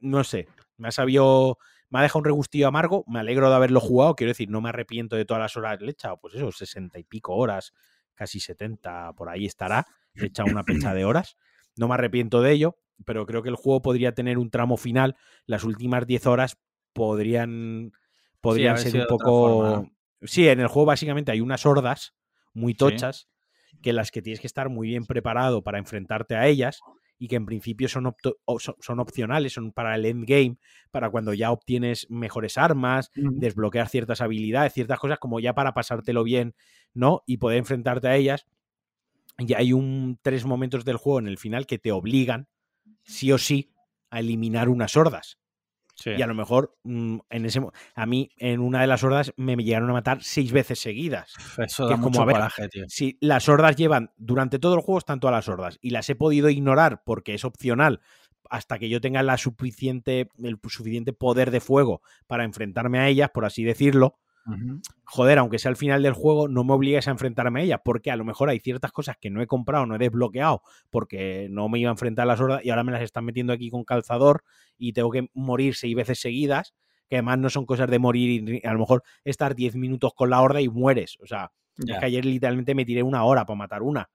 no 0.00 0.24
sé, 0.24 0.48
me 0.76 0.88
ha 0.88 0.92
sabido. 0.92 1.58
Me 1.88 2.00
ha 2.00 2.02
dejado 2.02 2.18
un 2.20 2.24
regustillo 2.24 2.66
amargo. 2.66 3.04
Me 3.06 3.20
alegro 3.20 3.48
de 3.48 3.54
haberlo 3.54 3.78
jugado. 3.80 4.16
Quiero 4.16 4.30
decir, 4.32 4.50
no 4.50 4.60
me 4.60 4.70
arrepiento 4.70 5.14
de 5.14 5.24
todas 5.24 5.40
las 5.40 5.56
horas. 5.56 5.80
Le 5.80 5.88
he 5.88 5.90
echado, 5.90 6.18
pues 6.18 6.34
eso, 6.34 6.50
60 6.50 6.98
y 6.98 7.04
pico 7.04 7.34
horas, 7.36 7.72
casi 8.16 8.40
70, 8.40 9.12
por 9.12 9.28
ahí 9.28 9.46
estará. 9.46 9.86
Le 10.14 10.24
he 10.24 10.26
echado 10.28 10.48
una 10.48 10.64
pecha 10.64 10.92
de 10.94 11.04
horas. 11.04 11.36
No 11.76 11.86
me 11.86 11.94
arrepiento 11.94 12.42
de 12.42 12.52
ello, 12.52 12.78
pero 13.04 13.26
creo 13.26 13.42
que 13.42 13.50
el 13.50 13.56
juego 13.56 13.82
podría 13.82 14.12
tener 14.12 14.38
un 14.38 14.50
tramo 14.50 14.76
final. 14.76 15.16
Las 15.46 15.62
últimas 15.62 16.06
10 16.06 16.26
horas 16.26 16.58
podrían, 16.92 17.92
podrían 18.40 18.78
ser 18.78 18.96
un 18.96 19.06
poco. 19.06 19.86
Sí, 20.22 20.48
en 20.48 20.60
el 20.60 20.66
juego 20.66 20.86
básicamente 20.86 21.30
hay 21.30 21.40
unas 21.40 21.66
hordas 21.66 22.14
muy 22.54 22.72
Sí. 22.72 22.78
tochas 22.78 23.28
que 23.82 23.92
las 23.92 24.10
que 24.10 24.22
tienes 24.22 24.40
que 24.40 24.46
estar 24.46 24.70
muy 24.70 24.88
bien 24.88 25.04
preparado 25.04 25.62
para 25.62 25.78
enfrentarte 25.78 26.34
a 26.34 26.46
ellas 26.46 26.80
y 27.18 27.28
que 27.28 27.36
en 27.36 27.46
principio 27.46 27.88
son, 27.88 28.14
son, 28.80 29.00
opcionales, 29.00 29.52
son 29.52 29.72
para 29.72 29.94
el 29.94 30.04
endgame, 30.04 30.58
para 30.90 31.10
cuando 31.10 31.32
ya 31.34 31.50
obtienes 31.50 32.06
mejores 32.10 32.58
armas, 32.58 33.10
desbloquear 33.14 33.88
ciertas 33.88 34.20
habilidades, 34.20 34.72
ciertas 34.72 34.98
cosas 34.98 35.18
como 35.18 35.40
ya 35.40 35.54
para 35.54 35.72
pasártelo 35.72 36.24
bien, 36.24 36.54
¿no? 36.92 37.22
Y 37.26 37.38
poder 37.38 37.58
enfrentarte 37.58 38.08
a 38.08 38.16
ellas. 38.16 38.46
Y 39.38 39.54
hay 39.54 39.72
un 39.72 40.18
tres 40.22 40.44
momentos 40.44 40.84
del 40.84 40.96
juego 40.96 41.18
en 41.18 41.28
el 41.28 41.38
final 41.38 41.66
que 41.66 41.78
te 41.78 41.92
obligan, 41.92 42.48
sí 43.02 43.32
o 43.32 43.38
sí, 43.38 43.72
a 44.10 44.20
eliminar 44.20 44.68
unas 44.68 44.96
hordas. 44.96 45.38
Sí. 45.96 46.10
Y 46.10 46.22
a 46.22 46.26
lo 46.26 46.34
mejor 46.34 46.76
mm, 46.84 47.18
en 47.30 47.46
ese 47.46 47.60
a 47.94 48.06
mí 48.06 48.30
en 48.36 48.60
una 48.60 48.82
de 48.82 48.86
las 48.86 49.02
hordas 49.02 49.32
me 49.36 49.56
llegaron 49.56 49.90
a 49.90 49.94
matar 49.94 50.22
seis 50.22 50.52
veces 50.52 50.78
seguidas. 50.78 51.32
Eso 51.58 51.88
que 51.88 51.94
da 51.94 51.96
es 51.96 52.00
como, 52.02 52.22
a 52.22 52.24
ver, 52.24 52.68
tío. 52.70 52.84
Si 52.88 53.18
las 53.20 53.48
hordas 53.48 53.76
llevan, 53.76 54.12
durante 54.16 54.58
todo 54.58 54.74
el 54.74 54.80
juego 54.80 54.98
están 54.98 55.20
todas 55.20 55.34
las 55.34 55.48
hordas 55.48 55.78
y 55.80 55.90
las 55.90 56.08
he 56.10 56.14
podido 56.14 56.50
ignorar 56.50 57.02
porque 57.04 57.34
es 57.34 57.44
opcional 57.44 58.00
hasta 58.50 58.78
que 58.78 58.88
yo 58.88 59.00
tenga 59.00 59.22
la 59.22 59.38
suficiente, 59.38 60.28
el 60.42 60.58
suficiente 60.68 61.12
poder 61.12 61.50
de 61.50 61.60
fuego 61.60 62.02
para 62.26 62.44
enfrentarme 62.44 62.98
a 62.98 63.08
ellas, 63.08 63.30
por 63.30 63.44
así 63.44 63.64
decirlo. 63.64 64.18
Joder, 65.04 65.38
aunque 65.38 65.58
sea 65.58 65.70
al 65.70 65.76
final 65.76 66.02
del 66.02 66.12
juego, 66.12 66.48
no 66.48 66.64
me 66.64 66.72
obligues 66.72 67.08
a 67.08 67.10
enfrentarme 67.10 67.60
a 67.60 67.62
ellas, 67.64 67.80
porque 67.84 68.10
a 68.10 68.16
lo 68.16 68.24
mejor 68.24 68.48
hay 68.48 68.60
ciertas 68.60 68.92
cosas 68.92 69.16
que 69.20 69.30
no 69.30 69.42
he 69.42 69.46
comprado, 69.46 69.86
no 69.86 69.94
he 69.94 69.98
desbloqueado, 69.98 70.62
porque 70.90 71.48
no 71.50 71.68
me 71.68 71.78
iba 71.78 71.90
a 71.90 71.92
enfrentar 71.92 72.24
a 72.24 72.26
las 72.26 72.40
hordas 72.40 72.64
y 72.64 72.70
ahora 72.70 72.84
me 72.84 72.92
las 72.92 73.02
están 73.02 73.24
metiendo 73.24 73.52
aquí 73.52 73.70
con 73.70 73.84
calzador 73.84 74.44
y 74.78 74.92
tengo 74.92 75.10
que 75.10 75.28
morir 75.34 75.74
seis 75.74 75.94
veces 75.96 76.20
seguidas, 76.20 76.74
que 77.08 77.16
además 77.16 77.38
no 77.38 77.50
son 77.50 77.66
cosas 77.66 77.88
de 77.90 77.98
morir 77.98 78.60
y 78.62 78.66
a 78.66 78.72
lo 78.72 78.78
mejor 78.80 79.02
estar 79.24 79.54
10 79.54 79.76
minutos 79.76 80.12
con 80.14 80.30
la 80.30 80.40
horda 80.40 80.60
y 80.60 80.68
mueres. 80.68 81.18
O 81.20 81.26
sea, 81.26 81.52
Ya. 81.78 81.94
es 81.94 82.00
que 82.00 82.06
ayer 82.06 82.24
literalmente 82.24 82.74
me 82.74 82.84
tiré 82.84 83.02
una 83.02 83.24
hora 83.24 83.44
para 83.46 83.56
matar 83.56 83.82
una, 83.82 84.08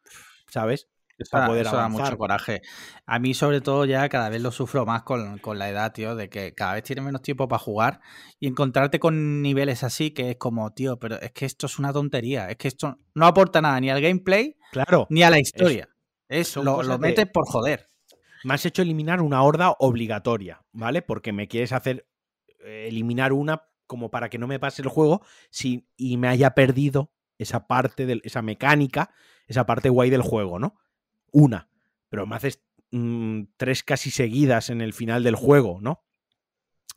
¿sabes? 0.48 0.88
Eso, 1.22 1.31
para 1.31 1.43
da- 1.43 1.48
poder 1.48 1.65
eso 1.68 1.76
da 1.76 1.85
avanzar. 1.85 2.06
mucho 2.07 2.18
coraje. 2.18 2.61
A 3.06 3.19
mí, 3.19 3.34
sobre 3.34 3.61
todo, 3.61 3.85
ya 3.85 4.07
cada 4.10 4.30
vez 4.30 4.41
lo 4.41 4.52
sufro 4.52 4.85
más 4.85 5.03
con, 5.03 5.38
con 5.39 5.57
la 5.60 5.69
edad, 5.69 5.91
tío, 5.93 6.15
de 6.15 6.30
que 6.30 6.53
cada 6.53 6.73
vez 6.73 6.84
tienes 6.84 7.03
menos 7.06 7.22
tiempo 7.22 7.48
para 7.48 7.60
jugar 7.60 7.99
y 8.39 8.48
encontrarte 8.48 8.99
con 8.99 9.41
niveles 9.41 9.84
así 9.84 10.11
que 10.11 10.31
es 10.31 10.38
como, 10.38 10.72
tío, 10.73 10.98
pero 10.99 11.19
es 11.19 11.31
que 11.31 11.45
esto 11.45 11.65
es 11.68 11.80
una 11.80 11.91
tontería. 11.93 12.49
Es 12.49 12.57
que 12.57 12.68
esto 12.68 12.98
no 13.14 13.26
aporta 13.26 13.61
nada 13.61 13.80
ni 13.80 13.89
al 13.89 14.02
gameplay 14.02 14.57
Claro, 14.72 15.07
ni 15.10 15.23
a 15.23 15.30
la 15.30 15.39
historia. 15.39 15.89
Es, 16.30 16.48
son 16.49 16.65
lo, 16.65 16.81
lo 16.84 16.98
de- 16.98 17.07
metes 17.10 17.26
por 17.31 17.45
joder. 17.48 17.89
me 18.43 18.53
has 18.53 18.65
hecho 18.65 18.81
eliminar 18.81 19.22
una 19.22 19.43
horda 19.43 19.72
obligatoria, 19.80 20.61
¿vale? 20.72 21.02
Porque 21.02 21.34
me 21.34 21.48
quieres 21.48 21.73
hacer 21.73 22.07
eh, 22.64 22.88
eliminar 22.88 23.34
una 23.34 23.64
como 23.85 24.10
para 24.10 24.30
que 24.30 24.38
no 24.38 24.48
me 24.48 24.57
pase 24.60 24.81
el 24.81 24.88
juego 24.88 25.22
sin, 25.49 25.85
y 25.98 26.15
me 26.15 26.30
haya 26.30 26.52
perdido 26.56 27.11
esa 27.38 27.68
parte, 27.68 28.06
de, 28.06 28.22
esa 28.23 28.41
mecánica, 28.41 29.10
esa 29.48 29.65
parte 29.65 29.89
guay 29.89 30.10
del 30.10 30.22
juego, 30.22 30.60
¿no? 30.60 30.77
Una. 31.32 31.70
Pero 32.10 32.26
me 32.28 32.36
haces 32.36 32.62
mm, 32.91 33.44
tres 33.58 33.84
casi 33.84 34.12
seguidas 34.12 34.70
en 34.70 34.82
el 34.82 34.94
final 34.94 35.24
del 35.24 35.36
juego, 35.36 35.80
¿no? 35.82 36.03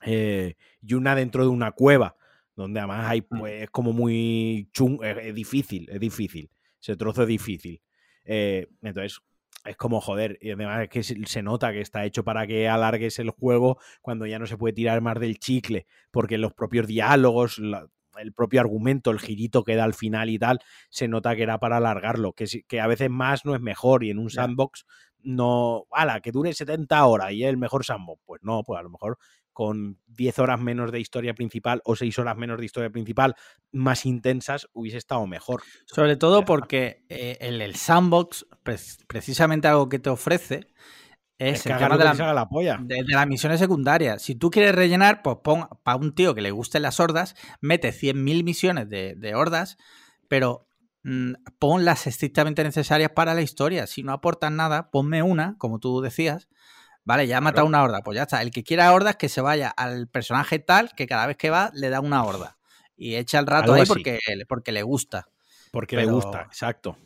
Eh, 0.05 0.57
y 0.83 0.95
una 0.95 1.15
dentro 1.15 1.43
de 1.45 1.49
una 1.49 1.73
cueva, 1.73 2.17
donde 2.57 2.81
además 2.81 3.07
hay, 3.09 3.23
pues, 3.23 3.63
es 3.63 3.71
como 3.71 3.93
muy 3.93 4.69
chung, 4.73 5.03
es, 5.03 5.17
es 5.19 5.35
difícil, 5.35 5.89
es 5.91 6.01
difícil. 6.01 6.51
Ese 6.81 6.97
trozo 6.97 7.23
es 7.23 7.29
difícil. 7.29 7.81
Eh, 8.25 8.69
entonces, 8.83 9.21
es 9.65 9.77
como 9.77 10.01
joder, 10.01 10.39
y 10.43 10.51
además 10.51 10.83
es 10.83 10.89
que 10.91 11.03
se 11.03 11.17
se 11.27 11.43
nota 11.43 11.73
que 11.73 11.81
está 11.81 12.05
hecho 12.05 12.23
para 12.23 12.47
que 12.47 12.69
alargues 12.69 13.19
el 13.19 13.31
juego 13.31 13.79
cuando 14.03 14.27
ya 14.27 14.39
no 14.39 14.47
se 14.47 14.59
puede 14.59 14.75
tirar 14.75 15.01
más 15.01 15.19
del 15.19 15.39
chicle, 15.39 15.87
porque 16.11 16.37
los 16.37 16.53
propios 16.53 16.87
diálogos, 16.87 17.59
la- 17.59 17.89
el 18.19 18.33
propio 18.33 18.61
argumento, 18.61 19.11
el 19.11 19.21
girito 19.21 19.65
que 19.65 19.77
da 19.77 19.85
al 19.85 19.95
final 19.95 20.31
y 20.31 20.39
tal, 20.39 20.61
se 20.91 21.09
nota 21.09 21.35
que 21.37 21.43
era 21.43 21.59
para 21.59 21.79
alargarlo, 21.79 22.33
que, 22.33 22.81
a 22.81 22.87
veces 22.87 23.11
más 23.11 23.45
no 23.45 23.55
es 23.55 23.61
mejor 23.61 24.05
y 24.05 24.11
en 24.11 24.19
un 24.19 24.31
sandbox 24.31 24.85
no, 25.21 25.87
ala, 25.91 26.21
que 26.21 26.33
dure 26.33 26.53
70 26.53 27.05
horas 27.07 27.33
y 27.33 27.45
es 27.45 27.49
el 27.49 27.57
mejor 27.57 27.85
sandbox, 27.85 28.21
pues 28.27 28.43
no, 28.43 28.63
pues 28.63 28.79
a 28.79 28.83
lo 28.83 28.91
mejor 28.91 29.19
con 29.55 30.01
10 30.09 30.41
horas 30.41 30.61
menos 30.61 30.91
de 30.91 31.01
historia 31.01 31.33
principal 31.33 31.81
o 31.85 31.95
6 31.97 32.19
horas 32.19 32.37
menos 32.37 32.59
de 32.59 32.65
historia 32.67 32.91
principal 32.91 33.37
más 33.73 34.05
intensas 34.05 34.69
hubiese 34.73 34.99
estado 34.99 35.27
mejor. 35.27 35.63
Sobre 35.87 36.17
todo 36.17 36.45
porque 36.45 37.05
eh, 37.09 37.39
el, 37.41 37.63
el 37.63 37.77
sandbox, 37.77 38.47
pre- 38.65 38.77
precisamente 39.07 39.69
algo 39.69 39.89
que 39.89 40.01
te 40.01 40.11
ofrece, 40.11 40.67
es, 41.39 41.61
Es 41.61 41.67
el 41.67 41.79
tema 41.79 41.97
de 41.97 42.05
la, 42.35 42.49
polla. 42.49 42.79
de, 42.81 43.03
de 43.03 43.15
las 43.15 43.27
misiones 43.27 43.59
secundarias. 43.59 44.23
Si 44.23 44.35
tú 44.35 44.51
quieres 44.51 44.75
rellenar, 44.75 45.23
pues 45.23 45.39
pon 45.43 45.69
para 45.83 45.97
un 45.97 46.15
tío 46.15 46.35
que 46.35 46.43
le 46.43 46.51
gusten 46.51 46.83
las 46.83 47.01
hordas, 47.01 47.35
mete 47.61 47.91
100.000 47.91 48.45
misiones 48.45 48.89
de, 48.89 49.15
de 49.17 49.35
hordas, 49.35 49.77
pero 50.29 50.69
mm, 51.03 51.33
pon 51.59 51.85
las 51.85 52.07
estrictamente 52.07 52.63
necesarias 52.63 53.11
para 53.11 53.35
la 53.35 53.43
historia. 53.43 53.87
Si 53.87 54.03
no 54.03 54.13
aportan 54.13 54.57
nada, 54.57 54.91
ponme 54.91 55.23
una, 55.23 55.57
como 55.59 55.81
tú 55.81 56.01
decías. 56.01 56.49
Vale, 57.05 57.27
ya 57.27 57.39
ha 57.39 57.41
matado 57.43 57.67
una 57.67 57.83
horda, 57.83 58.01
pues 58.03 58.17
ya 58.17 58.23
está. 58.23 58.41
El 58.41 58.51
que 58.51 58.63
quiera 58.63 58.93
hordas, 58.93 59.17
que 59.17 59.29
se 59.29 59.41
vaya 59.41 59.69
al 59.69 60.09
personaje 60.09 60.59
tal, 60.59 60.93
que 60.97 61.07
cada 61.07 61.27
vez 61.27 61.37
que 61.37 61.51
va 61.51 61.71
le 61.75 61.91
da 61.91 62.01
una 62.01 62.25
horda. 62.25 62.57
Y 62.97 63.17
echa 63.17 63.41
el 63.41 63.47
rato 63.47 63.75
Algo 63.75 63.83
ahí 63.83 63.87
porque, 63.87 64.19
porque 64.49 64.73
le 64.73 64.83
gusta. 64.83 65.27
Porque 65.71 65.97
le 65.97 66.07
gusta, 66.07 66.43
exacto. 66.43 66.97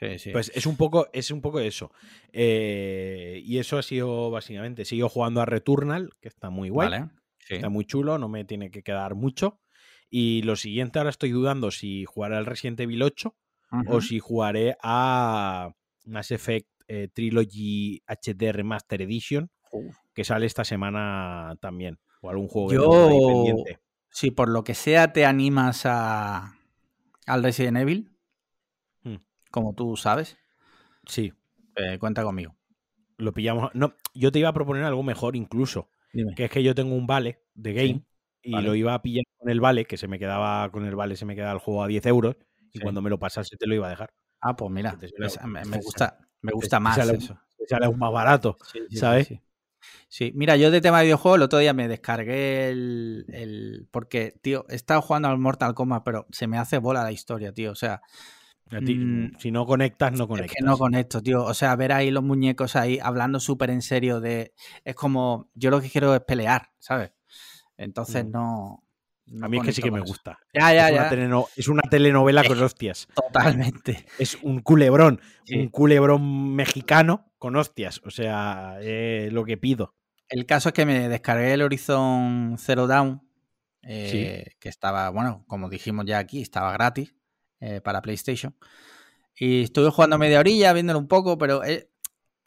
Sí, 0.00 0.18
sí. 0.18 0.30
Pues 0.30 0.50
es 0.54 0.66
un 0.66 0.76
poco, 0.76 1.08
es 1.12 1.30
un 1.30 1.42
poco 1.42 1.60
eso. 1.60 1.92
Eh, 2.32 3.42
y 3.44 3.58
eso 3.58 3.76
ha 3.76 3.82
sido 3.82 4.30
básicamente. 4.30 4.84
Sigo 4.84 5.08
jugando 5.08 5.42
a 5.42 5.46
Returnal, 5.46 6.10
que 6.20 6.28
está 6.28 6.48
muy 6.50 6.70
guay. 6.70 6.88
vale. 6.90 7.10
Sí. 7.38 7.54
Está 7.56 7.68
muy 7.68 7.84
chulo, 7.84 8.18
no 8.18 8.28
me 8.28 8.44
tiene 8.44 8.70
que 8.70 8.82
quedar 8.82 9.14
mucho. 9.14 9.60
Y 10.08 10.42
lo 10.42 10.56
siguiente, 10.56 10.98
ahora 10.98 11.10
estoy 11.10 11.30
dudando 11.30 11.70
si 11.70 12.04
jugaré 12.04 12.36
al 12.36 12.46
Resident 12.46 12.80
Evil 12.80 13.02
8 13.02 13.34
o 13.88 14.00
si 14.00 14.18
jugaré 14.18 14.76
a 14.82 15.72
Mass 16.04 16.32
Effect 16.32 16.68
eh, 16.88 17.08
Trilogy 17.12 18.02
HD 18.06 18.52
Remaster 18.52 19.02
Edition, 19.02 19.50
que 20.12 20.24
sale 20.24 20.46
esta 20.46 20.64
semana 20.64 21.56
también. 21.60 21.98
O 22.20 22.30
algún 22.30 22.48
juego 22.48 22.68
que 22.68 22.74
Yo, 22.74 23.08
pendiente. 23.08 23.78
si 24.10 24.30
por 24.30 24.48
lo 24.48 24.64
que 24.64 24.74
sea 24.74 25.12
te 25.12 25.24
animas 25.24 25.82
a, 25.86 26.56
al 27.26 27.42
Resident 27.42 27.78
Evil. 27.78 28.09
Como 29.50 29.74
tú 29.74 29.96
sabes, 29.96 30.36
Sí, 31.06 31.32
Eh, 31.76 31.98
cuenta 31.98 32.22
conmigo. 32.22 32.54
lo 33.16 33.32
pillamos. 33.32 33.70
No, 33.74 33.94
yo 34.14 34.30
te 34.32 34.38
iba 34.38 34.48
a 34.48 34.52
proponer 34.52 34.84
algo 34.84 35.02
mejor 35.02 35.34
incluso. 35.36 35.90
Dime. 36.12 36.34
Que 36.34 36.44
es 36.46 36.50
que 36.50 36.62
yo 36.62 36.74
tengo 36.74 36.94
un 36.94 37.06
vale 37.06 37.42
de 37.54 37.72
game 37.72 37.88
Sí, 37.88 38.04
y 38.42 38.52
vale. 38.52 38.66
lo 38.68 38.74
iba 38.74 38.94
a 38.94 39.02
pillar 39.02 39.24
con 39.38 39.48
el 39.50 39.60
vale, 39.60 39.84
que 39.86 39.96
se 39.96 40.08
me 40.08 40.18
quedaba 40.18 40.70
con 40.70 40.84
el 40.86 40.94
vale, 40.96 41.16
se 41.16 41.24
me 41.24 41.34
quedaba 41.34 41.52
el 41.52 41.58
juego 41.58 41.82
a 41.82 41.86
10 41.86 42.04
euros. 42.06 42.36
Y 42.72 42.80
cuando 42.80 43.02
me 43.02 43.10
lo 43.10 43.18
pasase 43.18 43.56
te 43.56 43.66
lo 43.66 43.74
iba 43.74 43.86
a 43.86 43.90
dejar. 43.90 44.12
Ah, 44.40 44.56
pues 44.56 44.70
mira, 44.70 44.96
esa- 45.20 45.46
me, 45.46 45.62
gusta, 45.78 46.18
me 46.42 46.50
te 46.50 46.54
gusta 46.54 46.80
más 46.80 46.96
sale- 46.96 47.16
eso. 47.18 47.38
Sale 47.68 47.86
aún 47.86 47.98
más 47.98 48.12
barato. 48.12 48.56
Sí, 48.72 48.96
¿sabes? 48.96 49.32
Sí, 50.08 50.32
mira, 50.34 50.56
yo 50.56 50.70
de 50.70 50.80
tema 50.80 50.98
de 50.98 51.04
videojuegos 51.06 51.38
el 51.38 51.42
otro 51.42 51.58
día 51.58 51.72
me 51.72 51.88
descargué 51.88 52.68
el, 52.70 53.24
el- 53.32 53.88
Porque, 53.90 54.34
tío, 54.42 54.66
he 54.68 54.74
estado 54.74 55.02
jugando 55.02 55.28
al 55.28 55.38
Mortal 55.38 55.74
Kombat, 55.74 56.02
pero 56.04 56.26
se 56.30 56.46
me 56.46 56.58
hace 56.58 56.78
bola 56.78 57.02
la 57.02 57.12
historia, 57.12 57.52
tío. 57.52 57.72
O 57.72 57.74
sea, 57.76 58.02
ti, 58.78 58.94
Mm, 58.94 59.32
si 59.38 59.50
no 59.50 59.66
conectas, 59.66 60.12
no 60.12 60.24
es 60.24 60.28
conectas. 60.28 60.54
que 60.56 60.64
no 60.64 60.78
conecto, 60.78 61.20
tío. 61.20 61.42
O 61.44 61.54
sea, 61.54 61.74
ver 61.74 61.90
ahí 61.92 62.12
los 62.12 62.22
muñecos 62.22 62.76
ahí 62.76 63.00
hablando 63.02 63.40
súper 63.40 63.70
en 63.70 63.82
serio 63.82 64.20
de... 64.20 64.54
Es 64.84 64.94
como... 64.94 65.48
Yo 65.54 65.70
lo 65.70 65.80
que 65.80 65.90
quiero 65.90 66.14
es 66.14 66.20
pelear, 66.20 66.70
¿sabes? 66.78 67.10
Entonces 67.76 68.24
Mm. 68.26 68.30
no... 68.30 68.84
no 69.26 69.46
a 69.46 69.48
mí 69.48 69.58
es 69.58 69.64
que 69.64 69.72
sí 69.72 69.82
que 69.82 69.90
me 69.90 70.00
gusta. 70.00 70.38
Ya, 70.54 70.72
ya, 70.72 70.88
es, 70.88 70.94
ya. 70.94 71.00
Una 71.00 71.10
teleno- 71.10 71.46
es 71.56 71.66
una 71.68 71.82
telenovela 71.82 72.44
con 72.44 72.62
hostias. 72.62 73.08
Totalmente. 73.14 74.06
Es 74.18 74.38
un 74.42 74.60
culebrón. 74.60 75.20
Sí. 75.44 75.56
Un 75.58 75.68
culebrón 75.68 76.54
mexicano 76.54 77.32
con 77.38 77.56
hostias. 77.56 78.00
O 78.04 78.10
sea, 78.10 78.76
eh, 78.82 79.30
lo 79.32 79.44
que 79.44 79.56
pido. 79.56 79.94
El 80.28 80.46
caso 80.46 80.68
es 80.68 80.74
que 80.74 80.86
me 80.86 81.08
descargué 81.08 81.52
el 81.54 81.62
Horizon 81.62 82.54
Zero 82.58 82.86
Dawn, 82.86 83.20
eh, 83.82 84.52
que 84.60 84.68
estaba, 84.68 85.08
bueno, 85.10 85.44
como 85.48 85.68
dijimos 85.70 86.04
ya 86.06 86.18
aquí, 86.18 86.40
estaba 86.42 86.70
gratis 86.72 87.14
eh, 87.60 87.80
para 87.80 88.02
PlayStation. 88.02 88.54
Y 89.36 89.62
estuve 89.62 89.90
jugando 89.90 90.18
media 90.18 90.40
orilla, 90.40 90.72
viéndolo 90.72 90.98
un 90.98 91.08
poco, 91.08 91.38
pero 91.38 91.64
eh, 91.64 91.88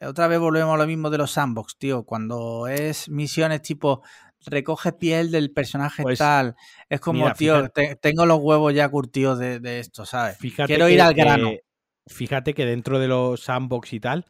otra 0.00 0.28
vez 0.28 0.38
volvemos 0.38 0.74
a 0.74 0.78
lo 0.78 0.86
mismo 0.86 1.10
de 1.10 1.18
los 1.18 1.30
sandbox, 1.32 1.76
tío. 1.78 2.04
Cuando 2.04 2.68
es 2.68 3.08
misiones 3.08 3.62
tipo 3.62 4.02
recoge 4.46 4.92
piel 4.92 5.30
del 5.30 5.50
personaje 5.52 6.02
Pues, 6.02 6.18
tal, 6.18 6.54
es 6.88 7.00
como, 7.00 7.20
mira, 7.20 7.34
tío, 7.34 7.56
fíjate- 7.62 7.86
te- 7.88 7.96
tengo 7.96 8.26
los 8.26 8.38
huevos 8.40 8.74
ya 8.74 8.88
curtidos 8.90 9.38
de, 9.38 9.58
de 9.58 9.80
esto, 9.80 10.04
¿sabes? 10.04 10.36
Fíjate 10.36 10.66
Quiero 10.66 10.86
que, 10.86 10.92
ir 10.92 11.00
al 11.00 11.14
grano. 11.14 11.48
eh, 11.48 11.64
fíjate 12.06 12.52
que 12.52 12.66
dentro 12.66 12.98
de 12.98 13.08
los 13.08 13.42
sandbox 13.42 13.92
y 13.94 14.00
tal, 14.00 14.26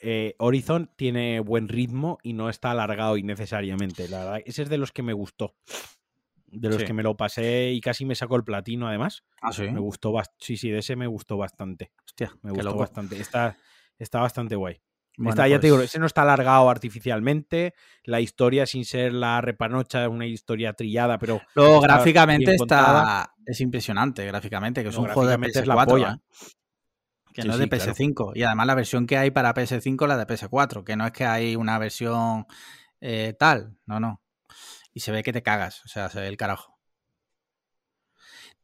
eh, 0.00 0.34
Horizon 0.38 0.90
tiene 0.96 1.40
buen 1.40 1.68
ritmo 1.68 2.18
y 2.22 2.34
no 2.34 2.48
está 2.48 2.70
alargado 2.70 3.16
innecesariamente. 3.16 4.08
La 4.08 4.18
verdad, 4.18 4.40
ese 4.46 4.62
es 4.62 4.68
de 4.68 4.78
los 4.78 4.92
que 4.92 5.02
me 5.02 5.12
gustó. 5.14 5.54
De 6.58 6.68
los 6.68 6.78
Sí. 6.78 6.84
que 6.84 6.92
me 6.92 7.02
lo 7.02 7.16
pasé 7.16 7.70
y 7.72 7.80
casi 7.80 8.04
me 8.04 8.14
sacó 8.14 8.36
el 8.36 8.44
platino, 8.44 8.88
además. 8.88 9.24
Ah, 9.42 9.52
sí. 9.52 9.68
Me 9.70 9.80
gustó 9.80 10.12
bastante. 10.12 10.44
Sí, 10.44 10.56
sí, 10.56 10.70
de 10.70 10.78
ese 10.78 10.96
me 10.96 11.06
gustó 11.06 11.36
bastante. 11.36 11.92
Hostia, 12.04 12.32
Me 12.42 12.50
gustó 12.50 12.64
loco. 12.68 12.78
bastante. 12.80 13.20
Está, 13.20 13.56
está 13.98 14.20
bastante 14.20 14.56
guay. 14.56 14.80
Bueno, 15.18 15.30
Está, 15.30 15.48
ya 15.48 15.58
te 15.58 15.68
digo, 15.68 15.76
pues- 15.78 15.88
ese 15.90 15.98
no 15.98 16.04
está 16.06 16.22
alargado 16.22 16.68
artificialmente. 16.68 17.72
La 18.04 18.20
historia, 18.20 18.66
sin 18.66 18.84
ser 18.84 19.12
la 19.14 19.40
repanocha, 19.40 20.02
es 20.04 20.08
una 20.10 20.26
historia 20.26 20.74
trillada, 20.74 21.18
pero 21.18 21.40
Luego, 21.54 21.76
está 21.76 21.86
gráficamente 21.94 22.54
está. 22.54 23.32
Es 23.46 23.60
impresionante, 23.60 24.26
gráficamente, 24.26 24.82
que 24.82 24.90
es 24.90 24.94
No, 24.94 25.02
un 25.02 25.06
juego 25.06 25.22
de 25.22 25.36
gráficamente 25.36 25.60
es 25.60 25.66
la 25.66 25.74
PS4. 25.76 25.86
polla. 25.90 26.12
¿eh? 26.20 26.46
Que 27.32 27.42
Sí, 27.42 27.48
no 27.48 27.54
es 27.54 27.58
sí, 27.58 27.64
de 27.64 27.68
claro. 27.68 27.92
PS5. 27.92 28.32
Y 28.34 28.42
además 28.42 28.66
la 28.66 28.74
versión 28.74 29.06
que 29.06 29.16
hay 29.16 29.30
para 29.30 29.54
PS5 29.54 30.06
la 30.06 30.16
de 30.16 30.26
PS4, 30.26 30.84
que 30.84 30.96
no 30.96 31.06
es 31.06 31.12
que 31.12 31.24
hay 31.24 31.54
una 31.56 31.78
versión 31.78 32.46
eh, 33.00 33.34
tal. 33.38 33.76
No, 33.86 34.00
no. 34.00 34.20
Y 34.96 35.00
se 35.00 35.12
ve 35.12 35.22
que 35.22 35.30
te 35.34 35.42
cagas. 35.42 35.84
O 35.84 35.88
sea, 35.88 36.08
se 36.08 36.18
ve 36.20 36.26
el 36.28 36.38
carajo. 36.38 36.78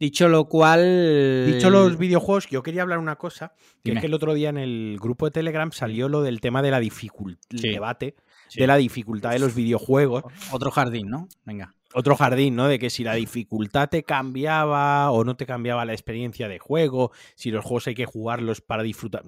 Dicho 0.01 0.31
lo 0.31 0.47
cual. 0.49 1.45
Dicho 1.47 1.69
los 1.69 1.99
videojuegos, 1.99 2.49
yo 2.49 2.63
quería 2.63 2.81
hablar 2.81 2.99
una 3.01 3.17
cosa, 3.17 3.53
que 3.85 3.91
Dime. 3.91 3.99
es 3.99 4.01
que 4.01 4.07
el 4.07 4.15
otro 4.15 4.33
día 4.33 4.49
en 4.49 4.57
el 4.57 4.97
grupo 4.99 5.27
de 5.27 5.31
Telegram 5.31 5.71
salió 5.73 6.09
lo 6.09 6.23
del 6.23 6.41
tema 6.41 6.63
de 6.63 6.71
la 6.71 6.81
dificultad, 6.81 7.59
Sí. 7.59 7.69
debate 7.69 8.17
Sí. 8.49 8.61
de 8.61 8.67
la 8.67 8.77
dificultad 8.77 9.33
de 9.33 9.41
los 9.41 9.55
videojuegos. 9.55 10.25
Otro 10.51 10.71
jardín, 10.71 11.11
¿no? 11.11 11.29
Venga. 11.45 11.75
Otro 11.93 12.17
jardín, 12.17 12.57
¿no? 12.57 12.67
De 12.67 12.79
que 12.79 12.89
si 12.89 13.05
la 13.05 13.13
dificultad 13.13 13.91
te 13.91 14.03
cambiaba 14.03 15.11
o 15.11 15.25
no 15.25 15.37
te 15.37 15.45
cambiaba 15.45 15.85
la 15.85 15.93
experiencia 15.93 16.49
de 16.49 16.59
juego, 16.59 17.13
si 17.35 17.51
los 17.51 17.63
juegos 17.63 17.89
hay 17.89 17.95
que 17.95 18.07
jugarlos 18.07 18.63
para 18.63 18.83
disfrutar. 18.83 19.25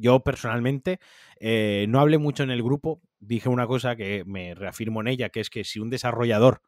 Yo 0.00 0.20
personalmente 0.24 0.98
eh, 1.38 1.86
no 1.88 2.00
hablé 2.00 2.18
mucho 2.18 2.42
en 2.42 2.50
el 2.50 2.64
grupo, 2.64 3.00
dije 3.24 3.48
una 3.48 3.66
cosa 3.66 3.96
que 3.96 4.24
me 4.26 4.54
reafirmo 4.54 5.00
en 5.00 5.08
ella, 5.08 5.28
que 5.30 5.40
es 5.40 5.48
que 5.48 5.64
si 5.64 5.78
un 5.80 5.90
desarrollador 5.90 6.60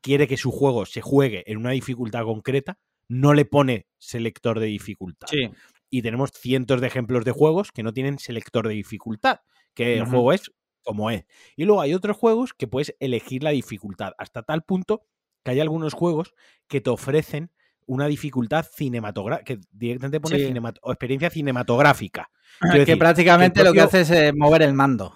quiere 0.00 0.26
que 0.28 0.36
su 0.36 0.50
juego 0.50 0.86
se 0.86 1.00
juegue 1.00 1.42
en 1.50 1.58
una 1.58 1.70
dificultad 1.72 2.24
concreta, 2.24 2.78
no 3.08 3.34
le 3.34 3.44
pone 3.44 3.86
selector 3.98 4.58
de 4.60 4.66
dificultad. 4.66 5.28
Sí. 5.30 5.50
Y 5.90 6.02
tenemos 6.02 6.30
cientos 6.32 6.80
de 6.80 6.86
ejemplos 6.86 7.24
de 7.24 7.32
juegos 7.32 7.72
que 7.72 7.82
no 7.82 7.92
tienen 7.92 8.18
selector 8.18 8.66
de 8.66 8.74
dificultad, 8.74 9.40
que 9.74 9.94
el 9.98 10.04
juego 10.06 10.32
es 10.32 10.50
como 10.82 11.10
es. 11.10 11.24
Y 11.56 11.64
luego 11.64 11.80
hay 11.82 11.94
otros 11.94 12.16
juegos 12.16 12.54
que 12.54 12.66
puedes 12.66 12.94
elegir 12.98 13.42
la 13.42 13.50
dificultad, 13.50 14.12
hasta 14.18 14.42
tal 14.42 14.62
punto 14.62 15.02
que 15.44 15.50
hay 15.50 15.60
algunos 15.60 15.92
juegos 15.94 16.34
que 16.68 16.80
te 16.80 16.90
ofrecen 16.90 17.50
una 17.86 18.06
dificultad 18.06 18.64
cinematográfica, 18.64 19.44
que 19.44 19.60
directamente 19.72 20.20
pone 20.20 20.38
Sí. 20.38 20.46
cinemat- 20.46 20.78
o 20.82 20.92
experiencia 20.92 21.30
cinematográfica. 21.30 22.30
Quiero 22.60 22.72
que 22.74 22.78
decir, 22.80 22.98
prácticamente 22.98 23.60
el 23.60 23.66
lo 23.66 23.72
que 23.72 23.80
propio- 23.80 24.00
hace 24.00 24.28
es 24.28 24.34
mover 24.34 24.62
el 24.62 24.72
mando. 24.72 25.14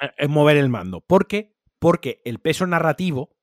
Eh, 0.00 0.10
es 0.16 0.28
mover 0.28 0.56
el 0.56 0.68
mando. 0.68 1.00
¿Por 1.00 1.26
qué? 1.26 1.56
Porque 1.78 2.20
el 2.24 2.38
peso 2.38 2.66
narrativo 2.66 3.36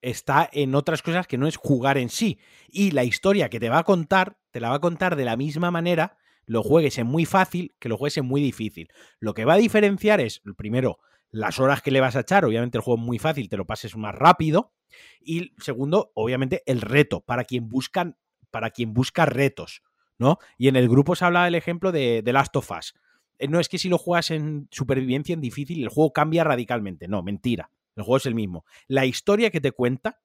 está 0.00 0.48
en 0.52 0.74
otras 0.74 1.02
cosas 1.02 1.26
que 1.26 1.38
no 1.38 1.46
es 1.46 1.56
jugar 1.56 1.98
en 1.98 2.08
sí. 2.08 2.38
Y 2.68 2.92
la 2.92 3.04
historia 3.04 3.48
que 3.48 3.60
te 3.60 3.68
va 3.68 3.78
a 3.78 3.84
contar, 3.84 4.38
te 4.50 4.60
la 4.60 4.70
va 4.70 4.76
a 4.76 4.80
contar 4.80 5.16
de 5.16 5.24
la 5.24 5.36
misma 5.36 5.70
manera, 5.70 6.18
lo 6.46 6.62
juegues 6.62 6.98
en 6.98 7.06
muy 7.06 7.26
fácil 7.26 7.74
que 7.78 7.88
lo 7.88 7.96
juegues 7.96 8.16
en 8.18 8.26
muy 8.26 8.40
difícil. 8.40 8.88
Lo 9.20 9.34
que 9.34 9.44
va 9.44 9.54
a 9.54 9.58
diferenciar 9.58 10.20
es, 10.20 10.42
primero, 10.56 10.98
las 11.30 11.60
horas 11.60 11.82
que 11.82 11.90
le 11.90 12.00
vas 12.00 12.16
a 12.16 12.20
echar. 12.20 12.44
Obviamente 12.44 12.78
el 12.78 12.82
juego 12.82 13.00
es 13.00 13.06
muy 13.06 13.18
fácil, 13.18 13.48
te 13.48 13.56
lo 13.56 13.66
pases 13.66 13.96
más 13.96 14.14
rápido. 14.14 14.72
Y 15.20 15.52
segundo, 15.58 16.12
obviamente, 16.14 16.62
el 16.66 16.80
reto, 16.80 17.20
para 17.20 17.44
quien 17.44 17.68
buscan, 17.68 18.16
para 18.50 18.70
quien 18.70 18.94
busca 18.94 19.26
retos. 19.26 19.82
¿no? 20.18 20.38
Y 20.56 20.68
en 20.68 20.76
el 20.76 20.88
grupo 20.88 21.14
se 21.14 21.24
hablaba 21.24 21.44
del 21.44 21.54
ejemplo 21.54 21.92
de, 21.92 22.22
de 22.22 22.32
Last 22.32 22.56
of 22.56 22.70
Us. 22.70 22.94
Eh, 23.38 23.48
No 23.48 23.60
es 23.60 23.68
que 23.68 23.78
si 23.78 23.88
lo 23.88 23.98
juegas 23.98 24.30
en 24.30 24.68
supervivencia 24.70 25.32
en 25.32 25.40
difícil, 25.40 25.82
el 25.82 25.88
juego 25.88 26.12
cambia 26.12 26.44
radicalmente. 26.44 27.08
No, 27.08 27.22
mentira. 27.22 27.70
El 27.96 28.04
juego 28.04 28.18
es 28.18 28.26
el 28.26 28.34
mismo. 28.34 28.64
La 28.86 29.06
historia 29.06 29.50
que 29.50 29.60
te 29.60 29.72
cuenta 29.72 30.20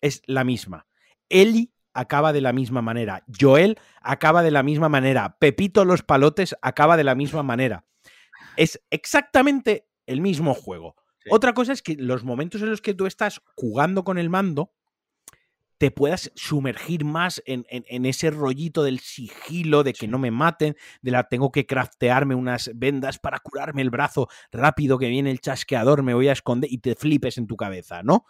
es 0.00 0.22
la 0.26 0.44
misma. 0.44 0.86
Eli 1.28 1.72
acaba 1.92 2.32
de 2.32 2.40
la 2.40 2.52
misma 2.52 2.80
manera. 2.82 3.24
Joel 3.38 3.78
acaba 4.00 4.42
de 4.42 4.50
la 4.50 4.62
misma 4.62 4.88
manera. 4.88 5.36
Pepito 5.38 5.84
los 5.84 6.02
palotes 6.02 6.56
acaba 6.62 6.96
de 6.96 7.04
la 7.04 7.14
misma 7.14 7.42
manera. 7.42 7.84
Es 8.56 8.80
exactamente 8.90 9.88
el 10.06 10.20
mismo 10.20 10.54
juego. 10.54 10.94
Sí. 11.18 11.30
Otra 11.32 11.54
cosa 11.54 11.72
es 11.72 11.82
que 11.82 11.96
los 11.96 12.24
momentos 12.24 12.62
en 12.62 12.70
los 12.70 12.80
que 12.80 12.94
tú 12.94 13.06
estás 13.06 13.40
jugando 13.56 14.04
con 14.04 14.18
el 14.18 14.30
mando, 14.30 14.72
te 15.78 15.90
puedas 15.92 16.32
sumergir 16.34 17.04
más 17.04 17.40
en, 17.46 17.64
en- 17.70 17.84
en 17.88 18.04
ese 18.04 18.30
rollito 18.30 18.82
del 18.82 18.98
sigilo, 18.98 19.84
de 19.84 19.92
que 19.92 20.00
Sí. 20.00 20.08
no 20.08 20.18
me 20.18 20.30
maten, 20.32 20.76
de 21.02 21.10
la 21.12 21.28
tengo 21.28 21.52
que 21.52 21.66
craftearme 21.66 22.34
unas 22.34 22.70
vendas 22.74 23.18
para 23.18 23.38
curarme 23.38 23.82
el 23.82 23.90
brazo 23.90 24.28
rápido, 24.50 24.98
que 24.98 25.08
viene 25.08 25.30
el 25.30 25.40
chasqueador, 25.40 26.02
me 26.02 26.14
voy 26.14 26.28
a 26.28 26.32
esconder 26.32 26.70
y 26.72 26.78
te 26.78 26.96
flipes 26.96 27.38
en 27.38 27.46
tu 27.46 27.56
cabeza, 27.56 28.02
¿no? 28.02 28.24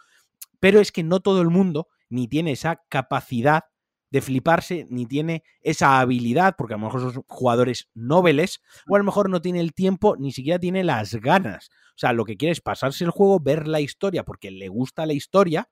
Pero 0.59 0.79
es 0.79 0.91
que 0.91 1.03
no 1.03 1.19
todo 1.21 1.41
el 1.41 1.49
mundo 1.49 1.87
ni 2.09 2.27
tiene 2.27 2.51
esa 2.51 2.81
capacidad 2.89 3.63
de 4.11 4.21
fliparse, 4.21 4.87
ni 4.89 5.05
tiene 5.05 5.43
esa 5.61 5.99
habilidad, 5.99 6.55
porque 6.57 6.73
a 6.73 6.77
lo 6.77 6.85
mejor 6.85 7.01
son 7.13 7.23
jugadores 7.27 7.89
nobles, 7.93 8.59
o 8.87 8.95
a 8.95 8.99
lo 8.99 9.05
mejor 9.05 9.29
no 9.29 9.41
tiene 9.41 9.59
el 9.59 9.73
tiempo, 9.73 10.15
ni 10.17 10.31
siquiera 10.31 10.57
tiene 10.59 10.83
las 10.83 11.13
ganas. 11.15 11.69
O 11.91 11.97
sea, 11.99 12.13
lo 12.13 12.25
que 12.25 12.35
quiere 12.35 12.51
es 12.53 12.61
pasarse 12.61 13.03
el 13.03 13.11
juego, 13.11 13.39
ver 13.39 13.67
la 13.67 13.81
historia, 13.81 14.23
porque 14.25 14.49
le 14.49 14.67
gusta 14.67 15.05
la 15.05 15.13
historia, 15.13 15.69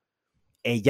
y 0.62 0.82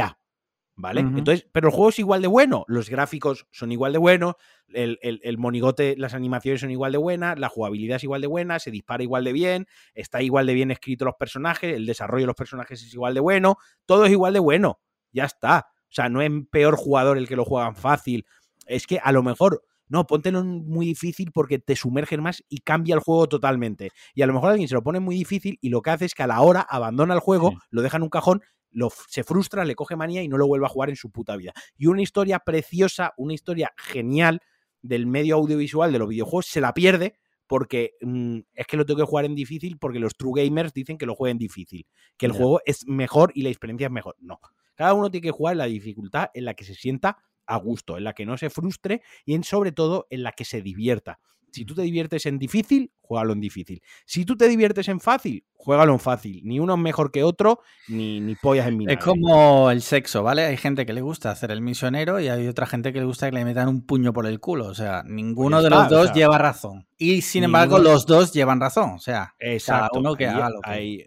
¿Vale? 0.81 1.01
Entonces, 1.01 1.45
pero 1.51 1.69
el 1.69 1.75
juego 1.75 1.89
es 1.89 1.99
igual 1.99 2.23
de 2.23 2.29
bueno, 2.29 2.65
los 2.69 2.89
gráficos 2.89 3.47
son 3.51 3.73
igual 3.73 3.93
de 3.93 3.99
buenos, 3.99 4.35
el, 4.69 4.99
el- 5.03 5.21
el 5.25 5.37
monigote, 5.37 5.97
las 5.99 6.15
animaciones 6.15 6.61
son 6.61 6.71
igual 6.71 6.93
de 6.93 6.99
buenas, 6.99 7.37
la 7.39 7.49
jugabilidad 7.49 7.97
es 7.97 8.05
igual 8.05 8.21
de 8.21 8.29
buena, 8.29 8.61
se 8.61 8.71
dispara 8.71 9.03
igual 9.03 9.25
de 9.25 9.33
bien, 9.33 9.67
está 9.93 10.23
igual 10.23 10.47
de 10.47 10.55
bien 10.55 10.71
escrito 10.71 11.05
los 11.05 11.17
personajes, 11.17 11.75
el 11.75 11.85
desarrollo 11.85 12.23
de 12.23 12.27
los 12.29 12.37
personajes 12.37 12.81
es 12.83 12.95
igual 12.95 13.13
de 13.15 13.19
bueno, 13.21 13.57
todo 13.87 14.05
es 14.05 14.13
igual 14.13 14.35
de 14.35 14.39
bueno, 14.39 14.79
ya 15.11 15.25
está. 15.25 15.67
O 15.91 15.91
sea, 15.93 16.09
no 16.09 16.23
es 16.23 16.31
peor 16.51 16.77
jugador 16.77 17.19
el 17.19 17.27
que 17.27 17.35
lo 17.35 17.45
juegan 17.45 17.75
fácil, 17.75 18.25
es 18.67 18.87
que 18.87 19.01
a 19.03 19.11
lo 19.11 19.25
mejor, 19.25 19.65
no, 19.89 20.07
póntelo 20.07 20.39
en 20.41 20.65
muy 20.69 20.87
difícil 20.87 21.33
porque 21.33 21.59
te 21.59 21.75
sumergen 21.75 22.23
más 22.23 22.45
y 22.49 22.59
cambia 22.59 22.95
el 22.95 23.01
juego 23.01 23.27
totalmente. 23.27 23.91
Y 24.15 24.23
a 24.23 24.27
lo 24.29 24.35
mejor 24.35 24.51
alguien 24.51 24.69
se 24.69 24.75
lo 24.75 24.83
pone 24.85 25.01
muy 25.01 25.17
difícil 25.17 25.59
y 25.61 25.71
lo 25.71 25.81
que 25.83 25.91
hace 25.91 26.05
es 26.05 26.15
que 26.15 26.23
a 26.23 26.27
la 26.29 26.41
hora 26.43 26.61
abandona 26.61 27.15
el 27.15 27.21
juego, 27.21 27.51
Sí. 27.51 27.57
lo 27.71 27.83
deja 27.83 27.97
en 27.97 28.03
un 28.05 28.11
cajón, 28.11 28.43
lo, 28.71 28.91
se 29.09 29.25
frustra, 29.25 29.65
le 29.65 29.75
coge 29.75 29.97
manía 29.97 30.23
y 30.23 30.29
no 30.29 30.39
lo 30.39 30.47
vuelve 30.47 30.67
a 30.67 30.69
jugar 30.69 30.91
en 30.91 30.97
su 30.97 31.11
puta 31.11 31.37
vida. 31.37 31.53
Y 31.77 31.87
una 31.87 32.03
historia 32.03 32.41
preciosa, 32.41 33.15
una 33.17 33.35
historia 33.35 33.73
genial 33.77 34.41
del 34.83 35.07
medio 35.07 35.37
audiovisual 35.37 35.93
de 35.93 35.99
los 35.99 36.09
videojuegos 36.09 36.47
se 36.47 36.61
la 36.61 36.73
pierde 36.73 37.19
porque 37.47 37.95
mm, 38.01 38.41
es 38.55 38.67
que 38.67 38.77
lo 38.77 38.85
tengo 38.85 38.99
que 38.99 39.07
jugar 39.07 39.25
en 39.25 39.35
difícil 39.35 39.79
porque 39.79 39.99
los 39.99 40.17
true 40.17 40.45
gamers 40.45 40.73
dicen 40.73 40.99
que 40.99 41.07
lo 41.07 41.15
jueguen 41.15 41.39
difícil, 41.39 41.87
que 42.17 42.27
el 42.27 42.33
juego 42.33 42.61
es 42.65 42.87
mejor 42.87 43.33
y 43.35 43.43
la 43.43 43.49
experiencia 43.49 43.87
es 43.87 43.93
mejor. 43.93 44.17
No. 44.21 44.39
Cada 44.75 44.95
uno 44.95 45.11
tiene 45.11 45.27
que 45.27 45.33
jugar 45.33 45.55
en 45.55 45.59
la 45.59 45.67
dificultad 45.67 46.29
en 46.35 46.45
la 46.45 46.55
que 46.55 46.65
se 46.65 46.75
sienta 46.75 47.19
a 47.47 47.57
gusto, 47.57 47.97
en 47.97 48.05
la 48.05 48.13
que 48.13 48.27
no 48.27 48.37
se 48.37 48.51
frustre 48.51 49.03
y 49.25 49.35
en 49.35 49.43
sobre 49.43 49.73
todo 49.73 50.07
en 50.11 50.23
la 50.23 50.33
que 50.33 50.45
se 50.45 50.63
divierta. 50.63 51.19
Si 51.53 51.65
tú 51.65 51.75
te 51.75 51.83
diviertes 51.83 52.27
en 52.27 52.39
difícil, 52.39 52.91
juégalo 53.01 53.33
en 53.33 53.41
difícil. 53.41 53.83
Si 54.05 54.25
tú 54.25 54.37
te 54.37 54.49
diviertes 54.49 54.87
en 54.89 55.01
fácil, 55.01 55.45
juégalo 55.55 55.93
en 55.95 55.99
fácil. 56.01 56.41
Ni 56.45 56.61
uno 56.61 56.75
es 56.75 56.81
mejor 56.81 57.11
que 57.11 57.23
otro, 57.25 57.61
ni, 57.89 58.21
ni 58.21 58.35
pollas 58.35 58.67
en 58.69 58.79
vinagre. 58.79 58.99
Es 59.01 59.05
como 59.05 59.71
el 59.71 59.81
sexo, 59.83 60.23
¿vale? 60.23 60.45
Hay 60.45 60.57
gente 60.57 60.85
que 60.87 60.93
le 60.93 61.01
gusta 61.01 61.31
hacer 61.31 61.51
el 61.51 61.61
misionero 61.61 62.21
y 62.21 62.29
hay 62.29 62.47
otra 62.49 62.67
gente 62.67 62.93
que 62.93 62.99
le 63.01 63.07
gusta 63.07 63.31
que 63.31 63.37
le 63.37 63.45
metan 63.45 63.69
un 63.69 63.85
puño 63.87 64.13
por 64.13 64.27
el 64.27 64.41
culo. 64.41 64.67
O 64.67 64.75
sea, 64.75 65.03
ninguno 65.07 65.57
Pues 65.57 65.65
de 65.65 65.71
los 65.71 65.87
o 65.87 65.89
dos 65.91 66.05
sea, 66.07 66.15
lleva 66.15 66.39
razón. 66.39 66.87
Y 66.99 67.23
sin 67.23 67.45
embargo, 67.45 67.79
los 67.79 68.05
dos 68.07 68.33
llevan 68.33 68.61
razón. 68.61 68.91
O 68.91 68.99
sea, 68.99 69.35
Exacto. 69.39 69.89
cada 69.93 70.01
uno 70.01 70.15
que 70.17 70.27
ahí- 70.27 70.35
haga 70.37 70.51
lo 70.51 70.61
que. 70.61 70.71
ahí- 70.71 71.07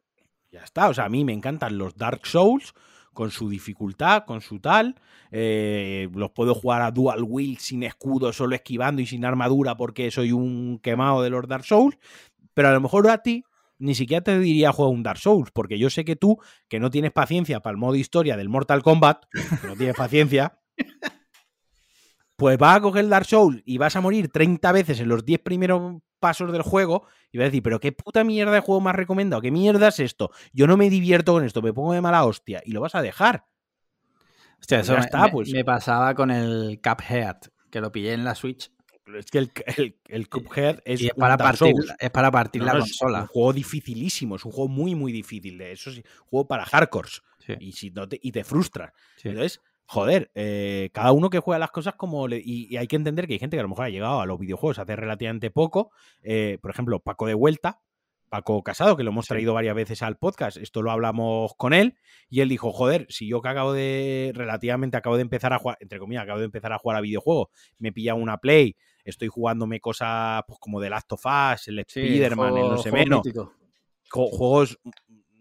ya 0.51 0.63
está. 0.63 0.89
O 0.89 0.93
sea, 0.93 1.05
a 1.05 1.09
mí 1.09 1.23
me 1.23 1.33
encantan 1.33 1.77
los 1.77 1.95
Dark 1.95 2.25
Souls 2.25 2.73
con 3.13 3.31
su 3.31 3.49
dificultad, 3.49 4.25
con 4.25 4.41
su 4.41 4.59
tal. 4.59 4.95
eh, 5.31 6.09
los 6.13 6.31
puedo 6.31 6.53
jugar 6.55 6.81
a 6.81 6.91
dual 6.91 7.23
wield 7.23 7.59
sin 7.59 7.83
escudo, 7.83 8.33
solo 8.33 8.55
esquivando 8.55 9.01
y 9.01 9.05
sin 9.05 9.25
armadura 9.25 9.75
porque 9.77 10.11
soy 10.11 10.31
un 10.31 10.79
quemado 10.79 11.21
de 11.21 11.29
los 11.29 11.47
Dark 11.47 11.65
Souls. 11.65 11.97
Pero 12.53 12.69
a 12.69 12.73
lo 12.73 12.81
mejor 12.81 13.09
a 13.09 13.19
ti 13.19 13.43
ni 13.81 13.95
siquiera 13.95 14.23
te 14.23 14.37
diría 14.37 14.71
juega 14.71 14.91
un 14.91 15.03
Dark 15.03 15.17
Souls, 15.17 15.49
porque 15.51 15.79
yo 15.79 15.89
sé 15.89 16.05
que 16.05 16.15
tú, 16.15 16.37
que 16.69 16.79
no 16.79 16.91
tienes 16.91 17.11
paciencia 17.11 17.61
para 17.61 17.71
el 17.71 17.77
modo 17.77 17.95
historia 17.95 18.37
del 18.37 18.47
Mortal 18.47 18.83
Kombat, 18.83 19.25
que 19.61 19.67
no 19.67 19.75
tienes 19.75 19.95
paciencia, 19.95 20.59
pues 22.35 22.57
vas 22.59 22.77
a 22.77 22.81
coger 22.81 23.05
el 23.05 23.09
Dark 23.09 23.25
Souls 23.25 23.61
y 23.65 23.79
vas 23.79 23.95
a 23.95 24.01
morir 24.01 24.29
30 24.29 24.71
veces 24.71 24.99
en 24.99 25.09
los 25.09 25.25
10 25.25 25.39
primeros 25.41 26.01
pasos 26.21 26.53
del 26.53 26.61
juego 26.61 27.05
y 27.31 27.37
vas 27.37 27.45
a 27.45 27.49
decir, 27.49 27.61
pero 27.63 27.81
qué 27.81 27.91
puta 27.91 28.23
mierda 28.23 28.53
de 28.53 28.61
juego 28.61 28.79
más 28.79 28.95
recomendado, 28.95 29.41
qué 29.41 29.51
mierda 29.51 29.89
es 29.89 29.99
esto, 29.99 30.31
yo 30.53 30.67
no 30.67 30.77
me 30.77 30.89
divierto 30.89 31.33
con 31.33 31.43
esto, 31.43 31.61
me 31.61 31.73
pongo 31.73 31.91
de 31.91 31.99
mala 32.01 32.23
hostia 32.23 32.61
y 32.65 32.71
lo 32.71 32.79
vas 32.79 32.95
a 32.95 33.01
dejar. 33.01 33.45
Hostia, 34.59 34.79
eso 34.81 34.93
me, 34.93 34.99
está, 34.99 35.29
pues. 35.31 35.51
me 35.51 35.65
pasaba 35.65 36.13
con 36.13 36.29
el 36.31 36.79
Cuphead, 36.81 37.37
que 37.69 37.81
lo 37.81 37.91
pillé 37.91 38.13
en 38.13 38.23
la 38.23 38.35
Switch. 38.35 38.71
Es 39.17 39.25
que 39.25 39.39
el, 39.39 39.51
el, 39.77 39.97
el 40.07 40.29
Cuphead 40.29 40.79
es, 40.85 41.01
un 41.01 41.09
para 41.17 41.35
partir, 41.35 41.73
es 41.99 42.09
para 42.11 42.31
partir 42.31 42.61
No, 42.61 42.67
la 42.67 42.73
no, 42.73 42.79
Es 42.79 42.83
un 42.83 42.89
consola. 43.07 43.27
juego 43.27 43.51
dificilísimo, 43.53 44.35
es 44.35 44.45
un 44.45 44.51
juego 44.51 44.69
muy, 44.69 44.95
muy 44.95 45.11
difícil. 45.11 45.57
De 45.57 45.71
eso 45.71 45.91
sí, 45.91 46.03
juego 46.29 46.47
para 46.47 46.63
hardcores. 46.65 47.21
Sí, 47.39 47.53
Y, 47.59 47.71
si 47.73 47.89
no 47.89 48.07
te, 48.07 48.19
y 48.21 48.31
te 48.31 48.43
frustra. 48.43 48.93
sí. 49.17 49.29
Entonces, 49.29 49.59
joder, 49.91 50.31
eh, 50.35 50.89
cada 50.93 51.11
uno 51.11 51.29
que 51.29 51.39
juega 51.39 51.59
las 51.59 51.71
cosas 51.71 51.95
como. 51.95 52.27
le- 52.27 52.41
y, 52.43 52.67
y 52.73 52.77
hay 52.77 52.87
que 52.87 52.95
entender 52.95 53.27
que 53.27 53.33
hay 53.33 53.39
gente 53.39 53.57
que 53.57 53.59
a 53.59 53.63
lo 53.63 53.69
mejor 53.69 53.85
ha 53.85 53.89
llegado 53.89 54.21
a 54.21 54.25
los 54.25 54.39
videojuegos 54.39 54.79
hace 54.79 54.95
relativamente 54.95 55.51
poco. 55.51 55.91
eh, 56.21 56.57
por 56.61 56.71
ejemplo, 56.71 56.99
Paco 57.01 57.27
de 57.27 57.33
Vuelta, 57.33 57.81
Paco 58.29 58.63
Casado, 58.63 58.95
que 58.95 59.03
lo 59.03 59.11
hemos 59.11 59.27
traído 59.27 59.53
varias 59.53 59.75
veces 59.75 60.01
al 60.01 60.15
podcast. 60.17 60.55
Esto 60.55 60.81
lo 60.81 60.91
hablamos 60.91 61.51
con 61.57 61.73
él. 61.73 61.97
Y 62.29 62.39
él 62.39 62.47
dijo: 62.47 62.71
Joder, 62.71 63.05
si 63.09 63.27
yo 63.27 63.41
que 63.41 63.49
acabo 63.49 63.73
de. 63.73 64.31
relativamente 64.33 64.95
acabo 64.95 65.17
de 65.17 65.23
empezar 65.23 65.51
a 65.51 65.59
jugar, 65.59 65.77
entre 65.81 65.99
comillas, 65.99 66.23
acabo 66.23 66.39
de 66.39 66.45
empezar 66.45 66.71
a 66.71 66.77
jugar 66.77 66.97
a 66.97 67.01
videojuegos, 67.01 67.49
me 67.77 67.91
pilla 67.91 68.13
una 68.13 68.37
Play. 68.37 68.77
Estoy 69.03 69.27
jugándome 69.27 69.81
cosas 69.81 70.43
pues, 70.47 70.57
como 70.59 70.79
The 70.79 70.89
Last 70.89 71.11
of 71.11 71.25
Us, 71.25 71.67
el 71.67 71.83
Sí, 71.87 71.99
Spider-Man, 72.01 72.55
el 72.57 72.63
no 72.69 72.77
sé 72.77 72.91
menos 72.93 73.23
juegos, 74.09 74.79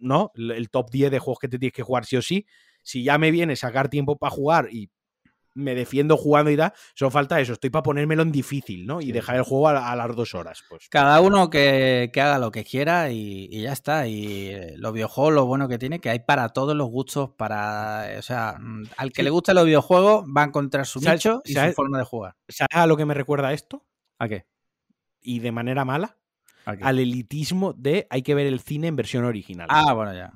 ¿no? 0.01 0.33
El 0.35 0.51
el 0.51 0.71
top 0.71 0.91
10 0.91 1.11
de 1.11 1.19
juegos 1.21 1.39
que 1.39 1.49
te 1.49 1.59
tienes 1.59 1.75
que 1.75 1.83
jugar 1.83 2.05
sí 2.05 2.17
o 2.17 2.23
sí. 2.23 2.47
Si 2.83 3.03
ya 3.05 3.19
me 3.19 3.31
viene 3.31 3.57
sacar 3.57 3.89
tiempo 3.89 4.17
para 4.17 4.31
jugar 4.31 4.69
y 4.71 4.91
me 5.55 5.75
defiendo 5.75 6.17
jugando 6.17 6.51
y 6.53 6.57
tal, 6.57 6.73
solo 6.95 7.11
falta 7.11 7.41
eso. 7.41 7.53
Estoy 7.55 7.71
para 7.71 7.83
ponérmelo 7.83 8.23
en 8.23 8.31
difícil, 8.31 8.87
¿no? 8.87 9.01
Y 9.01 9.07
Sí. 9.07 9.13
dejar 9.13 9.35
el 9.37 9.43
juego 9.43 9.69
a, 9.69 9.91
a 9.91 9.97
las 9.97 10.15
dos 10.15 10.35
horas. 10.37 10.63
Pues 10.69 10.89
Cada 10.89 11.21
uno 11.21 11.51
que, 11.51 12.09
que 12.13 12.21
haga 12.21 12.39
lo 12.39 12.53
que 12.53 12.65
quiera 12.65 13.11
y, 13.11 13.49
y 13.51 13.63
ya 13.63 13.73
está. 13.73 14.07
Y 14.07 14.47
eh, 14.51 14.75
los 14.77 14.93
videojuegos, 14.93 15.35
lo 15.35 15.47
bueno 15.47 15.69
que 15.69 15.77
tiene, 15.77 15.99
que 15.99 16.09
hay 16.09 16.21
para 16.21 16.51
todos 16.51 16.77
los 16.77 16.89
gustos, 16.89 17.31
para, 17.37 18.07
o 18.17 18.23
sea, 18.23 18.57
mm, 18.61 18.85
al 18.97 19.11
que 19.13 19.23
Sí. 19.23 19.25
le 19.25 19.31
gusten 19.31 19.57
los 19.57 19.65
videojuegos 19.67 20.25
va 20.25 20.43
a 20.43 20.47
encontrar 20.47 20.87
su 20.87 21.01
¿Sabes- 21.01 21.19
nicho 21.25 21.43
y 21.45 21.53
sabes- 21.53 21.73
su 21.73 21.77
forma 21.77 21.99
de 21.99 22.05
jugar. 22.05 22.37
¿Sabes 22.49 22.69
a 22.77 22.87
lo 22.87 22.97
que 22.97 23.05
me 23.05 23.15
recuerda 23.15 23.53
esto? 23.53 23.85
¿A 24.21 24.29
qué? 24.29 24.47
Y 25.21 25.41
de 25.41 25.51
manera 25.53 25.85
mala, 25.85 26.17
al 26.65 26.99
elitismo 27.01 27.73
de 27.73 28.07
hay 28.09 28.23
que 28.23 28.35
ver 28.37 28.47
el 28.47 28.61
cine 28.61 28.87
en 28.87 28.95
versión 28.97 29.25
original. 29.25 29.67
Ah, 29.69 29.93
bueno, 29.95 30.15
ya. 30.15 30.33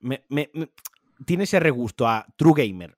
Me- 0.00 0.24
me- 0.30 0.50
me- 0.54 0.70
tiene 1.24 1.44
ese 1.44 1.60
regusto 1.60 2.06
a 2.06 2.26
True 2.36 2.54
Gamer. 2.56 2.96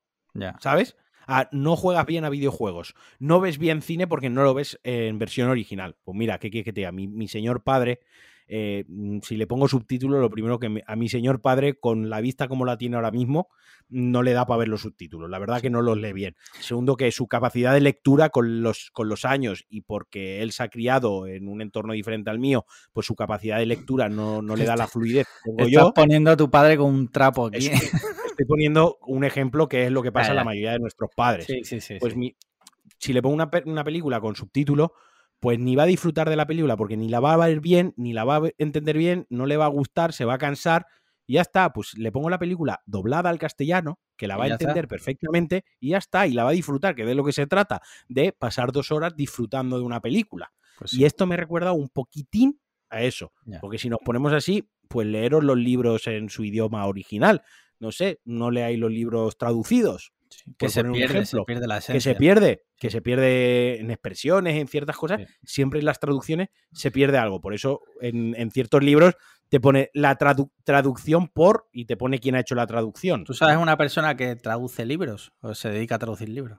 ¿sabes? 0.60 0.96
A 1.26 1.48
no 1.52 1.76
juegas 1.76 2.06
bien 2.06 2.24
a 2.24 2.30
videojuegos, 2.30 2.94
no 3.18 3.40
ves 3.40 3.58
bien 3.58 3.82
cine 3.82 4.06
porque 4.06 4.30
no 4.30 4.42
lo 4.44 4.54
ves 4.54 4.80
en 4.82 5.18
versión 5.18 5.50
original. 5.50 5.96
Pues 6.04 6.16
mira, 6.16 6.38
¿qué 6.38 6.50
quieres 6.50 6.64
que 6.64 6.72
te 6.72 6.80
diga? 6.80 6.92
Mi, 6.92 7.06
mi 7.06 7.28
señor 7.28 7.62
padre, 7.62 8.00
eh, 8.48 8.84
mm, 8.88 9.18
si 9.22 9.36
le 9.36 9.46
pongo 9.46 9.68
subtítulos, 9.68 10.20
lo 10.20 10.30
primero 10.30 10.58
que 10.58 10.68
me- 10.68 10.82
a 10.86 10.96
mi 10.96 11.08
señor 11.08 11.40
padre, 11.40 11.74
con 11.78 12.08
la 12.10 12.20
vista 12.20 12.48
como 12.48 12.64
la 12.64 12.78
tiene 12.78 12.96
ahora 12.96 13.10
mismo, 13.10 13.48
no 13.90 14.22
le 14.22 14.32
da 14.32 14.46
para 14.46 14.58
ver 14.58 14.68
los 14.68 14.80
subtítulos. 14.82 15.30
La 15.30 15.38
verdad 15.38 15.60
que 15.60 15.70
no 15.70 15.82
los 15.82 15.96
lee 15.98 16.12
bien. 16.12 16.34
Segundo, 16.58 16.96
que 16.96 17.10
su 17.12 17.26
capacidad 17.28 17.72
de 17.74 17.80
lectura 17.80 18.30
con 18.30 18.62
los, 18.62 18.90
con 18.92 19.08
los 19.08 19.24
años 19.24 19.64
y 19.68 19.82
porque 19.82 20.42
él 20.42 20.52
se 20.52 20.62
ha 20.62 20.68
criado 20.68 21.26
en 21.26 21.48
un 21.48 21.62
entorno 21.62 21.92
diferente 21.92 22.30
al 22.30 22.38
mío, 22.38 22.64
pues 22.92 23.06
su 23.06 23.14
capacidad 23.14 23.58
de 23.58 23.66
lectura 23.66 24.08
no, 24.08 24.42
no 24.42 24.56
le 24.56 24.64
da 24.64 24.76
la 24.76 24.88
fluidez 24.88 25.26
Estás 25.44 25.68
yo. 25.70 25.92
poniendo 25.94 26.30
a 26.30 26.36
tu 26.36 26.50
padre 26.50 26.76
con 26.76 26.86
un 26.92 27.08
trapo 27.10 27.46
aquí. 27.46 27.66
Es- 27.68 27.82
Estoy 28.30 28.46
poniendo 28.46 28.98
un 29.06 29.24
ejemplo 29.24 29.68
que 29.68 29.84
es 29.84 29.90
lo 29.90 30.00
que 30.02 30.12
pasa 30.12 30.30
a 30.30 30.34
la 30.34 30.44
mayoría 30.44 30.72
de 30.72 30.78
nuestros 30.78 31.10
padres 31.16 31.44
sí, 31.46 31.64
sí, 31.64 31.80
sí. 31.80 31.96
pues 31.98 32.12
sí. 32.12 32.18
mi- 32.18 32.36
si 32.98 33.12
le 33.12 33.20
pongo 33.22 33.34
una, 33.34 33.50
una 33.66 33.82
película 33.84 34.20
con 34.20 34.34
subtítulos, 34.36 34.90
pues 35.40 35.58
ni 35.58 35.76
va 35.76 35.84
a 35.84 35.86
disfrutar 35.86 36.28
de 36.28 36.36
la 36.36 36.46
película 36.46 36.76
porque 36.76 36.96
ni 36.96 37.08
la 37.08 37.20
va 37.20 37.34
a 37.34 37.36
ver 37.36 37.60
bien, 37.60 37.94
ni 37.96 38.12
la 38.12 38.24
va 38.24 38.36
a 38.36 38.42
entender 38.58 38.96
bien, 38.98 39.26
no 39.30 39.46
le 39.46 39.56
va 39.56 39.66
a 39.66 39.68
gustar, 39.68 40.12
se 40.12 40.24
va 40.24 40.34
a 40.34 40.38
cansar 40.38 40.86
y 41.26 41.34
ya 41.34 41.42
está. 41.42 41.72
Pues 41.72 41.96
le 41.96 42.10
pongo 42.10 42.30
la 42.30 42.38
película 42.38 42.80
doblada 42.86 43.30
al 43.30 43.38
castellano, 43.38 43.98
que 44.16 44.26
la 44.26 44.36
va 44.36 44.44
a 44.44 44.46
está. 44.48 44.64
entender 44.64 44.88
perfectamente 44.88 45.64
y 45.78 45.90
ya 45.90 45.98
está, 45.98 46.26
y 46.26 46.32
la 46.32 46.44
va 46.44 46.50
a 46.50 46.54
disfrutar, 46.54 46.94
que 46.94 47.04
de 47.04 47.14
lo 47.14 47.24
que 47.24 47.32
se 47.32 47.46
trata, 47.46 47.80
de 48.08 48.32
pasar 48.32 48.72
dos 48.72 48.90
horas 48.90 49.14
disfrutando 49.16 49.78
de 49.78 49.84
una 49.84 50.00
película. 50.00 50.52
Pues 50.78 50.94
Y 50.94 51.04
esto 51.04 51.26
me 51.26 51.36
recuerda 51.36 51.72
un 51.72 51.88
poquitín 51.88 52.60
a 52.90 53.02
eso, 53.02 53.32
Ya. 53.44 53.60
porque 53.60 53.78
si 53.78 53.88
nos 53.90 53.98
ponemos 54.04 54.32
así, 54.32 54.68
pues 54.88 55.06
leeros 55.06 55.44
los 55.44 55.58
libros 55.58 56.06
en 56.06 56.30
su 56.30 56.44
idioma 56.44 56.86
original. 56.86 57.42
No 57.78 57.92
sé, 57.92 58.20
no 58.24 58.50
leáis 58.50 58.78
los 58.78 58.90
libros 58.90 59.36
traducidos. 59.38 60.12
Sí, 60.30 60.54
que 60.58 60.68
se 60.68 60.84
pierde, 60.84 61.14
se 61.14 61.20
ejemplo, 61.20 61.44
pierde 61.46 61.66
la 61.66 61.80
que 61.80 62.00
se 62.00 62.14
pierde, 62.14 62.64
que 62.76 62.90
se 62.90 63.00
pierde 63.02 63.80
en 63.80 63.90
expresiones, 63.90 64.56
en 64.56 64.68
ciertas 64.68 64.96
cosas, 64.96 65.20
Sí. 65.20 65.26
siempre 65.44 65.80
en 65.80 65.86
las 65.86 65.98
traducciones 66.00 66.48
se 66.72 66.90
pierde 66.90 67.18
algo. 67.18 67.40
Por 67.40 67.54
eso 67.54 67.80
en, 68.00 68.34
en 68.36 68.50
ciertos 68.50 68.82
libros 68.82 69.14
te 69.48 69.60
pone 69.60 69.90
la 69.94 70.18
tradu- 70.18 70.50
traducción 70.64 71.28
por 71.28 71.68
y 71.72 71.86
te 71.86 71.96
pone 71.96 72.18
quién 72.18 72.34
ha 72.34 72.40
hecho 72.40 72.54
la 72.54 72.66
traducción. 72.66 73.24
¿Tú 73.24 73.34
sabes 73.34 73.56
una 73.56 73.76
persona 73.76 74.16
que 74.16 74.36
traduce 74.36 74.84
libros 74.84 75.32
o 75.40 75.54
se 75.54 75.70
dedica 75.70 75.94
a 75.94 75.98
traducir 75.98 76.28
libros? 76.28 76.58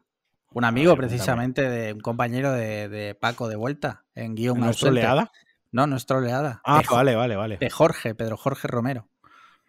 Un 0.52 0.66
amigo, 0.66 0.94
ver, 0.96 1.08
precisamente, 1.08 1.70
de 1.70 1.94
un 1.94 2.00
compañero 2.00 2.52
de, 2.52 2.90
de 2.90 3.14
Paco 3.14 3.48
de 3.48 3.56
Vuelta, 3.56 4.06
en 4.16 4.34
guion 4.34 4.60
¿No 4.60 4.72
es 4.72 4.78
troleada? 4.78 5.32
No, 5.72 5.86
no 5.86 5.96
es 5.96 6.08
troleada. 6.08 6.62
Ah, 6.66 6.82
de, 6.82 6.88
vale, 6.90 7.16
vale, 7.16 7.36
vale. 7.36 7.58
de 7.58 7.70
Jorge, 7.70 8.16
Pedro 8.16 8.36
Jorge 8.36 8.68
Romero. 8.68 9.08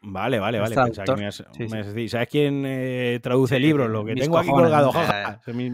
Vale, 0.02 0.38
vale, 0.38 0.58
vale. 0.58 0.74
Pensaba 0.74 0.86
que 0.88 0.92
traductor. 0.94 1.18
me 1.18 1.24
ibas- 1.24 1.44
Sí, 1.52 1.62
me 1.64 1.68
sí. 1.68 1.74
ibas 1.74 1.86
a 1.86 1.90
decir, 1.92 2.10
¿Sabes 2.10 2.28
quién 2.28 2.62
eh, 2.66 3.20
traduce 3.22 3.58
libros? 3.58 3.90
Lo 3.90 4.04
que 4.04 4.14
mis 4.14 4.24
tengo 4.24 4.38
aquí 4.38 4.48
colgado, 4.50 4.92
jaja, 4.92 5.40
mis, 5.54 5.72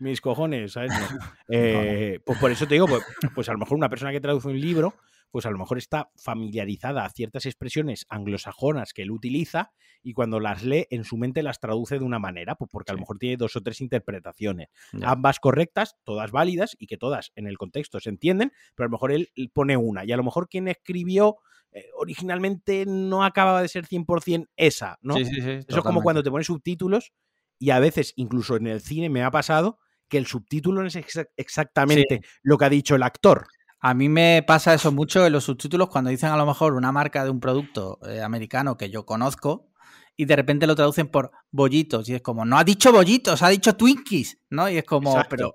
mis 0.00 0.20
cojones, 0.20 0.72
¿sabes? 0.72 0.90
No. 1.48 1.56
Eh, 1.56 2.20
pues 2.24 2.38
por 2.38 2.50
eso 2.50 2.66
te 2.66 2.74
digo, 2.74 2.86
pues, 2.86 3.02
pues 3.34 3.48
a 3.48 3.52
lo 3.52 3.58
mejor 3.58 3.76
una 3.78 3.88
persona 3.88 4.10
que 4.12 4.20
traduce 4.20 4.48
un 4.48 4.60
libro, 4.60 4.94
pues 5.30 5.44
a 5.46 5.50
lo 5.50 5.58
mejor 5.58 5.78
está 5.78 6.10
familiarizada 6.16 7.04
a 7.04 7.10
ciertas 7.10 7.44
expresiones 7.46 8.06
anglosajonas 8.08 8.92
que 8.94 9.02
él 9.02 9.10
utiliza 9.10 9.72
y 10.02 10.12
cuando 10.14 10.40
las 10.40 10.62
lee 10.64 10.86
en 10.90 11.04
su 11.04 11.16
mente 11.18 11.42
las 11.42 11.60
traduce 11.60 11.98
de 11.98 12.04
una 12.04 12.18
manera, 12.18 12.54
pues 12.54 12.70
porque 12.72 12.92
a 12.92 12.94
lo 12.94 13.00
mejor 13.00 13.18
tiene 13.18 13.36
dos 13.36 13.54
o 13.56 13.60
tres 13.60 13.80
interpretaciones. 13.82 14.68
Ambas 15.02 15.38
correctas, 15.38 15.96
todas 16.04 16.30
válidas 16.30 16.76
y 16.78 16.86
que 16.86 16.96
todas 16.96 17.32
en 17.36 17.46
el 17.46 17.58
contexto 17.58 18.00
se 18.00 18.08
entienden, 18.10 18.52
pero 18.74 18.86
a 18.86 18.88
lo 18.88 18.92
mejor 18.92 19.12
él 19.12 19.28
pone 19.52 19.76
una 19.76 20.04
y 20.04 20.12
a 20.12 20.16
lo 20.16 20.24
mejor 20.24 20.48
quien 20.48 20.66
escribió 20.68 21.36
eh, 21.72 21.86
originalmente 21.96 22.84
no 22.86 23.24
acababa 23.24 23.62
de 23.62 23.68
ser 23.68 23.86
100% 23.86 24.48
esa, 24.56 24.98
¿no? 25.02 25.16
Sí, 25.16 25.24
sí, 25.24 25.34
sí. 25.42 25.50
Eso 25.66 25.78
es 25.78 25.84
como 25.84 26.02
cuando 26.02 26.22
te 26.22 26.30
pones 26.30 26.46
subtítulos 26.46 27.12
y 27.58 27.70
a 27.70 27.78
veces, 27.80 28.12
incluso 28.16 28.56
en 28.56 28.66
el 28.68 28.80
cine, 28.80 29.08
me 29.10 29.22
ha 29.22 29.30
pasado 29.30 29.78
que 30.08 30.18
el 30.18 30.26
subtítulo 30.26 30.80
no 30.80 30.86
es 30.88 30.96
exa- 30.96 31.28
exactamente 31.36 32.20
lo 32.42 32.56
que 32.56 32.64
ha 32.64 32.70
dicho 32.70 32.94
el 32.94 33.02
actor. 33.02 33.46
A 33.80 33.94
mí 33.94 34.08
me 34.08 34.42
pasa 34.46 34.74
eso 34.74 34.90
mucho 34.90 35.24
en 35.26 35.32
los 35.32 35.44
subtítulos 35.44 35.88
cuando 35.88 36.10
dicen 36.10 36.30
a 36.30 36.36
lo 36.36 36.46
mejor 36.46 36.74
una 36.74 36.90
marca 36.92 37.22
de 37.24 37.30
un 37.30 37.40
producto 37.40 37.98
eh, 38.08 38.22
americano 38.22 38.76
que 38.76 38.90
yo 38.90 39.04
conozco 39.04 39.70
y 40.16 40.24
de 40.24 40.34
repente 40.34 40.66
lo 40.66 40.74
traducen 40.74 41.08
por 41.08 41.30
bollitos 41.52 42.08
y 42.08 42.14
es 42.14 42.22
como, 42.22 42.44
no 42.44 42.58
ha 42.58 42.64
dicho 42.64 42.90
bollitos, 42.92 43.42
ha 43.42 43.48
dicho 43.50 43.76
Twinkies, 43.76 44.38
¿no? 44.50 44.68
Y 44.68 44.78
es 44.78 44.84
como, 44.84 45.10
Exacto. 45.10 45.36
pero 45.36 45.54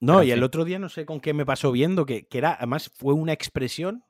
No, 0.00 0.14
Pero 0.14 0.24
y 0.24 0.30
el 0.32 0.42
otro 0.42 0.64
día 0.64 0.78
no 0.78 0.88
sé 0.88 1.04
con 1.04 1.20
qué 1.20 1.34
me 1.34 1.44
pasó 1.46 1.70
viendo, 1.72 2.06
que, 2.06 2.26
que 2.26 2.38
era, 2.38 2.54
además 2.54 2.90
fue 2.96 3.14
una 3.14 3.32
expresión 3.32 4.02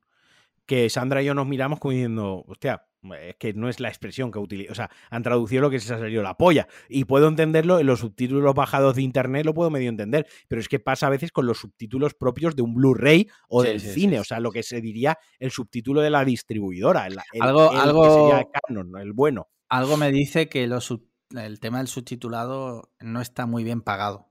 que 0.67 0.89
Sandra 0.91 1.23
y 1.23 1.27
yo 1.27 1.35
nos 1.35 1.47
miramos 1.47 1.79
como 1.81 1.93
diciendo, 1.93 2.45
hostia, 2.47 2.87
es 3.23 3.37
que 3.37 3.55
no 3.55 3.69
es 3.71 3.81
la 3.81 3.89
expresión 3.89 4.31
que 4.31 4.39
utiliza, 4.39 4.73
o 4.73 4.75
sea, 4.75 4.91
han 5.09 5.23
traducido 5.23 5.63
lo 5.63 5.71
que 5.71 5.81
se 5.81 5.93
ha 5.95 5.99
salido 5.99 6.23
la 6.23 6.37
polla. 6.37 6.69
Y 6.89 7.05
puedo 7.07 7.29
entenderlo, 7.29 7.81
en 7.81 7.87
los 7.87 8.01
subtítulos 8.01 8.55
bajados 8.55 8.95
de 8.97 9.03
internet 9.03 9.47
lo 9.47 9.55
puedo 9.55 9.71
medio 9.71 9.89
entender, 9.89 10.27
pero 10.49 10.61
es 10.61 10.69
que 10.69 10.79
pasa 10.81 11.07
a 11.07 11.11
veces 11.11 11.33
con 11.33 11.47
los 11.47 11.59
subtítulos 11.59 12.15
propios 12.15 12.55
de 12.57 12.63
un 12.63 12.75
Blu-ray 12.75 13.27
o 13.49 13.63
Sí, 13.63 13.69
del 13.69 13.81
sí, 13.81 13.89
cine, 13.93 14.17
sí. 14.17 14.21
o 14.21 14.25
sea, 14.25 14.39
lo 14.39 14.51
que 14.53 14.63
se 14.63 14.81
diría 14.83 15.19
el 15.39 15.51
subtítulo 15.51 16.03
de 16.03 16.11
la 16.11 16.25
distribuidora, 16.25 17.07
el, 17.07 17.15
el- 17.33 17.43
Algo- 17.43 17.71
el 17.73 17.77
que 17.77 17.77
algo- 17.79 18.31
sería 18.31 18.49
canon, 18.67 18.93
el 19.01 19.13
bueno. 19.15 19.49
algo 19.69 19.97
me 19.97 20.13
dice 20.13 20.49
que 20.49 20.67
los 20.67 20.95
el 21.31 21.59
tema 21.61 21.79
del 21.79 21.87
subtitulado 21.89 22.91
no 23.01 23.21
está 23.21 23.47
muy 23.47 23.65
bien 23.65 23.81
pagado 23.83 24.27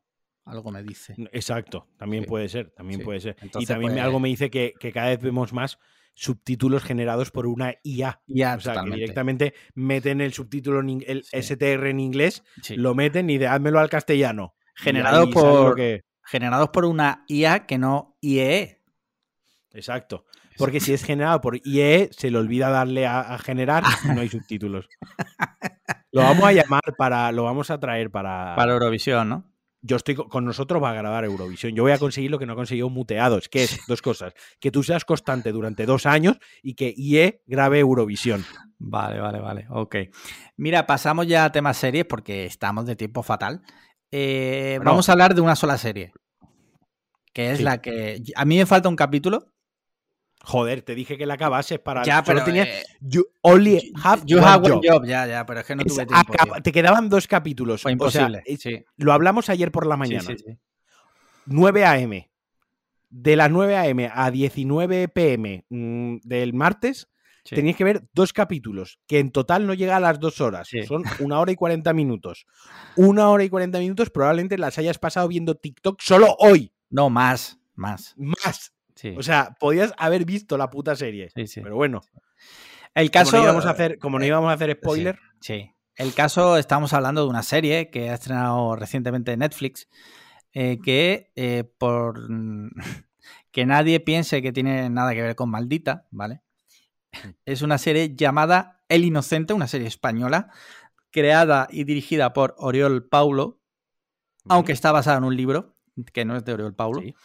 algo 0.45 0.71
me 0.71 0.81
dice. 0.83 1.13
Exacto, 1.31 1.87
también 1.97 2.23
Sí. 2.23 2.29
puede 2.29 2.49
ser, 2.49 2.71
también 2.71 2.99
Sí. 3.01 3.05
puede 3.05 3.19
ser. 3.19 3.35
y 3.59 3.65
también 3.67 3.91
me- 3.91 3.97
pues- 3.97 4.03
algo 4.05 4.19
me 4.19 4.29
dice 4.29 4.49
que, 4.49 4.73
que 4.79 4.91
cada 4.91 5.09
vez 5.09 5.21
vemos 5.21 5.53
más 5.53 5.77
subtítulos 6.19 6.83
generados 6.83 7.31
por 7.31 7.47
una 7.47 7.75
IA. 7.81 8.21
Ya, 8.27 8.55
O 8.55 8.59
sea, 8.59 8.83
que 8.83 8.91
directamente 8.91 9.53
meten 9.73 10.19
el 10.19 10.33
subtítulo, 10.33 10.81
en 10.81 11.01
el 11.07 11.23
Sí. 11.23 11.37
STR 11.37 11.89
en 11.89 11.99
inglés, 12.01 12.43
Sí. 12.61 12.75
lo 12.75 12.93
meten 12.93 13.29
y 13.29 13.37
de 13.37 13.47
házmelo 13.47 13.79
al 13.79 13.89
castellano. 13.89 14.53
Generado 14.75 15.29
por- 15.29 15.75
que- 15.75 16.01
Generados 16.25 16.69
por 16.69 16.83
una 16.85 17.23
IA 17.27 17.65
que 17.65 17.77
no 17.77 18.17
E. 18.21 18.27
IEE. 18.27 18.81
Exacto. 19.71 20.25
Porque 20.57 20.81
si 20.81 20.91
es 20.93 21.05
generado 21.05 21.39
por 21.39 21.55
IE, 21.65 22.09
se 22.11 22.29
le 22.29 22.37
olvida 22.37 22.69
darle 22.69 23.07
a, 23.07 23.21
a 23.21 23.37
generar 23.39 23.83
y 24.03 24.09
no 24.09 24.19
hay 24.19 24.27
subtítulos. 24.27 24.89
Lo 26.11 26.21
vamos 26.21 26.43
a 26.43 26.51
llamar 26.51 26.81
para. 26.97 27.31
Lo 27.31 27.43
vamos 27.43 27.69
a 27.71 27.79
traer 27.79 28.11
para. 28.11 28.55
Para 28.57 28.73
Eurovisión, 28.73 29.29
¿no? 29.29 29.45
Yo 29.81 29.95
estoy 29.95 30.15
co- 30.15 30.27
con 30.27 30.43
nosotros, 30.45 30.83
va 30.83 30.91
a 30.91 30.93
grabar 30.93 31.23
Eurovisión. 31.23 31.73
Yo 31.73 31.83
voy 31.83 31.93
a 31.93 31.97
conseguir 31.97 32.29
lo 32.31 32.37
que 32.39 32.45
no 32.45 32.53
ha 32.53 32.55
conseguido 32.57 32.89
muteados, 32.89 33.47
que 33.47 33.63
es 33.63 33.79
dos 33.87 34.01
cosas. 34.01 34.33
Que 34.59 34.71
tú 34.71 34.83
seas 34.83 35.05
constante 35.05 35.51
durante 35.53 35.85
dos 35.85 36.05
años 36.05 36.37
y 36.61 36.73
que 36.73 36.93
IE 36.97 37.41
grabe 37.47 37.79
Eurovisión. 37.79 38.45
Vale, 38.77 39.19
vale, 39.19 39.39
vale. 39.39 39.67
Ok. 39.69 39.95
Mira, 40.57 40.85
pasamos 40.85 41.27
ya 41.27 41.45
a 41.45 41.51
temas 41.51 41.77
series 41.77 42.05
porque 42.05 42.45
estamos 42.45 42.85
de 42.85 42.95
tiempo 42.95 43.23
fatal. 43.23 43.61
Eh, 44.11 44.75
Bueno. 44.77 44.91
Vamos 44.91 45.07
a 45.07 45.13
hablar 45.13 45.33
de 45.35 45.41
una 45.41 45.55
sola 45.55 45.77
serie. 45.77 46.11
Que 47.33 47.51
es 47.51 47.59
Sí. 47.59 47.63
la 47.63 47.79
que. 47.81 48.21
A 48.35 48.43
mí 48.45 48.57
me 48.57 48.65
falta 48.65 48.89
un 48.89 48.95
capítulo. 48.95 49.45
Joder, 50.43 50.81
te 50.81 50.95
dije 50.95 51.17
que 51.17 51.25
la 51.25 51.33
acabases 51.35 51.79
para. 51.79 52.03
ya, 52.03 52.23
pero. 52.23 52.43
tenía- 52.43 52.63
eh, 52.63 52.83
you 53.01 53.23
only 53.41 53.91
have 54.03 54.23
you 54.25 54.37
one 54.37 54.47
have 54.47 54.65
one 54.71 54.75
job. 54.87 54.95
job, 55.01 55.05
ya, 55.05 55.27
ya, 55.27 55.45
pero 55.45 55.59
es 55.59 55.65
que 55.65 55.75
no 55.75 55.81
Es 55.83 55.93
tuve 55.93 56.05
tiempo. 56.05 56.33
acaba- 56.33 56.61
te 56.61 56.71
quedaban 56.71 57.09
dos 57.09 57.27
capítulos. 57.27 57.81
Fue 57.81 57.93
O 57.99 58.09
sea, 58.09 58.27
imposible. 58.29 58.57
sí. 58.57 58.83
lo 58.97 59.11
hablamos 59.13 59.49
ayer 59.49 59.71
por 59.71 59.85
la 59.85 59.97
mañana. 59.97 60.21
sí, 60.23 60.35
sí. 60.37 60.57
9 61.45 61.85
a.m. 61.85 62.29
De 63.09 63.35
las 63.35 63.49
9 63.51 63.75
a.m. 63.75 64.09
a 64.13 64.29
19 64.31 65.07
p.m. 65.09 65.65
mm, 65.69 66.17
del 66.23 66.53
martes, 66.53 67.09
tenías 67.43 67.75
que 67.75 67.83
ver 67.83 68.03
dos 68.13 68.33
capítulos, 68.33 68.99
que 69.07 69.17
en 69.19 69.31
total 69.31 69.65
no 69.65 69.73
llega 69.73 69.97
a 69.97 69.99
las 69.99 70.19
dos 70.19 70.39
horas. 70.41 70.69
Son 70.87 71.03
una 71.19 71.39
hora 71.39 71.51
y 71.51 71.55
40 71.55 71.91
minutos. 71.93 72.45
Una 72.95 73.29
hora 73.29 73.43
y 73.43 73.49
40 73.49 73.79
minutos 73.79 74.09
probablemente 74.11 74.57
las 74.59 74.77
hayas 74.77 74.99
pasado 74.99 75.27
viendo 75.27 75.55
TikTok 75.55 75.99
solo 76.01 76.35
hoy. 76.39 76.71
No, 76.91 77.09
más, 77.09 77.59
más. 77.75 78.13
Más. 78.15 78.73
Sí, 78.99 79.15
O 79.17 79.23
sea, 79.23 79.55
podías 79.61 79.93
haber 79.97 80.25
visto 80.25 80.57
la 80.57 80.69
puta 80.69 80.93
serie. 80.93 81.29
sí, 81.33 81.47
sí. 81.47 81.61
Pero 81.61 81.75
bueno, 81.77 82.01
El 82.93 83.09
como 83.11 83.23
caso. 83.23 83.37
no 83.37 83.43
íbamos 83.43 83.65
a 83.65 83.69
hacer, 83.69 83.97
como 83.97 84.19
no 84.19 84.25
eh, 84.25 84.27
íbamos 84.27 84.49
a 84.49 84.53
hacer 84.53 84.77
spoiler, 84.81 85.17
Sí. 85.39 85.71
El 85.95 86.13
caso, 86.13 86.57
estamos 86.57 86.91
hablando 86.93 87.23
de 87.23 87.29
una 87.29 87.43
serie 87.43 87.89
que 87.89 88.09
ha 88.09 88.13
estrenado 88.15 88.75
recientemente 88.75 89.31
en 89.31 89.39
Netflix, 89.39 89.87
eh, 90.53 90.79
que 90.83 91.31
eh, 91.37 91.63
por 91.77 92.27
que 93.51 93.65
nadie 93.65 94.01
piense 94.01 94.41
que 94.41 94.51
tiene 94.51 94.89
nada 94.89 95.13
que 95.13 95.21
ver 95.21 95.35
con 95.35 95.49
Maldita, 95.49 96.05
¿vale? 96.11 96.41
Es 97.45 97.61
una 97.61 97.77
serie 97.77 98.15
llamada 98.15 98.83
El 98.89 99.05
Inocente, 99.05 99.53
una 99.53 99.67
serie 99.67 99.87
española, 99.87 100.51
creada 101.11 101.67
y 101.71 101.85
dirigida 101.85 102.33
por 102.33 102.53
Oriol 102.57 103.07
Paulo, 103.07 103.61
aunque 104.49 104.73
está 104.73 104.91
basada 104.91 105.19
en 105.19 105.23
un 105.23 105.37
libro, 105.37 105.73
que 106.13 106.25
no 106.25 106.35
es 106.35 106.43
de 106.43 106.53
Oriol 106.53 106.75
Paulo, 106.75 107.01
Sí. 107.01 107.15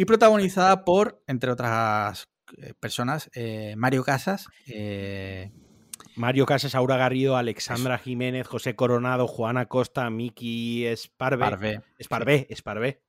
Y 0.00 0.06
protagonizada 0.06 0.86
por, 0.86 1.22
entre 1.26 1.50
otras 1.50 2.30
eh, 2.56 2.72
personas, 2.80 3.30
eh, 3.34 3.74
Mario 3.76 4.02
Casas, 4.02 4.46
eh, 4.66 5.52
Mario 6.16 6.46
Casas, 6.46 6.74
Aura 6.74 6.96
Garrido, 6.96 7.36
Alexandra 7.36 7.98
Jiménez, 7.98 8.46
José 8.46 8.74
Coronado, 8.74 9.26
Juana 9.26 9.66
Costa, 9.66 10.08
Miki 10.08 10.86
Esparve. 10.86 11.44
Parvé. 11.44 11.82
Esparvé, 11.98 12.46
Esparvé. 12.48 13.02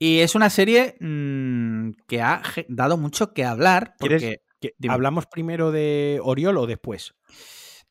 Y 0.00 0.18
es 0.18 0.34
una 0.34 0.50
serie 0.50 0.96
mm, 0.98 1.90
que 2.08 2.20
ha 2.20 2.42
dado 2.66 2.96
mucho 2.96 3.32
que 3.32 3.44
hablar, 3.44 3.94
¿Quieres 4.00 4.20
que-. 4.60 4.74
¿Hablamos 4.88 5.26
primero 5.26 5.70
de 5.70 6.18
Oriol 6.24 6.58
o 6.58 6.66
después? 6.66 7.14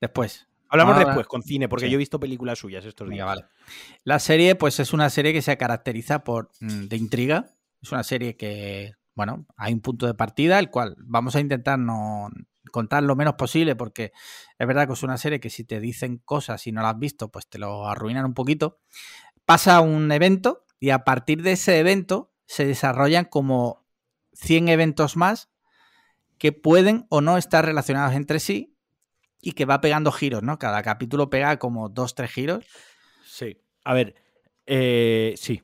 después. 0.02 0.50
Hablamos 0.74 0.96
Ahora- 0.96 1.06
después, 1.10 1.28
con 1.28 1.44
cine, 1.44 1.70
porque 1.70 1.86
sí. 1.86 1.92
yo 1.92 1.98
he 1.98 2.00
visto 2.00 2.20
películas 2.20 2.58
suyas 2.58 2.84
estos 2.84 3.08
días. 3.08 3.28
Vale. 3.28 3.46
La 4.04 4.18
serie, 4.18 4.56
pues 4.56 4.80
es 4.80 4.92
una 4.92 5.08
serie 5.12 5.32
que 5.32 5.44
se 5.44 5.56
caracteriza 5.56 6.24
por 6.24 6.50
mm, 6.62 6.86
de 6.86 6.98
intriga. 6.98 7.46
Es 7.80 7.92
una 7.92 8.02
serie 8.02 8.36
que, 8.38 8.94
bueno, 9.14 9.46
hay 9.56 9.72
un 9.72 9.82
punto 9.82 10.08
de 10.08 10.16
partida, 10.16 10.58
el 10.58 10.72
cual 10.72 10.96
vamos 10.98 11.36
a 11.36 11.42
intentar 11.42 11.78
no 11.78 12.28
contar 12.72 13.04
lo 13.04 13.16
menos 13.16 13.36
posible, 13.36 13.76
porque 13.76 14.14
es 14.58 14.66
verdad 14.68 14.88
que 14.88 14.94
es 14.94 15.04
una 15.04 15.18
serie 15.18 15.40
que 15.40 15.52
si 15.52 15.64
te 15.64 15.80
dicen 15.80 16.18
cosas 16.18 16.66
y 16.66 16.72
no 16.72 16.82
las 16.82 16.96
has 16.96 17.00
visto, 17.00 17.30
pues 17.30 17.48
te 17.48 17.60
lo 17.60 17.88
arruinan 17.88 18.26
un 18.26 18.34
poquito. 18.34 18.80
Pasa 19.46 19.80
un 19.80 20.12
evento 20.12 20.66
y 20.80 20.90
a 20.90 21.04
partir 21.04 21.44
de 21.44 21.52
ese 21.52 21.78
evento 21.78 22.34
se 22.48 22.66
desarrollan 22.66 23.26
como 23.26 23.86
100 24.34 24.70
eventos 24.70 25.18
más 25.18 25.52
que 26.40 26.52
pueden 26.52 27.06
o 27.10 27.22
no 27.22 27.38
estar 27.38 27.64
relacionados 27.64 28.16
entre 28.16 28.40
sí 28.40 28.73
y 29.44 29.52
que 29.52 29.66
va 29.66 29.82
pegando 29.82 30.12
giros, 30.12 30.42
¿no? 30.42 30.58
Cada 30.58 30.82
capítulo 30.82 31.30
pega 31.30 31.60
como 31.60 31.90
dos, 31.90 32.16
tres 32.16 32.32
giros 32.32 32.66
Sí. 33.26 33.58
A 33.84 33.94
ver, 33.94 34.16
eh, 34.66 35.34
sí. 35.38 35.62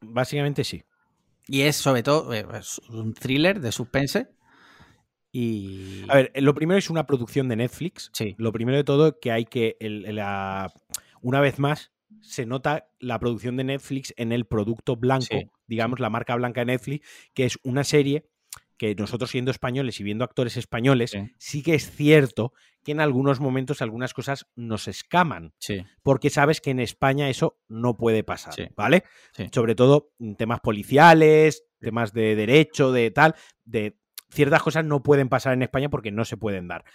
Básicamente 0.00 0.64
sí. 0.64 0.82
Y 1.46 1.62
es 1.62 1.76
sobre 1.76 2.02
todo 2.02 2.32
eh, 2.34 2.46
es 2.58 2.78
un 2.90 3.14
thriller 3.14 3.60
de 3.60 3.72
suspense. 3.72 4.28
Y. 5.32 6.04
A 6.08 6.16
ver, 6.16 6.32
lo 6.36 6.54
primero 6.54 6.78
es 6.78 6.90
una 6.90 7.06
producción 7.06 7.48
de 7.48 7.56
Netflix. 7.56 8.10
Sí. 8.12 8.34
Lo 8.38 8.52
primero 8.52 8.76
de 8.78 8.84
todo 8.84 9.18
que 9.20 9.30
hay 9.30 9.44
que, 9.44 9.76
el- 9.80 10.14
la- 10.14 10.72
una 11.22 11.40
vez 11.40 11.58
más, 11.58 11.92
se 12.20 12.46
nota 12.46 12.88
la 12.98 13.18
producción 13.18 13.56
de 13.56 13.64
Netflix 13.64 14.12
en 14.16 14.32
el 14.32 14.44
producto 14.46 14.96
blanco, 14.96 15.26
Sí, 15.30 15.46
digamos, 15.66 16.00
la 16.00 16.10
marca 16.10 16.34
blanca 16.34 16.62
de 16.62 16.66
Netflix, 16.66 17.06
que 17.34 17.44
es 17.44 17.58
una 17.62 17.84
serie 17.84 18.28
que 18.80 18.94
nosotros 18.94 19.28
siendo 19.30 19.50
españoles 19.50 20.00
y 20.00 20.04
viendo 20.04 20.24
actores 20.24 20.56
españoles, 20.56 21.10
Sí. 21.10 21.18
sí 21.36 21.62
que 21.62 21.74
es 21.74 21.90
cierto 21.90 22.54
que 22.82 22.92
en 22.92 23.00
algunos 23.00 23.38
momentos 23.38 23.82
algunas 23.82 24.14
cosas 24.14 24.46
nos 24.56 24.88
escaman, 24.88 25.52
Sí. 25.58 25.84
porque 26.02 26.30
sabes 26.30 26.62
que 26.62 26.70
en 26.70 26.80
España 26.80 27.28
eso 27.28 27.58
no 27.68 27.98
puede 27.98 28.24
pasar, 28.24 28.54
Sí. 28.54 28.68
¿vale? 28.74 29.04
Sobre 29.52 29.74
todo 29.74 30.12
en 30.18 30.34
temas 30.34 30.60
policiales, 30.60 31.66
temas 31.78 32.14
de 32.14 32.34
derecho, 32.36 32.90
de 32.90 33.10
tal, 33.10 33.34
de 33.66 33.98
ciertas 34.30 34.62
cosas 34.62 34.82
no 34.86 35.02
pueden 35.02 35.28
pasar 35.28 35.52
en 35.52 35.60
España 35.62 35.90
porque 35.90 36.10
no 36.10 36.24
se 36.24 36.38
pueden 36.38 36.66
dar. 36.66 36.86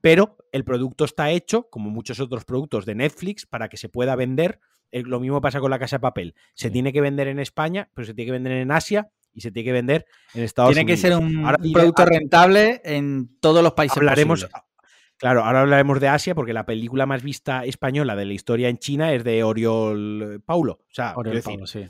Pero 0.00 0.38
el 0.50 0.64
producto 0.64 1.04
está 1.04 1.30
hecho, 1.30 1.68
como 1.68 1.90
muchos 1.90 2.20
otros 2.20 2.46
productos 2.46 2.86
de 2.86 2.94
Netflix, 2.94 3.44
para 3.44 3.68
que 3.68 3.76
se 3.76 3.90
pueda 3.90 4.16
vender. 4.16 4.60
Eh, 4.92 5.02
Lo 5.02 5.20
mismo 5.20 5.42
pasa 5.42 5.60
con 5.60 5.70
la 5.70 5.78
casa 5.78 5.96
de 5.96 6.00
papel. 6.00 6.34
Se 6.54 6.70
tiene 6.70 6.90
que 6.90 7.02
vender 7.02 7.28
en 7.28 7.38
España, 7.38 7.90
pero 7.92 8.06
se 8.06 8.14
tiene 8.14 8.28
que 8.28 8.32
vender 8.32 8.52
en 8.52 8.70
Asia 8.70 9.10
y 9.34 9.40
se 9.40 9.50
tiene 9.50 9.64
que 9.66 9.72
vender 9.72 10.06
en 10.34 10.42
Estados 10.44 10.72
Tiene 10.72 10.86
que 10.86 10.92
Unidos. 10.94 11.00
ser 11.00 11.38
un 11.38 11.44
Ahora 11.44 11.58
un 11.62 11.72
producto 11.72 12.04
rentable 12.06 12.80
en 12.84 13.38
todos 13.40 13.62
los 13.62 13.72
países 13.74 13.96
hablaremos, 13.98 14.42
posibles. 14.44 14.62
claro, 15.18 15.44
ahora 15.44 15.60
hablaremos 15.62 16.00
de 16.00 16.08
Asia 16.08 16.34
porque 16.34 16.52
la 16.52 16.64
película 16.66 17.04
más 17.06 17.22
vista 17.22 17.64
española 17.64 18.14
de 18.16 18.24
la 18.24 18.32
historia 18.32 18.68
en 18.68 18.78
China 18.78 19.12
es 19.12 19.24
de 19.24 19.42
Oriol 19.44 20.42
Paulo. 20.46 20.80
O 20.88 20.94
sea, 20.94 21.14
Oriol 21.16 21.36
decir, 21.36 21.52
Paulo, 21.54 21.66
sí. 21.66 21.86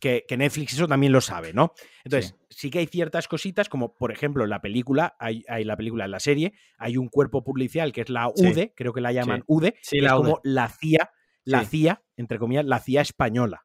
que, 0.00 0.24
que 0.28 0.36
Netflix 0.36 0.72
eso 0.74 0.86
también 0.88 1.12
lo 1.12 1.20
sabe, 1.20 1.52
¿no? 1.52 1.72
Entonces, 2.04 2.36
sí. 2.50 2.70
que 2.70 2.78
hay 2.80 2.86
ciertas 2.86 3.28
cositas, 3.28 3.68
como 3.68 3.94
por 3.96 4.12
ejemplo 4.12 4.44
en 4.44 4.50
la 4.50 4.60
película, 4.60 5.16
hay, 5.18 5.44
hay 5.48 5.64
la 5.64 5.76
película, 5.76 6.04
en 6.06 6.10
la 6.10 6.20
serie, 6.20 6.52
hay 6.78 6.96
un 6.96 7.08
cuerpo 7.08 7.42
policial 7.44 7.92
que 7.92 8.02
es 8.02 8.08
la 8.10 8.30
Sí. 8.34 8.46
UDE, 8.46 8.72
creo 8.76 8.92
que 8.92 9.00
la 9.00 9.12
llaman 9.12 9.38
Sí. 9.40 9.44
UDE, 9.48 9.72
que 9.90 10.00
la 10.00 10.08
es 10.08 10.14
UDE. 10.14 10.22
como 10.22 10.40
la 10.44 10.68
CIA, 10.68 11.10
la. 11.44 11.64
CIA, 11.64 12.02
entre 12.16 12.38
comillas, 12.38 12.64
la 12.66 12.78
CIA 12.80 13.00
española, 13.02 13.64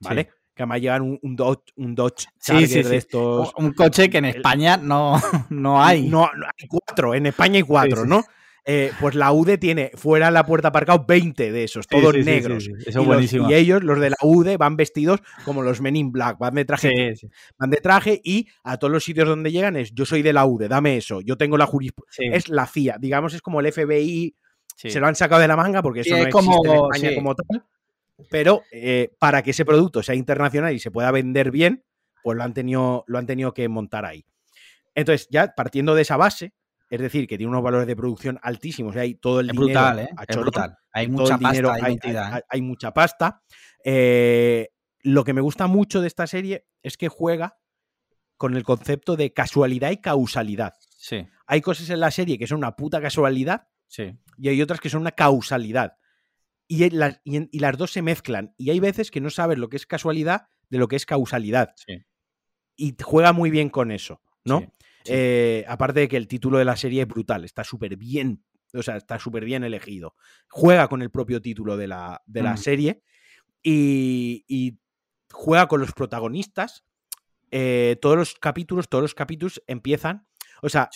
¿vale? 0.00 0.30
Que 0.54 0.62
además 0.62 0.80
llegan 0.80 1.02
un, 1.02 1.18
un 1.22 1.34
Dodge, 1.36 1.72
un 1.76 1.94
Dodge 1.94 2.26
Sí, 2.38 2.66
de 2.66 2.96
estos. 2.96 3.52
Un 3.58 3.72
coche 3.72 4.08
que 4.08 4.18
en 4.18 4.26
España 4.26 4.76
no, 4.82 5.20
no 5.50 5.82
hay. 5.82 6.08
No, 6.08 6.30
no, 6.36 6.46
hay 6.46 6.68
cuatro, 6.68 7.14
en 7.14 7.26
España 7.26 7.56
hay 7.56 7.62
cuatro. 7.62 8.04
¿no? 8.06 8.22
Eh, 8.66 8.92
pues 8.98 9.14
la 9.14 9.30
UDE 9.30 9.58
tiene 9.58 9.90
fuera 9.94 10.26
de 10.26 10.32
la 10.32 10.46
puerta 10.46 10.68
aparcado 10.68 11.04
20 11.06 11.52
de 11.52 11.64
esos, 11.64 11.86
todos 11.86 12.14
negros. 12.16 12.64
Eso 12.66 12.70
y, 12.78 12.88
es 12.88 12.94
los- 12.94 13.04
buenísimo. 13.06 13.50
y 13.50 13.54
ellos, 13.54 13.82
los 13.84 14.00
de 14.00 14.08
la 14.08 14.16
UDE, 14.22 14.56
van 14.56 14.76
vestidos 14.78 15.20
como 15.44 15.62
los 15.62 15.82
Men 15.82 15.96
in 15.96 16.10
Black, 16.12 16.38
van 16.38 16.54
de 16.54 16.64
traje 16.64 17.14
van 17.58 17.68
de 17.68 17.76
traje 17.78 18.22
y 18.24 18.46
a 18.62 18.78
todos 18.78 18.90
los 18.90 19.04
sitios 19.04 19.28
donde 19.28 19.52
llegan 19.52 19.76
es 19.76 19.92
yo 19.92 20.06
soy 20.06 20.22
de 20.22 20.32
la 20.32 20.46
UDE, 20.46 20.68
dame 20.68 20.96
eso, 20.96 21.20
yo 21.20 21.36
tengo 21.36 21.58
la 21.58 21.66
jurisprudencia. 21.66 22.34
Es 22.34 22.48
la 22.48 22.66
CIA, 22.66 22.96
digamos, 22.98 23.34
es 23.34 23.42
como 23.42 23.60
el 23.60 23.70
FBI, 23.70 24.34
se 24.76 24.98
lo 24.98 25.08
han 25.08 25.14
sacado 25.14 25.42
de 25.42 25.48
la 25.48 25.56
manga 25.56 25.82
porque 25.82 26.00
eso 26.00 26.10
no 26.16 26.16
es 26.22 26.26
existe 26.28 26.46
como- 26.50 26.64
en 26.94 26.94
España 26.94 27.14
como 27.16 27.34
tal. 27.34 27.64
Pero 28.30 28.62
eh, 28.72 29.10
para 29.18 29.42
que 29.42 29.50
ese 29.50 29.64
producto 29.64 30.02
sea 30.02 30.14
internacional 30.14 30.72
y 30.74 30.78
se 30.78 30.90
pueda 30.90 31.10
vender 31.10 31.50
bien, 31.50 31.84
pues 32.22 32.36
lo 32.36 32.44
han 32.44 32.54
tenido, 32.54 33.04
lo 33.06 33.18
han 33.18 33.26
tenido 33.26 33.52
que 33.52 33.68
montar 33.68 34.04
ahí. 34.04 34.24
Entonces, 34.94 35.26
ya 35.30 35.52
partiendo 35.56 35.94
de 35.94 36.02
esa 36.02 36.16
base, 36.16 36.54
es 36.90 37.00
decir, 37.00 37.26
que 37.26 37.36
tiene 37.36 37.50
unos 37.50 37.62
valores 37.64 37.86
de 37.86 37.96
producción 37.96 38.38
altísimos, 38.42 38.94
y 38.94 38.98
hay 39.00 39.14
todo 39.16 39.40
el 39.40 39.46
Es 39.50 39.52
dinero 39.52 39.66
brutal, 39.66 39.98
¿eh? 39.98 40.08
a 40.16 40.24
Es 40.28 40.36
brutal. 40.36 40.76
Hay 40.92 41.08
mucha 41.08 41.36
dinero, 41.36 41.68
pasta 41.70 41.86
hay, 41.86 41.98
hay- 42.02 42.16
¿eh? 42.38 42.42
hay 42.48 42.62
mucha 42.62 42.92
pasta. 42.94 43.42
Eh, 43.84 44.68
lo 45.02 45.24
que 45.24 45.32
me 45.32 45.40
gusta 45.40 45.66
mucho 45.66 46.00
de 46.00 46.06
esta 46.06 46.26
serie 46.26 46.66
es 46.82 46.96
que 46.96 47.08
juega 47.08 47.58
con 48.36 48.56
el 48.56 48.62
concepto 48.62 49.16
de 49.16 49.32
casualidad 49.32 49.90
y 49.90 49.98
causalidad. 49.98 50.74
Sí, 50.96 51.26
Hay 51.46 51.60
cosas 51.60 51.90
en 51.90 52.00
la 52.00 52.10
serie 52.10 52.38
que 52.38 52.46
son 52.46 52.58
una 52.58 52.74
puta 52.76 53.00
casualidad 53.00 53.68
sí. 53.86 54.16
y 54.38 54.48
hay 54.48 54.62
otras 54.62 54.80
que 54.80 54.88
son 54.88 55.02
una 55.02 55.10
causalidad. 55.12 55.96
Y, 56.82 56.90
las, 56.90 57.20
y, 57.24 57.58
las 57.58 57.76
dos 57.76 57.92
se 57.92 58.02
mezclan. 58.02 58.54
Y 58.56 58.70
hay 58.70 58.80
veces 58.80 59.10
que 59.10 59.20
no 59.20 59.30
sabes 59.30 59.58
lo 59.58 59.68
que 59.68 59.76
es 59.76 59.86
casualidad 59.86 60.48
de 60.70 60.78
lo 60.78 60.88
que 60.88 60.96
es 60.96 61.06
causalidad. 61.06 61.74
Y 62.76 62.96
juega 63.02 63.32
muy 63.32 63.50
bien 63.50 63.68
con 63.68 63.90
eso, 63.90 64.20
¿no? 64.44 64.72
Eh, 65.06 65.64
aparte 65.68 66.00
de 66.00 66.08
que 66.08 66.16
el 66.16 66.28
título 66.28 66.58
de 66.58 66.64
la 66.64 66.76
serie 66.76 67.02
es 67.02 67.08
brutal, 67.08 67.44
está 67.44 67.62
súper 67.62 67.96
bien, 67.96 68.42
o 68.72 68.82
sea, 68.82 68.96
está 68.96 69.18
súper 69.18 69.44
bien 69.44 69.62
elegido. 69.64 70.14
Juega 70.48 70.88
con 70.88 71.02
el 71.02 71.10
propio 71.10 71.42
título 71.42 71.76
de 71.76 71.88
la, 71.88 72.22
de 72.26 72.42
la 72.42 72.56
serie 72.56 73.02
y, 73.62 74.78
juega 75.30 75.66
con 75.66 75.80
los 75.80 75.92
protagonistas. 75.92 76.84
Eh, 77.50 77.96
todos 78.00 78.16
los 78.16 78.34
capítulos, 78.34 78.88
todos 78.88 79.02
los 79.02 79.14
capítulos 79.14 79.62
empiezan. 79.66 80.26
O 80.62 80.68
sea, 80.68 80.88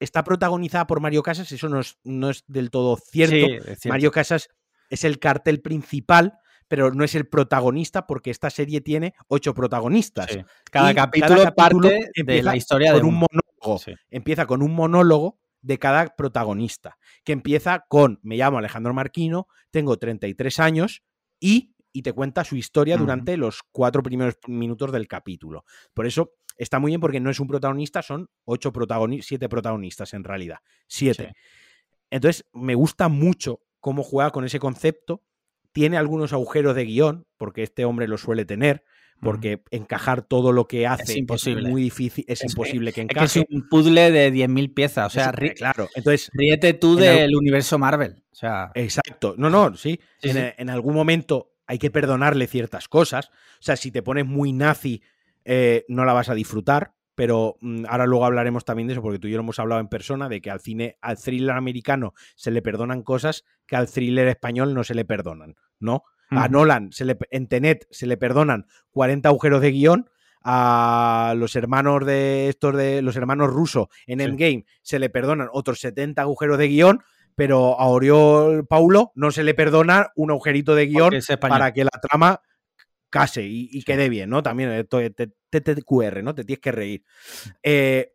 está 0.00 0.24
protagonizada 0.24 0.86
por 0.86 1.00
Mario 1.00 1.22
Casas, 1.22 1.50
eso 1.52 1.68
no 1.68 1.80
es, 1.80 1.98
no 2.02 2.30
es 2.30 2.44
del 2.46 2.70
todo 2.70 2.96
cierto. 2.96 3.46
Mario 3.88 4.10
Casas 4.10 4.48
es 4.90 5.04
el 5.04 5.18
cartel 5.18 5.60
principal, 5.60 6.38
pero 6.68 6.92
no 6.92 7.04
es 7.04 7.14
el 7.14 7.28
protagonista 7.28 8.06
porque 8.06 8.30
esta 8.30 8.50
serie 8.50 8.80
tiene 8.80 9.14
ocho 9.28 9.54
protagonistas. 9.54 10.38
Cada, 10.70 10.94
capítulo 10.94 11.54
parte 11.54 12.10
de 12.14 12.42
la 12.42 12.56
historia 12.56 12.92
de 12.92 13.00
un 13.00 13.14
monólogo. 13.14 13.80
Empieza 14.10 14.46
con 14.46 14.62
un 14.62 14.74
monólogo 14.74 15.38
de 15.62 15.78
cada 15.78 16.14
protagonista, 16.14 16.98
que 17.24 17.32
empieza 17.32 17.86
con, 17.88 18.20
me 18.22 18.36
llamo 18.36 18.58
Alejandro 18.58 18.92
Marquino, 18.92 19.48
tengo 19.70 19.96
33 19.96 20.60
años 20.60 21.02
y, 21.40 21.74
y 21.90 22.02
te 22.02 22.12
cuenta 22.12 22.44
su 22.44 22.56
historia 22.56 22.98
durante 22.98 23.38
los 23.38 23.62
cuatro 23.72 24.02
primeros 24.02 24.36
minutos 24.46 24.92
del 24.92 25.08
capítulo. 25.08 25.64
Por 25.94 26.06
eso 26.06 26.34
está 26.58 26.78
muy 26.78 26.90
bien 26.90 27.00
porque 27.00 27.20
no 27.20 27.30
es 27.30 27.40
un 27.40 27.48
protagonista, 27.48 28.02
son 28.02 28.28
ocho 28.44 28.72
protagonistas, 28.72 29.26
siete 29.26 29.48
protagonistas 29.48 30.12
en 30.12 30.24
realidad, 30.24 30.58
siete. 30.86 31.32
Entonces, 32.10 32.44
me 32.52 32.74
gusta 32.74 33.08
mucho 33.08 33.60
cómo 33.84 34.02
juega 34.02 34.30
con 34.30 34.46
ese 34.46 34.58
concepto. 34.58 35.22
Tiene 35.72 35.98
algunos 35.98 36.32
agujeros 36.32 36.74
de 36.74 36.86
guion, 36.86 37.26
porque 37.36 37.62
este 37.62 37.84
hombre 37.84 38.08
lo 38.08 38.16
suele 38.16 38.46
tener, 38.46 38.82
porque 39.20 39.62
encajar 39.70 40.22
todo 40.22 40.52
lo 40.52 40.66
que 40.66 40.86
hace 40.86 41.12
es, 41.12 41.16
imposible. 41.18 41.68
muy 41.68 41.82
difícil, 41.82 42.24
es, 42.26 42.42
imposible 42.44 42.94
que 42.94 43.02
encaje. 43.02 43.40
Es, 43.40 43.46
un 43.50 43.68
puzzle 43.68 44.10
de 44.10 44.32
10.000 44.32 44.72
piezas, 44.72 45.06
o 45.08 45.10
sea, 45.10 45.32
claro. 45.54 45.90
Entonces, 45.94 46.30
ríete 46.32 46.72
tú 46.72 46.96
del 46.96 47.36
universo 47.36 47.78
Marvel. 47.78 48.24
O 48.32 48.34
sea, 48.34 48.70
exacto. 48.74 49.34
No, 49.36 49.50
no, 49.50 49.76
sí. 49.76 50.00
en, 50.22 50.70
algún 50.70 50.94
momento 50.94 51.52
hay 51.66 51.78
que 51.78 51.90
perdonarle 51.90 52.46
ciertas 52.46 52.88
cosas. 52.88 53.28
O 53.60 53.62
sea, 53.62 53.76
si 53.76 53.90
te 53.90 54.02
pones 54.02 54.24
muy 54.24 54.54
nazi, 54.54 55.02
eh, 55.44 55.84
no 55.88 56.06
la 56.06 56.14
vas 56.14 56.30
a 56.30 56.34
disfrutar 56.34 56.93
pero 57.14 57.56
mm, 57.60 57.84
ahora 57.88 58.06
luego 58.06 58.24
hablaremos 58.24 58.64
también 58.64 58.88
de 58.88 58.94
eso, 58.94 59.02
porque 59.02 59.18
tú 59.18 59.28
y 59.28 59.30
yo 59.30 59.36
lo 59.36 59.42
hemos 59.42 59.58
hablado 59.58 59.80
en 59.80 59.88
persona, 59.88 60.28
de 60.28 60.40
que 60.40 60.50
al 60.50 60.60
cine, 60.60 60.96
al 61.00 61.18
thriller 61.18 61.56
americano 61.56 62.14
se 62.34 62.50
le 62.50 62.62
perdonan 62.62 63.02
cosas 63.02 63.44
que 63.66 63.76
al 63.76 63.88
thriller 63.88 64.28
español 64.28 64.74
no 64.74 64.84
se 64.84 64.94
le 64.94 65.04
perdonan, 65.04 65.56
¿no? 65.78 66.04
A 66.30 66.48
Nolan, 66.48 66.90
se 66.90 67.04
le, 67.04 67.16
en 67.30 67.46
Tenet, 67.46 67.86
se 67.90 68.06
le 68.06 68.16
perdonan 68.16 68.66
40 68.90 69.28
agujeros 69.28 69.60
de 69.60 69.70
guion, 69.70 70.10
a 70.44 71.34
los 71.36 71.56
hermanos 71.56 72.04
de 72.04 72.48
estos 72.48 72.76
de 72.76 73.00
los 73.00 73.16
hermanos 73.16 73.48
rusos 73.48 73.88
en 74.06 74.20
Endgame 74.20 74.66
se 74.82 74.98
le 74.98 75.08
perdonan 75.08 75.48
otros 75.52 75.80
70 75.80 76.20
agujeros 76.20 76.58
de 76.58 76.68
guion, 76.68 77.02
pero 77.34 77.80
a 77.80 77.86
Oriol 77.86 78.66
Paulo 78.66 79.10
no 79.14 79.30
se 79.30 79.42
le 79.42 79.54
perdona 79.54 80.12
un 80.16 80.30
agujerito 80.30 80.74
de 80.74 80.86
guion 80.86 81.14
para 81.40 81.72
que 81.72 81.84
la 81.84 81.98
trama 82.00 82.42
case 83.14 83.44
y, 83.44 83.80
quede 83.84 84.08
bien, 84.08 84.28
¿no? 84.28 84.42
También 84.42 84.72
eh, 84.72 84.84
TTQR, 84.84 86.24
¿no? 86.24 86.34
Te 86.34 86.44
tienes 86.44 86.60
que 86.60 86.72
reír. 86.72 87.04
Eh, 87.62 88.12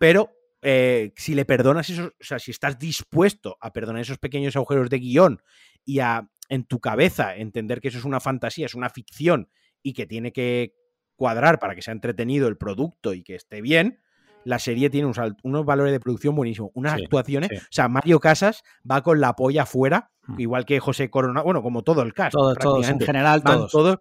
pero 0.00 0.32
eh, 0.60 1.12
si 1.14 1.36
le 1.36 1.44
perdonas 1.44 1.88
eso, 1.88 2.06
o 2.06 2.24
sea, 2.24 2.40
si 2.40 2.50
estás 2.50 2.76
dispuesto 2.76 3.56
a 3.60 3.72
perdonar 3.72 4.02
esos 4.02 4.18
pequeños 4.18 4.56
agujeros 4.56 4.90
de 4.90 4.98
guion 4.98 5.42
y 5.84 6.00
a 6.00 6.28
en 6.48 6.64
tu 6.64 6.80
cabeza 6.80 7.36
entender 7.36 7.80
que 7.80 7.86
eso 7.86 7.98
es 7.98 8.04
una 8.04 8.18
fantasía, 8.18 8.66
es 8.66 8.74
una 8.74 8.90
ficción 8.90 9.48
y 9.80 9.92
que 9.92 10.06
tiene 10.06 10.32
que 10.32 10.74
cuadrar 11.14 11.60
para 11.60 11.76
que 11.76 11.82
sea 11.82 11.92
entretenido 11.92 12.48
el 12.48 12.58
producto 12.58 13.14
y 13.14 13.22
que 13.22 13.36
esté 13.36 13.62
bien, 13.62 14.00
la 14.44 14.58
serie 14.58 14.90
tiene 14.90 15.06
unos, 15.42 15.64
valores 15.64 15.92
de 15.92 16.00
producción 16.00 16.34
buenísimos, 16.34 16.72
unas 16.74 16.94
actuaciones. 16.94 17.50
O 17.52 17.66
sea, 17.70 17.88
Mario 17.88 18.18
Casas 18.18 18.64
va 18.88 19.02
con 19.02 19.20
la 19.20 19.34
polla 19.34 19.62
afuera, 19.62 20.10
mm. 20.26 20.40
igual 20.40 20.64
que 20.64 20.80
José 20.80 21.10
Corona, 21.10 21.42
bueno, 21.42 21.62
como 21.62 21.82
todo 21.82 22.02
el 22.02 22.12
cast. 22.12 22.32
Todos, 22.32 22.88
en 22.88 22.98
general, 23.00 23.42
todos 23.44 23.98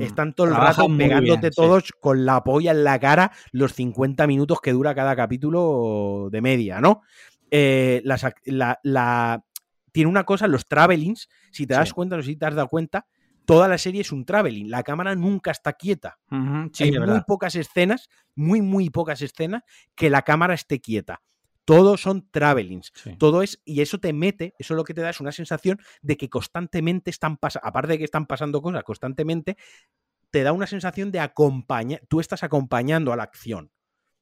están 0.00 0.32
todo 0.32 0.48
el 0.48 0.54
rato 0.54 0.86
pegándote 0.96 1.50
todos 1.50 1.92
con 2.00 2.24
la 2.24 2.42
polla 2.42 2.70
en 2.70 2.84
la 2.84 2.98
cara 2.98 3.32
los 3.52 3.74
50 3.74 4.26
minutos 4.26 4.60
que 4.60 4.72
dura 4.72 4.94
cada 4.94 5.14
capítulo 5.14 6.28
de 6.30 6.40
media, 6.40 6.80
¿no? 6.80 7.02
Eh, 7.50 8.02
la, 8.04 9.44
tiene 9.92 10.10
una 10.10 10.24
cosa, 10.24 10.48
los 10.48 10.66
travelings, 10.66 11.28
si 11.52 11.66
te 11.66 11.74
das 11.74 11.92
cuenta, 11.92 12.16
no 12.16 12.22
sé 12.22 12.30
si 12.30 12.36
te 12.36 12.46
has 12.46 12.54
dado 12.54 12.68
cuenta, 12.68 13.06
toda 13.44 13.68
la 13.68 13.78
serie 13.78 14.00
es 14.00 14.10
un 14.10 14.24
traveling. 14.24 14.70
La 14.70 14.82
cámara 14.82 15.14
nunca 15.14 15.50
está 15.50 15.74
quieta. 15.74 16.18
Hay 16.30 16.98
muy 16.98 17.20
pocas 17.26 17.54
escenas, 17.54 18.08
muy, 18.34 18.62
muy 18.62 18.90
pocas 18.90 19.22
escenas 19.22 19.62
que 19.94 20.10
la 20.10 20.22
cámara 20.22 20.54
esté 20.54 20.80
quieta. 20.80 21.22
Todos 21.64 22.02
son 22.02 22.28
travelings. 22.30 22.92
Todo 23.18 23.42
es, 23.42 23.60
y 23.64 23.80
eso 23.80 23.98
te 23.98 24.12
mete, 24.12 24.54
eso 24.58 24.74
lo 24.74 24.84
que 24.84 24.94
te 24.94 25.00
da 25.00 25.10
es 25.10 25.20
una 25.20 25.32
sensación 25.32 25.80
de 26.02 26.16
que 26.16 26.28
constantemente 26.28 27.10
están 27.10 27.36
pasando, 27.36 27.66
aparte 27.66 27.92
de 27.92 27.98
que 27.98 28.04
están 28.04 28.26
pasando 28.26 28.60
cosas 28.60 28.84
constantemente, 28.84 29.56
te 30.30 30.42
da 30.42 30.52
una 30.52 30.66
sensación 30.66 31.12
de 31.12 31.20
acompañar, 31.20 32.02
tú 32.08 32.20
estás 32.20 32.42
acompañando 32.42 33.12
a 33.12 33.16
la 33.16 33.22
acción, 33.22 33.70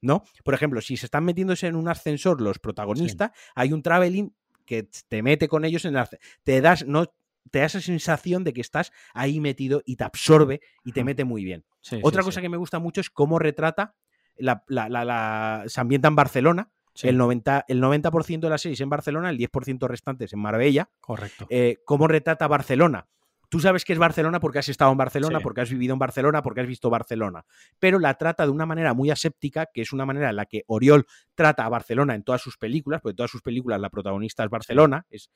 ¿no? 0.01 0.23
Por 0.45 0.55
ejemplo, 0.55 0.81
si 0.81 0.97
se 0.97 1.07
están 1.07 1.25
metiéndose 1.25 1.67
en 1.67 1.75
un 1.75 1.89
ascensor 1.89 2.41
los 2.41 2.59
protagonistas, 2.59 3.31
hay 3.55 3.73
un 3.73 3.83
traveling 3.83 4.35
que 4.67 4.89
te 5.09 5.23
mete 5.23 5.49
con 5.49 5.65
ellos 5.65 5.85
en 5.85 5.97
el 5.97 6.07
te 6.45 6.61
das 6.61 6.87
no 6.87 7.07
te 7.51 7.59
da 7.59 7.65
esa 7.65 7.81
sensación 7.81 8.45
de 8.45 8.53
que 8.53 8.61
estás 8.61 8.93
ahí 9.15 9.41
metido 9.41 9.83
y 9.85 9.97
te 9.97 10.05
absorbe 10.05 10.61
y 10.85 10.93
te 10.93 11.03
mete 11.03 11.25
muy 11.25 11.45
bien. 11.45 11.65
Otra 12.03 12.23
cosa 12.23 12.41
que 12.41 12.49
me 12.49 12.57
gusta 12.57 12.79
mucho 12.79 13.01
es 13.01 13.11
cómo 13.11 13.39
retrata 13.39 13.95
la, 14.37 14.65
la, 14.69 15.65
se 15.67 15.81
ambienta 15.81 16.09
en 16.09 16.15
Barcelona, 16.15 16.71
el 17.03 17.19
90%, 17.19 17.65
el 17.69 17.81
90 17.81 18.11
de 18.11 18.49
la 18.51 18.59
serie 18.59 18.75
es 18.75 18.81
en 18.81 18.91
Barcelona, 18.91 19.31
el 19.31 19.39
10% 19.39 19.87
restante 19.89 20.25
es 20.27 20.33
en 20.33 20.41
Marbella. 20.41 20.91
Correcto. 21.01 21.47
Eh, 21.49 21.79
¿Cómo 21.85 22.09
retrata 22.09 22.47
Barcelona? 22.47 23.07
Tú 23.53 23.61
sabes 23.61 23.85
que 23.85 23.93
es 23.93 23.99
Barcelona 23.99 24.41
porque 24.41 24.61
has 24.61 24.69
estado 24.71 24.91
en 24.93 24.97
Barcelona, 24.97 25.41
porque 25.41 25.61
has 25.61 25.69
vivido 25.69 25.93
en 25.93 25.99
Barcelona, 25.99 26.43
porque 26.43 26.63
has 26.63 26.67
visto 26.67 26.89
Barcelona. 26.89 27.45
Pero 27.79 27.99
la 27.99 28.15
trata 28.15 28.47
de 28.47 28.51
una 28.51 28.65
manera 28.65 28.95
muy 28.95 29.11
aséptica, 29.11 29.67
que 29.67 29.83
es 29.83 29.93
una 29.93 30.07
manera 30.07 30.31
en 30.31 30.37
la 30.37 30.47
que 30.47 30.65
Oriol 30.69 31.07
trata 31.35 31.67
a 31.67 31.69
Barcelona 31.69 32.15
en 32.15 32.23
todas 32.23 32.41
sus 32.41 32.57
películas, 32.57 33.03
porque 33.03 33.11
en 33.13 33.17
todas 33.17 33.31
sus 33.31 33.43
películas 33.43 33.79
la 33.79 33.91
protagonista 33.91 34.43
es 34.43 34.49
Barcelona, 34.49 35.05
es, 35.11 35.31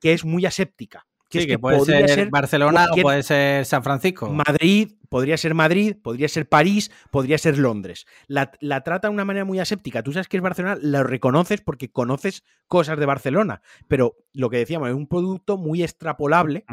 que 0.00 0.14
es 0.14 0.24
muy 0.24 0.46
aséptica. 0.46 1.06
Que, 1.30 1.46
que, 1.46 1.58
puede 1.60 2.08
ser, 2.08 2.28
Barcelona 2.28 2.88
o 2.90 2.96
puede 2.96 3.22
ser 3.22 3.64
San 3.64 3.84
Francisco. 3.84 4.28
Madrid, 4.30 4.94
podría 5.08 5.36
ser 5.36 5.54
Madrid, 5.54 5.94
podría 6.02 6.28
ser 6.28 6.48
París, 6.48 6.90
podría 7.12 7.38
ser 7.38 7.56
Londres. 7.56 8.04
La, 8.26 8.50
trata 8.82 9.06
de 9.06 9.14
una 9.14 9.24
manera 9.24 9.44
muy 9.44 9.60
aséptica. 9.60 10.02
Tú 10.02 10.12
sabes 10.12 10.26
que 10.26 10.38
es 10.38 10.42
Barcelona, 10.42 10.76
la 10.82 11.04
reconoces 11.04 11.60
porque 11.60 11.92
conoces 11.92 12.42
cosas 12.66 12.98
de 12.98 13.06
Barcelona. 13.06 13.62
Pero 13.86 14.16
lo 14.32 14.50
que 14.50 14.56
decíamos, 14.56 14.88
es 14.88 14.94
un 14.96 15.06
producto 15.06 15.56
muy 15.56 15.84
extrapolable 15.84 16.64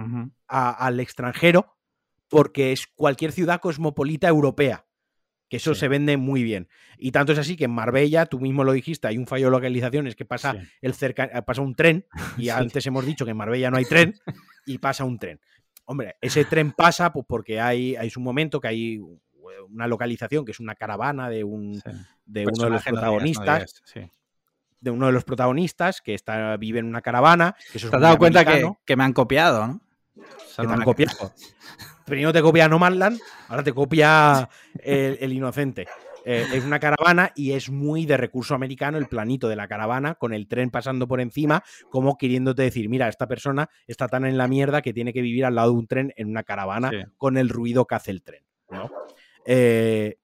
al 0.48 1.00
extranjero 1.00 1.78
porque 2.28 2.72
es 2.72 2.88
cualquier 2.88 3.32
ciudad 3.32 3.62
cosmopolita 3.62 4.28
europea 4.28 4.87
que 5.50 5.58
eso 5.58 5.76
se 5.76 5.88
vende 5.88 6.18
muy 6.18 6.44
bien. 6.44 6.68
Y 6.98 7.12
tanto 7.12 7.32
es 7.32 7.40
así 7.40 7.56
que 7.56 7.66
en 7.66 7.72
Marbella, 7.72 8.26
tú 8.26 8.40
mismo 8.40 8.64
lo 8.64 8.74
dijiste, 8.74 9.08
hay 9.08 9.18
un 9.18 9.28
fallo 9.28 9.46
de 9.46 9.52
localización, 9.52 10.08
es 10.08 10.16
que 10.16 10.26
pasa, 10.26 10.56
el 10.82 10.94
cerca, 10.94 11.26
eh, 11.26 11.42
pasa 11.42 11.62
un 11.62 11.76
tren, 11.76 12.06
y 12.38 12.50
antes 12.50 12.86
hemos 12.86 13.06
dicho 13.06 13.26
que 13.26 13.32
en 13.32 13.38
Marbella 13.38 13.72
no 13.72 13.78
hay 13.78 13.86
tren, 13.86 14.16
y 14.66 14.78
pasa 14.78 15.06
un 15.06 15.18
tren. 15.18 15.40
Hombre, 15.86 16.18
ese 16.20 16.44
tren 16.44 16.74
pasa 16.74 17.14
pues, 17.14 17.26
porque 17.28 17.62
hay, 17.62 17.96
hay 17.96 18.12
un 18.16 18.24
momento 18.24 18.60
que 18.60 18.68
hay 18.68 19.02
una 19.70 19.88
localización 19.88 20.46
que 20.46 20.52
es 20.52 20.60
una 20.60 20.76
caravana 20.76 21.30
de, 21.30 21.44
un, 21.44 21.82
de 22.26 22.46
uno 22.46 22.66
de 22.66 22.70
los 22.70 22.84
protagonistas. 22.84 23.84
de 24.80 24.92
uno 24.92 25.08
de 25.08 25.12
los 25.12 25.24
protagonistas 25.24 26.02
que 26.02 26.14
está, 26.14 26.58
vive 26.58 26.80
en 26.80 26.86
una 26.86 27.02
caravana. 27.02 27.56
Que 27.72 27.80
¿Te 27.80 27.86
has 27.86 28.02
dado 28.02 28.18
cuenta 28.18 28.46
que, 28.46 28.96
me 28.96 29.04
han 29.04 29.14
copiado, 29.14 29.66
¿no? 29.66 29.82
Que 30.56 30.68
te 30.68 30.74
han 30.74 30.84
copiado. 30.84 31.34
Primero 32.06 32.32
te 32.32 32.42
copia 32.42 32.70
Nomadland, 32.70 33.20
ahora 33.50 33.64
te 33.64 33.74
copia 33.74 34.50
el, 34.82 35.34
Inocente. 35.34 35.88
Eh, 36.24 36.46
es 36.54 36.64
una 36.64 36.80
caravana 36.80 37.32
y 37.36 37.52
es 37.52 37.70
muy 37.70 38.06
de 38.06 38.18
recurso 38.18 38.56
americano 38.56 38.98
el 38.98 39.08
planito 39.08 39.50
de 39.50 39.56
la 39.56 39.68
caravana 39.68 40.16
con 40.16 40.34
el 40.34 40.48
tren 40.48 40.70
pasando 40.70 41.08
por 41.08 41.20
encima, 41.20 41.64
como 41.90 42.18
queriéndote 42.18 42.62
decir, 42.62 42.88
mira, 42.90 43.10
esta 43.10 43.28
persona 43.28 43.70
está 43.88 44.08
tan 44.08 44.26
en 44.26 44.38
la 44.38 44.48
mierda 44.48 44.82
que 44.82 44.94
tiene 44.94 45.12
que 45.12 45.22
vivir 45.22 45.46
al 45.46 45.56
lado 45.56 45.72
de 45.72 45.78
un 45.78 45.88
tren 45.88 46.14
en 46.16 46.30
una 46.30 46.44
caravana 46.44 46.92
con 47.18 47.38
el 47.38 47.50
ruido 47.50 47.86
que 47.86 47.96
hace 47.96 48.12
el 48.12 48.24
tren. 48.24 48.44
Eh, 49.46 50.18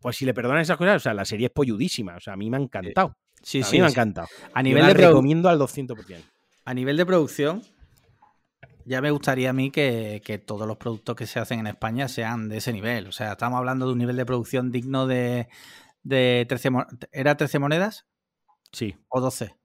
pues 0.00 0.16
si 0.16 0.24
le 0.24 0.34
perdonan 0.34 0.60
esas 0.60 0.76
cosas, 0.76 0.96
o 0.96 1.00
sea, 1.00 1.14
la 1.14 1.24
serie 1.24 1.46
es 1.46 1.52
polludísima, 1.52 2.16
o 2.16 2.20
sea, 2.20 2.34
a 2.34 2.36
mí 2.36 2.50
me 2.50 2.56
ha 2.56 2.60
encantado. 2.60 3.16
Sí, 3.42 3.62
sí, 3.62 3.76
a 3.76 3.78
mí 3.78 3.80
me 3.80 3.86
ha 3.86 3.90
encantado. 3.90 4.28
A 4.54 4.62
nivel 4.62 4.86
de 4.86 4.94
recomiendo 4.94 5.48
al 5.48 5.58
200%. 5.58 6.22
A 6.64 6.74
nivel 6.74 6.96
de 6.96 7.06
producción, 7.06 7.62
ya 8.84 9.00
me 9.00 9.10
gustaría 9.10 9.50
a 9.50 9.52
mí 9.52 9.70
que, 9.70 10.42
todos 10.46 10.66
los 10.66 10.76
productos 10.76 11.16
que 11.16 11.26
se 11.26 11.40
hacen 11.40 11.60
en 11.60 11.66
España 11.66 12.08
sean 12.08 12.48
de 12.48 12.58
ese 12.58 12.72
nivel. 12.72 13.06
O 13.06 13.12
sea, 13.12 13.32
estamos 13.32 13.58
hablando 13.58 13.86
de 13.86 13.92
un 13.92 13.98
nivel 13.98 14.16
de 14.16 14.26
producción 14.26 14.70
digno 14.70 15.06
de, 15.06 15.48
de 16.02 16.46
13 16.48 16.70
¿Era 17.12 17.36
13 17.36 17.58
monedas? 17.58 18.06
Sí. 18.72 18.96
¿O 19.08 19.20
12? 19.20 19.56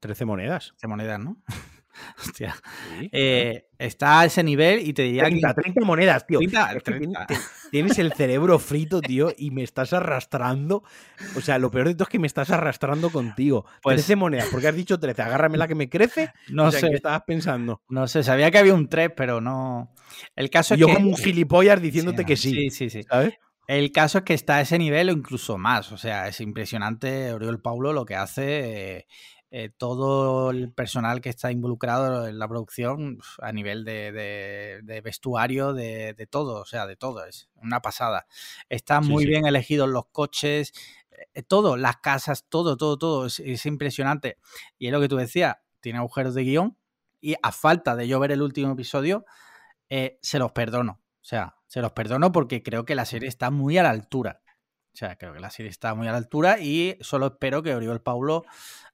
13 0.00 0.24
monedas. 0.24 0.70
13 0.78 0.86
monedas, 0.88 1.20
¿no? 1.20 1.42
Hostia. 2.18 2.56
Sí. 2.98 3.08
Eh, 3.12 3.66
está 3.78 4.20
a 4.20 4.24
ese 4.24 4.42
nivel 4.42 4.86
y 4.86 4.92
te 4.92 5.02
diría 5.02 5.24
30, 5.24 5.54
que. 5.54 5.62
30 5.62 5.84
monedas, 5.84 6.26
tío. 6.26 6.38
30, 6.38 6.72
Es 6.72 6.82
que 6.82 6.92
30. 6.92 7.26
tienes- 7.70 7.98
el 7.98 8.12
cerebro 8.12 8.58
frito, 8.58 9.00
tío, 9.00 9.32
y 9.36 9.50
me 9.50 9.62
estás 9.62 9.92
arrastrando. 9.92 10.82
O 11.36 11.40
sea, 11.40 11.58
lo 11.58 11.70
peor 11.70 11.88
de 11.88 11.94
todo 11.94 12.04
es 12.04 12.08
que 12.08 12.18
me 12.18 12.26
estás 12.26 12.50
arrastrando 12.50 13.10
contigo. 13.10 13.66
Pues- 13.82 13.96
13 13.96 14.16
monedas, 14.16 14.48
porque 14.50 14.68
has 14.68 14.76
dicho 14.76 14.98
13. 14.98 15.22
Agárrame 15.22 15.58
la 15.58 15.68
que 15.68 15.74
me 15.74 15.88
crece. 15.88 16.32
No 16.48 16.64
o 16.66 16.70
sea, 16.70 16.80
¿en 16.80 16.86
sé, 16.86 16.90
¿qué 16.90 16.96
estabas 16.96 17.22
pensando? 17.26 17.82
no 17.88 18.06
sé, 18.08 18.22
sabía 18.22 18.50
que 18.50 18.58
había 18.58 18.74
un 18.74 18.88
3, 18.88 19.10
pero 19.16 19.40
no. 19.40 19.92
El 20.36 20.50
caso 20.50 20.74
es 20.74 20.80
yo 20.80 20.86
que. 20.86 20.94
como 20.94 21.08
un 21.10 21.16
gilipollas 21.16 21.80
diciéndote 21.80 22.22
Sí, 22.22 22.26
que 22.26 22.36
sí, 22.36 22.50
Sí, 22.52 22.70
sí, 22.70 22.90
sí. 22.90 23.02
¿sabes? 23.08 23.34
El 23.66 23.92
caso 23.92 24.18
es 24.18 24.24
que 24.24 24.32
está 24.32 24.56
a 24.56 24.60
ese 24.62 24.78
nivel 24.78 25.10
o 25.10 25.12
incluso 25.12 25.58
más. 25.58 25.92
O 25.92 25.98
sea, 25.98 26.26
es 26.26 26.40
impresionante 26.40 27.34
Oriol 27.34 27.60
Paulo 27.60 27.92
lo 27.92 28.06
que 28.06 28.16
hace. 28.16 29.06
Eh, 29.50 29.70
todo 29.70 30.50
el 30.50 30.72
personal 30.72 31.20
que 31.20 31.30
está 31.30 31.50
involucrado 31.50 32.26
en 32.28 32.38
la 32.38 32.48
producción 32.48 33.18
a 33.40 33.52
nivel 33.52 33.84
de, 33.84 34.12
de- 34.12 34.80
de 34.82 35.00
vestuario, 35.00 35.72
de, 35.72 36.14
de 36.14 36.26
todo, 36.26 36.60
o 36.60 36.64
sea, 36.66 36.86
de 36.86 36.96
todo, 36.96 37.24
es 37.24 37.48
una 37.56 37.80
pasada. 37.80 38.26
Están 38.68 39.04
Sí, 39.04 39.12
muy 39.12 39.24
sí. 39.24 39.30
bien 39.30 39.46
elegidos 39.46 39.88
los 39.88 40.06
coches, 40.12 40.72
eh, 41.34 41.42
todo, 41.42 41.76
las 41.76 41.96
casas, 41.98 42.46
todo, 42.48 42.76
todo, 42.76 42.98
todo, 42.98 43.26
es, 43.26 43.40
es 43.40 43.66
impresionante. 43.66 44.38
Y 44.78 44.86
es 44.86 44.92
lo 44.92 45.00
que 45.00 45.08
tú 45.08 45.16
decías, 45.16 45.56
tiene 45.80 45.98
agujeros 45.98 46.34
de 46.34 46.42
guion 46.44 46.76
y 47.20 47.34
a 47.42 47.52
falta 47.52 47.96
de 47.96 48.06
yo 48.08 48.20
ver 48.20 48.32
el 48.32 48.42
último 48.42 48.72
episodio, 48.72 49.24
eh, 49.88 50.18
se 50.22 50.38
los 50.38 50.52
perdono. 50.52 51.00
O 51.20 51.24
sea, 51.28 51.56
se 51.66 51.80
los 51.82 51.92
perdono 51.92 52.32
porque 52.32 52.62
creo 52.62 52.84
que 52.84 52.94
la 52.94 53.04
serie 53.04 53.28
está 53.28 53.50
muy 53.50 53.78
a 53.78 53.82
la 53.82 53.90
altura. 53.90 54.42
O 54.92 54.96
sea, 54.98 55.16
creo 55.16 55.32
que 55.32 55.40
la 55.40 55.50
serie 55.50 55.70
está 55.70 55.94
muy 55.94 56.08
a 56.08 56.12
la 56.12 56.18
altura 56.18 56.58
y 56.58 56.96
solo 57.00 57.26
espero 57.26 57.62
que 57.62 57.74
Oriol 57.74 58.00
Paulo 58.02 58.44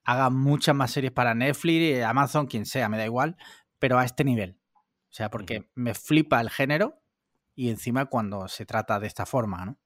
haga 0.05 0.29
muchas 0.31 0.75
más 0.75 0.91
series 0.91 1.12
para 1.12 1.35
Netflix, 1.35 2.03
Amazon, 2.03 2.47
quien 2.47 2.66
sea, 2.66 2.89
me 2.89 2.99
da 2.99 3.05
igual, 3.07 3.37
pero 3.79 3.99
a 3.99 4.05
este 4.05 4.25
nivel. 4.25 4.59
O 4.75 5.16
sea, 5.16 5.31
porque 5.31 5.71
me 5.75 5.95
flipa 5.95 6.41
el 6.41 6.51
género 6.51 7.01
y 7.55 7.71
encima 7.71 8.07
cuando 8.07 8.49
se 8.49 8.66
trata 8.66 8.99
de 9.01 9.07
esta 9.07 9.25
forma, 9.27 9.65
¿no? 9.65 9.79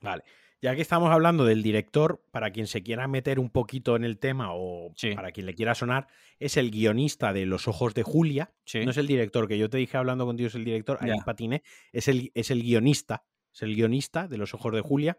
Vale. 0.00 0.24
Ya 0.60 0.74
que 0.74 0.82
estamos 0.82 1.12
hablando 1.12 1.44
del 1.44 1.62
director, 1.62 2.20
para 2.32 2.50
quien 2.50 2.66
se 2.66 2.82
quiera 2.82 3.06
meter 3.06 3.38
un 3.38 3.48
poquito 3.48 3.94
en 3.94 4.02
el 4.02 4.18
tema 4.18 4.48
o 4.50 4.92
Sí. 4.96 5.14
para 5.14 5.30
quien 5.30 5.46
le 5.46 5.54
quiera 5.54 5.76
sonar, 5.76 6.08
es 6.40 6.56
el 6.56 6.72
guionista 6.72 7.32
de 7.32 7.46
Los 7.46 7.68
Ojos 7.68 7.94
de 7.94 8.02
Julia. 8.02 8.52
Sí. 8.64 8.84
No 8.84 8.90
es 8.90 8.96
el 8.96 9.06
director, 9.06 9.46
que 9.46 9.56
yo 9.56 9.70
te 9.70 9.78
dije 9.78 9.96
hablando 9.96 10.26
contigo, 10.26 10.48
es 10.48 10.56
el 10.56 10.64
director, 10.64 10.98
ahí 11.00 11.12
patiné, 11.24 11.62
es 11.92 12.08
el, 12.08 12.32
es 12.34 12.50
el 12.50 12.62
guionista, 12.62 13.22
es 13.52 13.62
el 13.62 13.74
guionista 13.74 14.28
de 14.28 14.38
Los 14.38 14.54
Ojos 14.54 14.72
de 14.72 14.80
Julia. 14.80 15.18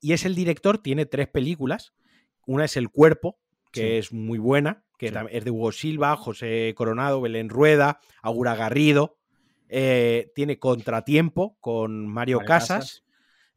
Y 0.00 0.12
es 0.12 0.24
el 0.24 0.34
director, 0.34 0.78
tiene 0.78 1.06
tres 1.06 1.28
películas. 1.28 1.92
Una 2.46 2.64
es 2.64 2.76
El 2.76 2.88
Cuerpo, 2.90 3.38
que 3.72 3.80
Sí. 3.80 3.86
es 3.96 4.12
muy 4.12 4.38
buena, 4.38 4.84
que 4.98 5.08
Sí. 5.10 5.14
es 5.30 5.44
de 5.44 5.50
Hugo 5.50 5.72
Silva, 5.72 6.16
José 6.16 6.72
Coronado, 6.76 7.20
Belén 7.20 7.48
Rueda, 7.48 8.00
Aura 8.22 8.54
Garrido. 8.54 9.18
Eh, 9.68 10.32
tiene 10.34 10.58
Contratiempo 10.58 11.58
con 11.60 12.06
Mario, 12.06 12.38
Mario 12.38 12.46
Casas, 12.48 12.68
Casas. 12.78 13.04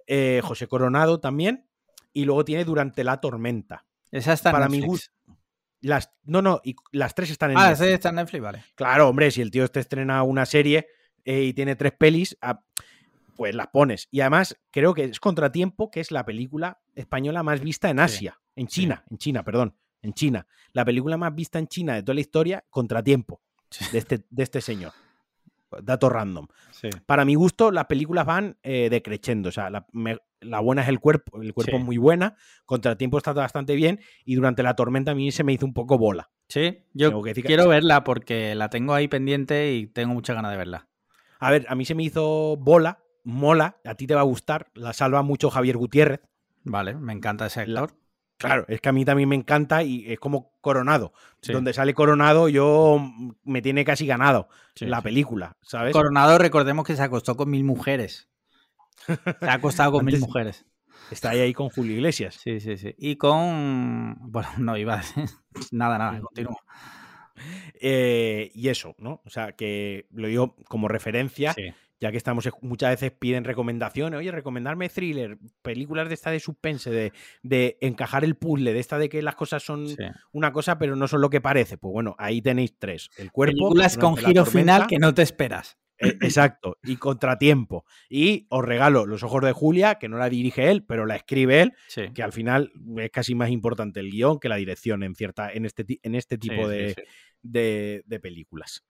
eh, 0.07 0.41
José 0.43 0.67
Coronado 0.67 1.19
también. 1.19 1.67
Y 2.13 2.25
luego 2.25 2.43
tiene 2.43 2.65
Durante 2.65 3.03
la 3.05 3.21
Tormenta. 3.21 3.85
Esa 4.11 4.33
está 4.33 4.51
Para 4.51 4.67
mi 4.67 4.79
Netflix. 4.79 4.87
gusto. 4.89 5.37
Las, 5.79 6.11
no, 6.25 6.41
no, 6.41 6.59
y 6.63 6.75
las 6.91 7.15
tres 7.15 7.31
están 7.31 7.51
en 7.51 7.57
Ah, 7.57 7.69
Netflix. 7.69 7.81
esa 7.87 7.93
está 7.95 8.09
en 8.09 8.15
Netflix, 8.15 8.41
vale. 8.43 8.63
Claro, 8.75 9.07
hombre, 9.09 9.31
si 9.31 9.41
el 9.41 9.49
tío 9.49 9.67
te 9.69 9.79
estrena 9.79 10.21
una 10.23 10.45
serie 10.45 10.87
eh, 11.23 11.43
y 11.43 11.53
tiene 11.53 11.75
tres 11.75 11.93
pelis, 11.97 12.37
ah, 12.41 12.61
pues 13.41 13.55
las 13.55 13.69
pones. 13.69 14.07
Y 14.11 14.19
además, 14.19 14.55
creo 14.69 14.93
que 14.93 15.05
es 15.05 15.19
Contratiempo, 15.19 15.89
que 15.89 15.99
es 15.99 16.11
la 16.11 16.23
película 16.25 16.79
española 16.93 17.41
más 17.41 17.59
vista 17.59 17.89
en 17.89 17.99
Asia, 17.99 18.39
en 18.55 18.69
sí. 18.69 18.81
China, 18.81 19.03
en 19.09 19.17
China, 19.17 19.43
perdón, 19.43 19.75
en 20.03 20.13
China. 20.13 20.45
La 20.73 20.85
película 20.85 21.17
más 21.17 21.33
vista 21.33 21.57
en 21.57 21.65
China 21.65 21.95
de 21.95 22.03
toda 22.03 22.13
la 22.13 22.21
historia, 22.21 22.63
Contratiempo, 22.69 23.41
Sí. 23.71 23.83
de 23.91 23.97
este, 23.97 24.19
de 24.29 24.43
este 24.43 24.61
señor. 24.61 24.91
Dato 25.81 26.07
random. 26.07 26.45
Para 27.07 27.25
mi 27.25 27.33
gusto, 27.33 27.71
las 27.71 27.85
películas 27.85 28.27
van 28.27 28.57
eh, 28.61 28.89
decreciendo. 28.91 29.49
O 29.49 29.51
sea, 29.51 29.71
la, 29.71 29.87
me- 29.91 30.19
la 30.41 30.59
buena 30.59 30.83
es 30.83 30.89
el 30.89 30.99
cuerpo, 30.99 31.41
el 31.41 31.51
cuerpo 31.55 31.77
es 31.77 31.83
muy 31.83 31.97
buena, 31.97 32.35
Contratiempo 32.67 33.17
está 33.17 33.33
bastante 33.33 33.73
bien, 33.73 34.01
y 34.23 34.35
durante 34.35 34.61
la 34.61 34.75
tormenta 34.75 35.11
a 35.13 35.15
mí 35.15 35.31
se 35.31 35.43
me 35.43 35.53
hizo 35.53 35.65
un 35.65 35.73
poco 35.73 35.97
bola. 35.97 36.29
Sí, 36.47 36.83
yo 36.93 37.23
que 37.23 37.33
que- 37.33 37.41
quiero 37.41 37.67
verla 37.67 38.03
porque 38.03 38.53
la 38.53 38.69
tengo 38.69 38.93
ahí 38.93 39.07
pendiente 39.07 39.73
y 39.73 39.87
tengo 39.87 40.13
muchas 40.13 40.35
ganas 40.35 40.51
de 40.51 40.57
verla. 40.57 40.87
A 41.39 41.49
ver, 41.49 41.65
a 41.69 41.73
mí 41.73 41.85
se 41.85 41.95
me 41.95 42.03
hizo 42.03 42.55
bola, 42.57 42.99
mola, 43.23 43.77
a 43.85 43.95
ti 43.95 44.07
te 44.07 44.15
va 44.15 44.21
a 44.21 44.25
gustar, 44.25 44.71
la 44.73 44.93
salva 44.93 45.21
mucho 45.21 45.49
Javier 45.49 45.77
Gutiérrez. 45.77 46.21
Vale, 46.63 46.95
me 46.95 47.13
encanta 47.13 47.45
ese 47.47 47.61
actor. 47.61 47.93
Claro, 48.37 48.65
es 48.67 48.81
que 48.81 48.89
a 48.89 48.91
mí 48.91 49.05
también 49.05 49.29
me 49.29 49.35
encanta 49.35 49.83
y 49.83 50.11
es 50.11 50.19
como 50.19 50.53
Coronado. 50.61 51.13
Sí. 51.41 51.53
Donde 51.53 51.73
sale 51.73 51.93
Coronado, 51.93 52.49
yo 52.49 52.99
me 53.43 53.61
tiene 53.61 53.85
casi 53.85 54.07
ganado 54.07 54.49
Sí, 54.75 54.87
la 54.87 54.97
sí. 54.97 55.03
película, 55.03 55.57
¿sabes? 55.61 55.93
Coronado, 55.93 56.39
recordemos 56.39 56.85
que 56.85 56.95
se 56.95 57.03
acostó 57.03 57.35
con 57.37 57.51
mil 57.51 57.63
mujeres. 57.63 58.29
Se 59.05 59.13
ha 59.47 59.53
acostado 59.53 59.91
con 59.91 60.05
mil 60.05 60.19
mujeres. 60.19 60.65
Está 61.11 61.31
ahí, 61.31 61.39
ahí 61.41 61.53
con 61.53 61.69
Julio 61.69 61.93
Iglesias. 61.93 62.35
Sí, 62.35 62.59
sí, 62.59 62.77
sí. 62.77 62.95
Y 62.97 63.17
con. 63.17 64.17
Bueno, 64.31 64.49
no 64.57 64.77
iba 64.77 64.95
a 64.95 64.97
decir. 64.97 65.25
Nada, 65.71 65.97
nada, 65.97 66.19
continúa. 66.21 66.57
Eh, 67.79 68.51
y 68.53 68.69
eso, 68.69 68.95
¿no? 68.97 69.21
O 69.25 69.29
sea, 69.29 69.53
que 69.53 70.07
lo 70.11 70.27
digo 70.27 70.55
como 70.67 70.87
referencia, 70.87 71.53
Sí. 71.53 71.73
Ya 72.01 72.11
que 72.11 72.17
estamos 72.17 72.49
muchas 72.61 72.89
veces 72.89 73.11
piden 73.11 73.43
recomendaciones, 73.45 74.17
oye, 74.17 74.31
recomendarme 74.31 74.89
thriller, 74.89 75.37
películas 75.61 76.07
de 76.09 76.15
esta 76.15 76.31
de 76.31 76.39
suspense, 76.41 76.89
de, 76.89 77.13
de 77.43 77.77
encajar 77.79 78.25
el 78.25 78.35
puzzle, 78.35 78.73
de 78.73 78.79
esta 78.79 78.97
de 78.97 79.07
que 79.07 79.21
las 79.21 79.35
cosas 79.35 79.63
son 79.63 79.87
sí. 79.87 79.95
una 80.33 80.51
cosa, 80.51 80.77
pero 80.79 80.95
no 80.95 81.07
son 81.07 81.21
lo 81.21 81.29
que 81.29 81.39
parece. 81.39 81.77
Pues 81.77 81.93
bueno, 81.93 82.15
ahí 82.17 82.41
tenéis 82.41 82.75
tres. 82.77 83.09
El 83.17 83.31
cuerpo. 83.31 83.53
Películas 83.53 83.97
con 83.97 84.17
giro 84.17 84.43
tormenta, 84.43 84.51
final 84.75 84.87
que 84.87 84.97
no 84.97 85.13
te 85.13 85.21
esperas. 85.21 85.77
eh, 85.99 86.17
exacto. 86.21 86.79
Y 86.83 86.95
contratiempo. 86.95 87.85
Y 88.09 88.47
os 88.49 88.65
regalo 88.65 89.05
Los 89.05 89.21
Ojos 89.21 89.43
de 89.43 89.51
Julia, 89.51 89.95
que 89.99 90.09
no 90.09 90.17
la 90.17 90.29
dirige 90.29 90.71
él, 90.71 90.83
pero 90.83 91.05
la 91.05 91.15
escribe 91.15 91.61
él, 91.61 91.73
Sí. 91.87 92.11
que 92.15 92.23
al 92.23 92.31
final 92.33 92.71
es 92.97 93.11
casi 93.11 93.35
más 93.35 93.51
importante 93.51 93.99
el 93.99 94.09
guion 94.09 94.39
que 94.39 94.49
la 94.49 94.55
dirección 94.55 95.03
en 95.03 95.13
cierta, 95.13 95.51
en 95.53 95.65
este, 95.67 95.85
en 96.01 96.15
este 96.15 96.39
tipo 96.39 96.67
Sí, 96.67 96.95
de- 97.43 98.03
de 98.05 98.19
películas. 98.19 98.83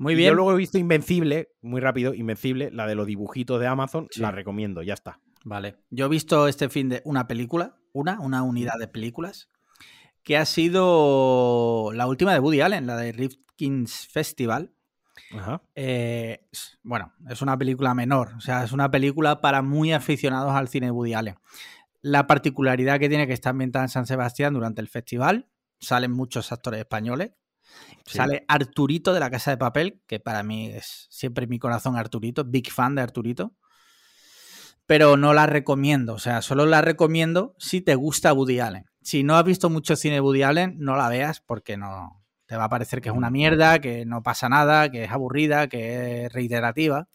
Muy 0.00 0.14
Y 0.14 0.16
bien. 0.16 0.30
Yo 0.30 0.34
luego 0.36 0.52
he 0.52 0.56
visto 0.56 0.78
Invencible, 0.78 1.50
muy 1.60 1.78
rápido, 1.82 2.14
Invencible, 2.14 2.70
la 2.72 2.86
de 2.86 2.94
los 2.94 3.06
dibujitos 3.06 3.60
de 3.60 3.66
Amazon, 3.66 4.08
Sí. 4.10 4.22
la 4.22 4.30
recomiendo, 4.30 4.82
ya 4.82 4.94
está. 4.94 5.20
Vale. 5.44 5.76
Yo 5.90 6.06
he 6.06 6.08
visto 6.08 6.48
este 6.48 6.70
fin 6.70 6.88
de 6.88 7.02
una 7.04 7.26
película, 7.26 7.76
una, 7.92 8.18
una 8.18 8.42
unidad 8.42 8.78
de 8.78 8.88
películas, 8.88 9.50
que 10.22 10.38
ha 10.38 10.46
sido 10.46 11.90
la 11.92 12.06
última 12.06 12.32
de 12.32 12.38
Woody 12.40 12.62
Allen, 12.62 12.86
la 12.86 12.96
de 12.96 13.12
Rifkin's 13.12 14.08
Festival. 14.08 14.72
Ajá. 15.34 15.62
Eh, 15.74 16.46
bueno, 16.82 17.12
es 17.28 17.42
una 17.42 17.58
película 17.58 17.92
menor, 17.92 18.32
o 18.38 18.40
sea, 18.40 18.64
es 18.64 18.72
una 18.72 18.90
película 18.90 19.42
para 19.42 19.60
muy 19.60 19.92
aficionados 19.92 20.52
al 20.52 20.68
cine 20.68 20.86
de 20.86 20.92
Woody 20.92 21.12
Allen. 21.12 21.34
La 22.00 22.26
particularidad 22.26 22.98
que 22.98 23.10
tiene 23.10 23.26
que 23.26 23.34
está 23.34 23.50
ambientada 23.50 23.84
en 23.84 23.90
San 23.90 24.06
Sebastián 24.06 24.54
durante 24.54 24.80
el 24.80 24.88
festival, 24.88 25.50
salen 25.78 26.10
muchos 26.12 26.52
actores 26.52 26.80
españoles, 26.80 27.32
Sí. 28.06 28.16
sale 28.16 28.44
Arturito 28.48 29.12
de 29.12 29.20
la 29.20 29.30
Casa 29.30 29.50
de 29.52 29.56
Papel, 29.58 30.00
que 30.06 30.18
para 30.20 30.42
mí 30.42 30.66
es 30.68 31.06
siempre 31.10 31.46
mi 31.46 31.58
corazón 31.58 31.96
Arturito, 31.96 32.44
big 32.44 32.70
fan 32.70 32.94
de 32.94 33.02
Arturito, 33.02 33.54
pero 34.86 35.16
no 35.16 35.32
la 35.34 35.46
recomiendo, 35.46 36.14
o 36.14 36.18
sea, 36.18 36.42
solo 36.42 36.66
la 36.66 36.82
recomiendo 36.82 37.54
si 37.58 37.80
te 37.80 37.94
gusta 37.94 38.32
Woody 38.32 38.58
Allen. 38.60 38.86
Si 39.02 39.22
no 39.22 39.36
has 39.36 39.44
visto 39.44 39.70
mucho 39.70 39.94
cine 39.96 40.14
de 40.14 40.20
Woody 40.20 40.42
Allen, 40.42 40.76
no 40.78 40.96
la 40.96 41.08
veas 41.08 41.40
porque 41.40 41.76
no 41.76 42.22
te 42.46 42.56
va 42.56 42.64
a 42.64 42.68
parecer 42.68 43.00
que 43.00 43.08
es 43.10 43.14
una 43.14 43.30
mierda, 43.30 43.78
que 43.80 44.04
no 44.04 44.22
pasa 44.24 44.48
nada, 44.48 44.90
que 44.90 45.04
es 45.04 45.10
aburrida, 45.12 45.68
que 45.68 46.24
es 46.24 46.32
reiterativa. 46.32 47.08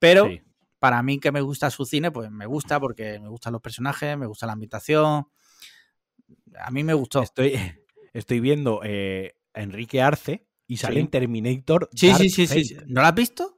Pero 0.00 0.26
Sí. 0.26 0.42
para 0.80 1.00
mí 1.04 1.20
que 1.20 1.30
me 1.30 1.40
gusta 1.40 1.70
su 1.70 1.84
cine, 1.84 2.10
pues 2.10 2.30
me 2.32 2.46
gusta 2.46 2.80
porque 2.80 3.20
me 3.20 3.28
gustan 3.28 3.52
los 3.52 3.62
personajes, 3.62 4.18
me 4.18 4.26
gusta 4.26 4.46
la 4.46 4.54
ambientación. 4.54 5.28
A 6.58 6.70
mí 6.72 6.82
me 6.82 6.94
gustó. 6.94 7.22
Estoy, 7.22 7.52
estoy 8.12 8.40
viendo 8.40 8.80
eh, 8.82 9.36
a 9.58 9.62
Enrique 9.62 10.00
Arce 10.02 10.46
y 10.66 10.76
sale 10.78 10.94
Sí. 10.96 11.00
en 11.00 11.08
Terminator. 11.08 11.88
Sí, 11.94 12.08
Dark 12.08 12.18
sí, 12.18 12.30
sí, 12.46 12.64
sí. 12.64 12.76
¿No 12.86 13.02
la 13.02 13.08
has 13.08 13.14
visto? 13.14 13.56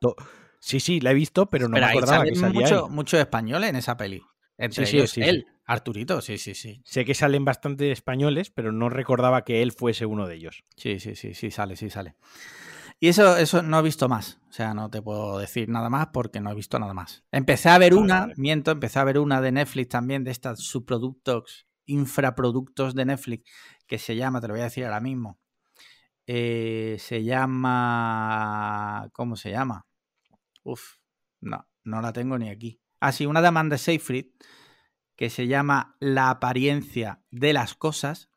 Sí, 0.59 0.81
sí, 0.81 1.01
la 1.01 1.13
he 1.13 1.15
visto, 1.15 1.49
pero 1.49 1.69
no 1.69 1.79
me 1.79 1.85
acordaba 1.85 2.25
que 2.25 2.35
salía 2.35 2.61
mucho- 2.61 2.89
muchos 2.89 3.21
españoles 3.21 3.71
en 3.71 3.77
esa 3.77 3.97
peli. 3.97 4.23
Entre 4.59 4.85
Sí, 4.85 4.91
sí, 4.91 4.97
ellos 4.99 5.11
sí, 5.11 5.23
sí. 5.23 5.29
él, 5.29 5.47
Arturito, 5.65 6.21
sí, 6.21 6.37
sí, 6.37 6.55
sí. 6.55 6.83
Sé 6.85 7.05
que 7.07 7.15
salen 7.15 7.45
bastante 7.47 7.91
españoles, 7.93 8.51
pero 8.51 8.73
no 8.73 8.91
recordaba 8.91 9.43
que 9.45 9.63
él 9.63 9.73
fuese 9.73 10.05
uno 10.05 10.27
de 10.27 10.35
ellos. 10.35 10.65
Sí, 10.77 11.01
sí, 11.01 11.15
sí, 11.17 11.33
sí, 11.33 11.51
sale, 11.51 11.77
sí, 11.77 11.89
sale. 11.89 12.17
Y 12.99 13.09
eso, 13.09 13.39
eso 13.39 13.63
no 13.63 13.79
he 13.79 13.83
visto 13.83 14.07
más. 14.11 14.39
O 14.51 14.53
sea, 14.53 14.75
no 14.75 14.91
te 14.91 15.01
puedo 15.01 15.39
decir 15.39 15.71
nada 15.71 15.89
más 15.89 16.09
porque 16.13 16.41
no 16.41 16.51
he 16.51 16.55
visto 16.55 16.79
nada 16.79 16.93
más. 16.93 17.25
Empecé 17.33 17.71
a 17.71 17.79
ver 17.79 17.95
Vale, 17.95 18.05
una, 18.05 18.21
vale. 18.21 18.35
miento, 18.37 18.71
empecé 18.73 18.99
a 18.99 19.05
ver 19.05 19.19
una 19.19 19.41
de 19.41 19.53
Netflix 19.53 19.89
también, 19.89 20.25
de 20.25 20.31
estas 20.33 20.61
subproductos, 20.61 21.67
infraproductos 21.87 22.95
de 22.95 23.05
Netflix, 23.07 23.51
que 23.87 23.99
se 23.99 24.17
llama, 24.17 24.41
te 24.43 24.49
lo 24.49 24.55
voy 24.55 24.61
a 24.61 24.65
decir 24.65 24.85
ahora 24.85 25.01
mismo. 25.01 25.39
Eh, 26.33 26.97
se 27.01 27.25
llama. 27.25 29.11
¿Cómo 29.13 29.35
se 29.35 29.51
llama? 29.51 29.85
Uf, 30.63 30.99
no, 31.41 31.67
no 31.83 32.01
la 32.01 32.13
tengo 32.13 32.39
ni 32.39 32.49
aquí. 32.51 32.81
Ah, 33.01 33.11
sí, 33.11 33.27
una 33.27 33.41
de 33.43 33.49
Amanda 33.49 33.77
Seyfried, 33.79 34.27
que 35.17 35.29
se 35.29 35.49
llama 35.49 35.97
La 35.99 36.31
apariencia 36.31 37.21
de 37.33 37.53
las 37.53 37.75
cosas, 37.75 38.29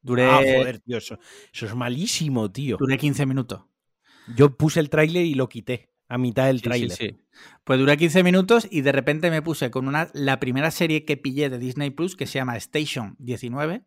Duré, 0.00 0.26
Ah, 0.26 0.36
joder, 0.36 0.78
tío, 0.78 0.96
eso, 0.98 1.18
eso 1.52 1.66
es 1.66 1.74
malísimo, 1.74 2.52
tío. 2.52 2.76
duré 2.76 2.96
15 2.96 3.26
minutos. 3.26 3.64
Yo 4.36 4.56
puse 4.56 4.78
el 4.78 4.88
tráiler 4.88 5.24
y 5.26 5.34
lo 5.34 5.48
quité 5.48 5.90
a 6.08 6.18
mitad 6.18 6.46
del 6.46 6.58
Sí, 6.58 6.62
sí, 6.62 6.68
tráiler. 6.68 6.96
sí. 6.96 7.16
Pues 7.64 7.80
duré 7.80 7.96
15 7.96 8.22
minutos 8.22 8.68
y 8.70 8.82
de 8.82 8.92
repente 8.92 9.28
me 9.30 9.42
puse 9.42 9.72
con 9.72 9.88
una 9.88 10.08
la 10.14 10.38
primera 10.38 10.70
serie 10.70 11.04
que 11.04 11.16
pillé 11.16 11.50
de 11.50 11.58
Disney 11.58 11.90
Plus 11.90 12.14
que 12.14 12.26
se 12.26 12.38
llama 12.38 12.56
Station 12.58 13.16
19. 13.18 13.82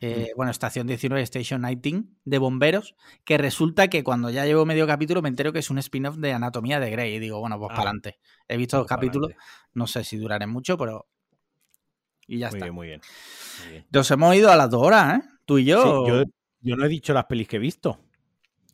Eh. 0.00 0.30
Bueno, 0.36 0.50
Estación 0.50 0.86
19, 0.86 1.22
Station 1.22 1.62
19, 1.62 2.04
de 2.24 2.38
bomberos, 2.38 2.94
que 3.24 3.38
resulta 3.38 3.88
que 3.88 4.04
cuando 4.04 4.30
ya 4.30 4.44
llevo 4.44 4.66
medio 4.66 4.86
capítulo 4.86 5.22
me 5.22 5.28
entero 5.28 5.52
que 5.52 5.60
es 5.60 5.70
un 5.70 5.78
spin-off 5.78 6.16
de 6.16 6.32
Anatomía 6.32 6.80
de 6.80 6.90
Grey. 6.90 7.14
Y 7.14 7.18
digo, 7.18 7.40
bueno, 7.40 7.58
pues 7.58 7.70
Ah. 7.72 7.76
para 7.76 7.90
adelante. 7.90 8.18
He 8.48 8.56
visto 8.56 8.76
dos 8.78 8.86
Pues 8.86 8.96
capítulos, 8.96 9.30
no 9.72 9.86
sé 9.86 10.04
si 10.04 10.16
durarán 10.16 10.50
mucho, 10.50 10.76
pero. 10.76 11.06
Y 12.26 12.38
ya 12.38 12.48
Muy 12.50 12.56
está. 12.56 12.64
bien, 12.66 12.74
muy 12.74 12.86
bien. 12.88 13.00
muy 13.62 13.70
bien. 13.72 13.86
Nos 13.90 14.10
hemos 14.10 14.34
ido 14.34 14.50
a 14.50 14.56
las 14.56 14.70
dos 14.70 14.82
horas, 14.82 15.18
¿eh? 15.18 15.28
Tú 15.44 15.58
y 15.58 15.64
yo. 15.66 15.82
Sí, 15.82 16.10
yo, 16.10 16.24
yo 16.60 16.76
no 16.76 16.84
he 16.86 16.88
dicho 16.88 17.12
las 17.12 17.26
pelis 17.26 17.48
que 17.48 17.56
he 17.56 17.60
visto. 17.60 18.00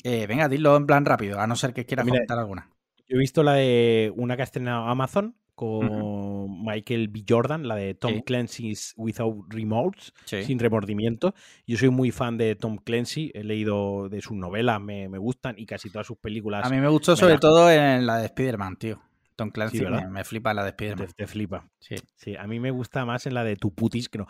Eh, 0.05 0.27
venga, 0.27 0.49
dilo 0.49 0.77
en 0.77 0.87
plan 0.87 1.05
rápido, 1.05 1.39
a 1.41 1.47
no 1.47 1.57
ser 1.57 1.75
que 1.75 1.85
quieras 1.85 2.07
Mira, 2.07 2.19
comentar 2.19 2.39
alguna. 2.39 2.71
Yo 3.09 3.17
he 3.17 3.19
visto 3.19 3.43
la 3.43 3.55
de 3.55 4.13
una 4.17 4.37
que 4.37 4.43
ha 4.43 4.45
estrenado 4.45 4.85
Amazon 4.87 5.37
con 5.61 6.65
Michael 6.65 7.09
B. 7.09 7.23
Jordan, 7.29 7.69
la 7.69 7.75
de 7.75 7.93
Tom 7.95 8.15
Sí. 8.15 8.23
Clancy's 8.23 8.95
Without 8.97 9.45
Remorse, 9.53 10.11
Sí. 10.25 10.43
sin 10.45 10.59
remordimiento. 10.59 11.35
Yo 11.67 11.77
soy 11.77 11.91
muy 11.91 12.11
fan 12.13 12.39
de 12.39 12.55
Tom 12.57 12.79
Clancy, 12.79 13.31
he 13.35 13.45
leído 13.45 14.09
de 14.09 14.23
sus 14.23 14.39
novelas, 14.39 14.81
me, 14.81 15.11
me 15.11 15.19
gustan 15.19 15.57
y 15.59 15.67
casi 15.67 15.91
todas 15.91 16.07
sus 16.07 16.17
películas 16.17 16.65
A 16.65 16.71
mí 16.71 16.79
me 16.81 16.89
gustó 16.89 17.13
me 17.13 17.17
sobre 17.19 17.37
todo 17.37 17.71
en 17.71 18.07
la 18.07 18.17
de 18.17 18.25
Spider-Man, 18.27 18.77
tío. 18.77 19.03
Tom 19.37 19.51
Clancy 19.51 19.79
Sí, 19.79 19.85
¿verdad? 19.85 20.05
me, 20.05 20.09
me 20.11 20.25
flipa 20.25 20.55
la 20.55 20.65
de 20.65 20.73
te, 20.73 20.85
Spider-Man. 20.87 21.15
te 21.15 21.27
flipa. 21.27 21.69
Sí. 21.79 21.97
Sí, 22.17 22.37
a 22.37 22.47
mí 22.47 22.59
me 22.59 22.71
gusta 22.71 23.05
más 23.05 23.27
en 23.27 23.35
la 23.35 23.45
de 23.45 23.57
tu 23.57 23.75
putis 23.75 24.09
que 24.09 24.17
no. 24.19 24.29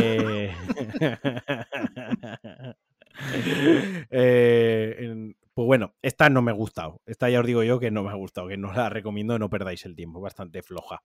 Eh, 0.00 0.50
eh, 4.10 4.96
en- 4.98 5.36
pues 5.54 5.66
bueno, 5.66 5.94
esta 6.02 6.28
no 6.28 6.42
me 6.42 6.50
ha 6.50 6.54
gustado. 6.54 7.00
Esta 7.06 7.30
ya 7.30 7.40
os 7.40 7.46
digo 7.46 7.62
yo 7.62 7.78
que 7.80 7.90
no 7.90 8.02
me 8.02 8.10
ha 8.10 8.14
gustado, 8.14 8.48
que 8.48 8.56
no 8.56 8.72
la 8.72 8.88
recomiendo, 8.90 9.38
no 9.38 9.48
perdáis 9.48 9.84
el 9.86 9.94
tiempo, 9.96 10.20
bastante 10.20 10.62
floja. 10.62 11.02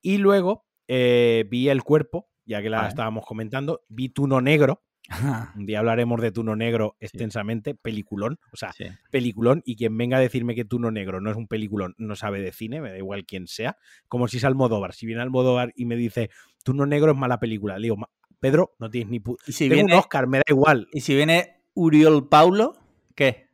Y 0.00 0.18
luego 0.18 0.66
eh, 0.88 1.44
vi 1.50 1.68
El 1.68 1.82
Cuerpo, 1.82 2.28
ya 2.44 2.60
que 2.62 2.70
la 2.70 2.88
estábamos 2.88 3.24
comentando, 3.26 3.82
vi 3.88 4.08
Tuno 4.08 4.40
Negro. 4.40 4.82
Un 5.56 5.66
día 5.66 5.80
hablaremos 5.80 6.20
de 6.20 6.32
Tuno 6.32 6.54
Negro 6.56 6.96
extensamente, 7.00 7.74
peliculón, 7.74 8.38
o 8.52 8.56
sea, 8.56 8.72
Sí. 8.72 8.84
peliculón 9.10 9.60
y 9.66 9.76
quien 9.76 9.96
venga 9.98 10.16
a 10.16 10.20
decirme 10.20 10.54
que 10.54 10.64
Tuno 10.64 10.90
Negro 10.90 11.20
no 11.20 11.30
es 11.30 11.36
un 11.36 11.48
peliculón 11.48 11.94
no 11.98 12.14
sabe 12.16 12.40
de 12.40 12.52
cine, 12.52 12.80
me 12.80 12.90
da 12.90 12.96
igual 12.98 13.26
quién 13.26 13.46
sea, 13.48 13.76
como 14.08 14.28
si 14.28 14.36
es 14.38 14.44
Almodóvar. 14.44 14.94
Si 14.94 15.04
viene 15.06 15.20
Almodóvar 15.22 15.72
y 15.76 15.84
me 15.86 15.96
dice 15.96 16.30
Tuno 16.64 16.86
Negro 16.86 17.12
es 17.12 17.18
mala 17.18 17.38
película, 17.40 17.78
le 17.78 17.82
digo, 17.86 17.96
"Ma- 17.96 18.08
Pedro, 18.40 18.74
no 18.78 18.88
tienes 18.90 19.10
ni 19.10 19.20
pu 19.20 19.36
Y 19.46 19.52
si, 19.52 19.64
Tengo 19.68 19.74
viene, 19.74 19.92
un 19.94 19.98
Oscar, 20.00 20.26
me 20.28 20.38
da 20.38 20.44
igual. 20.48 20.88
y 20.92 21.00
si 21.00 21.14
viene 21.14 21.62
Uriol 21.74 22.28
Paulo, 22.28 22.76
¿qué? 23.14 23.48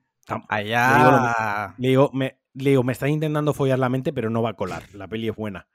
Allá. 0.48 1.74
Le 1.78 1.88
digo, 1.88 2.10
me, 2.12 2.38
le 2.54 2.70
digo, 2.70 2.82
me 2.82 2.92
estás 2.92 3.08
intentando 3.10 3.52
follar 3.54 3.78
la 3.78 3.88
mente, 3.88 4.12
pero 4.12 4.30
no 4.30 4.42
va 4.42 4.50
a 4.50 4.54
colar. 4.54 4.82
La 4.94 5.08
peli 5.08 5.28
es 5.28 5.36
buena. 5.36 5.66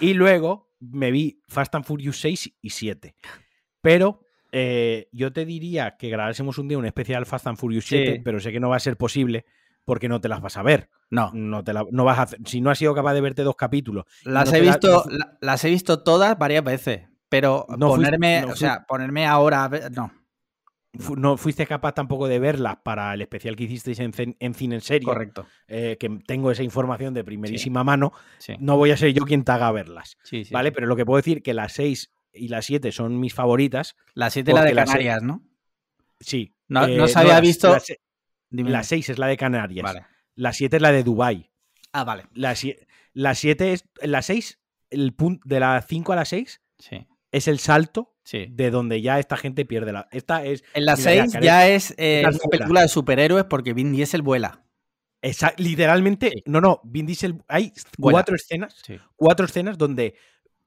Y 0.00 0.14
luego 0.14 0.70
me 0.80 1.10
vi 1.10 1.40
Fast 1.48 1.74
and 1.74 1.84
Furious 1.84 2.18
6 2.20 2.52
y 2.60 2.70
7. 2.70 3.14
Pero 3.80 4.20
eh, 4.52 5.08
yo 5.12 5.32
te 5.32 5.44
diría 5.44 5.96
que 5.96 6.08
grabásemos 6.10 6.58
un 6.58 6.68
día 6.68 6.78
un 6.78 6.86
especial 6.86 7.26
Fast 7.26 7.46
and 7.46 7.56
Furious 7.58 7.86
7, 7.86 8.12
Sí. 8.16 8.20
pero 8.24 8.40
sé 8.40 8.52
que 8.52 8.60
no 8.60 8.68
va 8.68 8.76
a 8.76 8.80
ser 8.80 8.96
posible 8.96 9.44
porque 9.84 10.08
no 10.08 10.20
te 10.20 10.28
las 10.28 10.40
vas 10.40 10.56
a 10.56 10.62
ver. 10.62 10.88
No, 11.10 11.30
No 11.34 11.62
te 11.64 11.72
la- 11.72 11.84
no 11.90 12.04
vas 12.04 12.18
a 12.18 12.36
si 12.46 12.60
no 12.60 12.70
has 12.70 12.78
sido 12.78 12.94
capaz 12.94 13.14
de 13.14 13.20
verte 13.20 13.42
dos 13.42 13.56
capítulos. 13.56 14.04
las 14.24 14.50
no 14.50 14.56
he 14.56 14.60
visto, 14.60 15.04
la- 15.10 15.36
las 15.40 15.64
he 15.64 15.70
visto 15.70 16.02
todas 16.02 16.38
varias 16.38 16.64
veces. 16.64 17.08
Pero 17.28 17.66
No 17.78 17.88
ponerme, 17.88 18.40
no 18.42 18.46
o 18.48 18.50
fui- 18.50 18.58
sea, 18.58 18.84
ponerme 18.86 19.26
ahora 19.26 19.64
a 19.64 19.68
ver, 19.68 19.90
no, 19.92 20.12
no 21.16 21.36
fuiste 21.36 21.66
capaz 21.66 21.92
tampoco 21.94 22.28
de 22.28 22.38
verlas 22.38 22.76
para 22.82 23.14
el 23.14 23.22
especial 23.22 23.56
que 23.56 23.64
hicisteis 23.64 23.98
en, 24.00 24.12
en 24.38 24.54
cine 24.54 24.74
en 24.76 24.80
serio, 24.82 25.08
correcto. 25.08 25.46
eh, 25.66 25.96
que 25.98 26.08
tengo 26.26 26.50
esa 26.50 26.62
información 26.62 27.14
de 27.14 27.24
primerísima 27.24 27.82
mano, 27.82 28.12
Sí, 28.38 28.54
no 28.60 28.76
voy 28.76 28.90
a 28.90 28.96
ser 28.96 29.12
yo 29.14 29.24
quien 29.24 29.42
te 29.44 29.52
haga 29.52 29.70
verlas. 29.72 30.18
sí, 30.22 30.44
sí, 30.44 30.52
¿Vale? 30.52 30.70
Pero 30.72 30.86
lo 30.86 30.96
que 30.96 31.06
puedo 31.06 31.16
decir 31.16 31.42
que 31.42 31.54
las 31.54 31.72
6 31.72 32.12
y 32.34 32.48
las 32.48 32.66
7 32.66 32.92
son 32.92 33.18
mis 33.20 33.34
favoritas. 33.34 33.96
La 34.14 34.28
7 34.30 34.52
la 34.52 34.60
de 34.60 34.66
porque 34.68 34.74
la 34.74 34.86
se- 34.86 34.92
Canarias, 34.92 35.22
¿no? 35.22 35.42
Sí. 36.20 36.54
No, 36.68 36.86
eh, 36.86 36.96
no 36.96 37.08
se 37.08 37.18
había 37.18 37.40
visto. 37.40 37.76
La 38.50 38.82
6 38.82 39.08
es 39.10 39.18
la 39.18 39.26
de 39.26 39.36
Canarias. 39.36 39.82
Vale. 39.82 40.06
La 40.34 40.52
7 40.52 40.76
es 40.76 40.82
la 40.82 40.92
de 40.92 41.02
Dubai. 41.04 41.50
Ah, 41.92 42.04
vale. 42.04 42.24
La 42.34 42.54
7 43.34 43.72
es. 43.72 43.84
La 44.02 44.22
6, 44.22 44.58
el 44.90 45.12
punto 45.14 45.42
de 45.46 45.60
la 45.60 45.80
5 45.82 46.12
a 46.12 46.16
la 46.16 46.24
6 46.24 46.60
Sí, 46.78 47.06
es 47.32 47.48
el 47.48 47.58
salto 47.58 48.14
sí. 48.22 48.46
de 48.50 48.70
donde 48.70 49.02
ya 49.02 49.18
esta 49.18 49.36
gente 49.36 49.64
pierde 49.64 49.92
la. 49.92 50.08
Esta 50.12 50.44
es. 50.44 50.62
En 50.74 50.84
la 50.84 50.94
Mira, 50.96 51.14
ya, 51.14 51.22
6 51.22 51.32
Karen, 51.32 51.44
ya 51.46 51.68
es 51.68 51.94
eh, 51.96 52.20
una 52.22 52.30
buena. 52.30 52.48
película 52.50 52.80
de 52.82 52.88
superhéroes 52.88 53.44
porque 53.46 53.72
Vin 53.74 53.90
Diesel 53.92 54.22
vuela. 54.22 54.64
esa- 55.22 55.54
literalmente. 55.56 56.30
Sí. 56.34 56.42
No, 56.46 56.60
no. 56.60 56.80
Vin 56.84 57.06
Diesel. 57.06 57.42
Hay 57.48 57.72
Vuela. 57.98 58.16
cuatro 58.16 58.36
escenas. 58.36 58.76
Sí, 58.84 58.98
Cuatro 59.16 59.46
escenas 59.46 59.76
donde 59.78 60.14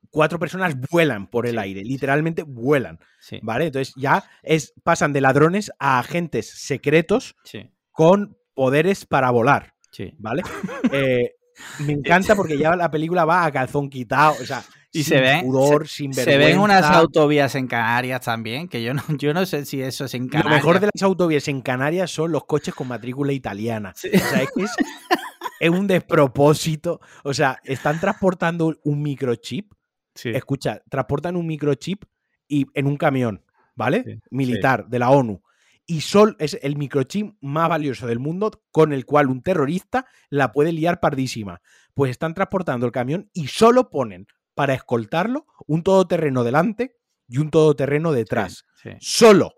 cuatro 0.09 0.39
personas 0.39 0.75
vuelan 0.91 1.27
por 1.27 1.45
el 1.45 1.53
Sí, 1.53 1.59
aire. 1.59 1.83
Literalmente 1.83 2.43
vuelan. 2.43 2.99
sí, 3.19 3.39
¿Vale? 3.43 3.65
Entonces 3.65 3.93
ya 3.97 4.23
es, 4.43 4.73
pasan 4.83 5.11
de 5.13 5.19
ladrones 5.21 5.71
a 5.77 5.99
agentes 5.99 6.49
secretos 6.49 7.35
sí, 7.43 7.69
con 7.91 8.37
poderes 8.53 9.05
para 9.05 9.29
volar. 9.31 9.73
sí. 9.91 10.13
¿Vale? 10.17 10.41
Eh, 10.93 11.31
me 11.79 11.93
encanta 11.93 12.35
porque 12.35 12.57
ya 12.57 12.75
la 12.75 12.91
película 12.91 13.23
va 13.25 13.45
a 13.45 13.51
calzón 13.51 13.89
quitado. 13.89 14.33
O 14.41 14.45
sea, 14.45 14.63
Y 14.95 15.03
sin 15.03 15.17
se 15.17 15.21
ven- 15.21 15.45
pudor, 15.45 15.87
sin 15.87 16.13
Se 16.13 16.37
ven 16.37 16.59
unas 16.59 16.83
autovías 16.85 17.53
en 17.55 17.67
Canarias 17.67 18.21
también, 18.21 18.67
que 18.67 18.81
yo 18.83 18.93
no, 18.93 19.03
yo 19.17 19.33
no 19.33 19.45
sé 19.45 19.65
si 19.65 19.81
eso 19.81 20.05
es 20.05 20.13
en 20.13 20.23
Lo 20.23 20.29
Canarias. 20.29 20.55
mejor 20.55 20.79
de 20.79 20.89
las 20.93 21.03
autovías 21.03 21.47
en 21.47 21.61
Canarias 21.61 22.11
son 22.11 22.31
los 22.31 22.45
coches 22.45 22.73
con 22.73 22.87
matrícula 22.87 23.33
italiana. 23.33 23.93
Sí. 23.95 24.09
O 24.13 24.17
sea, 24.19 24.41
es 24.41 24.49
que 24.55 24.63
es, 24.63 24.71
es 25.59 25.69
un 25.69 25.87
despropósito. 25.87 26.99
O 27.23 27.33
sea, 27.33 27.59
están 27.63 27.99
transportando 27.99 28.75
un 28.83 29.01
microchip. 29.01 29.73
Sí. 30.13 30.29
Escucha, 30.29 30.81
transportan 30.89 31.35
un 31.35 31.45
microchip 31.45 32.03
y 32.47 32.65
en 32.73 32.87
un 32.87 32.95
camión, 32.97 33.43
¿vale? 33.75 34.03
Sí, 34.05 34.19
Militar 34.31 34.87
de 34.87 34.99
la 34.99 35.09
ONU. 35.09 35.41
Y 35.87 36.01
Sol 36.01 36.35
es 36.39 36.57
el 36.63 36.77
microchip 36.77 37.35
más 37.41 37.69
valioso 37.69 38.07
del 38.07 38.19
mundo 38.19 38.49
con 38.71 38.91
el 38.93 39.05
cual 39.05 39.27
un 39.29 39.41
terrorista 39.43 40.05
la 40.29 40.51
puede 40.51 40.71
liar 40.71 40.99
pardísima. 40.99 41.61
Pues 41.93 42.11
están 42.11 42.33
transportando 42.33 42.85
el 42.85 42.91
camión 42.91 43.29
y 43.33 43.47
solo 43.47 43.89
ponen 43.89 44.25
para 44.55 44.73
escoltarlo 44.73 45.45
un 45.67 45.83
todoterreno 45.83 46.43
delante 46.43 46.97
y 47.27 47.37
un 47.37 47.51
todoterreno 47.51 48.11
detrás. 48.11 48.65
Sí, 48.81 48.91
Solo. 48.99 49.53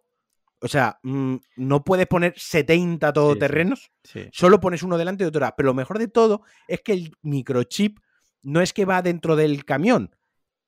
O 0.59 0.67
sea, 0.67 0.99
mm, 1.03 1.35
no 1.57 1.83
puedes 1.83 2.07
poner 2.07 2.33
70 2.35 3.13
todoterrenos, 3.13 3.91
sí, 4.03 4.27
solo 4.33 4.59
pones 4.59 4.81
uno 4.81 4.97
delante 4.97 5.23
y 5.23 5.27
otro 5.27 5.39
atrás. 5.39 5.53
Pero 5.55 5.67
lo 5.67 5.75
mejor 5.75 5.99
de 5.99 6.07
todo 6.07 6.41
es 6.67 6.81
que 6.81 6.93
el 6.93 7.11
microchip 7.21 7.99
no 8.41 8.61
es 8.61 8.73
que 8.73 8.85
va 8.85 9.03
dentro 9.03 9.35
del 9.35 9.65
camión, 9.65 10.15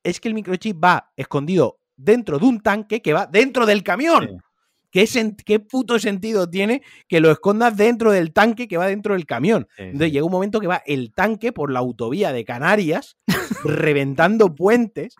es 0.04 0.20
que 0.20 0.28
el 0.28 0.34
microchip 0.34 0.82
va 0.82 1.12
escondido 1.16 1.80
dentro 1.96 2.38
de 2.38 2.46
un 2.46 2.60
tanque 2.60 3.02
que 3.02 3.12
va 3.12 3.26
dentro 3.26 3.66
del 3.66 3.82
camión. 3.82 4.40
¿Qué, 4.90 5.08
¿Qué 5.44 5.60
puto 5.60 5.98
sentido 5.98 6.48
tiene 6.50 6.82
que 7.08 7.20
lo 7.20 7.30
escondas 7.30 7.76
dentro 7.76 8.10
del 8.12 8.32
tanque 8.32 8.66
que 8.68 8.76
va 8.76 8.86
dentro 8.86 9.14
del 9.14 9.26
camión? 9.26 9.68
sí, 9.76 9.84
Entonces 9.84 10.12
llega 10.12 10.24
un 10.26 10.32
momento 10.32 10.60
que 10.60 10.66
va 10.66 10.82
el 10.86 11.12
tanque 11.12 11.52
por 11.52 11.70
la 11.70 11.78
autovía 11.78 12.32
de 12.32 12.44
Canarias, 12.44 13.16
reventando 13.64 14.54
puentes 14.54 15.14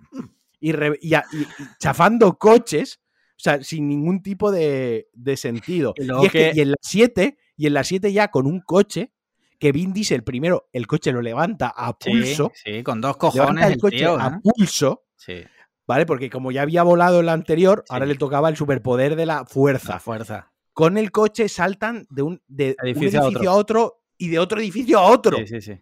y, 0.60 0.72
re- 0.72 0.98
y 1.00 1.14
a- 1.14 1.24
y- 1.32 1.42
y 1.42 1.66
chafando 1.78 2.36
coches, 2.38 3.00
o 3.36 3.42
sea, 3.42 3.62
sin 3.62 3.88
ningún 3.88 4.22
tipo 4.22 4.50
de, 4.52 5.08
de 5.12 5.36
sentido. 5.36 5.94
Y 5.96 6.02
Y, 6.02 6.06
luego 6.06 6.26
es 6.26 6.32
que- 6.32 6.50
que- 6.50 6.58
y 6.58 6.60
en 6.60 6.70
la 6.72 6.76
7, 6.80 7.38
y 7.56 7.66
en 7.66 7.74
la 7.74 7.84
7 7.84 8.12
ya 8.12 8.28
con 8.28 8.46
un 8.46 8.60
coche, 8.60 9.12
que 9.58 9.72
Vin 9.72 9.92
Diesel 9.92 10.24
primero 10.24 10.68
el 10.72 10.86
coche 10.86 11.12
lo 11.12 11.20
levanta 11.20 11.68
a 11.68 11.96
pulso, 11.98 12.50
sí, 12.54 12.82
con 12.82 13.00
dos 13.02 13.16
levanta 13.16 13.38
cojones 13.38 13.66
el 13.66 13.72
el 13.74 13.78
coche 13.80 13.96
tío, 13.98 14.18
a 14.18 14.40
pulso, 14.40 15.04
Sí, 15.16 15.34
¿vale? 15.90 16.06
Porque 16.06 16.30
como 16.30 16.52
ya 16.52 16.62
había 16.62 16.84
volado 16.84 17.18
en 17.18 17.26
la 17.26 17.32
anterior, 17.32 17.84
ahora 17.88 18.06
le 18.06 18.14
tocaba 18.14 18.48
el 18.48 18.56
superpoder 18.56 19.16
de 19.16 19.26
la 19.26 19.44
fuerza 19.44 19.94
la 19.94 19.98
fuerza. 19.98 20.52
con 20.72 20.96
el 20.96 21.10
coche 21.10 21.48
saltan 21.48 22.06
de 22.10 22.22
un, 22.22 22.40
de 22.46 22.76
un 22.80 22.88
Edificio 22.88 23.20
a 23.20 23.24
a, 23.24 23.54
otro. 23.56 24.04
y 24.16 24.28
de 24.28 24.38
otro 24.38 24.60
edificio 24.60 25.00
a 25.00 25.10
otro. 25.10 25.38
Sí, 25.38 25.48
sí, 25.48 25.60
sí. 25.60 25.80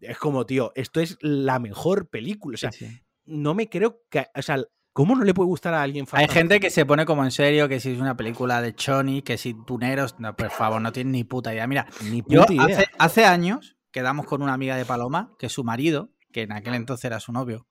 Es 0.00 0.16
como, 0.16 0.46
tío, 0.46 0.72
esto 0.74 1.00
es 1.00 1.18
la 1.20 1.58
mejor 1.58 2.08
película. 2.08 2.54
O 2.54 2.56
sea, 2.56 2.72
sí, 2.72 2.86
sí. 2.86 3.00
no 3.26 3.52
me 3.52 3.68
creo 3.68 4.00
que. 4.08 4.26
O 4.34 4.40
sea, 4.40 4.56
¿cómo 4.94 5.14
no 5.14 5.22
le 5.22 5.34
puede 5.34 5.48
gustar 5.48 5.74
a 5.74 5.82
alguien 5.82 6.06
Fast 6.06 6.22
Hay 6.22 6.28
gente 6.28 6.58
que 6.58 6.70
se 6.70 6.86
pone 6.86 7.04
como 7.04 7.22
en 7.22 7.30
serio 7.30 7.68
que 7.68 7.78
si 7.78 7.92
es 7.92 8.00
una 8.00 8.16
película 8.16 8.62
de 8.62 8.74
Choni, 8.74 9.20
que 9.20 9.36
si 9.36 9.52
tuneros, 9.66 10.18
no, 10.18 10.34
por 10.34 10.48
favor, 10.48 10.80
no 10.80 10.92
tienen 10.92 11.12
ni 11.12 11.24
puta 11.24 11.52
idea. 11.52 11.66
Mira? 11.66 11.86
Ni 12.04 12.22
yo 12.26 12.40
puta 12.40 12.54
idea. 12.54 12.64
hace, 12.78 12.86
hace 12.98 13.24
años 13.26 13.76
quedamos 13.90 14.24
con 14.24 14.42
una 14.42 14.54
amiga 14.54 14.76
de 14.76 14.86
Paloma, 14.86 15.34
que 15.38 15.50
su 15.50 15.62
marido, 15.62 16.10
que 16.32 16.40
en 16.40 16.52
aquel 16.52 16.72
entonces 16.72 17.04
era 17.04 17.20
su 17.20 17.32
novio, 17.32 17.66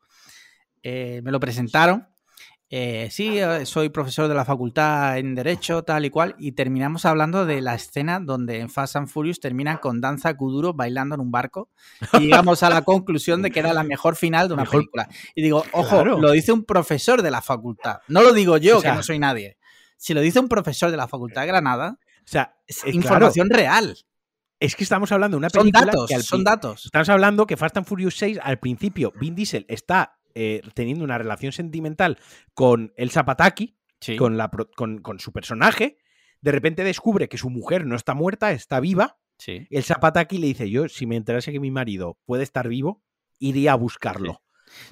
eh, 0.83 1.21
me 1.23 1.31
lo 1.31 1.39
presentaron. 1.39 2.07
Eh, 2.73 3.09
sí, 3.11 3.37
eh, 3.37 3.65
soy 3.65 3.89
profesor 3.89 4.29
de 4.29 4.33
la 4.33 4.45
facultad 4.45 5.17
en 5.17 5.35
Derecho, 5.35 5.83
tal 5.83 6.05
y 6.05 6.09
cual, 6.09 6.35
y 6.39 6.53
terminamos 6.53 7.03
hablando 7.05 7.45
de 7.45 7.59
la 7.59 7.75
escena 7.75 8.21
donde 8.21 8.59
en 8.61 8.69
Fast 8.69 8.95
and 8.95 9.09
Furious 9.09 9.41
terminan 9.41 9.77
con 9.79 9.99
danza 9.99 10.33
kuduro 10.35 10.73
bailando 10.73 11.15
en 11.15 11.21
un 11.21 11.31
barco 11.31 11.69
y 12.13 12.19
llegamos 12.27 12.63
a 12.63 12.69
la 12.69 12.81
conclusión 12.85 13.41
de 13.41 13.51
que 13.51 13.59
era 13.59 13.73
la 13.73 13.83
mejor 13.83 14.15
final 14.15 14.47
de 14.47 14.53
una 14.53 14.63
Mejor- 14.63 14.79
película. 14.79 15.09
Y 15.35 15.41
digo, 15.41 15.65
ojo, 15.73 15.89
Claro. 16.01 16.19
lo 16.21 16.31
dice 16.31 16.53
un 16.53 16.63
profesor 16.63 17.21
de 17.21 17.31
la 17.31 17.41
facultad, 17.41 17.97
no 18.07 18.21
lo 18.21 18.31
digo 18.31 18.55
yo, 18.55 18.77
O 18.77 18.81
sea- 18.81 18.91
que 18.91 18.97
no 18.97 19.03
soy 19.03 19.19
nadie. 19.19 19.57
si 19.97 20.13
lo 20.13 20.21
dice 20.21 20.39
un 20.39 20.47
profesor 20.47 20.91
de 20.91 20.97
la 20.97 21.09
Facultad 21.09 21.41
de 21.41 21.47
Granada, 21.47 21.99
O 22.23 22.27
sea, 22.27 22.55
es 22.67 22.85
información 22.85 23.49
real. 23.49 23.97
es 24.61 24.75
que 24.77 24.83
estamos 24.85 25.11
hablando 25.11 25.35
de 25.35 25.39
una 25.39 25.49
Son 25.49 25.63
película 25.63 25.87
datos, 25.87 26.07
que 26.07 26.15
al 26.15 26.23
son 26.23 26.43
datos. 26.45 26.85
Estamos 26.85 27.09
hablando 27.09 27.45
que 27.45 27.57
Fast 27.57 27.75
and 27.77 27.85
Furious 27.85 28.15
6, 28.15 28.39
al 28.41 28.59
principio, 28.59 29.11
Vin 29.19 29.35
Diesel 29.35 29.65
está 29.67 30.17
eh, 30.35 30.61
teniendo 30.73 31.03
una 31.03 31.17
relación 31.17 31.51
sentimental 31.51 32.17
con 32.53 32.93
Elsa 32.97 33.25
Pataki, 33.25 33.77
Sí. 33.99 34.15
con, 34.15 34.35
la, 34.35 34.49
pro- 34.49 34.69
con, 34.75 34.97
con 34.99 35.19
su 35.19 35.31
personaje. 35.31 35.97
De 36.41 36.51
repente 36.51 36.83
descubre 36.83 37.29
que 37.29 37.37
su 37.37 37.49
mujer 37.51 37.85
no 37.85 37.95
está 37.95 38.15
muerta, 38.15 38.51
está 38.51 38.79
viva. 38.79 39.19
sí. 39.37 39.67
Elsa 39.69 39.95
Pataki 39.99 40.39
le 40.39 40.47
dice: 40.47 40.69
Yo, 40.71 40.89
si 40.89 41.05
me 41.05 41.15
enterase 41.15 41.51
que 41.51 41.59
mi 41.59 41.69
marido 41.69 42.17
puede 42.25 42.41
estar 42.43 42.67
vivo, 42.67 43.03
iría 43.37 43.73
a 43.73 43.75
buscarlo. 43.75 44.41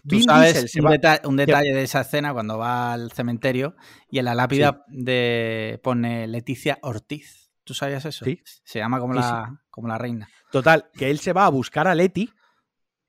Tú 0.07 0.17
Vin 0.17 0.23
sabes 0.25 0.75
un, 0.75 0.85
va- 0.85 0.91
deta- 0.91 1.21
un 1.27 1.37
detalle 1.37 1.73
de 1.73 1.81
esa 1.83 2.01
escena 2.01 2.33
cuando 2.33 2.57
va 2.59 2.93
al 2.93 3.11
cementerio 3.13 3.75
y 4.11 4.19
en 4.19 4.25
la 4.25 4.35
lápida 4.35 4.83
de, 4.89 5.79
pone 5.81 6.27
Leticia 6.27 6.77
Ortiz. 6.83 7.49
¿Tú 7.63 7.73
sabías 7.73 8.03
eso? 8.05 8.25
Sí. 8.25 8.41
Se 8.63 8.77
llama 8.79 8.99
como, 8.99 9.13
Sí, 9.13 9.19
la, 9.21 9.59
como 9.71 9.87
la 9.87 9.97
reina. 9.97 10.29
Total, 10.51 10.89
que 10.93 11.09
él 11.09 11.19
se 11.19 11.33
va 11.33 11.45
a 11.45 11.49
buscar 11.49 11.87
a 11.87 11.95
Leti 11.95 12.29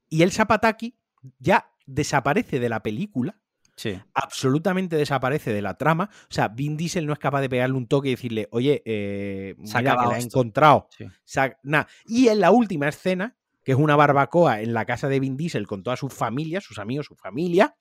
y 0.09 0.23
Elsa 0.23 0.47
Pataki 0.47 0.97
ya 1.39 1.71
desaparece 1.95 2.59
de 2.61 2.69
la 2.69 2.83
película 2.83 3.41
Sí. 3.77 3.99
absolutamente 4.15 4.97
desaparece 4.97 5.53
de 5.55 5.63
la 5.63 5.75
trama. 5.75 6.11
O 6.25 6.33
sea, 6.35 6.49
Vin 6.49 6.77
Diesel 6.77 7.07
no 7.07 7.15
es 7.15 7.19
capaz 7.19 7.41
de 7.41 7.49
pegarle 7.49 7.77
un 7.77 7.87
toque 7.87 8.09
y 8.09 8.13
decirle, 8.13 8.47
oye, 8.51 8.83
eh, 8.85 9.55
Se 9.65 9.79
ha 9.79 9.81
mira 9.81 9.97
que 9.97 10.07
la 10.07 10.17
he 10.17 10.19
esto". 10.19 10.39
encontrado. 10.39 10.89
Sí. 10.97 11.07
Sa- 11.25 11.57
nah. 11.63 11.85
Y 12.07 12.29
en 12.29 12.41
la 12.41 12.51
última 12.51 12.89
escena, 12.89 13.37
que 13.65 13.73
es 13.73 13.79
una 13.79 13.97
barbacoa 13.97 14.61
en 14.61 14.75
la 14.75 14.85
casa 14.85 15.09
de 15.09 15.19
Vin 15.21 15.37
Diesel 15.39 15.67
con 15.67 15.83
toda 15.83 15.97
su 15.97 16.11
familia, 16.11 16.61
sus 16.61 16.79
amigos, 16.79 17.07
su 17.07 17.15
familia, 17.17 17.75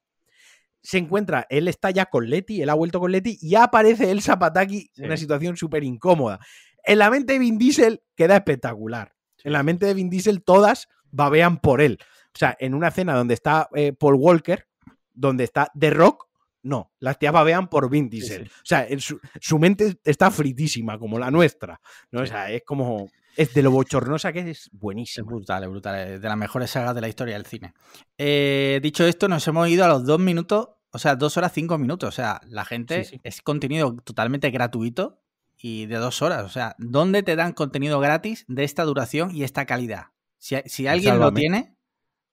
se 0.81 0.97
encuentra, 0.99 1.45
él 1.49 1.67
está 1.67 1.91
ya 1.91 2.05
con 2.05 2.29
Letty, 2.29 2.61
él 2.61 2.69
ha 2.69 2.73
vuelto 2.75 3.01
con 3.01 3.11
Letty 3.11 3.37
y 3.41 3.55
aparece 3.55 4.09
el 4.11 4.21
Zapataki 4.21 4.79
Sí. 4.79 5.01
en 5.01 5.05
una 5.07 5.17
situación 5.17 5.57
súper 5.57 5.83
incómoda. 5.83 6.39
En 6.85 6.99
la 6.99 7.09
mente 7.09 7.33
de 7.33 7.39
Vin 7.39 7.57
Diesel 7.57 8.01
queda 8.15 8.37
espectacular. 8.37 9.13
En 9.43 9.51
la 9.51 9.63
mente 9.63 9.85
de 9.85 9.93
Vin 9.93 10.09
Diesel 10.09 10.41
todas 10.43 10.87
babean 11.11 11.57
por 11.59 11.81
él. 11.81 11.99
O 12.33 12.37
sea, 12.37 12.55
en 12.59 12.73
una 12.73 12.89
escena 12.89 13.15
donde 13.15 13.33
está 13.33 13.69
eh, 13.73 13.93
Paul 13.93 14.15
Walker, 14.15 14.67
donde 15.13 15.43
está 15.43 15.71
The 15.77 15.89
Rock, 15.89 16.27
no, 16.61 16.91
las 16.99 17.17
tías 17.17 17.31
babean 17.33 17.69
por 17.69 17.89
Vin 17.89 18.09
Diesel. 18.09 18.47
sí. 18.47 18.51
O 18.53 18.65
sea, 18.65 18.87
su, 18.99 19.19
su 19.39 19.59
mente 19.59 19.97
está 20.03 20.29
fritísima, 20.29 20.99
como 20.99 21.17
la 21.17 21.31
nuestra. 21.31 21.79
¿no? 22.11 22.21
O 22.21 22.25
sea, 22.25 22.51
es 22.51 22.63
como. 22.65 23.09
Es 23.37 23.53
de 23.53 23.61
lo 23.63 23.71
bochornosa 23.71 24.33
que 24.33 24.39
es, 24.39 24.45
es 24.47 24.59
Es 24.65 24.69
buenísimo. 24.73 25.27
brutal, 25.27 25.63
es 25.63 25.69
brutal. 25.69 25.95
Es 26.09 26.21
de 26.21 26.27
las 26.27 26.37
mejores 26.37 26.69
sagas 26.71 26.93
de 26.95 27.01
la 27.01 27.07
historia 27.07 27.35
del 27.35 27.45
cine. 27.45 27.73
Eh, 28.17 28.79
dicho 28.83 29.05
esto, 29.05 29.29
nos 29.29 29.47
hemos 29.47 29.69
ido 29.69 29.85
a 29.85 29.87
los 29.87 30.05
dos 30.05 30.19
minutos, 30.19 30.69
o 30.91 30.99
sea, 30.99 31.15
dos 31.15 31.37
horas 31.37 31.53
cinco 31.53 31.77
minutos. 31.77 32.09
O 32.09 32.11
sea, 32.11 32.41
la 32.47 32.65
gente 32.65 33.05
Sí, 33.05 33.21
es 33.23 33.41
contenido 33.41 33.95
totalmente 34.03 34.49
gratuito 34.51 35.21
y 35.57 35.85
de 35.85 35.95
dos 35.95 36.21
horas. 36.21 36.43
O 36.43 36.49
sea, 36.49 36.75
¿dónde 36.77 37.23
te 37.23 37.37
dan 37.37 37.53
contenido 37.53 37.99
gratis 38.01 38.43
de 38.49 38.65
esta 38.65 38.83
duración 38.83 39.33
y 39.33 39.43
esta 39.43 39.65
calidad? 39.65 40.07
Si, 40.37 40.57
si 40.65 40.87
alguien 40.87 41.19
lo 41.19 41.33
tiene, 41.33 41.77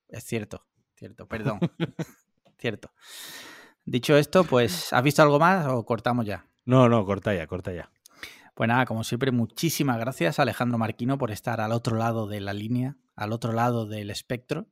es 0.09 0.25
cierto, 0.25 0.67
cierto, 0.95 1.27
perdón. 1.27 1.61
cierto. 2.59 2.91
Dicho 3.85 4.17
esto, 4.17 4.45
pues, 4.45 4.93
¿has 4.93 5.03
visto 5.03 5.23
algo 5.23 5.39
más 5.39 5.67
o 5.67 5.85
cortamos 5.85 6.27
ya? 6.27 6.47
No, 6.65 6.89
no, 6.89 7.05
corta 7.05 7.35
ya, 7.35 7.47
corta 7.47 7.73
ya. 7.73 7.91
Pues 8.55 8.69
nada, 8.69 8.87
como 8.87 9.05
siempre, 9.05 9.31
muchísimas 9.31 9.99
gracias 9.99 10.39
a 10.39 10.43
Alejandro 10.43 10.79
Marquino 10.79 11.19
por 11.19 11.31
estar 11.31 11.61
al 11.61 11.73
otro 11.73 11.97
lado 11.97 12.27
de 12.27 12.41
la 12.41 12.55
línea, 12.55 12.97
al 13.15 13.33
otro 13.33 13.53
lado 13.53 13.87
del 13.87 14.11
espectro. 14.11 14.67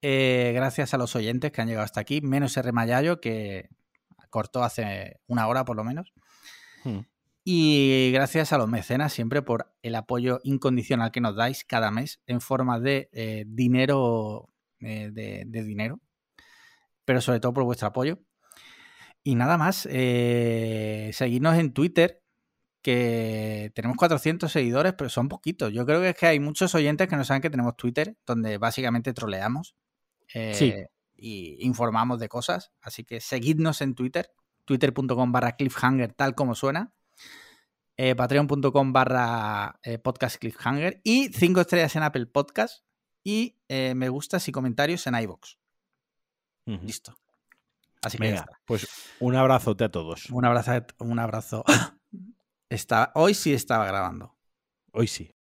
Eh, 0.00 0.52
gracias 0.54 0.94
a 0.94 0.98
los 0.98 1.14
oyentes 1.14 1.52
que 1.52 1.60
han 1.60 1.68
llegado 1.68 1.84
hasta 1.84 2.00
aquí, 2.00 2.20
menos 2.20 2.56
R. 2.56 2.72
Mayayo, 2.72 3.20
que 3.20 3.70
cortó 4.30 4.64
hace 4.64 5.20
una 5.26 5.46
hora 5.46 5.64
por 5.64 5.76
lo 5.76 5.84
menos. 5.84 6.12
Hmm. 6.84 7.00
Y 7.44 8.10
gracias 8.12 8.52
a 8.52 8.58
los 8.58 8.68
mecenas 8.68 9.12
siempre 9.12 9.42
por 9.42 9.74
el 9.82 9.96
apoyo 9.96 10.38
incondicional 10.44 11.10
que 11.10 11.20
nos 11.20 11.34
dais 11.34 11.64
cada 11.64 11.90
mes 11.90 12.20
en 12.26 12.40
forma 12.40 12.78
de 12.78 13.08
eh, 13.12 13.44
dinero, 13.48 14.48
eh, 14.80 15.10
de, 15.12 15.44
de 15.46 15.64
dinero, 15.64 16.00
pero 17.04 17.20
sobre 17.20 17.40
todo 17.40 17.52
por 17.52 17.64
vuestro 17.64 17.88
apoyo. 17.88 18.18
Y 19.24 19.34
nada 19.36 19.56
más, 19.58 19.88
eh, 19.90 21.10
seguidnos 21.12 21.56
en 21.58 21.72
Twitter, 21.72 22.22
que 22.82 23.70
tenemos 23.74 23.96
400 23.96 24.50
seguidores, 24.50 24.94
pero 24.94 25.08
son 25.10 25.28
poquitos. 25.28 25.72
Yo 25.72 25.86
creo 25.86 26.00
que 26.00 26.10
es 26.10 26.16
que 26.16 26.26
hay 26.26 26.40
muchos 26.40 26.74
oyentes 26.74 27.06
que 27.08 27.16
no 27.16 27.24
saben 27.24 27.40
que 27.40 27.50
tenemos 27.50 27.76
Twitter, 27.76 28.16
donde 28.26 28.58
básicamente 28.58 29.12
troleamos 29.12 29.76
eh, 30.34 30.54
Sí. 30.54 30.74
y 31.16 31.64
informamos 31.64 32.18
de 32.18 32.28
cosas. 32.28 32.72
Así 32.80 33.04
que 33.04 33.20
seguidnos 33.20 33.80
en 33.82 33.94
Twitter, 33.94 34.30
twitter.com 34.64 35.30
barra 35.32 35.52
cliffhanger, 35.52 36.12
tal 36.12 36.34
como 36.34 36.56
suena. 36.56 36.92
Eh, 38.04 38.16
patreon.com 38.16 38.92
barra 38.92 39.78
eh, 39.84 39.96
podcast 39.96 40.34
cliffhanger 40.36 41.00
y 41.04 41.28
5 41.28 41.60
estrellas 41.60 41.94
en 41.94 42.02
Apple 42.02 42.26
Podcast 42.26 42.84
y 43.22 43.60
eh, 43.68 43.94
me 43.94 44.08
gustas 44.08 44.48
y 44.48 44.50
comentarios 44.50 45.06
en 45.06 45.14
iVoox. 45.14 45.56
Listo. 46.66 47.16
Así 48.02 48.18
que 48.18 48.24
ya 48.24 48.30
Venga, 48.30 48.40
está. 48.40 48.60
pues 48.64 48.88
un 49.20 49.36
abrazote 49.36 49.84
a 49.84 49.88
todos. 49.88 50.28
Un 50.30 50.44
abrazo. 50.44 50.72
Un 50.98 51.20
abrazo. 51.20 51.64
Está, 52.68 53.12
hoy 53.14 53.34
sí 53.34 53.52
estaba 53.52 53.86
grabando. 53.86 54.34
Hoy 54.92 55.06
sí. 55.06 55.32